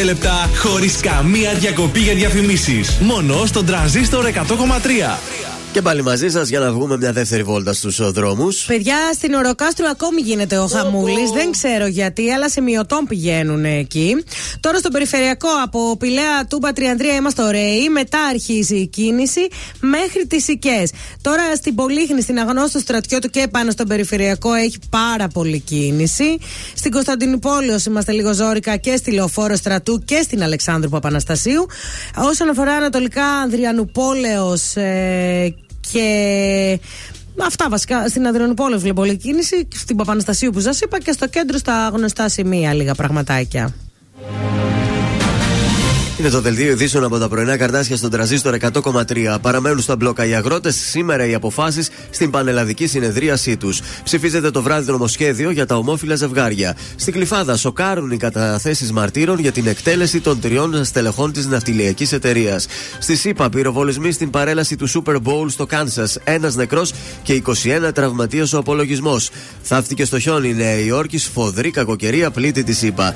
55 0.00 0.04
λεπτά 0.04 0.50
χωρίς 0.56 0.96
καμία 0.96 1.54
διακοπή 1.54 2.00
για 2.00 2.14
διαφημίσεις. 2.14 2.98
Μόνο 3.00 3.46
στον 3.46 3.66
τραζίστορ 3.66 4.26
100,3. 4.26 5.18
Και 5.72 5.82
πάλι 5.82 6.02
μαζί 6.02 6.28
σας 6.28 6.48
για 6.48 6.58
να 6.58 6.72
βγούμε 6.72 6.96
μια 6.96 7.12
δεύτερη 7.12 7.42
βόλτα 7.42 7.72
στους 7.72 8.12
δρόμους. 8.12 8.64
Παιδιά, 8.64 8.96
στην 9.14 9.34
Οροκάστρου 9.34 9.88
ακόμη 9.88 10.20
γίνεται 10.20 10.58
ο 10.58 10.66
χαμούλης. 10.66 11.30
Δεν 11.30 11.50
ξέρω 11.50 11.86
γιατί, 11.86 12.30
αλλά 12.30 12.50
σε 12.50 12.60
μειωτών 12.60 13.06
πηγαίνουν 13.08 13.64
εκεί. 13.64 14.24
Τώρα 14.62 14.78
στο 14.78 14.90
περιφερειακό 14.90 15.48
από 15.62 15.96
Πηλαία 15.96 16.46
Τούμπα 16.48 16.72
Τριανδρία 16.72 17.14
είμαστε 17.14 17.42
ωραίοι. 17.42 17.88
Μετά 17.88 18.18
αρχίζει 18.30 18.76
η 18.76 18.86
κίνηση 18.86 19.48
μέχρι 19.80 20.26
τις 20.26 20.48
Οικέ. 20.48 20.82
Τώρα 21.22 21.56
στην 21.56 21.74
Πολύχνη, 21.74 22.20
στην 22.22 22.38
Αγνώστου 22.38 22.78
Στρατιώτου 22.78 23.28
και 23.28 23.48
πάνω 23.50 23.70
στον 23.70 23.86
περιφερειακό 23.86 24.52
έχει 24.54 24.78
πάρα 24.90 25.28
πολύ 25.28 25.60
κίνηση. 25.60 26.38
Στην 26.74 26.90
Κωνσταντινούπολη 26.90 27.74
είμαστε 27.86 28.12
λίγο 28.12 28.32
ζώρικα 28.32 28.76
και 28.76 28.96
στη 28.96 29.10
Λεωφόρο 29.10 29.56
Στρατού 29.56 30.02
και 30.04 30.20
στην 30.22 30.42
Αλεξάνδρου 30.42 30.90
Παπαναστασίου. 30.90 31.66
Όσον 32.16 32.48
αφορά 32.48 32.72
Ανατολικά 32.72 33.24
Ανδριανουπόλεως 33.24 34.76
ε, 34.76 35.54
και 35.92 36.78
Αυτά 37.46 37.68
βασικά. 37.68 38.08
Στην 38.08 38.26
Αδριανουπόλεω 38.26 38.78
βλέπω 38.78 39.00
όλη 39.00 39.16
κίνηση. 39.16 39.68
Στην 39.74 39.96
Παπαναστασίου 39.96 40.50
που 40.50 40.60
σας 40.60 40.80
είπα 40.80 40.98
και 40.98 41.12
στο 41.12 41.28
κέντρο 41.28 41.58
στα 41.58 41.90
γνωστά 41.92 42.28
σημεία 42.28 42.74
λίγα 42.74 42.94
πραγματάκια. 42.94 43.74
Είναι 46.18 46.28
το 46.28 46.40
δελτίο 46.40 46.70
ειδήσεων 46.70 47.04
από 47.04 47.18
τα 47.18 47.28
πρωινά 47.28 47.56
καρτάσια 47.56 47.96
στον 47.96 48.10
τραζίστορ 48.10 48.56
100,3. 48.60 49.36
Παραμένουν 49.40 49.80
στα 49.80 49.96
μπλόκα 49.96 50.26
οι 50.26 50.34
αγρότες. 50.34 50.74
Σήμερα 50.76 51.26
οι 51.26 51.34
αποφάσεις 51.34 51.90
στην 52.10 52.30
πανελλαδική 52.30 52.86
συνεδρίασή 52.86 53.56
τους. 53.56 53.80
Ψηφίζεται 54.02 54.50
το 54.50 54.62
βράδυ 54.62 54.86
το 54.86 54.92
νομοσχέδιο 54.92 55.50
για 55.50 55.66
τα 55.66 55.76
ομόφυλα 55.76 56.14
ζευγάρια. 56.14 56.76
Στην 56.96 57.12
Κλειφάδα 57.12 57.56
σοκάρουν 57.56 58.10
οι 58.10 58.16
καταθέσεις 58.16 58.92
μαρτύρων 58.92 59.38
για 59.38 59.52
την 59.52 59.66
εκτέλεση 59.66 60.20
των 60.20 60.40
τριών 60.40 60.84
στελεχών 60.84 61.32
της 61.32 61.46
ναυτιλιακής 61.46 62.12
εταιρείας. 62.12 62.66
Στη 62.98 63.16
ΣΥΠΑ 63.16 63.48
πυροβολισμοί 63.48 64.12
στην 64.12 64.30
παρέλαση 64.30 64.76
του 64.76 64.88
Super 64.90 65.14
Bowl 65.14 65.46
στο 65.48 65.66
Κάνσα. 65.66 66.08
Ένας 66.24 66.54
νεκρός 66.54 66.92
και 67.22 67.32
21 67.32 67.92
τραυματίες 67.94 68.52
ο 68.52 68.58
απολογισμός. 68.58 69.30
Θαύτηκε 69.62 70.04
στο 70.04 70.18
χιόνι 70.18 70.48
η 70.48 70.54
Νέα 70.54 70.78
Υόρκης, 70.78 71.22
σφοδρή 71.22 71.70
κακοκαιρία 71.70 72.30
πλήτη 72.30 72.62
της 72.64 72.78
ΣΥΠΑ. 72.78 73.14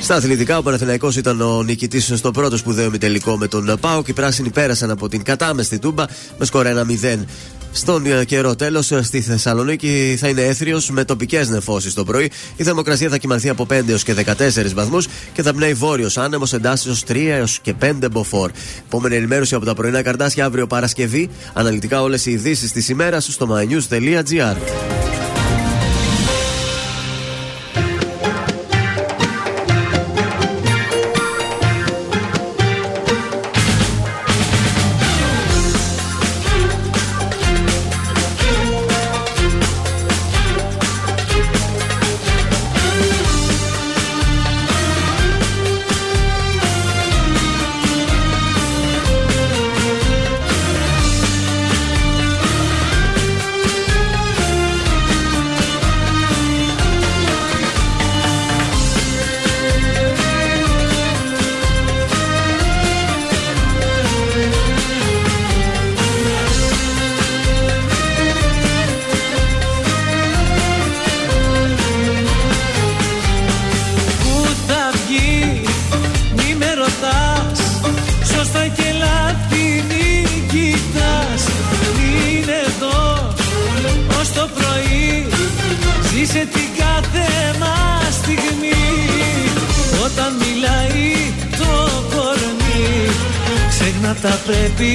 Στα 0.00 0.14
αθλητικά, 0.14 0.58
ο 0.58 0.62
Παναθηναϊκός 0.62 1.16
ήταν 1.16 1.40
ο 1.40 1.62
νικητής 1.62 2.12
στο 2.14 2.30
πρώτο 2.30 2.56
σπουδαίο 2.56 2.84
ημιτελικό 2.84 3.36
με 3.36 3.48
τον 3.48 3.76
Πάο 3.80 4.02
και 4.02 4.10
οι 4.10 4.14
πράσινοι 4.14 4.50
πέρασαν 4.50 4.90
από 4.90 5.08
την 5.08 5.22
κατάμεστη 5.22 5.78
τούμπα 5.78 6.04
με 6.38 6.44
σκορ 6.44 6.66
1-0. 6.66 7.24
Στον 7.72 8.06
ε, 8.06 8.24
καιρό 8.24 8.56
τέλος, 8.56 8.92
στη 9.00 9.20
Θεσσαλονίκη 9.20 10.16
θα 10.18 10.28
είναι 10.28 10.42
έθριος 10.42 10.90
με 10.90 11.04
τοπικές 11.04 11.48
νεφώσεις 11.48 11.94
το 11.94 12.04
πρωί. 12.04 12.30
Η 12.56 12.64
θερμοκρασία 12.64 13.08
θα 13.08 13.18
κοιμανθεί 13.18 13.48
από 13.48 13.66
5 13.70 13.88
έως 13.88 14.02
και 14.02 14.14
14 14.14 14.72
βαθμούς 14.74 15.06
και 15.32 15.42
θα 15.42 15.52
πνέει 15.52 15.74
βόρειος 15.74 16.18
άνεμος 16.18 16.52
εντάσσεως 16.52 17.02
3 17.08 17.16
έως 17.16 17.58
και 17.62 17.74
5 17.80 18.10
μποφόρ. 18.10 18.50
Επόμενη 18.86 19.16
ενημέρωση 19.16 19.54
από 19.54 19.64
τα 19.64 19.74
πρωινά 19.74 20.02
καρτάσια 20.02 20.44
αύριο 20.44 20.66
Παρασκευή. 20.66 21.30
Αναλυτικά 21.52 22.02
όλες 22.02 22.26
οι 22.26 22.30
ειδήσεις 22.30 22.72
της 22.72 22.88
ημέρας 22.88 23.24
στο 23.30 23.48
mynews.gr. 23.50 24.56
Ζήσε 86.36 86.48
την 86.52 86.70
κάθε 86.82 87.28
μας 87.60 88.14
στιγμή. 88.14 88.84
Όταν 90.04 90.30
μιλάει 90.42 91.08
το 91.60 91.72
κορμί 92.12 92.90
Ξέχνα 93.68 94.12
τα 94.22 94.34
πρέπει 94.46 94.92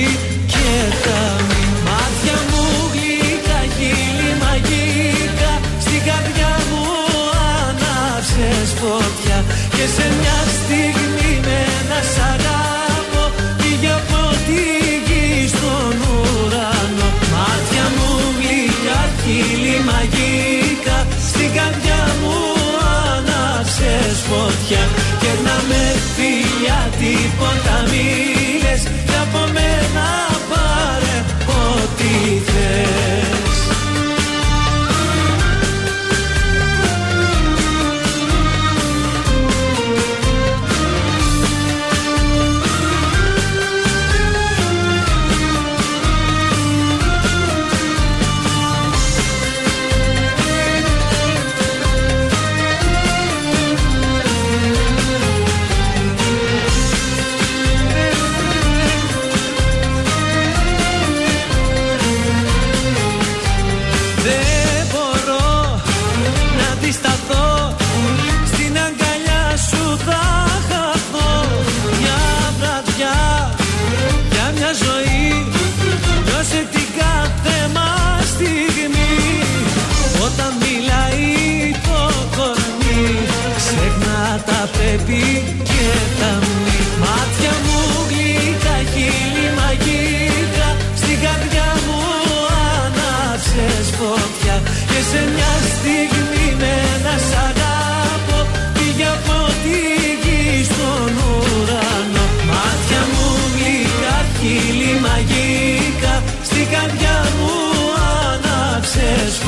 και 0.54 0.72
τα 1.06 1.22
μη. 1.48 1.64
Μάτια 1.86 2.38
μου 2.50 2.66
γλυκά, 2.94 3.60
χείλη 3.76 4.32
μαγικά 4.44 5.54
Στην 5.86 6.02
καρδιά 6.08 6.54
μου 6.70 6.84
άναψες 7.66 8.70
φωτιά. 8.82 9.38
Και 9.76 9.86
σε 9.96 10.06
μια 10.20 10.40
στιγμή 10.58 11.32
με 11.46 11.58
ένα 11.80 12.00
σ' 12.14 12.22
φωτιά 24.32 24.84
Και 25.22 25.32
να 25.46 25.56
με 25.68 25.84
φιλιά 26.16 26.80
τίποτα 27.00 27.76
μη 27.90 28.31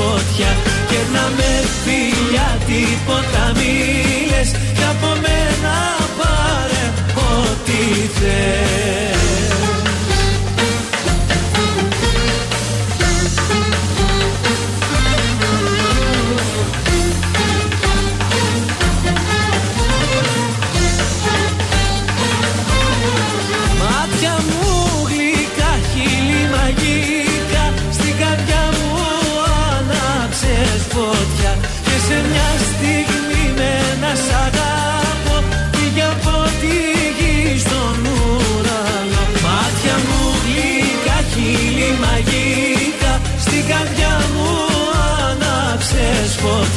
φωτιά. 0.03 0.51
Και 0.89 1.01
να 1.13 1.25
με 1.37 1.51
φιλιά 1.83 2.49
τίποτα 2.67 3.43
μη 3.57 3.73
λες. 4.29 4.49
Και 4.77 4.85
από 4.93 5.09
μένα 5.23 5.75
πάρε 6.17 6.83
ό,τι 7.15 7.81
θες 8.17 9.12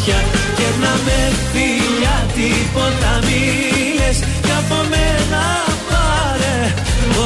μάτια 0.06 0.24
και 0.56 0.80
να 0.80 0.92
με 1.04 1.32
φιλιά 1.52 2.26
τίποτα 2.34 3.20
μη 3.22 3.40
λες 3.96 4.18
και 4.18 4.52
από 4.58 4.74
μένα 4.88 5.42
πάρε 5.88 6.74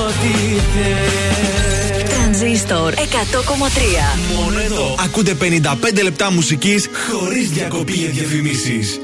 ό,τι 0.04 0.60
θες 0.72 2.14
Τρανζίστορ 2.14 2.92
100,3 2.92 2.98
Μόνο 4.36 4.58
εδώ. 4.60 4.94
Ακούτε 5.04 5.36
55 5.40 6.02
λεπτά 6.02 6.32
μουσικής 6.32 6.88
χωρίς 7.10 7.50
διακοπή 7.50 7.92
για 7.92 8.08
διαφημίσεις. 8.08 9.00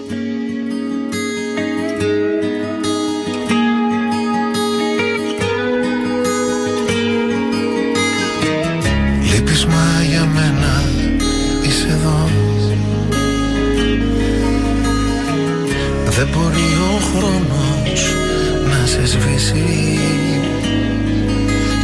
Σβήσει 19.21 19.99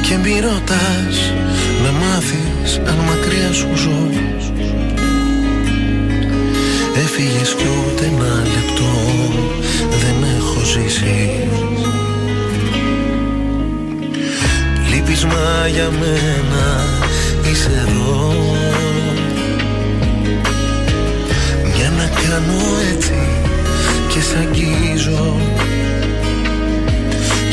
Και 0.02 0.16
μη 0.22 0.40
ρωτάς 0.40 1.32
να 1.82 1.90
μάθεις 1.92 2.80
αν 2.86 2.98
μακριά 3.06 3.52
σου 3.52 3.68
ζω. 3.76 4.10
Έφυγες 6.94 7.54
κι 7.54 7.64
ούτε 7.64 8.04
ένα 8.04 8.34
λεπτό 8.54 8.92
δεν 10.00 10.28
έχω 10.36 10.60
ζήσει. 10.64 11.48
Λείπεις 14.90 15.24
μα 15.24 15.68
για 15.68 15.90
μένα 15.90 16.84
είσαι 17.50 17.86
εδώ. 17.88 18.34
Για 21.76 21.90
να 21.90 22.04
κάνω 22.04 22.62
έτσι 22.92 23.12
και 24.08 24.20
σ' 24.20 24.34
αγγίζω 24.34 25.36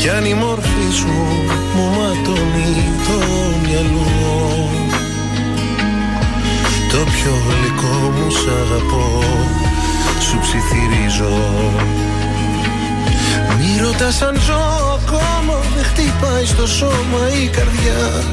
Κι 0.00 0.08
αν 0.08 0.24
η 0.24 0.34
μόρφη 0.34 0.88
σου 0.98 1.14
μου 1.74 1.84
ματώνει 1.96 2.74
το 3.06 3.18
μυαλό. 3.62 4.68
Το 6.90 6.96
πιο 6.96 7.32
γλυκό 7.46 8.10
μου 8.16 8.30
σ' 8.30 8.48
αγαπώ 8.62 9.22
Σου 10.20 10.38
ψιθυρίζω. 10.38 11.38
Μη 13.58 13.80
ρωτάς 13.82 14.22
αν 14.22 14.40
ζω 14.46 14.62
ακόμα 14.98 15.60
Δεν 15.74 15.84
χτυπάει 15.84 16.44
στο 16.44 16.66
σώμα 16.66 17.22
η 17.42 17.46
καρδιά. 17.46 18.24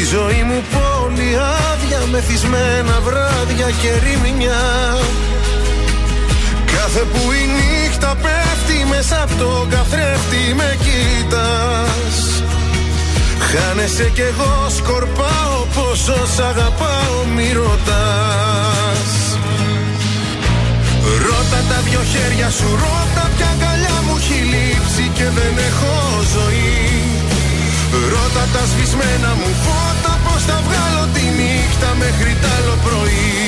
Η 0.00 0.04
ζωή 0.04 0.42
μου 0.42 0.62
πόλη 0.72 1.36
άδεια 1.70 2.00
Μεθυσμένα 2.10 3.00
βράδια 3.00 3.70
και 3.80 3.90
ρημινιά. 4.04 4.96
Κάθε 6.76 7.00
που 7.00 7.32
η 7.32 7.44
νύχτα 7.56 8.16
πέφτει 8.22 8.41
μέσα 8.92 9.22
από 9.22 9.34
τον 9.42 9.68
καθρέφτη 9.68 10.54
με 10.58 10.76
κοίτας 10.84 12.16
Χάνεσαι 13.54 14.10
κι 14.14 14.20
εγώ 14.20 14.52
σκορπάω 14.76 15.58
πόσο 15.74 16.16
σ' 16.34 16.40
αγαπάω 16.50 17.16
μη 17.34 17.48
ρωτάς. 17.52 19.12
Ρώτα 21.24 21.60
τα 21.70 21.78
δυο 21.86 22.02
χέρια 22.12 22.50
σου, 22.56 22.68
ρώτα 22.82 23.24
ποια 23.34 23.48
αγκαλιά 23.54 23.96
μου 24.06 24.16
έχει 24.20 24.40
λείψει 24.52 25.04
και 25.16 25.26
δεν 25.36 25.54
έχω 25.68 25.94
ζωή. 26.34 26.80
Ρώτα 28.12 28.44
τα 28.54 28.62
σβησμένα 28.70 29.30
μου 29.38 29.50
φώτα 29.64 30.12
πως 30.24 30.40
θα 30.48 30.58
βγάλω 30.66 31.04
τη 31.14 31.24
νύχτα 31.38 31.90
μέχρι 32.02 32.32
τ' 32.42 32.48
άλλο 32.56 32.74
πρωί. 32.86 33.26
Ρώτα 33.26 33.41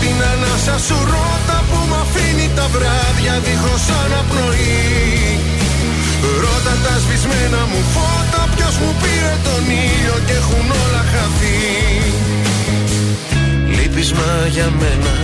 την 0.00 0.18
ανάσα 0.32 0.76
σου, 0.86 0.98
ρώτα 1.12 1.58
που 1.68 1.78
μ' 1.90 1.96
αφήνει 2.02 2.48
τα 2.56 2.66
βράδια 2.74 3.34
δίχως 3.44 3.84
αναπνοή. 4.02 4.78
Ρώτα 6.42 6.74
τα 6.84 6.94
σβησμένα 7.02 7.60
μου 7.70 7.80
φώτα 7.94 8.42
ποιος 8.54 8.74
μου 8.82 8.90
πήρε 9.02 9.34
τον 9.46 9.64
ήλιο 9.84 10.16
και 10.26 10.34
έχουν 10.42 10.66
όλα 10.82 11.02
χαθεί. 11.12 11.58
Λείπεις 13.76 14.12
μα 14.12 14.32
για 14.54 14.68
μένα 14.80 15.14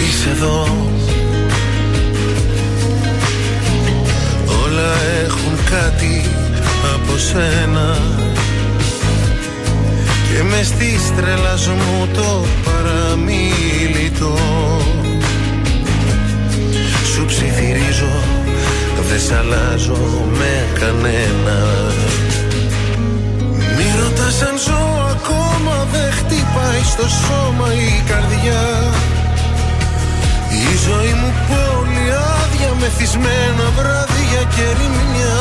είσαι 0.00 0.30
εδώ. 0.36 0.60
Όλα 4.64 4.92
έχουν 5.24 5.54
κάτι 5.74 6.30
από 6.94 7.18
σένα 7.18 7.86
Και 10.34 10.42
με 10.42 10.62
στη 10.62 11.00
τρελάς 11.16 11.66
μου 11.68 12.08
το 12.14 12.44
παραμίλητο. 12.64 14.38
Σου 17.14 17.24
ψιθυρίζω 17.24 18.40
δεν 19.12 19.20
σ' 19.20 19.32
αλλάζω 19.32 19.98
με 20.38 20.52
κανένα. 20.80 21.58
Μη 23.76 23.86
ρωτάς 24.00 24.42
αν 24.42 24.56
ζω 24.66 24.82
ακόμα 25.14 25.86
δεν 25.92 26.12
χτυπάει 26.18 26.82
στο 26.92 27.06
σώμα 27.08 27.68
η 27.72 28.02
καρδιά. 28.10 28.64
Η 30.64 30.76
ζωή 30.86 31.12
μου 31.20 31.30
πόλη 31.48 32.06
άδεια 32.36 32.72
μεθυσμένα 32.80 33.66
βράδια 33.76 34.42
και 34.54 34.66
ρημιά. 34.78 35.40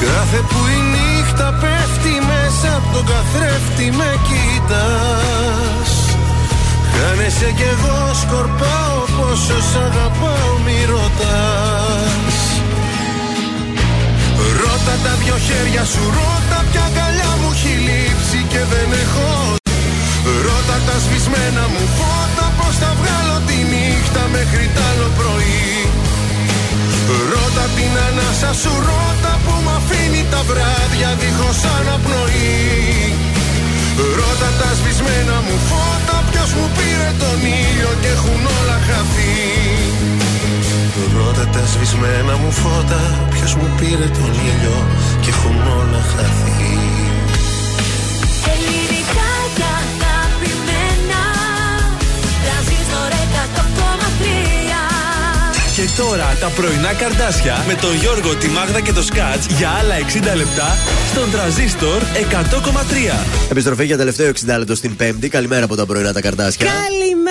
Κάθε 0.00 0.40
που 0.48 0.60
η 0.76 0.80
νύχτα 0.92 1.48
πέφτει 1.60 2.14
μέσα 2.60 2.76
από 2.76 2.88
τον 2.96 3.04
καθρέφτη 3.12 3.86
με 3.98 4.10
κοίτας 4.26 5.90
Χάνεσαι 6.92 7.50
κι 7.58 7.66
εγώ 7.74 7.98
σκορπάω 8.22 8.98
πόσο 9.16 9.58
σ' 9.70 9.76
αγαπάω 9.86 10.52
μη 10.64 10.78
ρωτάς. 10.92 12.36
Ρώτα 14.60 14.94
τα 15.04 15.12
δυο 15.20 15.36
χέρια 15.46 15.84
σου, 15.92 16.02
ρώτα 16.16 16.58
ποια 16.70 16.84
αγκαλιά 16.88 17.32
μου 17.40 17.50
έχει 17.54 17.74
λείψει 17.86 18.40
και 18.52 18.62
δεν 18.72 18.88
έχω 19.02 19.30
Ρώτα 20.46 20.78
τα 20.86 20.96
σβησμένα 21.04 21.64
μου 21.72 21.84
φώτα 21.98 22.46
πως 22.58 22.74
θα 22.82 22.90
βγάλω 22.98 23.36
τη 23.48 23.58
νύχτα 23.72 24.22
μέχρι 24.34 24.66
τ' 24.74 24.82
άλλο 24.88 25.08
πρωί 25.18 25.87
Ρώτα 27.32 27.64
την 27.76 27.94
ανάσα 28.06 28.52
σου, 28.60 28.72
ρώτα 28.88 29.32
που 29.44 29.54
μ' 29.64 29.72
αφήνει 29.78 30.22
τα 30.32 30.40
βράδια 30.48 31.10
δίχως 31.20 31.60
αναπνοή. 31.76 32.56
Ρώτα 34.18 34.50
τα 34.60 34.70
σβησμένα 34.78 35.36
μου 35.46 35.56
φώτα 35.68 36.16
Ποιος 36.30 36.50
μου 36.56 36.66
πήρε 36.76 37.10
τον 37.22 37.38
ήλιο 37.60 37.90
και 38.02 38.10
έχουν 38.16 38.40
όλα 38.56 38.78
χαθεί. 38.86 39.36
Ρώτα 41.16 41.46
τα 41.54 41.62
σβησμένα 41.72 42.34
μου 42.40 42.50
φώτα 42.60 43.00
Ποιος 43.30 43.54
μου 43.54 43.68
πήρε 43.78 44.08
τον 44.18 44.32
ήλιο 44.50 44.78
και 45.20 45.30
έχουν 45.34 45.56
όλα 45.80 46.02
χαθεί 46.12 46.97
τώρα 55.98 56.36
τα 56.40 56.48
πρωινά 56.48 56.92
καρδάσια 56.92 57.64
με 57.66 57.74
τον 57.74 57.94
Γιώργο, 57.94 58.34
τη 58.34 58.48
Μάγδα 58.48 58.80
και 58.80 58.92
το 58.92 59.02
Σκάτς 59.02 59.46
για 59.46 59.68
άλλα 59.68 59.94
60 60.34 60.36
λεπτά 60.36 60.76
στον 61.10 61.30
τραζίστορ 61.30 62.02
100,3. 62.02 63.50
Επιστροφή 63.50 63.84
για 63.84 63.96
τελευταίο 63.96 64.28
60 64.28 64.58
λεπτό 64.58 64.74
στην 64.74 64.96
Πέμπτη. 64.96 65.28
Καλημέρα 65.28 65.64
από 65.64 65.76
τα 65.76 65.86
πρωινά 65.86 66.12
τα 66.12 66.20
καρτάσια. 66.20 66.66
Καλημέρα, 66.66 66.88
μωράκια 67.00 67.27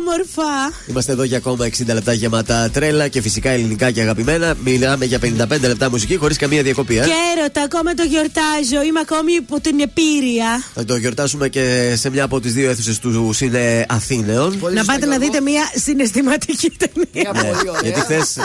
όμορφα. 0.00 0.72
Είμαστε 0.86 1.12
εδώ 1.12 1.22
για 1.22 1.36
ακόμα 1.36 1.66
60 1.66 1.86
λεπτά 1.86 2.12
γεμάτα 2.12 2.70
τρέλα 2.70 3.08
και 3.08 3.20
φυσικά 3.20 3.50
ελληνικά 3.50 3.90
και 3.90 4.00
αγαπημένα. 4.00 4.54
Μιλάμε 4.64 5.04
για 5.04 5.18
55 5.18 5.60
λεπτά 5.60 5.90
μουσική 5.90 6.16
χωρίς 6.16 6.36
καμία 6.36 6.62
διακοπή. 6.62 6.98
Ε. 6.98 7.04
Και 7.04 7.12
έρωτα, 7.36 7.62
ακόμα 7.62 7.94
το 7.94 8.02
γιορτάζω. 8.02 8.82
Είμαι 8.86 9.00
ακόμη 9.00 9.32
υπό 9.32 9.60
την 9.60 9.80
επίρρεια. 9.80 10.64
Θα 10.74 10.84
το 10.84 10.96
γιορτάσουμε 10.96 11.48
και 11.48 11.94
σε 11.96 12.10
μια 12.10 12.24
από 12.24 12.40
τις 12.40 12.52
δύο 12.52 12.70
αίθουσες 12.70 12.98
του 12.98 13.30
Σύνε 13.32 13.86
Αθήνεων. 13.88 14.58
να 14.74 14.84
πάτε 14.84 15.06
να 15.06 15.18
δείτε 15.18 15.40
μια 15.40 15.62
συναισθηματική 15.74 16.70
ταινία. 16.70 17.32
Ναι, 17.34 17.50
γιατί 17.82 18.00
χθες 18.00 18.38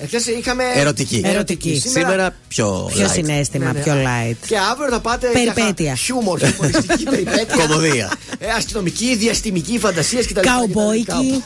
Εχθές 0.00 0.26
είχαμε. 0.26 0.64
ερωτική. 0.74 1.22
Ερωτική. 1.24 1.82
Σήμερα 1.86 2.34
πιο. 2.48 2.90
Πιο 2.94 3.06
light. 3.06 3.10
συνέστημα, 3.12 3.64
Ναι, 3.64 3.72
ναι. 3.72 3.80
πιο 3.80 3.92
light. 3.94 4.36
Και 4.46 4.56
αύριο 4.70 4.88
θα 4.90 5.00
πάτε. 5.00 5.30
για 5.34 5.52
Περιπέτεια. 5.52 5.94
Χιούμορ, 5.94 6.38
χιουμοριστική 6.40 7.04
περιπέτεια. 7.10 7.54
Κωμωδία. 7.66 8.12
Ε, 8.38 8.46
αστυνομική, 8.56 9.16
διαστημική, 9.16 9.78
φαντασία 9.78 10.20
κτλ. 10.24 10.40
Καουμπόικη. 10.40 11.42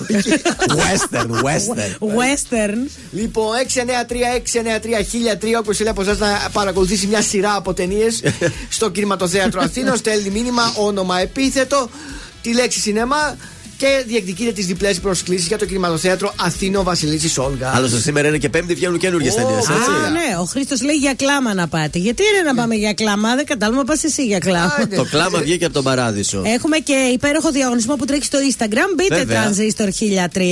Western, 0.68 1.30
western. 1.30 2.08
Western. 2.20 2.90
Λοιπόν, 3.12 3.48
693-693-1003, 3.74 5.58
όποιος 5.58 5.76
θέλει 5.76 5.88
από 5.88 6.02
εσάς 6.02 6.16
να 6.16 6.48
παρακολουθήσει 6.52 7.06
μια 7.06 7.22
σειρά 7.22 7.54
από 7.54 7.74
ταινίες 7.74 8.22
στο 8.76 8.90
κινηματοθέατρο 8.90 9.60
Αθήναιον, 9.60 9.96
στέλνει 9.96 10.30
μήνυμα, 10.30 10.72
όνομα, 10.76 11.20
επίθετο, 11.20 11.88
τη 12.42 12.54
λέξη 12.54 12.80
σινεμά 12.80 13.36
και 13.82 14.04
διεκδικεί 14.06 14.52
τις 14.52 14.66
διπλές 14.66 15.00
προσκλήσεις 15.00 15.46
για 15.46 15.59
το 15.59 15.64
κινηματοθέατρο 15.64 16.32
Αθήναιον 16.36 16.82
Βασιλίσσης 16.82 17.40
Όλγας. 17.40 17.72
Άλλωστε 17.74 17.98
σήμερα 17.98 18.28
είναι 18.28 18.38
και 18.38 18.48
πέμπτη, 18.48 18.74
βγαίνουν 18.74 18.98
καινούργιες 18.98 19.34
ταινίες, 19.34 19.59
έτσι. 19.59 19.72
Α, 19.72 20.10
ναι, 20.10 20.36
ο 20.40 20.44
Χρήστος 20.44 20.82
λέει 20.82 20.94
για 20.94 21.14
κλάμα 21.14 21.54
να 21.54 21.68
πάτε. 21.68 21.98
Γιατί 21.98 22.22
είναι 22.22 22.50
να 22.50 22.54
πάμε 22.54 22.74
για 22.74 22.92
κλάμα, 22.92 23.34
δεν 23.34 23.46
κατάλαβα, 23.46 23.84
πας 23.84 24.04
εσύ 24.04 24.24
για 24.24 24.38
κλάμα. 24.38 24.88
Το 24.96 25.04
κλάμα 25.04 25.38
βγήκε 25.38 25.64
από 25.64 25.74
τον 25.74 25.82
παράδεισο. 25.82 26.42
Έχουμε 26.44 26.78
και 26.78 26.92
υπέροχο 27.12 27.50
διαγωνισμό 27.50 27.94
που 27.96 28.04
τρέχει 28.04 28.24
στο 28.24 28.38
Instagram. 28.50 28.88
Μπείτε 28.96 29.16
Βέβαια. 29.16 29.50
Transistor 29.50 29.88
1003. 29.88 30.42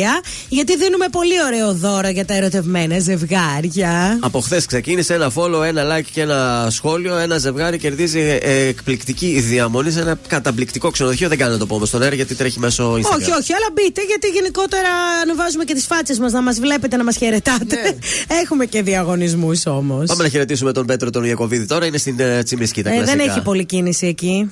Γιατί 0.48 0.76
δίνουμε 0.76 1.06
πολύ 1.10 1.34
ωραίο 1.46 1.74
δώρο 1.74 2.08
για 2.08 2.24
τα 2.24 2.34
ερωτευμένα 2.34 2.98
ζευγάρια. 2.98 4.18
Από 4.20 4.40
χθες 4.40 4.66
ξεκίνησε 4.66 5.14
ένα 5.14 5.32
follow, 5.34 5.62
ένα 5.66 5.96
like 5.96 6.08
και 6.12 6.20
ένα 6.20 6.68
σχόλιο. 6.70 7.16
Ένα 7.16 7.38
ζευγάρι 7.38 7.78
κερδίζει 7.78 8.38
ε, 8.42 8.66
εκπληκτική 8.68 9.40
διαμονή 9.40 9.90
σε 9.90 10.00
ένα 10.00 10.18
καταπληκτικό 10.26 10.90
ξενοδοχείο. 10.90 11.28
Δεν 11.28 11.38
κάνω 11.38 11.52
να 11.52 11.58
το 11.58 11.66
πούμε 11.66 11.86
στον 11.86 12.02
αέρα 12.02 12.14
γιατί 12.14 12.34
τρέχει 12.34 12.58
μέσω 12.58 12.94
Instagram. 12.94 13.19
Όχι, 13.20 13.30
όχι, 13.40 13.52
αλλά 13.52 13.66
μπείτε 13.72 14.02
γιατί 14.06 14.26
γενικότερα 14.28 14.88
ανεβάζουμε 15.22 15.64
και 15.64 15.74
τις 15.74 15.86
φάτσες 15.86 16.18
μας 16.18 16.32
να 16.32 16.42
μας 16.42 16.60
βλέπετε, 16.60 16.96
να 16.96 17.04
μας 17.04 17.16
χαιρετάτε. 17.16 17.76
Έχουμε 18.42 18.66
και 18.66 18.82
διαγωνισμούς 18.82 19.66
όμως. 19.66 20.06
Πάμε 20.06 20.22
να 20.22 20.28
χαιρετήσουμε 20.28 20.72
τον 20.72 20.86
Πέτρο 20.86 21.10
τον 21.10 21.24
Ιακοβίδη 21.24 21.66
τώρα. 21.66 21.86
Είναι 21.86 21.98
στην 21.98 22.20
ε, 22.20 22.42
Τσιμισκή 22.42 22.82
τα 22.82 22.90
Ε, 22.90 22.94
δεν 22.94 23.04
κλασικά. 23.04 23.32
έχει 23.32 23.42
πολλή 23.42 23.64
κίνηση 23.64 24.06
εκεί. 24.06 24.50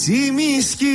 Τσιμισκή 0.00 0.86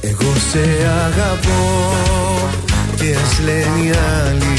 Εγώ 0.00 0.34
σε 0.50 0.60
αγαπώ 1.06 2.04
και 2.96 3.16
ας 3.24 3.40
λένε 3.44 3.80
οι 3.84 3.90
άλλοι 3.90 4.53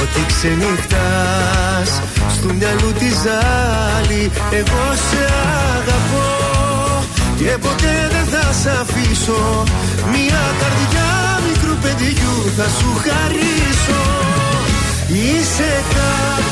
ότι 0.00 0.20
ξενυχτάς 0.26 1.90
στο 2.34 2.48
μυαλού 2.58 2.92
τη 3.00 3.08
ζάλη 3.22 4.30
Εγώ 4.50 4.84
σε 5.08 5.22
αγαπώ. 5.76 6.30
Και 7.38 7.52
ποτέ 7.64 7.96
δεν 8.14 8.26
θα 8.32 8.52
σ' 8.60 8.66
αφήσω 8.80 9.42
μια 10.14 10.42
καρδιά 10.60 11.10
μικρού 11.48 11.74
παιδιού 11.82 12.34
θα 12.56 12.66
σου 12.78 12.90
χαρίσω. 13.04 14.02
Είσαι 15.08 15.72
κάποια 15.96 16.51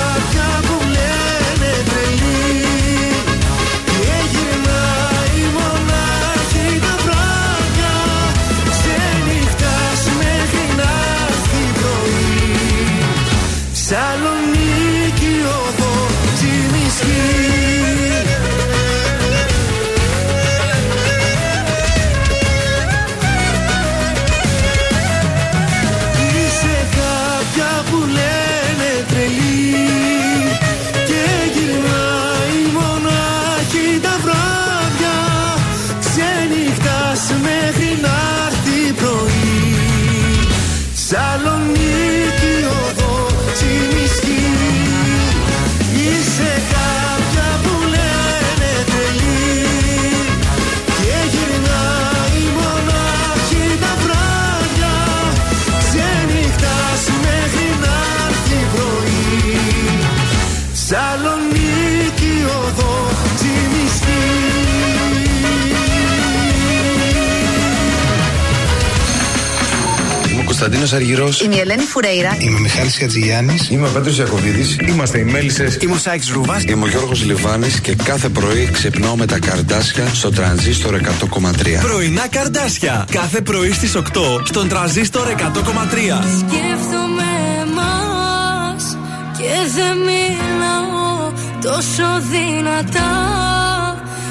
Είμαι 71.43 71.55
η 71.55 71.59
Ελένη 71.59 71.83
Φουρέιρα. 71.83 72.35
Είμαι 72.39 72.55
ο 72.55 72.59
Μιχάλης 72.59 72.97
Χατζηγιάννης. 72.97 73.69
Είμαι 73.69 73.87
ο 73.87 73.91
Πέτρος 73.91 74.17
Ιακοβίδης. 74.17 74.77
Είμαστε 74.87 75.19
οι 75.19 75.23
Μέλισσες. 75.23 75.77
Είμαι 75.81 75.93
ο 75.93 75.97
Σάιξ 75.97 76.29
Ρούβα. 76.29 76.61
Είμαι 76.67 76.83
ο 76.83 76.87
Γιώργος 76.87 77.23
Λιβάνης 77.23 77.79
και 77.79 77.95
κάθε 77.95 78.29
πρωί 78.29 78.69
ξυπνάω 78.71 79.15
με 79.15 79.25
τα 79.25 79.39
καρδάσια 79.39 80.07
στο 80.13 80.29
τρανζίστορ 80.29 80.95
100,3. 80.95 81.81
Πρωινά 81.81 82.27
καρδάσια. 82.27 83.07
Κάθε 83.11 83.41
πρωί 83.41 83.71
στις 83.71 83.95
8 83.95 84.01
στον 84.43 84.67
τραζίστορ 84.67 85.27
100,3. 85.27 86.23
Σκέφτομαι 86.39 87.29
εμάς 87.61 88.97
και 89.37 89.53
δεν 89.75 89.97
μιλάω 89.97 91.31
τόσο 91.61 92.05
δυνατά 92.31 93.11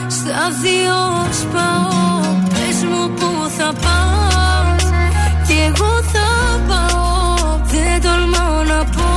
Στα 0.09 0.51
δύο 0.63 1.27
σπάω, 1.41 2.21
πες 2.49 2.85
μου 2.91 3.11
που 3.15 3.51
θα 3.57 3.73
πας 3.73 4.40
Κι 5.51 5.57
εγώ 5.57 6.03
θα 6.13 6.29
πάω, 6.69 7.59
δεν 7.65 8.03
τολμάω 8.03 8.63
να 8.63 8.85
πω 8.85 9.11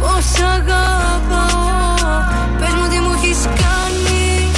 Πως 0.00 0.26
αγαπάω, 0.54 2.08
πες 2.58 2.72
μου 2.76 2.88
τι 2.90 2.98
μου 2.98 3.12
έχεις 3.16 3.40
κάνει 3.42 4.50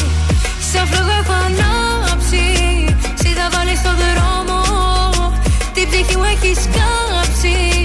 Σαν 0.72 0.86
φλόγα 0.86 1.16
έχω 1.22 1.32
ανάψει, 1.46 2.44
εσύ 3.14 3.28
θα 3.38 3.48
βάλεις 3.52 3.78
στο 3.78 3.90
δρόμο 4.02 4.60
Την 5.74 5.88
ψυχή 5.88 6.16
μου 6.16 6.24
έχεις 6.24 6.68
κάψει 6.76 7.75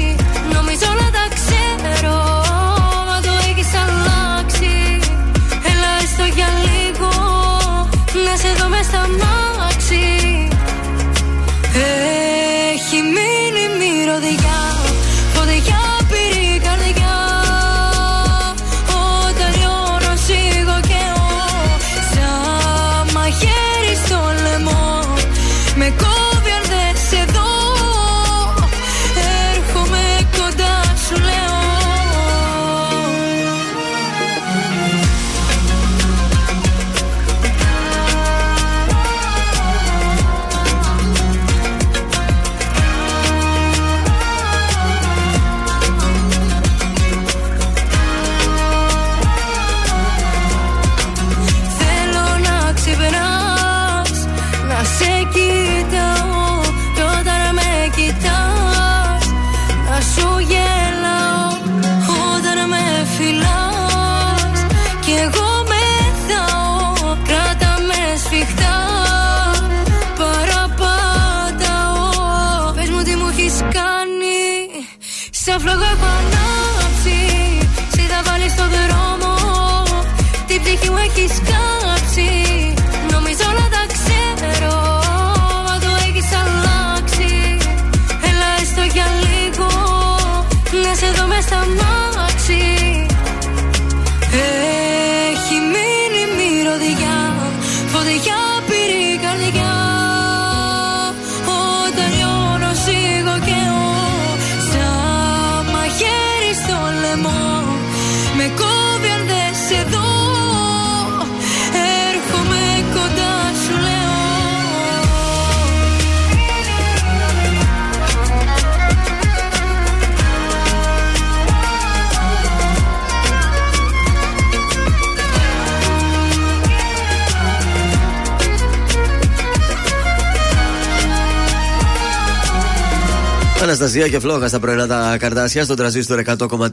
Αναστασία 133.71 134.07
και 134.07 134.19
φλόγα 134.19 134.47
στα 134.47 134.59
πρωινά 134.59 134.87
τα 134.87 135.15
καρτάσια 135.19 135.63
στον 135.63 135.75
τραζίστορ 135.75 136.21
100,3. 136.25 136.67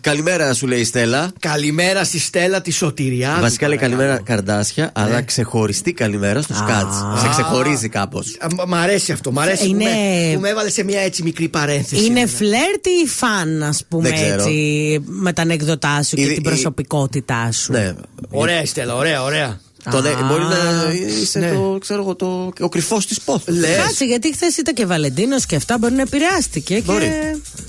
Καλημέρα 0.00 0.54
σου 0.54 0.66
λέει 0.66 0.80
η 0.80 0.84
Στέλλα. 0.84 1.30
Καλημέρα 1.40 2.04
στη 2.04 2.18
Στέλλα 2.18 2.60
τη 2.60 2.70
Σωτηριά. 2.70 3.38
Βασικά 3.40 3.68
λέει 3.68 3.76
καλημέρα 3.76 4.20
καρδάσια, 4.24 4.90
αλλά 4.94 5.22
ξεχωριστή 5.22 5.92
καλημέρα 5.92 6.42
στο 6.42 6.54
σκάτς. 6.54 6.96
Σε 7.22 7.28
ξεχωρίζει 7.28 7.88
κάπως. 7.88 8.36
Μ' 8.66 8.74
αρέσει 8.74 9.12
αυτό, 9.12 9.32
μ' 9.32 9.38
αρέσει 9.38 9.68
Είναι- 9.68 9.84
που, 9.84 9.90
με, 9.90 10.34
που 10.34 10.40
με 10.40 10.48
έβαλε 10.48 10.70
σε 10.70 10.84
μια 10.84 11.00
έτσι 11.00 11.22
μικρή 11.22 11.48
παρένθεση. 11.48 12.04
Είναι 12.04 12.26
φλερτ 12.26 12.86
ή 13.04 13.08
φαν, 13.08 13.62
ας 13.62 13.84
πούμε 13.88 14.02
Δεν 14.08 14.14
ξέρω. 14.14 14.32
έτσι, 14.34 15.00
με 15.06 15.32
τα 15.32 15.42
ανεκδοτά 15.42 16.02
σου 16.02 16.16
και 16.16 16.22
Ήδη- 16.22 16.34
την 16.34 16.42
ή- 16.44 16.46
προσωπικότητά 16.46 17.52
σου; 17.52 17.72
Ναι. 17.72 17.92
Ωραία, 18.30 18.62
η 18.62 18.66
Στέλλα, 18.66 18.94
ωραία, 18.94 19.22
ωραία. 19.22 19.60
Το, 19.90 20.00
ναι, 20.00 20.08
Α, 20.08 20.26
μπορεί 20.28 20.42
να 20.42 20.92
είσαι 21.20 21.38
ναι. 21.38 21.50
το, 21.50 21.76
ξέρω 21.80 22.00
εγώ, 22.00 22.14
το, 22.14 22.52
ο 22.60 22.68
κρυφός 22.68 23.06
της 23.06 23.20
πόθου. 23.20 23.52
Κάτσε, 23.84 24.04
γιατί 24.04 24.32
χθες 24.32 24.56
ήταν 24.56 24.74
και 24.74 24.86
Βαλεντίνος 24.86 25.46
και 25.46 25.56
αυτά 25.56 25.78
μπορεί 25.78 25.94
να 25.94 26.02
επηρεάστηκε. 26.02 26.82
Μπορεί. 26.84 27.12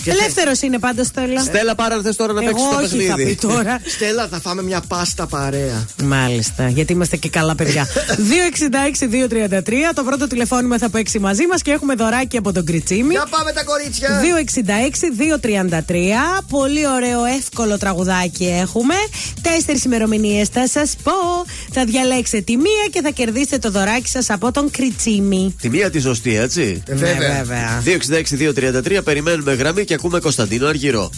Και... 0.03 0.11
Ελεύθερος 0.11 0.61
είναι 0.61 0.79
πάντα 0.79 1.03
Στέλλα. 1.03 1.41
Στέλλα, 1.41 1.75
πάρα 1.75 1.95
αν 1.95 2.01
θες 2.01 2.15
τώρα 2.15 2.33
να 2.33 2.41
Εγώ 2.43 2.49
παίξεις 2.51 2.69
το 2.69 2.75
όχι 2.95 3.05
θα 3.07 3.15
παιχνίδι. 3.15 3.35
πει 3.35 3.47
τώρα. 3.47 3.79
Στέλλα, 3.95 4.27
θα 4.27 4.39
φάμε 4.39 4.63
μια 4.63 4.81
πάστα 4.87 5.27
παρέα. 5.27 5.85
Μάλιστα, 6.03 6.67
γιατί 6.69 6.93
είμαστε 6.93 7.17
και 7.17 7.29
καλά 7.29 7.55
παιδιά. 7.55 7.87
266-233, 9.59 9.71
το 9.95 10.03
πρώτο 10.03 10.27
τηλεφώνημα 10.27 10.77
θα 10.77 10.89
παίξει 10.89 11.19
μαζί 11.19 11.47
μας 11.47 11.61
και 11.61 11.71
έχουμε 11.71 11.93
δωράκι 11.95 12.37
από 12.37 12.51
τον 12.53 12.65
Κριτσίμη. 12.65 13.11
Για 13.11 13.27
πάμε 13.29 13.51
τα 13.51 13.63
κορίτσια. 13.63 14.21
266-233. 16.39 16.43
Πολύ 16.49 16.87
ωραίο, 16.87 17.25
εύκολο 17.25 17.77
τραγουδάκι 17.77 18.45
έχουμε. 18.61 18.93
Τέσσερις 19.41 19.83
ημερομηνίες 19.83 20.47
θα 20.47 20.67
σας 20.67 20.95
πω. 21.03 21.11
Θα 21.71 21.83
διαλέξετε 22.09 22.41
τη 22.41 22.57
μία 22.57 22.87
και 22.91 23.01
θα 23.01 23.09
κερδίσετε 23.09 23.57
το 23.57 23.71
δωράκι 23.71 24.07
σας 24.07 24.29
από 24.29 24.51
τον 24.51 24.71
Κριτσίμη. 24.71 25.55
Τη 25.61 25.69
μία 25.69 25.89
τη 25.89 25.99
σωστή, 25.99 26.35
έτσι; 26.35 26.83
Ε, 26.87 26.95
βέβαια. 26.95 27.27
Ναι, 27.27 27.43
βέβαια. 27.43 27.83
266-233, 28.99 29.03
περιμένουμε 29.03 29.53
γραμμή 29.53 29.85
και 29.85 29.93
ακούμε 29.93 30.19
Κωνσταντίνο 30.19 30.67
Αργυρό. 30.67 31.09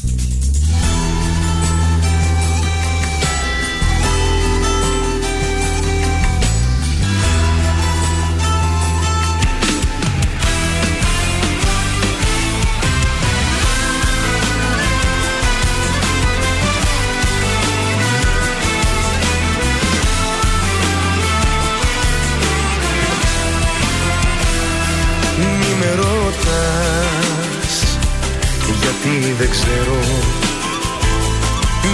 Ξέρω. 29.52 30.00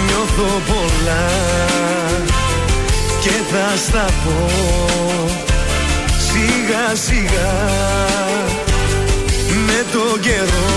Νιώθω 0.06 0.62
πολλά 0.68 1.28
και 3.22 3.36
θα 3.52 3.78
στα 3.86 4.06
πω. 4.24 4.46
Σιγά 6.28 6.96
σιγά 6.96 7.54
με 9.68 9.86
το 9.92 10.20
καιρό. 10.20 10.76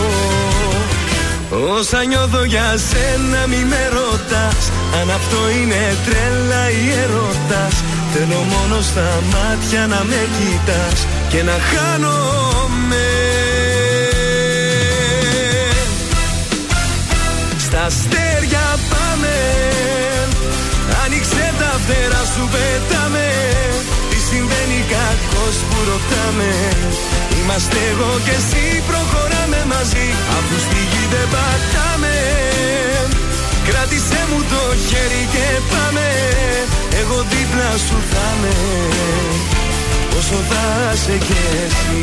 Όσα 1.78 2.04
νιώθω 2.04 2.44
για 2.44 2.74
σένα 2.90 3.46
μη 3.46 3.64
με 3.68 3.88
ρωτάς. 3.92 4.70
Αν 5.00 5.10
αυτό 5.10 5.36
είναι 5.50 5.96
τρέλα 6.04 6.70
ή 6.70 6.90
έρωτας 7.02 7.74
Θέλω 8.12 8.40
μόνο 8.54 8.80
στα 8.80 9.22
μάτια 9.32 9.86
να 9.86 10.04
με 10.04 10.28
κοιτάς 10.36 11.06
Και 11.28 11.42
να 11.42 11.56
χάνομαι 11.70 12.59
αστέρια 17.90 18.66
πάμε 18.92 19.34
Άνοιξε 21.04 21.46
τα 21.60 21.72
φτερά 21.82 22.22
σου 22.32 22.44
πετάμε. 22.52 23.28
Τι 24.10 24.18
συμβαίνει 24.28 24.78
κακός 24.94 25.56
που 25.68 25.78
ρωτάμε. 25.90 26.50
Είμαστε 27.38 27.78
εγώ 27.92 28.10
και 28.26 28.34
εσύ 28.40 28.64
προχωράμε 28.88 29.60
μαζί. 29.72 30.06
Αφού 30.36 30.54
στη 30.66 30.80
γη 30.90 31.04
δεν 31.12 31.26
πατάμε. 31.34 32.16
Κράτησέ 33.66 34.20
μου 34.30 34.40
το 34.52 34.62
χέρι 34.86 35.24
και 35.34 35.46
πάμε. 35.72 36.06
Εγώ 37.00 37.18
δίπλα 37.32 37.70
σου 37.86 37.98
θα 38.10 38.26
είμαι. 38.32 38.54
Όσο 40.18 40.38
θα 40.50 40.64
σε 41.02 41.16
κι 41.26 41.40
εσύ 41.64 41.98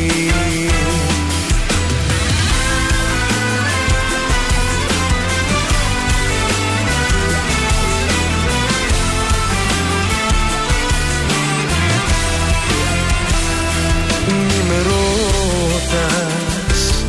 ρωτάς 15.90 17.04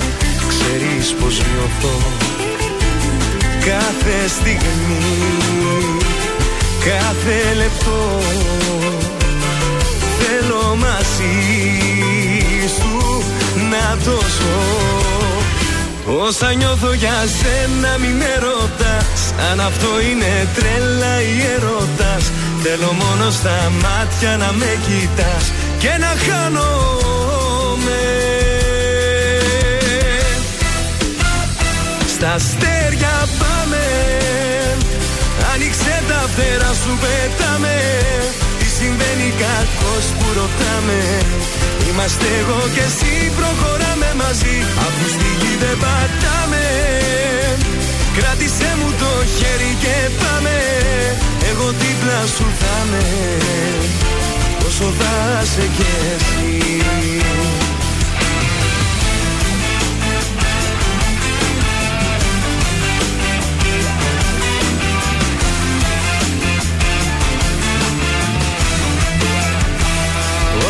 Ξέρεις 0.48 1.14
πως 1.20 1.38
νιώθω. 1.38 1.98
Κάθε 3.66 4.28
στιγμή 4.28 5.98
Κάθε 6.86 7.54
λεπτό 7.56 8.20
Θέλω 10.20 10.76
μαζί 10.76 11.38
σου 12.78 13.24
να 13.70 13.98
το 14.04 14.12
ζω. 14.12 14.98
Όσα 16.28 16.54
νιώθω 16.54 16.94
για 16.94 17.26
σένα 17.40 17.98
μη 17.98 18.08
με 18.08 18.36
ρωτάς 18.40 19.34
Αν 19.52 19.60
αυτό 19.60 19.88
είναι 20.12 20.48
τρέλα 20.56 21.22
ή 21.22 21.42
έρωτας 21.56 22.32
Θέλω 22.64 22.92
μόνο 22.92 23.32
στα 23.32 23.72
μάτια 23.82 24.38
να 24.38 24.52
με 24.52 24.78
κοιτάς 24.88 25.52
Και 25.80 25.90
να 26.00 26.14
χάνομαι 26.26 27.19
Στα 32.22 32.34
αστέρια 32.34 33.16
πάμε. 33.42 33.84
Άνοιξε 35.54 35.96
τα 36.10 36.22
φτερά 36.32 36.72
σου 36.82 36.94
πετάμε. 37.04 37.76
Τι 38.60 38.68
συμβαίνει 38.78 39.28
κακός 39.44 40.06
που 40.18 40.28
ρωτάμε. 40.40 41.00
Είμαστε 41.88 42.28
εγώ 42.42 42.60
και 42.76 42.84
εσύ 42.90 43.14
προχωράμε 43.38 44.10
μαζί. 44.22 44.56
Αφού 44.86 45.06
στη 45.16 45.30
γη 45.40 45.54
δεν 45.64 45.78
πατάμε. 45.84 46.66
Κράτησέ 48.18 48.72
μου 48.80 48.90
το 49.02 49.12
χέρι 49.36 49.74
και 49.84 49.96
πάμε. 50.22 50.58
Εγώ 51.50 51.68
δίπλα 51.82 52.20
σου 52.36 52.48
θα 52.60 52.76
είμαι. 52.86 53.06
Όσο 54.68 54.88
θα 55.00 55.14
σε 55.54 55.66
κι 55.76 55.88
εσύ 56.14 56.50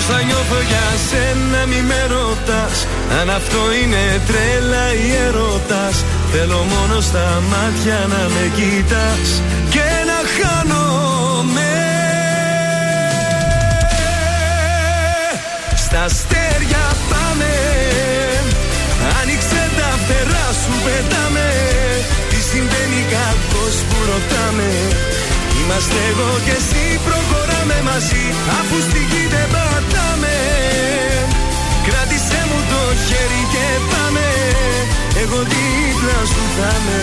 θα 0.09 0.21
νιώθω 0.27 0.59
για 0.71 0.87
σένα 1.07 1.61
μη 1.69 1.81
με 1.89 2.01
ρωτάς. 2.13 2.75
Αν 3.19 3.29
αυτό 3.39 3.61
είναι 3.81 4.03
τρέλα 4.27 4.85
ή 5.03 5.07
έρωτας 5.27 5.95
Θέλω 6.31 6.61
μόνο 6.73 7.01
στα 7.01 7.43
μάτια 7.51 7.99
να 8.13 8.21
με 8.33 8.45
κοιτάς. 8.57 9.29
Και 9.73 9.87
να 10.09 10.19
χάνομαι. 10.35 11.71
Στα 15.83 16.01
αστέρια 16.09 16.85
πάμε. 17.11 17.53
Άνοιξε 19.21 19.61
τα 19.77 19.89
φτερά 20.01 20.47
σου 20.61 20.73
πετάμε. 20.83 21.49
Τι 22.29 22.39
συμβαίνει 22.51 23.01
κακός 23.13 23.75
που 23.87 23.97
ρωτάμε. 24.09 24.69
Είμαστε 25.59 25.99
εγώ 26.11 26.29
και 26.45 26.55
εσύ 26.61 26.83
προχωράμε 27.05 27.77
μαζί. 27.89 28.25
Αφού 28.59 28.75
στη 28.87 28.99
γη 29.09 29.23
δεν 29.33 29.47
πατάμε 29.79 30.37
Κράτησέ 31.85 32.41
μου 32.49 32.59
το 32.71 32.81
χέρι 33.05 33.43
και 33.53 33.65
πάμε. 33.91 34.27
Εγώ 35.21 35.39
δίπλα 35.51 36.19
σου 36.31 36.43
θα 36.57 36.71
είμαι. 36.77 37.01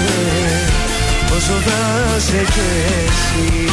Όσο 1.37 1.57
θα 1.67 1.81
σε 2.19 2.45
και 2.55 2.69
εσύ 3.07 3.67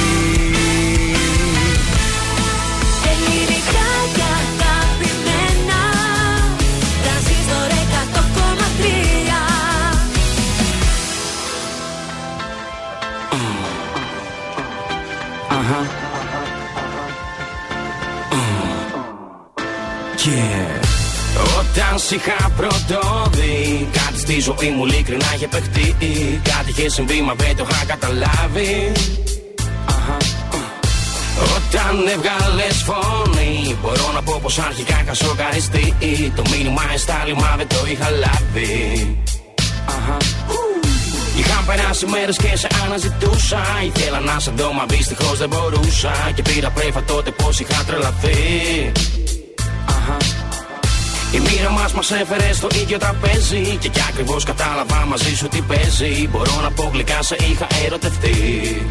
Όταν 21.93 22.05
σ' 22.05 22.11
είχα 22.11 22.49
πρωτόδει 22.49 23.87
Κάτι 23.91 24.19
στη 24.19 24.39
ζωή 24.39 24.69
μου 24.75 24.85
ειλικρινά 24.85 25.25
είχε 25.35 25.47
παιχτεί 25.47 25.95
Κάτι 26.43 26.69
είχε 26.69 26.89
συμβεί 26.89 27.21
μα 27.21 27.33
δεν 27.33 27.55
το 27.55 27.67
είχα 27.69 27.85
καταλάβει 27.85 28.91
Αχα. 29.85 30.17
Όταν 31.55 31.93
έβγαλε 32.13 32.67
φωνή, 32.87 33.77
μπορώ 33.81 34.11
να 34.13 34.21
πω 34.21 34.39
πως 34.41 34.59
αρχικά 34.59 35.01
είχα 35.03 35.13
σοκαριστεί. 35.13 35.93
Το 36.35 36.43
μήνυμα 36.51 36.81
εστάλει, 36.93 37.33
μα 37.33 37.55
δεν 37.57 37.67
το 37.67 37.79
είχα 37.91 38.09
λάβει. 38.09 39.17
Αχα. 39.85 40.17
Είχαν 41.39 41.65
περάσει 41.65 42.05
μέρες 42.05 42.37
και 42.37 42.57
σε 42.57 42.67
αναζητούσα. 42.85 43.61
Ήθελα 43.85 44.19
να 44.19 44.39
σε 44.39 44.51
δω, 44.55 44.71
μα 44.71 44.85
δυστυχώς 44.85 45.37
δεν 45.37 45.49
μπορούσα. 45.49 46.13
Και 46.35 46.41
πήρα 46.41 46.69
πρέφα 46.69 47.03
τότε 47.03 47.31
πως 47.31 47.59
είχα 47.59 47.83
τρελαθεί. 47.87 48.91
Αχα. 51.33 51.37
Η 51.37 51.39
μοίρα 51.39 51.69
μας 51.69 51.93
μας 51.93 52.11
έφερε 52.11 52.53
στο 52.53 52.67
ίδιο 52.81 52.97
τραπέζι. 52.97 53.77
Και 53.79 53.89
κι 53.89 54.01
ακριβώς 54.09 54.43
κατάλαβα 54.43 55.05
μαζί 55.05 55.35
σου 55.35 55.47
τι 55.47 55.61
παίζει. 55.61 56.27
Μπορώ 56.31 56.61
να 56.61 56.71
πω 56.71 56.89
γλυκά 56.93 57.21
σε 57.21 57.35
είχα 57.49 57.67
ερωτευτεί. 57.85 58.87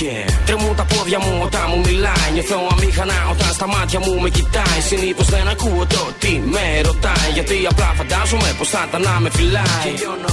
Yeah. 0.00 0.30
Τρεμούν 0.46 0.76
τα 0.76 0.84
πόδια 0.84 1.18
μου 1.18 1.32
όταν 1.44 1.64
μου 1.70 1.78
μιλάει. 1.86 2.28
Νιώθω 2.32 2.58
αμήχανα 2.72 3.18
όταν 3.32 3.50
στα 3.52 3.66
μάτια 3.66 3.98
μου 4.04 4.20
με 4.20 4.28
κοιτάει. 4.28 4.80
Συνήθως 4.88 5.26
δεν 5.26 5.48
ακούω 5.48 5.86
το 5.94 6.02
τι 6.18 6.32
με 6.54 6.80
ρωτάει. 6.84 7.30
Γιατί 7.34 7.56
απλά 7.70 7.92
φαντάζομαι 7.98 8.54
πως 8.58 8.68
θα 8.68 8.84
ήταν 8.88 9.02
να 9.02 9.20
με 9.20 9.30
φυλάει. 9.30 9.90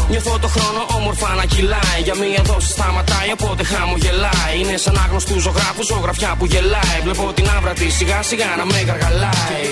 Νιώθω 0.10 0.40
το 0.40 0.48
χρόνο 0.48 0.82
όμορφα 0.98 1.34
να 1.34 1.46
κυλάει. 1.46 2.00
Για 2.04 2.16
μία 2.16 2.42
δόση 2.44 2.70
σταματάει, 2.76 3.30
οπότε 3.38 3.64
χαμογελάει. 3.64 4.54
Είναι 4.60 4.78
σαν 4.78 4.98
άγνωστου 5.04 5.40
ζωγράφου, 5.40 5.84
ζωγραφιά 5.92 6.36
που 6.38 6.46
γελάει. 6.46 6.98
Βλέπω 7.04 7.34
την 7.34 7.50
άβρα 7.56 7.74
της 7.74 7.96
σιγά 7.96 8.22
σιγά 8.22 8.50
να 8.60 8.66
με 8.66 8.80
γαργαλάει. 8.88 9.64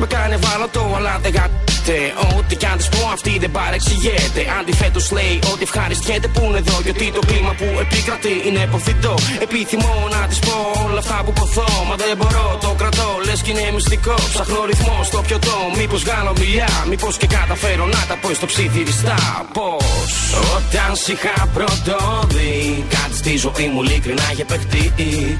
Με 0.00 0.06
κάνει 0.06 0.36
το 0.70 0.82
αλλά 0.96 1.18
δεν 1.22 1.32
γαττε. 1.36 1.98
Ό,τι 2.36 2.54
κι 2.60 2.66
αν 2.66 2.76
της 2.76 2.88
πω 2.88 3.00
αυτή 3.12 3.32
δεν 3.42 3.50
παρεξηγείται. 3.50 4.42
Αντιθέτω 4.60 5.00
λέει 5.16 5.34
ότι 5.52 5.62
ευχαριστιέται 5.68 6.28
που 6.34 6.40
είναι 6.46 6.58
εδώ. 6.58 6.76
Γιατί 6.86 7.04
το 7.16 7.20
κλίμα 7.28 7.52
που 7.58 7.66
επικρατεί 7.84 8.34
είναι 8.46 8.60
υποθυτό. 8.68 9.14
Επιθυμώ 9.46 9.94
να 10.14 10.20
της 10.30 10.38
πω 10.38 10.54
όλα 10.86 10.98
αυτά 11.04 11.16
που 11.24 11.32
ποθώ. 11.32 11.68
Μα 11.88 11.94
δεν 12.02 12.16
μπορώ, 12.16 12.46
το 12.64 12.70
κρατώ, 12.80 13.08
λες 13.26 13.40
κι 13.44 13.50
είναι 13.50 13.64
μυστικό. 13.76 14.16
Ψάχνω 14.32 14.60
ρυθμό 14.70 14.96
στο 15.08 15.18
πιωτό. 15.26 15.58
Μήπως 15.78 16.02
βγάλω 16.04 16.32
μιλιά, 16.40 16.70
μήπως 16.90 17.16
και 17.20 17.26
καταφέρω 17.26 17.84
να 17.86 18.00
τα 18.08 18.16
πω 18.20 18.28
στο 18.38 18.46
ψιθυριστά. 18.46 19.18
Πώς; 19.56 20.20
Όταν 20.56 20.90
σ' 21.02 21.08
είχα 21.12 21.36
πρωτόδει, 21.56 22.84
κάτι 22.94 23.16
στη 23.20 23.32
ζωή 23.44 23.66
μου 23.72 23.82
ειλικρινά 23.82 24.26
είχε 24.32 24.44
παιχτεί. 24.44 24.84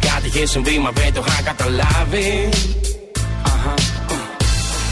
Κάτι 0.09 0.27
είχε 0.27 0.47
συμβεί, 0.47 0.79
μα 0.85 0.91
δεν 0.91 1.13
το 1.15 1.25
είχα 1.27 1.43
καταλάβει. 1.51 2.49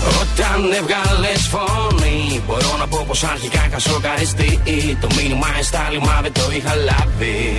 Αχα. 0.08 0.20
Όταν 0.20 0.72
έβγαλες 0.72 1.46
φωνή, 1.52 2.42
μπορώ 2.46 2.76
να 2.78 2.86
πω 2.86 3.04
πως 3.06 3.22
αρχικά 3.22 3.66
είχα 3.66 3.78
σοκαριστεί. 3.78 4.60
Το 5.00 5.08
μήνυμα 5.16 5.46
εστάλει, 5.58 5.98
μα 5.98 6.20
δεν 6.22 6.32
το 6.32 6.50
είχα 6.56 6.74
λάβει. 6.74 7.56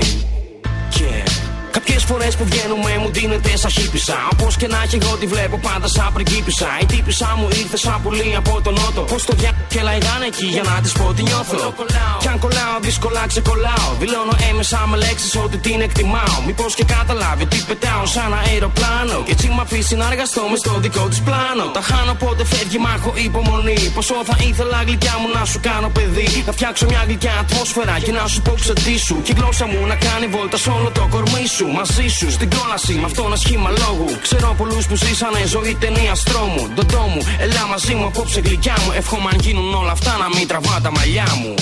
Yeah. 0.99 1.48
Κάποιες 1.71 2.03
φορές 2.03 2.35
που 2.37 2.45
βγαίνουμε 2.49 2.91
μου 3.01 3.09
δίνεται 3.11 3.57
σαν 3.57 3.71
χύπησα. 3.71 4.17
Όπως 4.33 4.55
και 4.59 4.67
να 4.67 4.77
έχει, 4.83 4.97
εγώ 5.01 5.15
τη 5.21 5.25
βλέπω 5.33 5.57
πάντα 5.67 5.87
σαν 5.87 6.09
πριγκίπισσα. 6.13 6.69
Η 6.81 6.85
τύπησα 6.85 7.27
μου 7.37 7.47
ήρθε 7.61 7.77
σαν 7.77 7.97
πουλί 8.03 8.33
από 8.41 8.61
τον 8.65 8.73
νότο. 8.79 9.01
Πώς 9.01 9.21
το 9.25 9.33
διά 9.39 9.51
και 9.67 9.81
λαϊδάνε 9.81 10.25
εκεί 10.25 10.45
για 10.55 10.63
να 10.69 10.81
της 10.83 10.91
πω 10.91 11.13
τι 11.15 11.23
νιώθω. 11.23 11.73
Κι 12.21 12.27
αν 12.27 12.39
κολλάω, 12.39 12.75
δύσκολα 12.81 13.23
ξεκολλάω. 13.27 13.87
Δηλώνω 13.99 14.35
έμεσα 14.49 14.79
με 14.89 14.97
λέξεις 14.97 15.35
ότι 15.45 15.57
την 15.57 15.81
εκτιμάω. 15.81 16.37
Μήπως 16.45 16.71
και 16.77 16.85
καταλάβει 16.95 17.43
ότι 17.43 17.57
πετάω 17.67 18.05
σαν 18.05 18.31
αεροπλάνο. 18.43 19.17
Και 19.25 19.31
έτσι 19.31 19.47
μ' 19.55 19.59
αφήσει 19.65 19.95
να 19.95 20.05
εργαστώ 20.11 20.41
μες 20.51 20.59
στο 20.59 20.71
δικό 20.85 21.03
της 21.11 21.21
πλάνο. 21.27 21.65
Τα 21.77 21.81
χάνω 21.89 22.13
πότε 22.23 22.43
φεύγει, 22.51 22.77
μ' 22.85 22.89
έχω 22.95 23.11
υπομονή. 23.27 23.79
Πόσο 23.95 24.15
θα 24.29 24.35
ήθελα 24.49 24.77
γλυκιά 24.87 25.15
μου 25.21 25.27
να 25.37 25.45
σου 25.51 25.59
κάνω 25.67 25.89
παιδί. 25.89 26.43
Να 26.47 26.51
φτιάξω 26.51 26.85
μια 26.91 27.01
γλυκιά 27.07 27.33
ατμόσφαιρα 27.41 27.95
και 28.05 28.11
να 28.11 28.27
σου 28.31 28.41
πω 28.41 28.53
ξετήσου. 28.63 29.15
Και 29.25 29.31
η 29.31 29.35
γλώσσα 29.39 29.65
μου 29.71 29.79
να 29.91 29.95
κάνει 29.95 30.27
βόλτα 30.33 30.57
σε 30.57 30.69
όλο 30.77 30.89
το 30.97 31.07
κορμί 31.13 31.45
σου. 31.57 31.58
Μαζί 31.67 32.07
σου 32.07 32.31
στην 32.31 32.49
κόλαση 32.49 32.93
με 32.93 33.05
αυτό 33.05 33.23
ένα 33.25 33.35
σχήμα 33.35 33.69
λόγου. 33.69 34.09
Ξέρω 34.21 34.55
πολλούς 34.57 34.85
που 34.87 34.95
ζήσανε 34.95 35.45
ζωή 35.45 35.77
ταινίας 35.79 36.23
τρόμου. 36.23 36.69
Ντοντό 36.73 37.05
μου, 37.13 37.21
ελά 37.39 37.65
μαζί 37.69 37.93
μου 37.95 38.05
απόψε 38.05 38.39
γλυκιά 38.39 38.75
μου. 38.85 38.91
Εύχομαι 38.91 39.29
αν 39.33 39.39
γίνουν 39.39 39.73
όλα 39.73 39.91
αυτά 39.91 40.17
να 40.17 40.27
μην 40.35 40.47
τραβά 40.47 40.79
τα 40.83 40.91
μαλλιά 40.91 41.27
μου. 41.41 41.53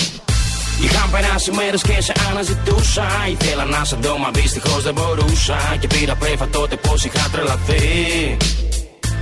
Είχαν 0.82 1.10
περάσει 1.10 1.50
μέρες 1.50 1.82
και 1.82 2.00
σε 2.00 2.12
αναζητούσα. 2.30 3.06
Ήθελα 3.30 3.64
να 3.64 3.84
σε 3.84 3.96
δω, 4.00 4.18
μα 4.18 4.30
δυστυχώς 4.30 4.82
δεν 4.82 4.94
μπορούσα. 4.94 5.58
Και 5.80 5.86
πήρα 5.86 6.14
πρέφα 6.14 6.48
τότε 6.48 6.76
πως 6.76 7.04
είχα 7.04 7.28
τρελαθεί. 7.32 8.36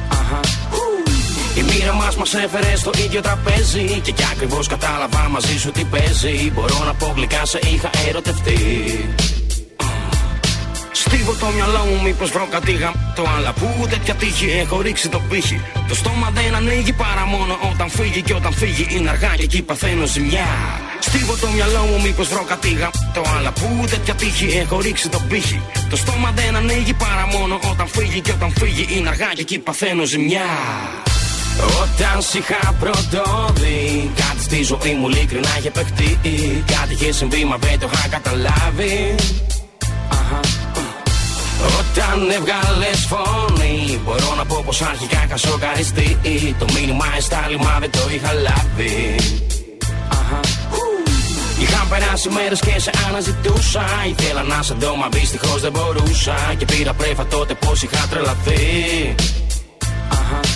Αχα. 0.09 0.41
Η 1.59 1.63
μοίρα 1.63 1.93
μας 1.93 2.17
μας 2.17 2.35
έφερε 2.35 2.77
στο 2.77 2.91
ίδιο 3.05 3.21
τραπέζι. 3.21 4.01
Και 4.05 4.13
κι 4.13 4.25
ακριβώς 4.33 4.67
κατάλαβα 4.67 5.29
μαζί 5.29 5.59
σου 5.59 5.71
τι 5.71 5.85
παίζει. 5.85 6.51
Μπορώ 6.55 6.85
να 6.85 6.95
πω 6.95 7.13
γλυκά 7.17 7.45
σε 7.45 7.59
είχα 7.73 7.91
ερωτευτεί. 8.09 8.61
Στίβω 11.07 11.33
το 11.41 11.47
μυαλό 11.55 11.85
μου, 11.89 12.03
μήπως 12.03 12.31
βρω 12.31 12.47
κάτι 12.51 12.73
το 13.15 13.25
Αλλά 13.37 13.53
που 13.53 13.87
τέτοια 13.91 14.15
τύχη 14.15 14.47
έχω 14.63 14.81
ρίξει 14.81 15.09
το 15.09 15.21
πύχη. 15.31 15.61
Το 15.89 15.95
στόμα 15.95 16.31
δεν 16.35 16.55
ανοίγει 16.55 16.93
παρά 16.93 17.27
μόνο 17.27 17.59
όταν 17.73 17.89
φύγει. 17.91 18.23
Και 18.23 18.35
όταν 18.35 18.53
φύγει 18.53 18.87
είναι 18.91 19.11
αργά 19.11 19.33
και 19.37 19.43
εκεί 19.43 19.63
παθαίνω 19.63 20.07
ζημιά. 20.07 20.49
Στίβω 21.01 21.35
το 21.37 21.49
μυαλό 21.55 21.83
μου, 21.91 22.01
μήπως 22.03 22.29
βρω 22.29 22.45
κάτι 22.49 22.79
το 23.15 23.23
Αλλά 23.37 23.51
που 23.53 23.85
τέτοια 23.91 24.15
τύχη 24.15 24.59
έχω 24.63 24.81
ρίξει 24.81 25.09
το 25.09 25.21
πύχη. 25.29 25.61
Το 25.91 25.97
στόμα 25.97 26.31
δεν 26.35 26.57
ανοίγει 26.57 26.95
παρά 26.95 27.27
μόνο 27.39 27.59
όταν 27.71 27.87
φύγει. 27.89 28.21
Και 28.21 28.33
όταν 28.33 28.53
φύγει 28.59 28.87
είναι 28.97 29.09
αργά 29.09 29.31
και 29.35 29.41
εκεί 29.41 29.59
παθαίνω 29.59 30.05
ζημιά. 30.05 30.49
Όταν 31.83 32.23
σ' 32.23 32.35
είχα 32.35 32.75
πρωτόδει 32.81 34.11
Κάτι 34.15 34.43
στη 34.43 34.63
ζωή 34.63 34.95
μου 34.95 35.09
ειλικρινά 35.09 35.49
είχε 35.59 35.71
παιχτεί 35.71 36.19
Κάτι 36.67 36.93
είχε 36.93 37.13
συμβεί 37.13 37.45
μα 37.45 37.57
δεν 37.57 37.79
το 37.79 37.91
είχα 37.93 38.09
καταλάβει 38.09 39.15
Αχα. 40.09 40.46
Όταν 41.65 42.31
έβγαλες 42.31 43.07
φωνή, 43.09 44.01
μπορώ 44.05 44.35
να 44.37 44.45
πω 44.45 44.63
πως 44.67 44.83
αρχικά 44.83 45.25
είχα 45.25 45.37
σοκαριστεί. 45.37 46.19
Το 46.59 46.67
μήνυμα 46.75 47.07
εστάλει, 47.17 47.57
μα 47.57 47.79
δεν 47.81 47.91
το 47.91 47.99
είχα 48.15 48.33
λάβει. 48.33 49.17
Αχα. 50.09 50.41
Είχαν 51.61 51.89
περάσει 51.89 52.29
μέρες 52.29 52.61
και 52.61 52.81
σε 52.81 52.91
αναζητούσα. 53.09 53.85
Ήθελα 54.09 54.43
να 54.43 54.63
σε 54.63 54.75
δω, 54.75 54.97
μα 54.97 55.09
δυστυχώς 55.09 55.61
δεν 55.61 55.73
μπορούσα. 55.73 56.37
Και 56.59 56.65
πήρα 56.65 56.93
πρέφα 56.93 57.27
τότε 57.27 57.55
πως 57.55 57.83
είχα 57.83 58.07
τρελαθεί. 58.11 59.15
Αχα. 60.09 60.56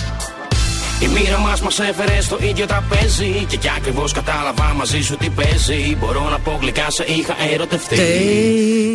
Η 1.01 1.07
μοίρα 1.07 1.37
μας 1.39 1.61
μας 1.61 1.79
έφερε 1.79 2.21
στο 2.21 2.37
ίδιο 2.49 2.65
τραπέζι. 2.65 3.45
Και 3.47 3.57
κι 3.57 3.69
ακριβώς 3.77 4.11
κατάλαβα 4.11 4.73
μαζί 4.73 5.01
σου 5.01 5.17
τι 5.17 5.29
παίζει. 5.29 5.97
Μπορώ 5.99 6.29
να 6.29 6.39
πω 6.39 6.57
γλυκά 6.61 6.89
σε 6.89 7.05
είχα 7.07 7.35
ερωτευτεί. 7.53 7.95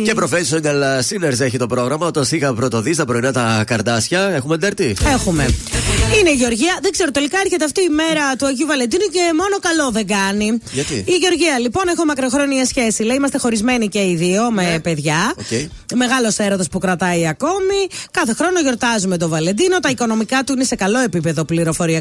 Και 0.03 0.13
Professional 0.15 0.81
Sinners 1.09 1.39
έχει 1.39 1.57
το 1.57 1.67
πρόγραμμα. 1.67 2.07
Όταν 2.07 2.25
είχα 2.29 2.53
πρωτοδείς 2.53 2.95
στα 2.95 3.05
πρωινά 3.05 3.31
τα 3.31 3.63
καρδάσια. 3.67 4.21
Έχουμε 4.21 4.57
ντερτή. 4.57 4.95
Έχουμε. 5.13 5.45
Είναι 6.19 6.29
η 6.29 6.33
Γεωργία. 6.33 6.79
Δεν 6.81 6.91
ξέρω, 6.91 7.11
τελικά 7.11 7.39
έρχεται 7.43 7.65
αυτή 7.65 7.81
η 7.81 7.89
μέρα 7.89 8.35
του 8.35 8.45
Αγίου 8.45 8.67
Βαλεντίνου 8.67 9.05
και 9.11 9.19
μόνο 9.35 9.57
καλό 9.59 9.91
δεν 9.91 10.07
κάνει. 10.07 10.59
Γιατί; 10.71 10.93
Η 10.93 11.15
Γεωργία, 11.21 11.59
λοιπόν, 11.59 11.87
έχω 11.87 12.05
μακροχρόνια 12.05 12.65
σχέση. 12.65 13.03
Λέει, 13.03 13.15
είμαστε 13.15 13.37
χωρισμένοι 13.37 13.87
και 13.87 13.99
οι 13.99 14.15
δύο 14.15 14.51
με 14.51 14.79
παιδιά. 14.83 15.33
Okay. 15.37 15.67
Μεγάλος 15.95 16.37
έρωτα 16.37 16.65
που 16.71 16.79
κρατάει 16.79 17.27
ακόμη. 17.27 17.79
Κάθε 18.11 18.33
χρόνο 18.33 18.59
γιορτάζουμε 18.59 19.17
το 19.17 19.27
Βαλεντίνο. 19.29 19.79
Τα 19.79 19.89
οικονομικά 19.89 20.43
του 20.43 20.53
είναι 20.53 20.63
σε 20.63 20.75
καλό 20.75 20.99
επίπεδο, 20.99 21.45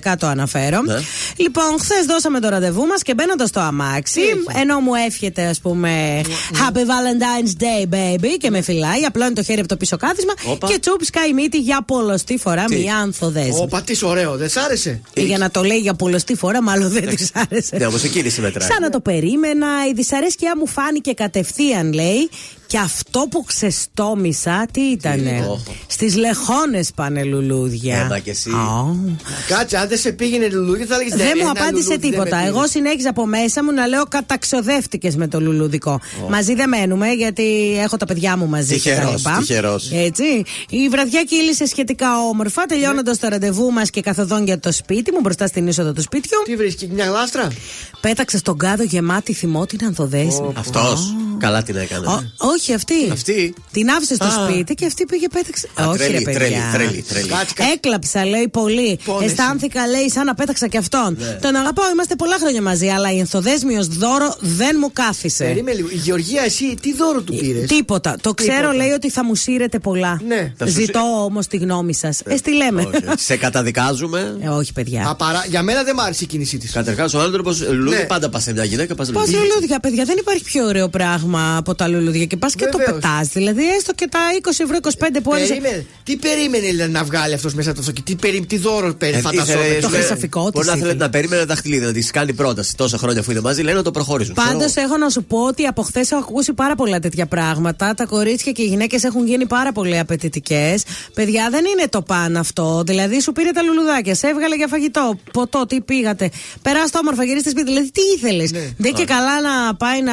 πληροφοριακά 0.01 0.17
το 0.17 0.27
αναφέρω. 0.27 0.83
Ναι. 0.83 0.95
Λοιπόν, 1.37 1.79
χθες 1.79 2.07
δώσαμε 2.07 2.41
το 2.41 2.49
ραντεβού 2.49 2.87
μας 2.87 3.03
και 3.03 3.15
μπαίνοντας 3.15 3.49
στο 3.49 3.61
αμάξι, 3.61 4.21
ενώ 4.61 4.81
μου 4.81 4.95
εύχεται, 5.07 5.47
ας 5.47 5.59
πούμε, 5.61 6.21
Happy 6.53 6.79
Valentine's 6.79 7.63
Day, 7.63 7.95
baby, 7.95 8.37
και 8.39 8.51
με 8.51 8.61
φυλάει, 8.61 9.03
απλώνει 9.07 9.33
το 9.35 9.43
χέρι 9.43 9.59
από 9.59 9.69
το 9.69 9.77
πίσω 9.77 9.97
κάθισμα 9.97 10.33
Όπα. 10.47 10.67
και 10.67 10.79
τσούπ 10.79 11.05
σκάει 11.05 11.33
μύτη 11.33 11.59
για 11.59 11.83
πολλωστή 11.87 12.39
φορά 12.39 12.65
Τι; 12.65 12.77
μια 12.77 12.97
ανθοδέσμη. 12.97 13.61
Όπα, 13.61 13.83
τι 13.83 13.99
ωραίο, 14.03 14.37
δεν 14.37 14.49
σ' 14.49 14.57
άρεσε; 14.57 15.01
Ε, 15.13 15.23
Για 15.23 15.39
να 15.39 15.51
το 15.51 15.63
λέει 15.63 15.79
για 15.79 15.95
πολλωστή 15.95 16.37
φορά, 16.37 16.63
μάλλον 16.63 16.91
δεν 16.91 17.17
της 17.17 17.31
άρεσε. 17.51 17.77
Ναι, 17.77 17.87
όμως 17.87 18.05
η 18.05 18.09
κίνηση 18.09 18.41
μετράει. 18.41 18.69
Σαν 18.69 18.81
να 18.81 18.91
το 18.91 19.01
περίμενα, 19.01 19.67
η 19.91 19.93
δυσαρέσκεια 19.95 20.57
μου 20.59 20.67
φάνηκε 20.67 21.13
κατευθείαν, 21.13 21.93
λέει. 21.93 22.31
Και 22.67 22.79
αυτό 22.79 23.27
που 23.31 23.43
ξεστόμησα, 23.47 24.67
τι 24.73 24.81
ήτανε; 24.81 25.47
Οχ. 25.51 25.61
Στις 25.87 26.17
λεχόνες 26.17 26.91
πάνε 26.95 27.25
λουλούδια. 27.25 27.97
Έμα 27.97 28.19
και 28.19 28.31
εσύ. 28.31 28.51
Κάτσε, 29.49 29.77
αν 29.77 29.89
δεν 29.89 29.99
σε 29.99 30.13
πήγαινε 30.13 30.49
λουλούδι, 30.49 30.85
θα 30.85 30.95
έλεγες 30.95 31.19
Δεν 31.19 31.33
μου 31.43 31.51
απάντησε 31.51 31.99
τίποτα. 31.99 32.37
Εγώ 32.47 32.67
συνέχιζα 32.67 33.11
από 33.11 33.27
μέσα 33.27 33.65
μου 33.65 33.73
να 33.73 33.87
λέω 33.87 34.05
καταξοδεύτηκες 34.05 35.17
με 35.17 35.29
το 35.29 35.41
λουλουδικό. 35.41 36.01
Μαζί 36.29 36.55
δεν 36.55 36.69
μένουμε, 36.69 37.09
γιατί 37.09 37.77
έχω 37.79 37.97
τα 37.97 38.07
παιδιά 38.07 38.37
μου 38.37 38.47
μαζί. 38.47 38.81
και 38.81 38.91
τα 38.91 38.95
Τυχερός, 38.97 39.17
λοιπά. 39.17 39.37
τυχερός. 39.39 39.91
Έτσι. 39.93 40.45
Η 40.69 40.89
βραδιά 40.89 41.23
κύλησε 41.23 41.67
σχετικά 41.67 42.19
όμορφα, 42.19 42.63
τελειώνοντας 42.67 43.19
το 43.19 43.29
ραντεβού 43.29 43.73
μας 43.73 43.91
και 43.91 44.01
καθοδόν 44.01 44.45
για 44.45 44.59
το 44.61 44.73
σπίτι 44.73 45.13
μου, 45.13 45.21
μπροστά 45.21 45.47
στην 45.47 45.67
είσοδο 45.67 45.93
του 45.93 46.03
σπίτιου. 46.03 46.39
Τι 46.45 46.57
βρίσκει, 46.57 46.91
μια 46.95 47.05
γλάστρα. 47.05 47.49
Πέταξε 48.01 48.39
στον 48.39 48.59
κάδο 48.59 48.83
γεμάτη 48.83 49.33
θυμό 49.33 49.67
την 49.67 49.85
ανθοδέσμη. 49.85 50.53
Αυτός. 50.55 51.15
Καλά 51.39 51.63
την 51.63 51.77
έκανε. 51.77 52.07
Ο- 52.57 52.59
όχι 52.61 52.73
αυτή. 52.75 53.11
Αυτή. 53.13 53.55
Την 53.73 53.91
άφησε 53.91 54.15
στο 54.15 54.25
Α. 54.25 54.31
σπίτι 54.49 54.75
και 54.75 54.87
αυτή 54.87 55.05
πήγε 55.07 55.27
πέταξε. 55.29 55.69
Α, 55.81 55.89
όχι, 55.89 55.99
τρελή, 55.99 56.13
ρε 56.13 56.21
παιδιά. 56.21 56.71
τρελή, 56.73 57.05
τρελή, 57.09 57.27
τρελή. 57.55 57.71
Έκλαψα, 57.73 58.25
λέει 58.27 58.49
πολύ. 58.49 58.99
Πόνεσαι. 59.05 59.25
Αισθάνθηκα, 59.25 59.87
λέει, 59.87 60.11
σαν 60.11 60.25
να 60.25 60.35
πέταξα 60.35 60.67
και 60.69 60.79
αυτόν. 60.79 61.17
Ναι. 61.19 61.39
Τον 61.43 61.55
αγαπάω, 61.57 61.91
είμαστε 61.93 62.15
πολλά 62.17 62.37
χρόνια 62.41 62.63
μαζί, 62.63 62.87
αλλά 62.89 63.13
η 63.13 63.19
ενθοδέσμιος 63.19 63.87
δώρο 63.87 64.35
δεν 64.41 64.77
μου 64.81 64.91
κάθισε. 64.93 65.45
Περίμενε 65.45 65.77
λίγο. 65.77 65.89
Η 65.93 65.97
Γεωργία, 65.97 66.43
εσύ 66.43 66.77
τι 66.83 66.95
δώρο 66.95 67.21
του 67.23 67.35
πήρες; 67.37 67.69
Τίποτα. 67.69 68.17
Το 68.21 68.35
ξέρω, 68.35 68.57
Τίποτα. 68.57 68.75
λέει 68.77 68.91
ότι 68.91 69.11
θα 69.11 69.25
μου 69.25 69.35
σύρετε 69.35 69.79
πολλά. 69.79 70.21
Ναι. 70.27 70.53
Θα 70.57 70.67
σου 70.67 70.73
Ζητώ 70.73 71.01
όμως 71.25 71.47
τη 71.47 71.57
γνώμη 71.57 71.95
σας. 71.95 72.21
Ε, 72.25 72.37
στη 72.37 72.53
λέμε. 72.55 72.83
Όχι, 72.83 73.03
Σε 73.19 73.37
καταδικάζουμε. 73.37 74.37
Ε, 74.41 74.49
όχι, 74.49 74.73
παιδιά. 74.73 75.09
Απαρά... 75.09 75.45
Για 75.49 75.63
μένα 75.63 75.83
δεν 75.83 75.95
μ' 75.95 76.01
άρεσε 76.01 76.25
η 76.25 76.27
κίνησή 76.27 76.59
της. 76.59 76.73
Καταρχάς, 76.73 77.15
ο 77.15 77.21
άνθρωπος 77.21 77.69
λουλούδι 77.69 77.97
Ναι. 77.97 78.03
πάντα 78.03 78.29
πας 78.29 78.43
σε 78.43 78.53
μια 78.53 78.65
γυναίκα, 78.65 78.95
πας 78.95 79.11
Πώ 79.11 79.21
λουλούδια, 79.21 79.79
παιδιά, 79.81 80.05
δεν 80.05 80.17
υπάρχει 80.19 80.45
πιο 80.45 80.65
ωραίο 80.67 80.89
πράγμα 80.89 81.57
από 81.57 81.75
τα 81.75 81.89
λουλούδια 81.89 82.25
και 82.25 82.37
πας 82.47 82.55
και 82.55 82.67
το 82.73 82.79
Βεβαίως. 82.79 83.01
πετάς. 83.01 83.29
Δηλαδή, 83.29 83.63
έστω 83.77 83.93
και 83.95 84.09
τα 84.11 84.21
20 84.43 84.61
ευρώ, 84.65 84.77
25 84.83 85.21
που 85.23 85.35
έδωσε. 85.35 85.55
Περίμενε. 85.55 85.87
Τι 86.05 86.17
περίμενε 86.17 86.67
δηλαδή, 86.67 86.93
να 86.93 87.05
βγάλει 87.05 87.35
αυτός 87.35 87.55
μέσα 87.55 87.71
από 87.71 87.79
το 87.81 87.85
αυτοκίνητο. 87.89 88.13
Τι, 88.23 88.29
περί... 88.29 88.47
τι 88.47 88.57
δώρο 88.59 88.87
Ε, 88.87 88.93
παίρνει, 88.99 89.21
φανταζόμαι. 89.21 89.79
Το 89.81 89.89
χρυσαφικό 89.89 90.43
της 90.43 90.51
Μπορεί 90.53 90.67
να 90.67 90.73
ήθελε. 90.73 90.87
θέλετε 90.87 91.05
να 91.05 91.11
περίμενε 91.11 91.45
δαχτυλίδι, 91.45 91.85
να 91.85 91.93
τη 91.93 92.01
κάνει 92.17 92.33
πρόταση 92.33 92.77
τόσα 92.77 92.99
χρόνια 92.99 93.21
αφού 93.21 93.31
είναι 93.31 93.41
μαζί, 93.41 93.63
λένε 93.63 93.77
να 93.77 93.83
το 93.83 93.91
προχωρήσουν. 93.91 94.35
Πάντως 94.35 94.65
Ξέρω 94.71 94.87
έχω 94.87 94.97
να 94.97 95.09
σου 95.11 95.25
πω 95.25 95.39
ότι 95.39 95.65
από 95.67 95.83
χθες 95.83 96.11
έχω 96.11 96.21
ακούσει 96.21 96.53
πάρα 96.53 96.75
πολλά 96.75 96.99
τέτοια 97.01 97.27
πράγματα. 97.27 97.95
Τα 97.95 98.05
κορίτσια 98.05 98.53
και 98.53 98.63
οι 98.63 98.67
γυναίκες 98.67 99.03
έχουν 99.05 99.27
γίνει 99.27 99.47
πάρα 99.47 99.73
πολύ 99.73 99.99
απαιτητικές. 99.99 100.83
Παιδιά, 101.15 101.49
δεν 101.51 101.65
είναι 101.65 101.89
το 101.91 102.03
παν 102.03 102.37
αυτό. 102.37 102.83
Δηλαδή, 102.87 103.21
σου 103.21 103.33
πήρε 103.33 103.51
τα 103.51 103.63
λουλουδάκια, 103.63 104.15
σε 104.15 104.27
έβγαλε 104.27 104.57
για 104.57 104.67
φαγητό, 104.67 105.19
ποτό, 105.33 105.67
τι 105.67 105.81
πήγατε. 105.81 106.31
Περάστε 106.63 106.99
όμορφα, 106.99 107.25
γυρίστε 107.25 107.51
σπίτι. 107.51 107.67
Δηλαδή, 107.67 107.91
τι 107.91 108.01
ήθελες; 108.17 108.51
Δεν 108.77 108.95
και 108.95 109.05
καλά 109.05 109.41
να 109.41 109.75
πάει 109.75 110.03
να 110.03 110.13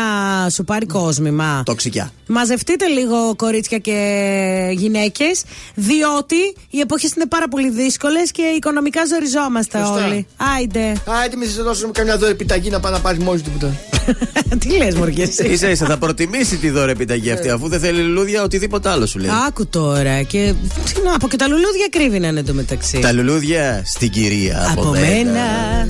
σου 0.49 0.63
πάρει 0.63 0.85
κόσμημα. 0.85 1.51
εγώ. 1.53 1.63
Τοξικιά. 1.63 2.11
Μαζευτείτε 2.27 2.85
λίγο 2.87 3.35
κορίτσια 3.35 3.77
και 3.77 3.97
γυναίκες, 4.71 5.43
διότι 5.75 6.35
οι 6.69 6.79
εποχές 6.79 7.11
είναι 7.15 7.25
πάρα 7.25 7.47
πολύ 7.47 7.69
δύσκολες 7.69 8.31
και 8.31 8.41
οικονομικά 8.41 9.05
ζοριζόμαστε 9.05 9.77
Σωστά. 9.77 10.05
όλοι. 10.05 10.27
Άιντε. 10.57 10.93
Άιτε, 11.21 11.35
μη 11.37 11.45
σε 11.45 11.61
δώσουμε 11.61 11.91
καμιά 11.91 12.17
δω 12.17 12.25
επιταγή 12.27 12.69
να 12.69 12.79
πάει 12.79 12.91
να 12.91 12.99
πάρει 12.99 13.19
μόλι 13.19 13.41
τίποτα. 13.41 13.73
Τι 14.59 14.69
λες, 14.77 14.95
Μωργέ. 14.95 15.25
σα 15.25 15.67
ίσα 15.69 15.85
θα 15.85 15.97
προτιμήσει 15.97 16.57
τη 16.57 16.69
δώρα 16.69 16.91
επιταγή 16.91 17.31
αυτή, 17.31 17.49
αφού 17.49 17.67
δεν 17.67 17.79
θέλει 17.79 18.01
λουλούδια, 18.01 18.43
οτιδήποτε 18.43 18.89
άλλο 18.89 19.05
σου 19.05 19.19
λέει. 19.19 19.29
Άκου 19.47 19.67
τώρα. 19.67 20.21
Και 20.21 20.53
τι 20.93 21.01
να 21.05 21.17
πω, 21.17 21.27
και 21.27 21.35
τα 21.35 21.47
λουλούδια 21.47 21.87
κρύβιναν 21.89 22.37
εντωμεταξύ. 22.37 22.99
Τα 22.99 23.11
λουλούδια 23.11 23.81
στην 23.85 24.09
κυρία 24.09 24.67
από, 24.71 24.81
Από 24.81 24.89
μένα. 24.89 25.41
Όταν 25.41 25.89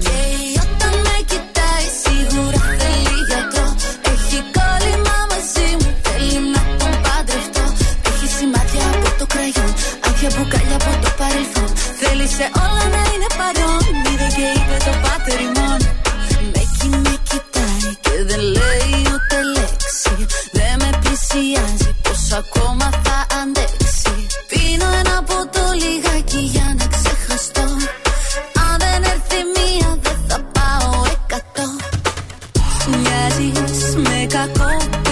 πλησιάζει, 21.53 21.95
πως 22.01 22.31
ακόμα 22.31 22.89
θα 23.03 23.25
αντέξει. 23.41 24.27
Πίνω 24.49 24.85
ένα 25.01 25.23
ποτό 25.23 25.65
λιγάκι 25.81 26.39
για 26.39 26.75
να 26.77 26.85
ξεχαστώ. 26.87 27.67
Αν 28.63 28.77
δεν 28.79 29.03
έρθει 29.03 29.39
μία, 29.55 29.97
δεν 30.01 30.17
θα 30.27 30.39
πάω 30.53 31.03
εκατό. 31.15 31.67
Μοιάζεις 32.87 33.95
με 33.95 34.27
κακό 34.29 35.02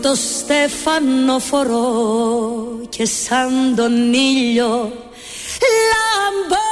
Φωτοστέφανο 0.00 1.38
φορώ 1.38 1.92
και 2.88 3.04
σαν 3.04 3.74
τον 3.76 4.12
ήλιο 4.12 4.92
λάμπω 5.88 6.67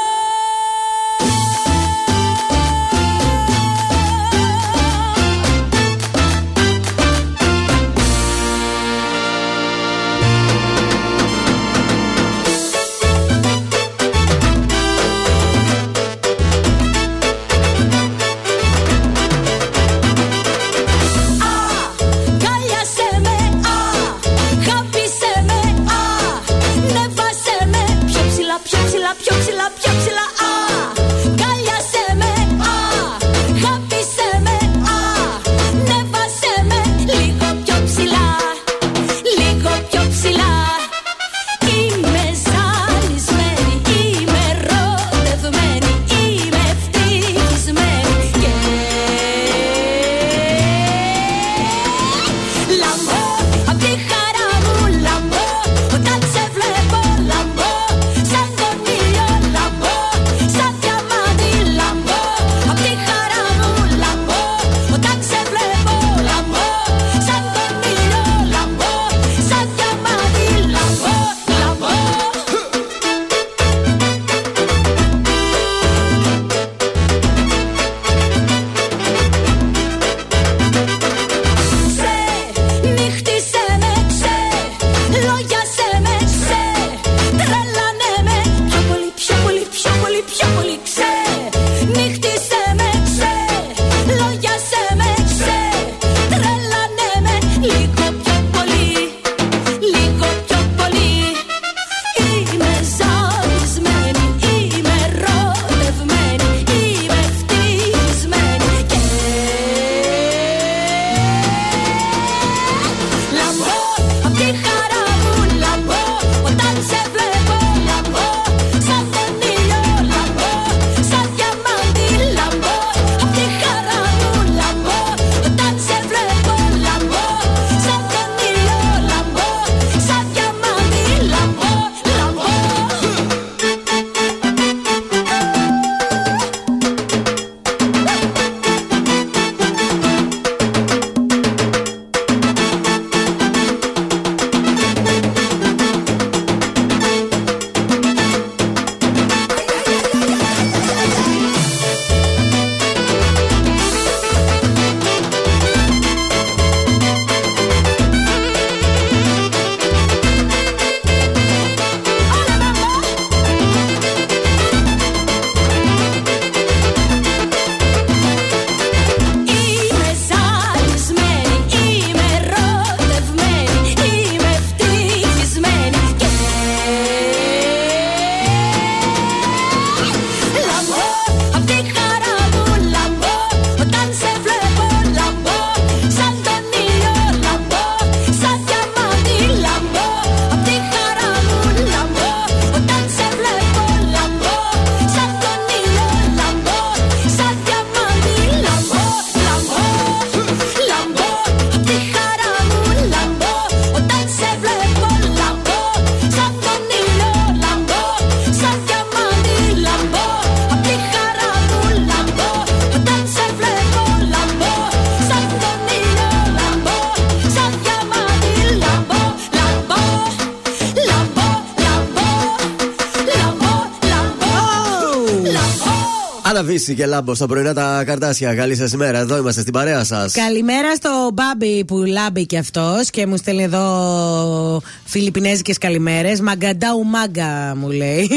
και 226.96 227.06
Λάμπο 227.06 227.34
στα 227.34 227.46
πρωινά 227.46 227.74
τα 227.74 228.02
καρτάσια. 228.06 228.54
Καλή 228.54 228.74
σας 228.74 228.92
ημέρα. 228.92 229.18
Εδώ 229.18 229.36
είμαστε 229.36 229.60
στην 229.60 229.72
παρέα 229.72 230.04
σας. 230.04 230.32
Καλημέρα 230.32 230.94
στο 230.94 231.30
Μπάμπι 231.34 231.84
που 231.84 231.96
λάμπει 231.96 232.46
και 232.46 232.58
αυτός 232.58 233.10
και 233.10 233.26
μου 233.26 233.36
στέλνει 233.36 233.62
εδώ 233.62 234.82
φιλιππινέζικες 235.04 235.78
καλημέρες. 235.78 236.40
Μαγκαντάου 236.40 237.04
μάγκα 237.04 237.74
μου 237.76 237.90
λέει. 237.90 238.30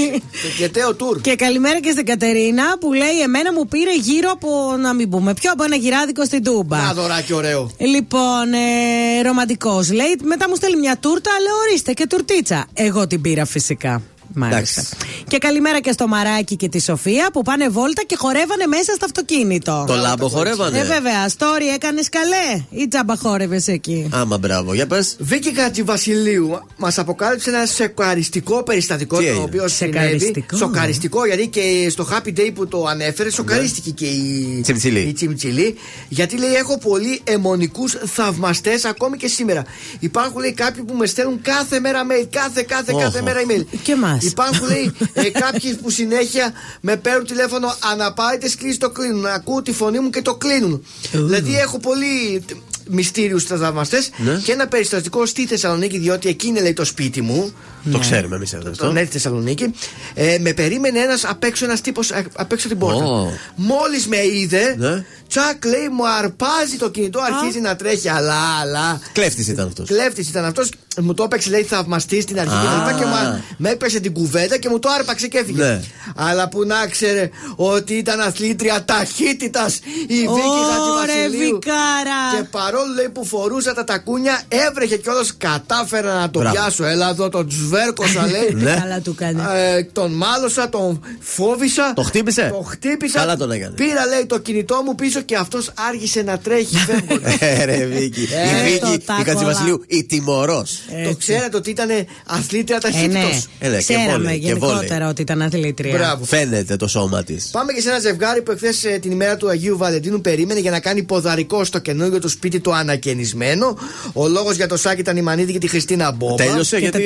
Και 0.57 0.69
τέο 0.69 0.95
τουρ. 0.95 1.21
Και 1.21 1.35
καλημέρα 1.35 1.79
και 1.79 1.91
στην 1.91 2.05
Κατερίνα 2.05 2.63
που 2.79 2.93
λέει: 2.93 3.21
Εμένα 3.23 3.53
μου 3.53 3.67
πήρε 3.67 3.95
γύρω 4.01 4.31
από 4.31 4.75
να 4.81 4.93
μην 4.93 5.09
πούμε 5.09 5.33
πιο 5.33 5.51
από 5.51 5.63
ένα 5.63 5.75
γυράδικο 5.75 6.25
στην 6.25 6.43
Τούμπα. 6.43 6.77
Να 6.77 6.93
δωράκι 6.93 7.33
ωραίο. 7.33 7.71
Λοιπόν, 7.77 8.53
ε, 8.53 9.21
ρομαντικός 9.21 9.91
λέει. 9.91 10.15
Μετά 10.23 10.49
μου 10.49 10.55
στέλνει 10.55 10.79
μια 10.79 10.97
τούρτα, 10.99 11.31
λέω 11.41 11.55
ορίστε 11.67 11.93
και 11.93 12.07
τουρτίτσα. 12.07 12.67
Εγώ 12.73 13.07
την 13.07 13.21
πήρα 13.21 13.45
φυσικά. 13.45 14.01
Μάλιστα. 14.47 14.83
Και 15.27 15.37
καλημέρα 15.37 15.79
και 15.79 15.91
στο 15.91 16.07
Μαράκι 16.07 16.55
και 16.55 16.69
τη 16.69 16.81
Σοφία 16.81 17.29
που 17.33 17.41
πάνε 17.41 17.69
βόλτα 17.69 18.01
και 18.05 18.15
χορεύανε 18.15 18.65
μέσα 18.67 18.93
στο 18.95 19.05
αυτοκίνητο. 19.05 19.83
Το 19.87 19.95
λάμπο 19.95 20.27
χορεύανε. 20.29 20.79
Ε, 20.79 20.83
βέβαια. 20.83 21.27
Story 21.37 21.73
έκανες 21.75 22.09
καλέ 22.09 22.63
ή 22.83 22.87
τζάμπα 22.87 23.15
χόρευες 23.17 23.67
εκεί; 23.67 24.09
Άμα 24.13 24.37
μπράβο, 24.37 24.73
για 24.73 24.87
πες. 24.87 25.15
Βίκυ 25.19 25.51
Κατζη 25.51 25.81
Βασιλείου 25.83 26.59
μας 26.77 26.97
αποκάλυψε 26.97 27.49
ένα 27.49 27.65
σοκαριστικό 27.65 28.63
περιστατικό 28.63 29.17
Τι 29.17 29.23
το 29.23 29.29
έγινε; 29.29 29.43
οποίο 29.43 29.67
συνέβη. 29.67 29.97
Σοκαριστικό; 29.99 30.57
Σοκαριστικό 30.57 31.25
γιατί 31.25 31.47
και 31.47 31.87
στο 31.89 32.07
Happy 32.11 32.39
Day 32.39 32.51
που 32.53 32.67
το 32.67 32.85
ανέφερε, 32.85 33.31
σοκαρίστηκε 33.31 33.89
και 33.91 34.05
η 34.05 34.59
Τσιμτσιλή. 34.61 34.99
η 34.99 35.13
Τσιμτσιλή. 35.13 35.75
Γιατί 36.09 36.37
λέει: 36.37 36.53
Έχω 36.53 36.77
πολλοί 36.77 37.21
αιμονικούς 37.23 37.97
θαυμαστές 38.05 38.85
ακόμη 38.85 39.17
και 39.17 39.27
σήμερα. 39.27 39.63
Υπάρχουν 39.99 40.39
λέει 40.39 40.53
κάποιοι 40.53 40.83
που 40.83 40.93
με 40.93 41.05
στέλνουν 41.05 41.41
κάθε 41.41 41.79
μέρα 41.79 42.01
mail. 42.03 42.27
Κάθε, 42.29 42.61
κάθε, 42.67 42.91
Όχο. 42.93 43.01
κάθε 43.01 43.21
μέρα 43.21 43.39
email. 43.47 43.63
Και 43.83 43.91
εμάς. 43.91 44.28
Υπάρχουν 44.29 44.67
λέει 44.67 44.91
ε, 45.13 45.29
κάποιοι 45.29 45.75
που 45.75 45.89
συνέχεια 45.89 46.53
με 46.81 46.95
παίρνουν 46.95 47.25
τηλέφωνο 47.25 47.75
αναπάρετε 47.91 48.49
κλείσει 48.57 48.77
το 48.79 48.89
κλείνουν. 48.89 49.25
Ακούω 49.25 49.61
τη 49.61 49.71
φωνή 49.71 49.99
μου 49.99 50.09
και 50.09 50.21
το 50.21 50.35
κλείνουν. 50.35 50.85
Δηλαδή 51.11 51.55
έχω 51.57 51.79
πολύ 51.79 52.45
μυστήριους 52.89 53.43
θαυμαστές 53.43 54.09
Ναι. 54.17 54.41
και 54.43 54.51
ένα 54.51 54.67
περιστατικό 54.67 55.25
στη 55.25 55.45
Θεσσαλονίκη, 55.45 55.97
διότι 55.97 56.29
εκεί 56.29 56.47
είναι 56.47 56.61
λέει 56.61 56.73
το 56.73 56.85
σπίτι 56.85 57.21
μου. 57.21 57.53
Το 57.91 57.97
ξέρουμε 57.99 58.35
εμείς 58.35 58.53
εδώ. 58.53 58.71
Τον 58.77 58.97
έρθει 58.97 59.09
στη 59.09 59.17
Θεσσαλονίκη. 59.19 59.73
Ε, 60.13 60.37
με 60.39 60.53
περίμενε 60.53 60.99
ένας 60.99 61.25
απ' 61.25 61.43
έξω 61.43 61.65
ένας 61.65 61.81
τύπος 61.81 62.11
απ' 62.35 62.51
έξω 62.51 62.67
την 62.67 62.77
πόρτα. 62.77 63.03
Ω. 63.05 63.31
Μόλις 63.55 64.07
με 64.07 64.17
είδε, 64.25 64.75
Ναι. 64.77 65.03
τσακ 65.27 65.65
λέει 65.65 65.87
μου 65.91 66.07
αρπάζει 66.09 66.77
το 66.77 66.89
κινητό, 66.89 67.19
αρχίζει 67.19 67.59
να 67.59 67.75
τρέχει. 67.75 68.09
Αλλά, 68.09 68.37
αλλά. 68.61 68.99
Κλέφτης 69.13 69.47
ήταν 69.47 69.67
αυτός. 69.67 69.87
Κλέφτης 69.87 70.29
ήταν 70.29 70.45
αυτός. 70.45 70.71
Μου 71.01 71.13
το 71.13 71.23
έπαιξε, 71.23 71.49
λέει, 71.49 71.63
θαυμαστής 71.63 72.23
στην 72.23 72.39
αρχή 72.39 72.53
Α. 72.55 72.59
και 72.61 72.65
τα 72.67 72.75
λοιπά 72.75 72.93
και 72.99 73.05
μου, 73.05 73.43
με 73.57 73.69
έπαιξε 73.69 73.99
την 73.99 74.13
κουβέντα 74.13 74.57
και 74.57 74.69
μου 74.69 74.79
το 74.79 74.89
άρπαξε 74.99 75.27
και 75.27 75.37
έφυγε. 75.37 75.63
Ναι. 75.63 75.81
Αλλά 76.15 76.49
που 76.49 76.63
να 76.65 76.87
ξέρε 76.87 77.29
ότι 77.55 77.93
ήταν 77.93 78.19
αθλήτρια 78.19 78.85
ταχύτητας 78.85 79.75
η 80.07 80.15
Βίκη 80.15 80.27
Ωρε, 80.29 80.73
Χατζηβασιλείου. 80.73 81.53
Βικάρα. 81.53 82.37
Και 82.37 82.43
παρόλο 82.51 82.93
λέει, 82.95 83.09
που 83.09 83.25
φορούσα 83.25 83.73
τα 83.73 83.83
τακούνια, 83.83 84.41
έβρεχε 84.47 84.97
κιόλας. 84.97 85.33
Κατάφερα 85.37 86.19
να 86.19 86.29
το 86.29 86.39
Μπράβο. 86.39 86.55
πιάσω. 86.55 86.83
Έλα 86.85 87.09
εδώ, 87.09 87.29
τον 87.29 87.47
τσβέρκωσα, 87.69 88.27
λέει. 88.33 88.63
Ναι. 88.63 88.73
Καλά 88.79 88.99
του 88.99 89.15
κάνει. 89.15 89.41
Ε, 89.55 89.83
τον 89.83 90.11
μάλωσα, 90.13 90.69
τον 90.69 91.01
φόβησα. 91.19 91.93
Το 91.95 92.01
χτύπησε; 92.01 92.49
Το 92.57 92.61
χτύπησα. 92.61 93.19
Καλά 93.19 93.37
τον 93.37 93.51
έκανε. 93.51 93.73
Πήρα, 93.75 94.05
λέει, 94.05 94.25
το 94.25 94.39
κινητό 94.39 94.81
μου 94.85 94.95
πίσω 94.95 95.21
και 95.21 95.35
αυτός 95.35 95.71
άργησε 95.89 96.21
να 96.21 96.37
τρέχει. 96.37 96.75
φεύγοντας. 96.87 97.35
Ε, 97.39 97.63
ρε 97.65 97.85
Βίκυ. 97.85 98.21
Ε, 98.21 98.73
Η 98.73 98.77
το 98.79 98.87
Βίκυ, 98.87 98.93
η 98.93 99.03
τάκολα. 99.05 99.25
Κατσιβασιλείου, 99.25 99.83
η 99.87 100.03
τιμωρός. 100.03 100.79
το 101.07 101.15
ξέρετε 101.15 101.57
ότι 101.57 101.69
ήταν 101.69 101.89
αθλήτρια 102.25 102.75
Ε, 102.75 102.79
ταχύτητο. 102.79 103.11
ναι. 103.19 103.39
Έλα, 103.59 103.77
και 103.77 103.83
Ξέραμε 103.83 104.11
βόλεϊ, 104.11 104.39
και 104.39 104.45
γενικότερα 104.47 104.83
βόλεϊ. 104.95 105.09
ότι 105.09 105.21
ήταν 105.21 105.41
αθλήτρια. 105.41 105.97
Μπράβο. 105.97 106.25
Φαίνεται 106.25 106.75
το 106.75 106.87
σώμα 106.87 107.23
της. 107.23 107.47
Πάμε 107.51 107.73
και 107.73 107.81
σε 107.81 107.89
ένα 107.89 107.99
ζευγάρι 107.99 108.41
που 108.41 108.51
εχθές 108.51 108.85
την 109.01 109.11
ημέρα 109.11 109.37
του 109.37 109.49
Αγίου 109.49 109.77
Βαλεντίνου 109.77 110.21
περίμενε 110.21 110.59
για 110.59 110.71
να 110.71 110.79
κάνει 110.79 111.03
ποδαρικό 111.03 111.63
στο 111.63 111.79
καινούργιο 111.79 112.19
του 112.19 112.29
σπίτι 112.29 112.59
του 112.59 112.75
ανακαινισμένο. 112.75 113.77
Ο 114.13 114.27
λόγος 114.27 114.55
για 114.55 114.67
το 114.67 114.77
σάκι 114.77 114.99
ήταν 114.99 115.17
η 115.17 115.21
Μανίδη 115.21 115.51
και 115.51 115.57
τη 115.57 115.67
Χριστίνα 115.67 116.11
Μπόμπα. 116.11 116.35
Τέλειωσε 116.35 116.75
Και 116.75 116.81
γιατί. 116.81 116.97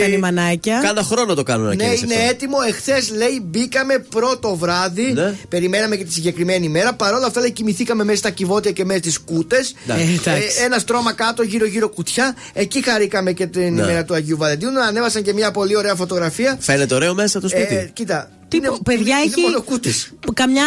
Τα 0.58 0.70
τανιμανάκια. 0.70 0.80
Κάνα 0.84 1.04
χρόνο 1.04 1.34
το 1.34 1.44
κάνουν 1.44 1.66
να 1.68 1.76
Ναι, 1.76 1.84
καίνεις 1.84 2.02
είναι 2.02 2.14
αυτό. 2.14 2.28
έτοιμο. 2.30 2.58
Εχθές 2.68 3.12
λέει 3.12 3.42
μπήκαμε 3.44 4.00
πρώτο 4.10 4.56
βράδυ. 4.56 5.12
Ναι. 5.14 5.36
Περιμέναμε 5.50 5.96
και 5.96 6.04
τη 6.04 6.14
συγκεκριμένη 6.14 6.66
ημέρα. 6.66 6.94
Παρ' 6.94 7.14
όλα 7.14 7.26
αυτά 7.26 7.40
λέει 7.40 7.52
κοιμηθήκαμε 7.52 8.04
μέσα 8.04 8.18
στα 8.18 8.30
κυβότια 8.30 8.72
και 8.72 8.86
μέσα 8.86 9.00
στις 9.00 9.20
κούτες. 9.20 9.76
Ναι. 9.86 9.94
Ε, 9.94 9.98
εντάξει. 10.04 10.62
ένα 10.64 10.80
στρώμα 10.80 11.14
κάτω, 11.14 11.44
γύρω-γύρω 11.44 11.90
κουτιά. 11.90 12.36
Εκεί 12.54 12.84
χαρήκαμε 12.84 13.32
και 13.34 13.46
την 13.48 13.62
Ναι. 13.74 13.82
ημέρα 13.82 14.04
του 14.06 14.14
Αγίου 14.14 14.38
Βαλεντίνου. 14.38 14.82
Ανέβασαν 14.82 15.22
και 15.24 15.34
μια 15.34 15.52
πολύ 15.52 15.76
ωραία 15.78 15.96
φωτογραφία. 15.96 16.58
Φαίνεται 16.60 16.96
ωραίο 16.96 17.14
μέσα 17.14 17.40
το 17.40 17.48
σπίτι. 17.48 17.76
Ε, 17.76 17.90
κοίτα. 17.94 18.30
Τι 18.48 18.58
είναι- 18.58 18.68
πω, 18.68 18.80
παιδιά, 18.84 19.16
είναι 19.18 19.32
έχει 19.38 19.42
μόνο 19.42 19.62
κούτες. 19.62 20.12
καμιά 20.34 20.66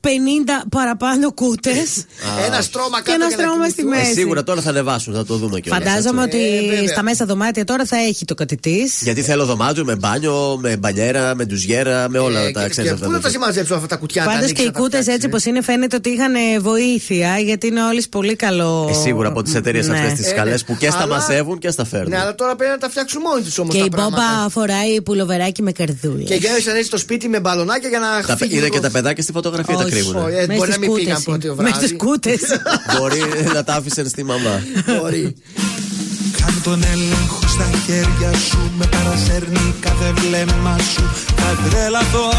50 0.00 0.08
παραπάνω 0.68 1.32
κούτες. 1.32 2.04
Ένα 2.46 2.60
στρώμα 2.62 2.88
κάτω 2.96 3.02
Και 3.04 3.10
ένα 3.12 3.26
για 3.26 3.36
να 3.36 3.42
στρώμα 3.42 3.64
στη 3.68 3.74
κοιμηθούμε. 3.74 3.96
Ε, 3.96 4.00
μέση. 4.00 4.12
σίγουρα 4.12 4.42
τώρα 4.42 4.60
θα 4.60 4.68
ανεβάσουν, 4.70 5.14
θα 5.14 5.24
το 5.24 5.36
δούμε 5.36 5.60
κιόλας. 5.60 5.82
Φαντάζομαι 5.84 6.22
ότι 6.22 6.38
Ε, 6.56 6.60
βέβαια. 6.70 6.88
στα 6.88 7.02
μέσα 7.02 7.24
δωμάτια 7.26 7.64
τώρα 7.64 7.84
θα 7.84 7.96
έχει 7.96 8.24
το 8.24 8.34
κάτι 8.34 8.56
τη. 8.56 8.76
Γιατί 9.00 9.22
θέλω 9.22 9.44
δωμάτιο 9.44 9.84
με 9.84 9.96
μπάνιο, 9.96 10.58
με 10.60 10.76
μπανιέρα, 10.76 11.34
με 11.34 11.44
ντουζιέρα, 11.44 12.08
με 12.08 12.18
όλα 12.18 12.40
Ε, 12.40 12.50
τα 12.50 12.62
και- 12.62 12.68
ξέρει 12.68 12.86
και 12.86 12.92
αυτά. 12.92 13.06
Πού 13.06 13.10
να 13.12 13.16
τα- 13.16 13.22
τα 13.22 13.30
συμμαζέψω 13.30 13.74
αυτά 13.74 13.86
τα 13.86 13.96
κουτιά. 13.96 14.22
τα 14.22 14.28
Πάντως 14.28 14.42
ανοίξεις, 14.44 14.58
και 14.58 14.62
οι 14.62 14.66
να 14.66 14.72
τα 14.72 14.78
κούτες 14.80 15.00
φτιάξεις, 15.00 15.14
έτσι 15.14 15.26
ε. 15.26 15.30
όπως 15.30 15.44
είναι 15.44 15.62
φαίνεται 15.62 15.96
ότι 15.96 16.08
είχαν 16.08 16.34
ε, 16.34 16.58
βοήθεια 16.58 17.38
γιατί 17.38 17.66
είναι 17.66 17.82
όλες 17.84 18.08
πολύ 18.08 18.36
καλό. 18.36 18.86
Ε, 18.90 18.92
σίγουρα 18.92 19.28
από 19.28 19.42
τις 19.42 19.54
εταιρείες 19.54 19.88
Ναι. 19.88 19.98
αυτές 19.98 20.12
τις 20.18 20.30
Ε, 20.30 20.34
καλέ 20.34 20.50
ναι. 20.50 20.58
που 20.58 20.76
και 20.76 20.90
στα 20.90 20.98
Αλλά- 21.02 21.14
μασεύουν 21.14 21.58
και 21.58 21.70
στα 21.70 21.84
φέρνουν. 21.84 22.10
Ναι, 22.10 22.18
αλλά 22.18 22.34
τώρα 22.34 22.56
πρέπει 22.56 22.70
να 22.72 22.78
τα 22.78 22.88
φτιάξουν 22.88 23.20
μόνοι 23.22 23.42
τους 23.42 23.58
όμως. 23.58 23.74
Και 23.74 23.80
η 23.80 23.88
Μπόμπα 23.96 24.48
φοράει 24.50 25.02
πουλοβεράκι 25.02 25.62
με 25.62 25.72
καρδούλες. 25.72 26.28
Και 26.28 26.34
γέμισαν 26.34 26.74
έτσι 26.74 26.86
στο 26.86 26.98
σπίτι 26.98 27.28
με 27.28 27.40
μπαλονάκια 27.40 27.88
για 27.88 27.98
να 27.98 28.26
Τα, 28.26 28.36
φύγει 28.36 28.52
είναι 28.52 28.62
λίγο- 28.62 28.74
και 28.74 28.80
τα 28.80 28.90
παιδάκια 28.90 29.22
στη 29.22 29.32
φωτογραφία 29.32 29.74
τα 29.76 29.84
Όχι. 29.84 29.89
Κρύβουν. 29.90 30.16
Ε, 30.16 30.46
μπορεί 30.56 30.70
να 30.70 30.78
μην 30.78 30.92
πήγαν 30.92 31.22
πρώτο 31.22 31.54
βράδυ. 31.54 31.70
Μες 31.70 31.88
τι 31.88 31.96
κούτες. 31.96 32.40
Μπορεί 32.98 33.22
να 33.54 33.64
τα 33.64 33.74
άφησαν 33.74 34.08
στη 34.08 34.24
μαμά. 34.24 34.62
Μπορεί. 35.00 35.34
Κάνε 36.40 36.60
τον 36.62 36.82
έλεγχο 36.92 37.46
στα 37.48 37.68
χέρια 37.86 38.32
σου 38.48 38.70
Με 38.78 38.86
παρασέρνει 38.86 39.74
κάθε 39.80 40.12
βλέμμα 40.16 40.76
σου 40.92 41.02
Θα 41.36 41.68
τρελαθώ 41.70 42.30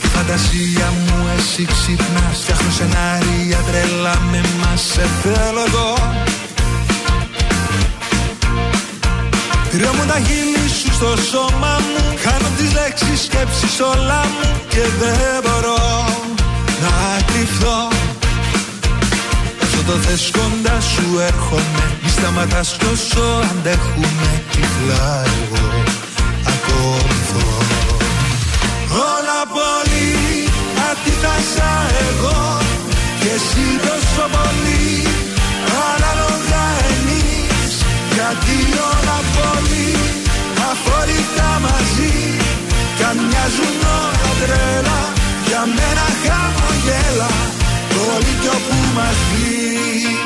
Τη 0.00 0.08
φαντασία 0.08 0.92
μου 1.04 1.26
εσύ 1.36 1.64
ξυπνάς 1.64 2.38
Φτιάχνω 2.42 2.70
σενάρια 2.70 3.58
τρελά 3.70 4.20
με 4.30 4.40
μας 4.60 4.80
Σε 4.80 5.06
θέλω 5.22 5.60
εδώ 5.66 5.94
Τριόμουν 9.70 10.06
τα 10.06 10.18
χείλη 10.26 10.55
σου 10.80 10.92
στο 10.98 11.10
σώμα 11.30 11.74
μου. 11.86 12.04
Κάνω 12.24 12.48
τις 12.56 12.70
λέξεις 12.78 13.20
σκέψεις 13.26 13.80
όλα 13.80 14.20
μου 14.32 14.48
Και 14.72 14.84
δεν 15.00 15.36
μπορώ 15.44 15.80
να 16.82 16.94
κρυφθώ 17.28 17.78
Όσο 19.62 19.80
το 19.86 19.92
θες 20.04 20.30
κοντά 20.36 20.76
σου 20.80 21.06
έρχομαι. 21.30 21.82
Μη 22.02 22.10
σταματάς 22.10 22.76
κι 22.78 22.86
όσο 22.92 23.26
αντέχουμε 23.50 24.30
Τυφλά 24.52 25.22
εγώ. 25.36 25.66
Ακολουθώ 26.52 27.48
Όλα 29.14 29.40
πολύ 29.56 30.10
αντίθασα 30.90 31.72
εγώ. 32.08 32.58
Και 33.20 33.28
εσύ 33.38 33.66
τόσο 33.86 34.24
πολύ 34.34 34.75
μοιάζουν 43.46 43.78
όλα 44.02 44.30
τρέλα 44.40 45.00
Για 45.46 45.62
μένα 45.76 46.06
χαμογέλα. 46.22 47.30
Το 47.88 48.02
λύκειο 48.18 48.56
που 48.66 48.76
μας 48.94 49.16
βγει 49.30 50.16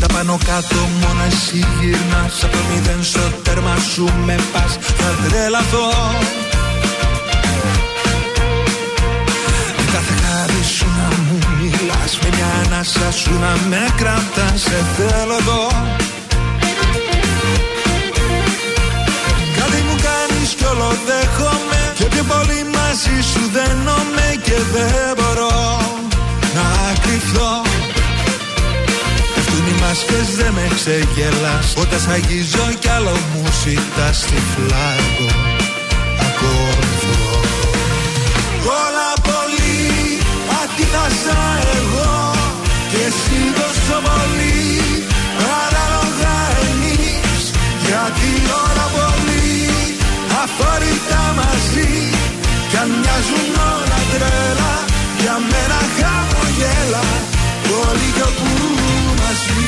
Τα 0.00 0.06
πάνω 0.06 0.38
κάτω 0.44 0.76
μόνο 1.00 1.22
εσύ 1.30 1.66
γυρνάς. 1.80 2.42
Από 2.42 2.52
το 2.52 2.58
μηδέν 2.68 3.04
στο 3.04 3.20
τέρμα 3.42 3.76
σου 3.92 4.08
με 4.24 4.36
πας. 4.52 4.78
Θα 4.98 5.28
τρελαθώ. 5.28 5.88
Με 9.76 9.84
κάθε 9.92 10.14
χάρη 10.22 10.64
σου 10.76 10.86
να 10.98 11.08
μου 11.22 11.38
μιλάς. 11.58 12.18
Με 12.22 12.28
μια 12.36 12.50
ανάσα 12.64 13.10
σου 13.12 13.32
να 13.38 13.52
με 13.68 13.94
κρατάς. 13.96 14.60
Σε 14.60 14.84
θέλω 14.96 15.34
εδώ 15.34 15.82
κι 20.58 20.64
όλο 20.72 20.90
δέχομαι. 21.06 21.80
Και 21.98 22.04
πιο 22.04 22.24
πολύ 22.32 22.60
μαζί 22.76 23.16
σου 23.30 23.42
δένομαι 23.56 24.26
Και 24.46 24.56
δεν 24.72 25.08
μπορώ 25.16 25.56
να 26.56 26.66
κρυφθώ 27.02 27.52
Πέφτουν 29.34 29.66
οι 29.70 29.74
μάσκες 29.82 30.28
δεν 30.38 30.52
με 30.52 30.66
ξεγελάς. 30.74 31.66
Όταν 31.82 32.00
σ' 32.04 32.08
αγγίζω 32.08 32.66
κι 32.78 32.88
άλλο 32.88 33.16
μου 33.30 33.44
ζητάς 33.62 34.18
τυφλά 34.28 34.88
εγώ 35.00 35.30
ακολουθώ. 36.28 37.16
Όλα 38.82 39.10
πολύ 39.28 39.80
αντίθασα 40.60 41.40
εγώ. 41.78 42.14
Και 42.90 43.00
εσύ 43.08 43.38
τόσο 43.58 43.96
πολύ 44.08 44.60
Ανάλογα 45.62 46.36
εμείς 46.68 47.42
Γιατί 47.86 48.30
όλα 48.62 48.86
πολύ 48.94 49.11
αφόρητα 50.52 51.22
μαζί 51.38 51.90
Κι 52.70 52.76
αν 52.82 52.88
μοιάζουν 53.00 53.50
όλα 53.72 54.00
τρέλα 54.12 54.72
Για 55.20 55.36
μένα 55.50 55.80
χαμογέλα 55.96 57.04
Όλοι 57.88 58.08
κι 58.16 58.22
όπου 58.28 58.48
μαζί. 59.20 59.66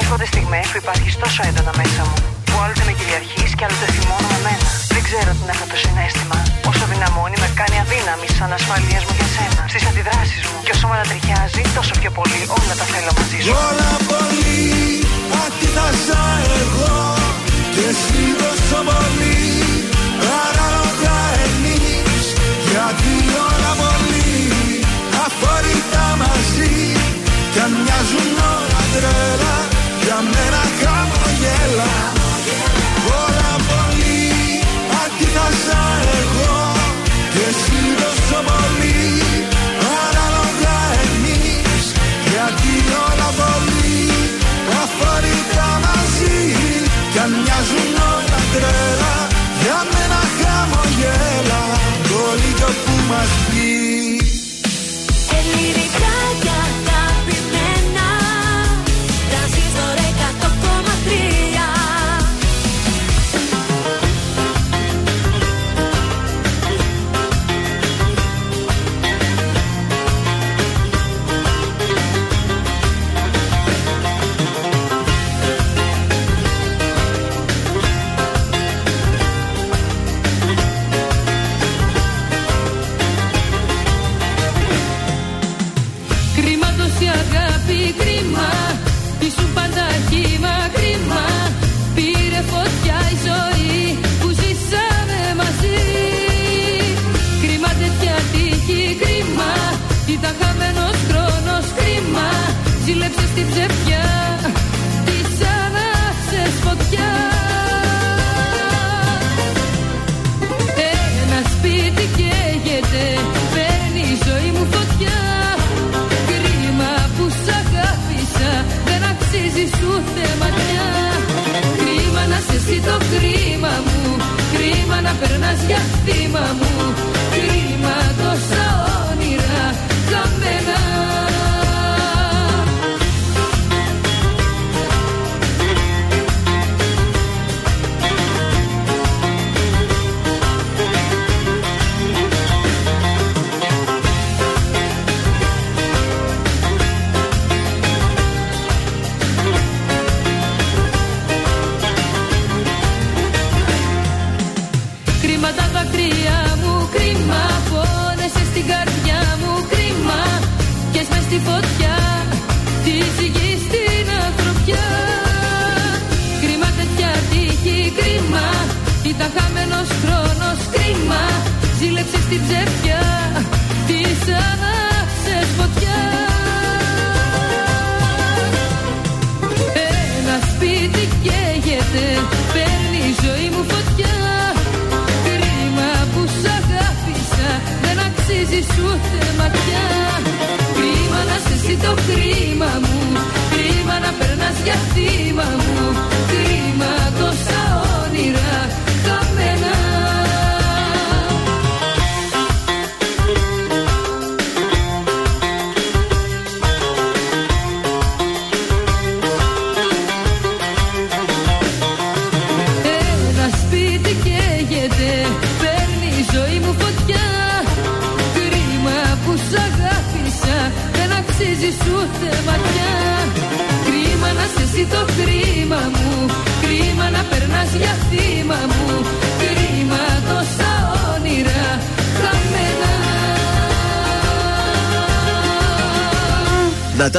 Έρχονται 0.00 0.26
στιγμές 0.32 0.66
που 0.70 0.78
υπάρχει 0.84 1.08
τόσο 1.22 1.40
έντονα 1.48 1.72
μέσα 1.80 2.02
μου 2.08 2.16
Που 2.48 2.54
άλλοτε 2.62 2.82
με 2.88 2.92
κυριαρχείς 2.98 3.50
και 3.56 3.64
άλλοτε 3.66 3.86
θυμώνω 3.94 4.28
εμένα 4.38 4.68
Δεν 4.94 5.02
ξέρω 5.08 5.30
τι 5.38 5.44
έχω 5.54 5.64
το 5.72 5.76
συνέστημα 5.84 6.38
Όσο 6.70 6.84
δυναμώνει 6.92 7.36
με 7.42 7.48
κάνει 7.60 7.76
αδύναμη 7.84 8.28
σαν 8.36 8.50
ασφαλείας 8.58 9.02
μου 9.06 9.12
για 9.18 9.28
σένα. 9.34 9.62
Στις 9.72 9.82
αντιδράσεις 9.90 10.42
μου 10.48 10.58
και 10.66 10.72
όσο 10.76 10.84
με 10.88 10.94
ανατριχιάζει 10.98 11.62
τόσο 11.78 11.92
πιο 12.00 12.10
πολύ 12.18 12.40
όλα 12.58 12.74
τα 12.80 12.86
θέλω 12.92 13.12
μαζί 13.18 13.38
σου. 13.42 13.52
Όλα 13.68 13.85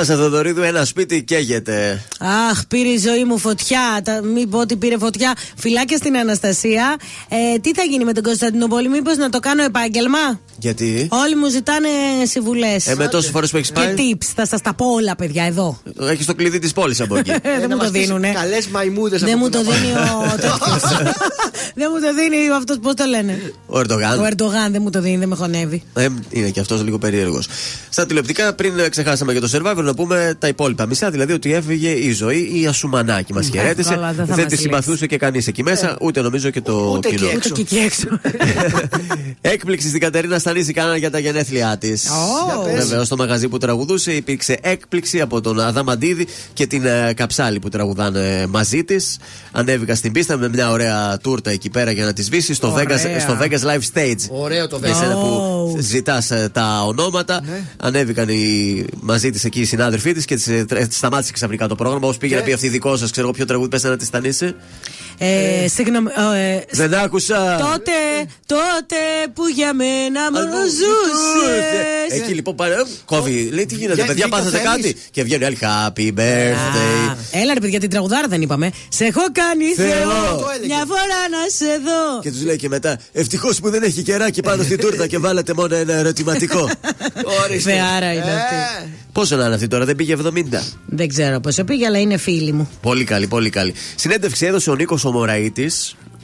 Νατάσα 0.08 0.24
Θοδωρίδου, 0.30 0.62
ένα 0.62 0.86
σπίτι 0.86 1.24
καίγεται. 1.24 2.04
Αχ, 2.50 2.66
πήρε 2.68 2.90
η 2.90 2.98
ζωή 2.98 3.24
μου 3.24 3.38
φωτιά. 3.38 4.02
Τα, 4.04 4.22
μην 4.24 4.50
πω 4.50 4.60
ότι 4.60 4.76
πήρε 4.76 4.98
φωτιά. 4.98 5.36
Φυλάκια 5.56 5.98
στην 5.98 6.18
Αναστασία. 6.18 6.96
Ε, 7.30 7.60
τι 7.60 7.74
θα 7.74 7.84
γίνει 7.84 8.04
με 8.04 8.14
τον 8.14 8.24
Κωνσταντινούπολη, 8.24 8.90
μήπως 8.90 9.18
να 9.18 9.30
το 9.30 9.40
κάνω 9.40 9.64
επάγγελμα; 9.64 10.40
Γιατί; 10.58 11.08
Όλοι 11.12 11.36
μου 11.36 11.50
ζητάνε 11.50 11.88
συμβουλές. 12.24 12.88
Ε, 12.88 12.96
με 12.96 13.08
τόσες 13.08 13.32
φορές 13.32 13.52
που 13.52 13.58
έχεις 13.58 13.72
Και 13.72 13.74
πάει. 13.74 13.94
tips. 13.98 14.26
Θα 14.36 14.46
σας 14.46 14.62
τα 14.62 14.74
πω 14.74 14.86
όλα, 14.86 15.16
παιδιά, 15.16 15.44
εδώ. 15.44 15.82
Έχεις 16.00 16.26
το 16.26 16.36
κλειδί 16.36 16.60
της 16.60 16.74
πόλης 16.74 17.02
από 17.02 17.16
εκεί. 17.18 17.30
Ε, 17.32 17.40
δεν 17.60 17.70
μου 17.72 17.78
το 17.78 17.90
δίνουνε. 17.90 18.32
Καλές 18.32 18.68
μαϊμούδες 18.68 19.22
Δεν 19.22 19.36
μου 19.40 19.50
το 19.50 19.62
δίνει 19.62 19.92
ο 19.92 20.36
τέτοιος. 20.42 20.82
Δεν 21.76 21.90
μου 21.94 22.00
το 22.02 22.14
δίνει 22.14 22.38
αυτός, 22.58 22.78
πώς 22.82 22.94
το 22.94 23.06
λένε; 23.06 23.54
Ο 23.66 23.80
Ερντογάν. 23.80 24.20
Ο 24.20 24.26
Ερντογάν 24.26 24.72
δεν 24.72 24.82
μου 24.82 24.90
το 24.90 25.02
δίνει, 25.02 25.18
δεν 25.18 25.28
με 25.28 25.36
χωνεύει. 25.36 25.84
Ε, 25.94 26.08
είναι 26.30 26.50
και 26.50 26.60
αυτός 26.60 26.84
λίγο 26.84 26.98
περίεργος. 26.98 27.48
Στα 27.90 28.06
τηλεοπτικά, 28.06 28.54
πριν 28.54 28.80
ε, 28.80 28.90
ξεχάσαμε 28.90 29.32
για 29.32 29.42
το 29.42 29.50
survivor, 29.54 29.84
να 29.84 29.94
πούμε 29.94 30.36
τα 30.40 30.48
υπόλοιπα 30.48 30.86
μισά. 30.86 31.10
Δηλαδή 31.10 31.34
ότι 31.34 31.54
έφυγε 31.54 31.90
η 31.90 32.12
ζωή 32.12 32.52
η 32.54 32.68
Ασουμανάκη. 32.68 33.34
Μας 33.34 33.50
χαιρέτησε. 33.50 33.90
καλά, 33.94 34.14
δεν 34.14 34.26
θα 34.26 34.36
δεν 34.36 34.44
μας 34.44 34.54
τη 34.54 34.58
συμπαθούσε 34.60 35.08
και 35.08 35.18
κανείς 35.18 35.48
εκεί 35.48 35.64
μέσα, 35.64 35.98
ούτε 36.02 36.22
νομίζω 36.22 36.50
και 36.50 36.62
το 36.62 36.94
Ούτε 36.98 37.10
κοινό. 37.10 37.28
εκεί 37.28 37.36
Ούτε 37.36 37.50
και 37.50 37.62
εκεί 37.62 37.78
έξω. 37.78 38.08
Έκπληξη 39.42 39.88
στην 39.88 40.00
Κατερίνα 40.00 40.40
Στανίση 40.40 40.74
κάνανε 40.74 40.98
για 40.98 41.12
τα 41.12 41.20
γενέθλιά 41.20 41.78
της. 41.78 42.10
Ω. 42.10 42.46
Για 42.46 42.74
πες. 42.74 42.88
Βεβαίω, 42.88 43.04
στο 43.04 43.16
μαγαζί 43.16 43.48
που 43.48 43.58
τραγουδούσε 43.58 44.12
υπήρξε 44.12 44.58
έκπληξη 44.62 45.22
από 45.22 45.42
τον 45.42 45.60
Αδαμαντίδη 45.60 46.28
και 46.54 46.68
την 46.68 46.86
ε, 46.86 47.14
Καψάλη 47.16 47.60
που 47.60 47.70
τραγουδάνε 47.70 48.46
μαζί 48.50 48.84
της. 48.84 49.18
Ανέβηκα 49.52 49.96
στην 49.96 50.12
πίστα 50.12 50.38
με 50.38 50.50
μια 50.50 50.72
ωραία 50.72 51.18
τούρτα 51.18 51.47
εκεί 51.52 51.70
πέρα 51.70 51.92
για 51.92 52.06
να 52.06 52.14
τη 52.14 52.22
σβήσεις 52.22 52.58
στο 52.58 52.72
Ωραία. 52.72 52.86
Vegas, 52.90 53.20
στο 53.22 53.38
Vegas 53.42 53.62
Live 53.72 53.82
Stage. 53.94 54.30
Ωραίο 54.30 54.68
το 54.68 54.78
Για 54.84 54.94
Vegas. 54.94 54.98
σένα 54.98 55.14
που 55.14 55.78
ζητάς 55.80 56.32
τα 56.52 56.84
ονόματα. 56.88 57.42
Ναι. 57.46 57.62
Ανέβηκαν 57.78 58.30
οι, 58.30 58.86
μαζί 59.00 59.30
της 59.30 59.44
εκεί 59.44 59.58
εκεί 59.58 59.60
οι 59.60 59.66
συνάδελφοί 59.66 60.14
της 60.14 60.26
και 60.26 60.36
της, 60.36 60.48
ε, 60.48 60.66
τρε- 60.68 60.92
σταμάτησε 60.92 61.32
ξαφνικά 61.32 61.68
το 61.68 61.76
πρόγραμμα. 61.76 62.08
Όπω 62.08 62.18
πήγε 62.18 62.36
να 62.36 62.42
πει 62.42 62.54
αυτή 62.54 62.68
δικό 62.68 62.98
σας, 62.98 63.12
ξέρω 63.12 63.28
εγώ 63.28 63.36
ποιο 63.36 63.46
τραγούδι 63.46 63.70
πέσε 63.70 63.90
να 63.90 63.98
τη 63.98 64.06
στανίσει. 64.06 64.56
Ε, 65.18 65.68
συγγνώμη. 65.68 66.08
ε, 66.38 66.60
Δεν 66.72 66.94
άκουσα. 66.94 67.58
τότε, 67.60 67.92
τότε 68.46 68.96
που 69.34 69.48
για 69.48 69.74
μένα 69.74 70.32
μόνο 70.32 70.58
ζούσε. 70.66 72.16
Εκεί 72.22 72.34
λοιπόν 72.34 72.56
πάρε. 72.56 72.76
Κόβει. 73.06 73.50
Λέει 73.54 73.66
τι 73.66 73.76
γίνεται, 73.76 73.94
Για- 73.96 74.06
παιδιά, 74.06 74.26
βγήκα 74.26 74.38
πάθατε 74.44 74.58
θέλεις; 74.58 74.86
κάτι; 74.86 74.96
Και 75.12 75.24
βγαίνει 75.24 75.46
άλλη 75.46 75.58
happy 75.62 76.08
birthday. 76.20 77.16
Έλα 77.32 77.54
ρε 77.54 77.60
παιδιά, 77.60 77.80
την 77.80 77.90
τραγουδάρα 77.90 78.28
δεν 78.28 78.42
είπαμε. 78.42 78.72
Σε 78.90 79.06
έχω 79.06 79.22
κάνει 79.32 79.66
Θεό. 79.76 79.86
Θεό. 79.88 80.38
Το 80.38 80.46
Μια 80.66 80.84
φορά 80.88 81.20
να 81.32 81.50
σε 81.56 81.66
δω. 81.66 82.22
Και 82.22 82.32
τους 82.32 82.44
λέει 82.44 82.56
και 82.56 82.70
μετά, 82.70 83.00
Ευτυχώς 83.14 83.60
που 83.60 83.70
δεν 83.70 83.84
έχει 83.84 84.02
κεράκι 84.02 84.42
πάνω 84.42 84.64
στη 84.64 84.78
τούρτα 84.78 85.08
και 85.08 85.18
βάλατε 85.18 85.54
μόνο 85.54 85.76
ένα 85.76 85.94
ερωτηματικό. 85.94 86.70
Ορίστε. 87.44 87.72
Θεάρα 87.72 88.12
είναι 88.14 88.24
Ε. 88.32 88.34
αυτή. 88.36 88.90
Πόσο 89.12 89.36
να 89.36 89.46
είναι 89.46 89.54
αυτή 89.56 89.68
τώρα, 89.68 89.86
δεν 89.86 89.96
πήγε 89.96 90.16
70. 90.24 90.62
Δεν 90.86 91.08
ξέρω 91.08 91.40
πόσο 91.40 91.64
πήγε, 91.64 91.86
αλλά 91.86 92.00
είναι 92.00 92.18
φίλη 92.18 92.52
μου. 92.52 92.70
Πολύ 92.82 93.04
καλή, 93.04 93.28
πολύ 93.28 93.50
καλή. 93.50 93.74
Συνέντευξη 93.96 94.46
έδωσε 94.46 94.70
ο 94.70 94.76
Νίκος 94.76 95.06
Ομοραήτη 95.08 95.72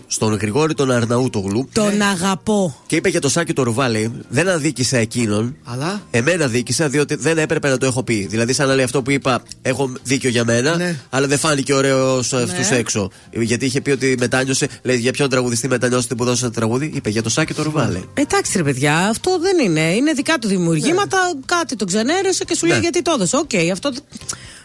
στον 0.07 0.33
Γρηγόρη 0.35 0.73
τον 0.73 0.91
Αρναούτογλου 0.91 1.69
Τον 1.71 2.01
αγαπώ. 2.01 2.75
και 2.85 2.95
είπε 2.95 3.09
για 3.09 3.21
το 3.21 3.29
Σάκη 3.29 3.53
το 3.53 3.63
Ρουβάλη, 3.63 4.11
δεν 4.29 4.49
αδίκησα 4.49 4.97
εκείνον. 4.97 5.55
Αλλά; 5.63 6.01
Εμένα 6.11 6.47
δίκησα 6.47 6.89
διότι 6.89 7.15
δεν 7.15 7.37
έπρεπε 7.37 7.69
να 7.69 7.77
το 7.77 7.85
έχω 7.85 8.03
πει. 8.03 8.25
Δηλαδή, 8.29 8.53
σαν 8.53 8.67
να 8.67 8.75
λέει 8.75 8.83
αυτό 8.83 9.01
που 9.01 9.11
είπα, 9.11 9.43
έχω 9.61 9.91
δίκιο 10.03 10.29
για 10.29 10.43
μένα, 10.45 10.75
Ναι. 10.75 10.99
αλλά 11.09 11.27
δεν 11.27 11.37
φάνηκε 11.37 11.73
ωραίος 11.73 12.27
σε 12.27 12.41
αυτούς 12.41 12.69
έξω. 12.69 13.09
Γιατί 13.31 13.65
είχε 13.65 13.81
πει 13.81 13.91
ότι 13.91 14.15
μετάνιωσε, 14.19 14.67
λέει 14.81 14.97
για 14.97 15.11
ποιον 15.11 15.29
τραγουδιστή 15.29 15.67
μετανιώσετε 15.67 16.15
που 16.15 16.25
δώσατε 16.25 16.51
τραγούδι, 16.53 16.91
είπε 16.95 17.09
για 17.09 17.23
το 17.23 17.29
Σάκη 17.29 17.53
το 17.53 17.63
Ρουβάλη. 17.63 18.03
Εντάξει 18.13 18.57
ρε 18.57 18.63
παιδιά, 18.63 18.97
αυτό 18.97 19.39
δεν 19.39 19.65
είναι. 19.65 19.81
Είναι 19.93 20.11
δικά 20.13 20.37
του 20.37 20.47
δημιουργήματα. 20.47 21.17
Κάτι 21.45 21.75
το 21.75 21.85
ξενέρωσε 21.85 22.43
και 22.43 22.55
σου 22.55 22.65
λέει 22.65 22.75
Ναι. 22.77 22.81
γιατί 22.83 23.01
το 23.01 23.11
έδωσε. 23.15 23.35
Οκ, 23.37 23.51
αυτό 23.71 23.91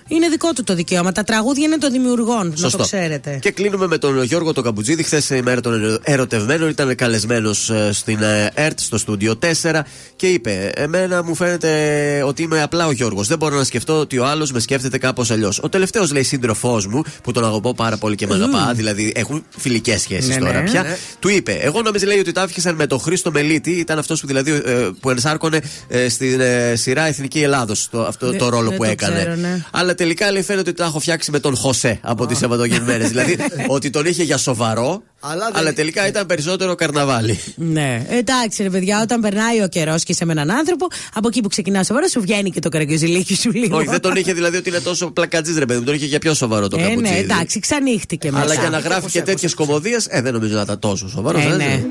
είναι 0.09 0.28
δικό 0.28 0.53
του 0.53 0.62
το 0.65 0.75
δικαίωμα. 0.75 1.12
Τα 1.12 1.25
τραγούδια 1.25 1.65
είναι 1.67 1.78
των 1.78 1.91
δημιουργών, 1.93 2.55
να 2.57 2.70
το 2.70 2.78
ξέρετε. 2.78 3.39
Και 3.43 3.51
κλείνουμε 3.51 3.87
με 3.87 3.99
τον 3.99 4.23
Γιώργο 4.23 4.53
τον 4.53 4.65
Καπουτζίδη. 4.65 5.03
Χθες 5.03 5.31
η 5.31 5.41
μέρα 5.43 5.61
των 5.61 5.99
ερωτευμένων 6.03 6.69
ήταν 6.69 6.95
καλεσμένος 6.95 7.70
στην 7.91 8.23
ε, 8.23 8.51
ΕΡΤ 8.55 8.78
στο 8.81 8.99
στούντιο 8.99 9.39
4 9.62 9.81
και 10.17 10.27
είπε: 10.27 10.70
Εμένα 10.75 11.23
μου 11.25 11.35
φαίνεται 11.35 12.23
ότι 12.27 12.43
είμαι 12.43 12.62
απλά 12.62 12.87
ο 12.87 12.93
Γιώργος. 12.93 13.27
Δεν 13.28 13.39
μπορώ 13.39 13.57
να 13.57 13.65
σκεφτώ 13.65 13.99
ότι 13.99 14.19
ο 14.19 14.27
άλλος 14.27 14.53
με 14.53 14.61
σκέφτεται 14.61 14.99
κάπως 14.99 15.31
αλλιώς. 15.31 15.59
Ο 15.62 15.69
τελευταίος 15.69 16.12
λέει 16.12 16.23
σύντροφός 16.23 16.87
μου, 16.87 17.03
που 17.23 17.33
τον 17.33 17.45
αγαπώ 17.45 17.75
πάρα 17.75 17.97
πολύ 17.97 18.15
και 18.15 18.27
με 18.27 18.35
αγαπά, 18.35 18.73
δηλαδή 18.75 19.12
έχουν 19.15 19.45
φιλικές 19.57 20.01
σχέσεις 20.01 20.28
Ναι, 20.37 20.37
τώρα 20.47 20.61
ναι. 20.61 20.70
πια. 20.70 20.83
Ναι. 20.83 20.97
Του 21.19 21.28
είπε: 21.28 21.53
Εγώ 21.53 21.83
νόμιζα 21.83 22.07
λέει 22.07 22.19
ότι 22.19 22.33
τα 22.33 22.43
άφησαν 22.43 22.75
με 22.75 22.87
τον 22.87 23.01
Χρήστο 23.01 23.31
Μελίτη, 23.31 23.70
ήταν 23.70 23.99
αυτός 23.99 24.20
που 24.20 24.27
δηλαδή 24.27 24.51
ε, 24.65 24.89
που 25.01 25.11
ενσάρκωνε 25.11 25.61
ε, 25.89 26.09
στην 26.09 26.41
ε, 26.41 26.75
σειρά 26.77 27.07
Εθνική 27.07 27.43
Ελλάδος 27.43 27.89
αυτό 28.07 28.28
Δεν- 28.28 28.39
το 28.39 28.49
ρόλο 28.49 28.69
δεν 28.69 28.78
που 28.78 28.85
το 28.85 28.91
έκανε. 28.91 29.17
ξέρω, 29.19 29.35
ναι. 29.35 29.65
Αλλά 29.70 29.95
τελικά 29.99 30.33
λέει 30.33 30.43
φαίνεται 30.43 30.70
ότι 30.70 30.78
τα 30.78 30.85
έχω 30.85 30.99
φτιάξει 31.01 31.31
με 31.31 31.41
τον 31.41 31.57
Χωσέ 31.57 31.99
από 32.02 32.27
τις 32.27 32.39
Σαββατογεννημένε. 32.39 33.05
δηλαδή 33.09 33.36
ότι 33.77 33.91
τον 33.91 34.07
είχε 34.07 34.23
για 34.23 34.36
σοβαρό, 34.36 35.02
Αλλά 35.20 35.51
αλλά, 35.52 35.65
δεν- 35.65 35.75
τελικά 35.75 36.07
ήταν 36.07 36.27
περισσότερο 36.27 36.75
καρναβάλι. 36.75 37.39
Ναι. 37.57 38.07
Εντάξει, 38.10 38.62
ρε 38.62 38.70
παιδιά, 38.70 39.01
όταν 39.02 39.20
περνάει 39.20 39.62
ο 39.62 39.68
καιρός 39.68 40.02
και 40.02 40.12
είσαι 40.12 40.25
με 40.25 40.33
έναν 40.33 40.51
άνθρωπο, 40.51 40.86
από 41.15 41.28
εκεί 41.28 41.41
που 41.41 41.49
ξεκινάς 41.49 41.86
σοβαρά, 41.86 42.09
σου 42.09 42.20
βγαίνει 42.20 42.51
και 42.51 42.60
το 42.60 42.68
καραγκιόζηλίκι 42.68 43.35
σου 43.36 43.51
λίγο. 43.52 43.77
Όχι, 43.77 43.86
δεν 43.89 44.01
τον 44.01 44.17
είχε 44.17 44.33
δηλαδή 44.33 44.57
ότι 44.57 44.68
είναι 44.68 44.81
τόσο 44.81 45.10
πλακατζής 45.10 45.59
ρε 45.59 45.67
παιδί 45.67 45.78
μου, 45.78 45.85
τον 45.85 45.94
είχε 45.94 46.07
για 46.07 46.18
πιο 46.18 46.35
σοβαρό 46.35 46.68
το 46.68 46.77
Ε, 46.78 46.83
ναι, 46.83 46.89
καπουτσίδι. 46.89 47.18
εντάξει, 47.18 47.60
ξανύχτηκε 47.60 48.31
μέσα. 48.31 48.44
Αλλά 48.44 48.55
για 48.55 48.70
να 48.70 48.78
γράφει 48.78 49.10
και 49.10 49.23
τέτοιες 49.23 49.55
κομμωδίες, 49.55 50.07
ε, 50.10 50.20
δεν 50.20 50.33
νομίζω 50.33 50.55
να 50.57 50.62
ήταν 50.62 50.78
τόσο 50.78 51.09
σοβαρός. 51.09 51.44
Ε, 51.44 51.49
ναι. 51.57 51.85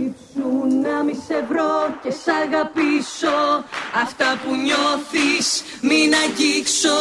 Και 2.07 2.13
σ' 2.13 2.27
αγαπήσω. 2.27 3.63
Αυτά 4.03 4.39
που 4.43 4.55
νιώθεις 4.55 5.63
μην 5.81 6.13
αγγίξω. 6.23 6.99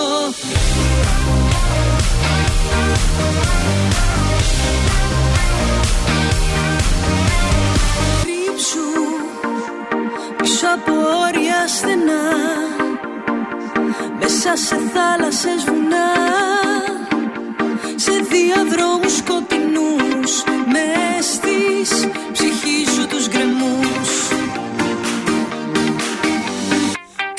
Κρύψου 8.23 8.89
πίσω 10.37 10.67
από 10.75 10.93
όρια 11.27 11.69
στενά. 11.69 12.25
Μέσα 14.21 14.57
σε 14.57 14.77
θάλασσες 14.95 15.65
βουνά. 15.67 16.11
Σε 17.97 18.13
διαδρόμους 18.13 19.17
σκοτεινούς. 19.17 20.33
Μες 20.73 21.27
στις 21.27 22.09
ψυχή 22.33 22.66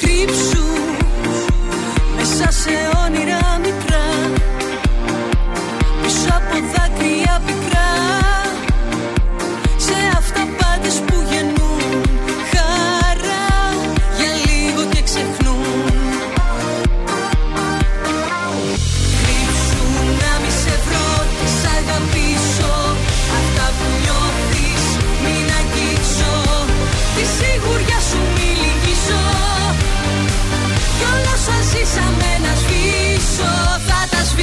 Κρύψου 0.01 0.63
μέσα 2.15 2.51
σε 2.51 2.69
όνειρα 3.05 3.39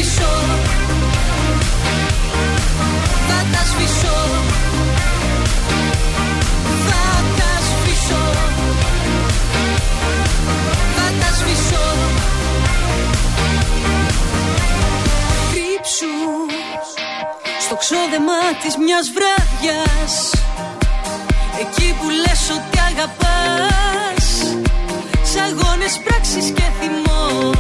σβήσω 0.05 0.33
Θα 3.28 3.47
τα 3.52 3.65
σβήσω 3.65 4.16
θα 6.86 7.24
τα 7.36 7.52
σβήσω 7.68 8.23
Θα 10.97 11.07
τα 11.20 11.34
σβήσω 11.34 11.86
Κρύψου 15.50 16.15
Στο 17.60 17.74
ξόδεμα 17.76 18.39
της 18.62 18.76
μιας 18.76 19.07
βράδιας 19.15 20.31
Εκεί 21.60 21.94
που 22.00 22.08
λες 22.10 22.50
ότι 22.50 22.78
αγαπάς. 22.91 24.26
Σ' 25.23 25.36
αγώνες 25.36 26.00
πράξεις 26.05 26.52
και 26.55 26.62
θυμό 26.81 27.52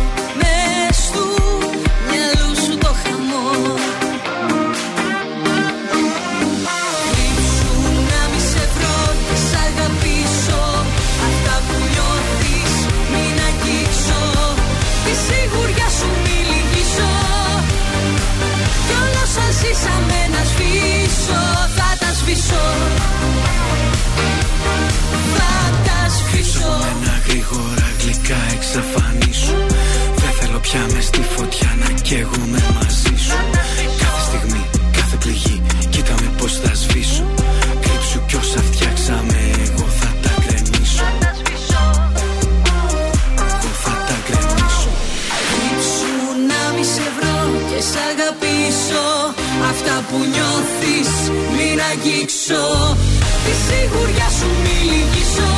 γλυκά 28.74 28.82
εξαφανίσου 28.82 29.56
Δεν 30.16 30.32
θέλω 30.38 30.58
πια 30.58 30.86
με 30.92 31.00
στη 31.00 31.22
φωτιά 31.36 31.76
να 31.78 32.00
καίγομαι 32.00 32.62
μαζί 32.74 33.14
σου. 33.26 33.36
Κάθε 33.98 34.20
στιγμή, 34.28 34.64
κάθε 34.92 35.16
πληγή 35.16 35.62
Κοίτα 35.90 36.14
με 36.20 36.30
πως 36.38 36.52
θα 36.62 36.74
σβήσω. 36.74 37.24
Κρύψου 37.80 38.20
κι 38.26 38.36
όσα 38.36 38.60
φτιάξαμε 38.70 39.40
Εγώ 39.66 39.86
θα 40.00 40.10
τα 40.22 40.32
γκρεμίσω. 40.42 41.06
Εγώ 43.46 43.70
θα 43.84 43.94
τα 44.08 44.16
γκρεμίσω. 44.24 44.90
Κρύψου 45.48 46.14
να 46.48 46.60
μη 46.74 46.84
σε 46.94 47.06
βρω 47.16 47.38
και 47.68 47.80
σ' 47.90 47.98
αγαπήσω. 48.10 49.06
Αυτά 49.70 49.96
που 50.08 50.16
νιώθεις 50.32 51.10
μην 51.54 51.76
αγγίξω. 51.90 52.64
Τη 53.44 53.52
σιγουριά 53.64 54.28
σου 54.38 54.48
μη 54.62 54.76
λυγίσω 54.90 55.52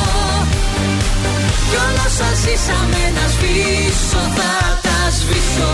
Κι 1.69 1.75
όλα 1.75 2.03
όσα 2.07 2.29
ζήσαμε 2.43 3.01
να 3.17 3.27
σβήσω 3.33 4.21
Θα 4.37 4.79
τα 4.85 4.97
σβήσω. 5.17 5.71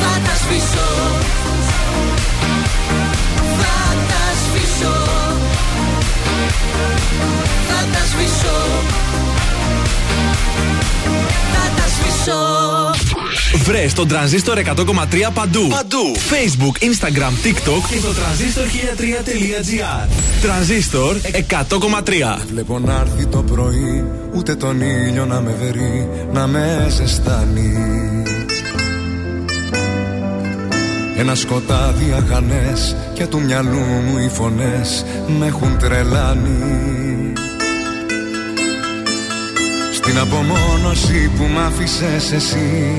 Θα 0.00 0.12
τα 0.24 0.34
σβήσω. 0.42 0.88
Θα 3.60 3.76
τα 4.10 4.24
σβήσω. 4.42 4.94
Θα 7.68 7.80
τα 7.92 8.04
σβήσω. 8.10 8.56
Θα 11.52 11.64
τα 11.76 11.86
σβήσω 11.88 13.03
Βρε 13.62 13.86
τον 13.94 14.08
τρανζίστορ 14.08 14.58
100,3 14.58 14.64
παντού. 15.34 15.68
Παντού. 15.68 16.14
Facebook, 16.14 16.84
Instagram, 16.84 17.46
TikTok 17.46 17.88
και 17.90 17.98
στο 17.98 18.12
τρανζίστορ 18.12 18.64
1003.gr. 18.64 20.08
Τρανζίστορ 20.42 21.16
100,3. 21.16 22.40
Βλέπω 22.50 22.78
να 22.78 23.04
έρθει 23.06 23.26
το 23.26 23.42
πρωί, 23.42 24.04
ούτε 24.34 24.54
τον 24.54 24.80
ήλιο 24.80 25.26
να 25.26 25.40
με 25.40 25.54
βερεί, 25.60 26.08
να 26.32 26.46
με 26.46 26.86
ζεστάνει. 26.90 27.72
Ένα 31.16 31.34
σκοτάδι 31.34 32.12
αχανές 32.12 32.96
και 33.14 33.26
του 33.26 33.40
μυαλού 33.40 33.78
μου 33.78 34.18
οι 34.18 34.28
φωνές 34.28 35.04
με 35.38 35.46
έχουν 35.46 35.78
τρελάνει 35.78 37.32
Στην 39.92 40.18
απομόνωση 40.18 41.30
που 41.36 41.44
μ' 41.44 41.58
άφησες 41.58 42.32
εσύ 42.32 42.98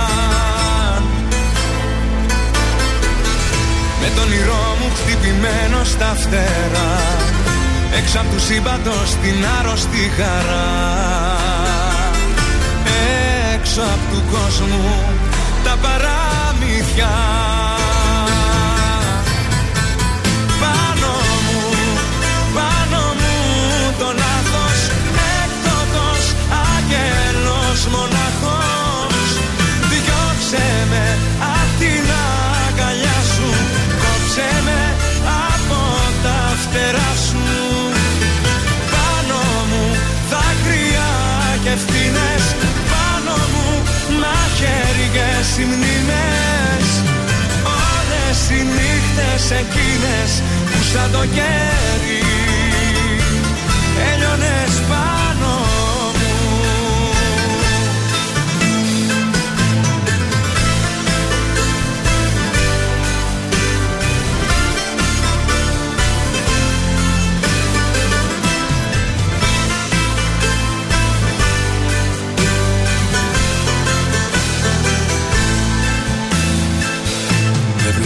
στα 5.83 6.15
φτερά. 6.15 6.93
Έξω 7.97 8.19
απ' 8.19 8.31
του 8.33 8.39
σύμπαντος 8.39 9.15
την 9.21 9.45
άρρωστη 9.59 10.11
χαρά. 10.17 10.69
Έξω 13.53 13.81
απ' 13.81 14.13
του 14.13 14.23
κόσμου 14.31 15.03
τα 15.63 15.77
παραμύθια 15.81 17.09
οι 45.61 45.65
μνήμες 45.65 46.87
Όλες 47.63 48.49
οι 48.49 48.63
νύχτες 48.75 49.51
εκείνες 49.51 50.41
που 50.71 50.83
σαν 50.93 51.11
το 51.11 51.25
κέρι 51.25 52.21
Έλειωνες 54.13 54.73
πάνω 54.89 55.20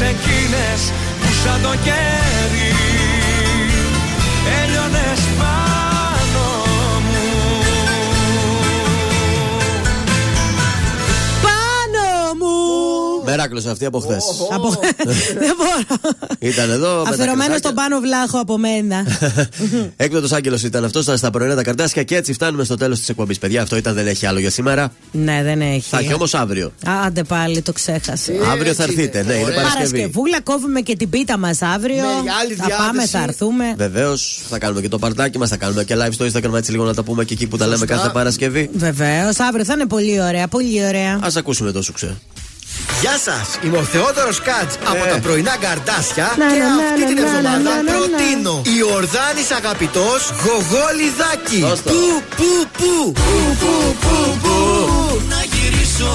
εκείνες 0.00 0.80
που 1.20 1.28
σαν 1.44 1.62
το 1.62 1.68
κέρι 1.84 2.70
Έλειωνες 4.62 5.20
πάνω 5.38 6.46
μου 7.06 7.22
Πάνω 11.42 12.34
μου! 12.38 13.24
Μεράκλο 13.24 13.62
αυτή 13.70 13.84
από 13.84 13.98
χθες. 14.00 14.24
Από... 14.50 14.68
Δεν 15.38 15.54
μπορώ. 15.56 16.00
Ήταν 16.38 16.70
εδώ. 16.70 16.96
με 16.98 17.04
τα 17.04 17.10
Αφιερωμένο 17.10 17.34
κρασάκια. 17.36 17.58
στον 17.58 17.74
πάνω 17.74 18.00
βλάχο 18.00 18.38
από 18.38 18.58
μένα. 18.58 19.06
Έκτοτο 19.96 20.34
Άγγελος 20.36 20.62
ήταν 20.62 20.84
αυτός 20.84 21.04
στα 21.04 21.30
πρωινά 21.30 21.54
τα 21.54 21.62
καρτάσια 21.62 22.02
και 22.02 22.16
έτσι 22.16 22.32
φτάνουμε 22.32 22.64
στο 22.64 22.76
τέλος 22.76 22.98
της 22.98 23.08
εκπομπής. 23.08 23.38
Παιδιά, 23.38 23.62
αυτό 23.62 23.76
ήταν 23.76 23.94
δεν 23.94 24.06
έχει 24.06 24.26
άλλο 24.26 24.38
για 24.38 24.50
σήμερα. 24.50 24.92
ναι, 25.12 25.40
δεν 25.42 25.60
έχει. 25.60 25.88
Θα 25.90 25.98
έχει 25.98 26.12
όμως 26.14 26.34
αύριο. 26.34 26.72
Άντε 27.06 27.22
πάλι, 27.22 27.62
το 27.62 27.72
ξέχασε. 27.72 28.32
Αύριο 28.52 28.74
θα 28.74 28.82
έρθετε, 28.82 29.22
ναι, 29.22 29.32
είναι 29.32 29.42
Παρασκευή. 29.50 29.72
Παρασκευούλα, 29.74 30.40
κόβουμε 30.40 30.80
και 30.80 30.96
την 30.96 31.10
πίτα 31.10 31.38
μας 31.38 31.62
αύριο. 31.62 32.02
Με 32.24 32.30
άλλη 32.42 32.54
θα 32.54 32.68
πάμε, 32.68 32.90
διάθεση. 32.92 33.08
θα 33.08 33.22
έρθουμε. 33.22 33.74
Βεβαίως, 33.76 34.40
θα 34.48 34.58
κάνουμε 34.58 34.80
και 34.80 34.88
το 34.88 34.98
παρτάκι 34.98 35.38
μας, 35.38 35.48
θα 35.48 35.56
κάνουμε 35.56 35.84
και 35.84 35.94
live 35.98 36.12
στο 36.12 36.24
Instagram 36.32 36.54
έτσι 36.56 36.70
λίγο 36.70 36.84
να 36.84 36.94
τα 36.94 37.02
πούμε 37.02 37.24
και 37.24 37.34
εκεί 37.34 37.46
που 37.46 37.56
τα 37.56 37.64
λέμε 37.64 37.78
Σωστά. 37.78 37.94
κάθε 37.94 38.08
Παρασκευή. 38.12 38.70
Βεβαίως, 38.74 39.38
αύριο 39.40 39.64
θα 39.64 39.72
είναι 39.72 39.86
πολύ 39.86 40.20
ωραία, 40.22 40.48
πολύ 40.48 40.86
ωραία. 40.86 41.12
Α 41.14 41.28
ακούσουμε 41.36 41.72
το 41.72 41.82
σουξέ. 41.82 42.16
Γεια 43.00 43.16
σας, 43.26 43.58
είμαι 43.62 43.76
ο 43.76 43.82
Θεόδωρος 43.82 44.40
Κάτς 44.40 44.74
από 44.90 45.04
τα 45.12 45.18
πρωινά 45.18 45.56
καρδάσια 45.64 46.26
Να, 46.38 46.46
και 46.52 46.58
να, 46.58 46.68
να, 46.68 46.84
αυτή 46.84 47.00
να, 47.00 47.06
την 47.06 47.16
να, 47.16 47.22
εβδομάδα 47.22 47.58
να, 47.58 47.74
να, 47.76 47.82
να. 47.82 47.92
προτείνω 47.92 48.54
η 48.76 48.78
Ορδάνης 48.96 49.50
αγαπητός 49.60 50.20
Γογόλιδάκι. 50.44 51.60
Δώσ' 51.66 51.82
το. 51.82 51.90
Πού, 51.90 52.02
πού, 52.38 52.50
πού, 52.78 53.12
πού, 53.12 53.36
πού, 53.60 53.74
πού, 54.02 54.16
πού. 54.42 54.56
Να 55.32 55.40
γυρίσω 55.52 56.12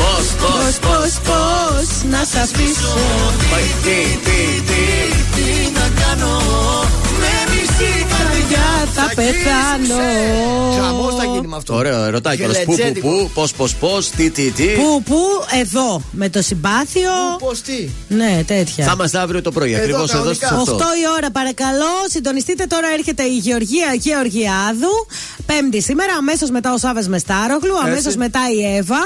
Πώς, 0.00 0.26
πώς, 0.42 0.64
Πώς, 0.64 0.74
πώς, 0.86 1.12
πώς, 1.28 1.86
να 2.12 2.20
σ' 2.30 2.36
αφήσω. 2.44 2.92
Τι 5.34 5.70
να 5.78 5.86
κάνω 6.00 6.32
πεθάνω. 9.14 10.02
Χαμός 10.80 11.14
θα 11.14 11.24
γίνει 11.24 11.46
με 11.46 11.56
αυτό. 11.56 11.74
Ωραίο, 11.74 12.04
ερωτάκι 12.04 12.42
όλος. 12.42 12.58
Πού, 12.58 12.64
πού, 12.64 12.72
Γελετζέντικο. 12.72 13.08
πού, 13.08 13.30
πώς, 13.34 13.52
πώς, 13.52 13.74
πώς, 13.74 14.10
τι, 14.10 14.30
τι, 14.30 14.50
τι. 14.50 14.64
Πού, 14.66 15.02
πού, 15.02 15.18
εδώ. 15.60 16.02
Με 16.12 16.28
το 16.28 16.42
συμπάθειο. 16.42 17.10
Πώς 17.38 17.60
τι. 17.60 17.88
Ναι, 18.08 18.42
τέτοια. 18.46 18.84
Θα 18.84 18.92
είμαστε 18.94 19.18
αύριο 19.18 19.42
το 19.42 19.52
πρωί, 19.52 19.72
Εδώ, 19.72 19.80
ακριβώς 19.82 20.10
εδώ 20.10 20.18
κανονικά. 20.18 20.46
στις 20.48 20.58
8. 20.72 20.74
8 20.74 20.78
η 20.78 21.04
ώρα 21.16 21.30
παρακαλώ. 21.30 21.92
Συντονιστείτε 22.10 22.64
τώρα 22.66 22.86
έρχεται 22.98 23.22
η 23.22 23.36
Γεωργία 23.36 23.94
Γεωργιάδου. 23.98 25.06
Πέμπτη 25.46 25.82
σήμερα, 25.82 26.14
αμέσως 26.14 26.50
μετά 26.50 26.72
ο 26.72 26.78
Σάβε 26.78 27.04
Μεστάρογλου, 27.08 27.78
αμέσως 27.84 28.16
μετά 28.16 28.40
η 28.58 28.76
Εύα. 28.76 29.00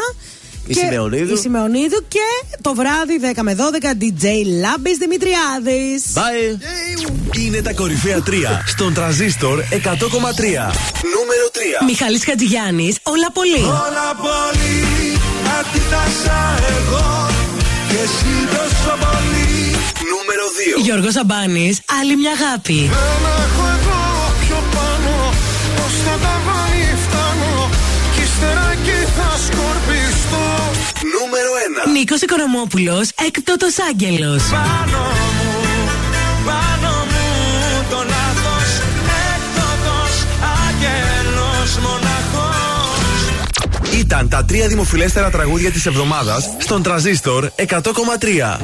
Η 0.67 0.75
και 0.75 0.81
Σιμεωνίδου. 0.81 1.35
Η 1.35 1.37
Σιμεωνίδου 1.37 2.05
και 2.09 2.57
το 2.61 2.75
βράδυ 2.75 3.21
10 3.35 3.43
με 3.43 3.55
12 3.55 4.03
DJ 4.03 4.25
Λάμπης 4.61 4.97
Δημητριάδης. 4.97 6.03
Bye. 6.15 7.39
Είναι 7.39 7.63
τα 7.63 7.73
κορυφαία 7.73 8.23
3 8.27 8.31
στον 8.67 8.95
τραζίστορ 8.95 9.59
100,3. 9.61 10.73
Νούμερο 11.15 11.47
3. 11.53 11.85
Μιχαλής 11.87 12.25
Χατζηγιάννης, 12.25 12.97
όλα 13.03 13.31
πολύ. 13.33 13.63
Όλα 13.65 14.09
πολύ 14.27 15.19
αντίθασα 15.59 16.59
εγώ 16.79 17.29
και 17.89 17.99
εσύ 18.05 18.35
τόσο 18.57 18.97
πολύ 19.05 19.77
Νούμερο 20.13 20.45
2. 20.79 20.83
Γιώργος 20.83 21.13
Σαμπάνης, 21.13 21.81
άλλη 22.01 22.17
μια 22.17 22.33
αγάπη. 22.41 22.79
Ένα 22.83 23.66
Νίκος 31.99 32.21
Οικονομόπουλος, 32.21 33.09
έκτοτος 33.27 33.75
άγγελος. 33.91 34.43
Πάνω 34.43 35.03
μου, 35.37 35.53
πάνω 36.45 36.95
μου 37.11 37.85
το 37.91 37.97
λάθος 37.97 38.71
Έκτοτος 39.33 40.15
άγγελος 40.67 41.79
μοναχός 41.83 43.01
Ήταν 43.99 44.29
τα 44.29 44.45
τρία 44.45 44.69
δημοφιλέστερα 44.69 45.31
τραγούδια 45.31 45.71
της 45.71 45.87
εβδομάδας 45.87 46.51
στον 46.59 46.83
τραζίστορ 46.83 47.51
100,3. 47.57 48.61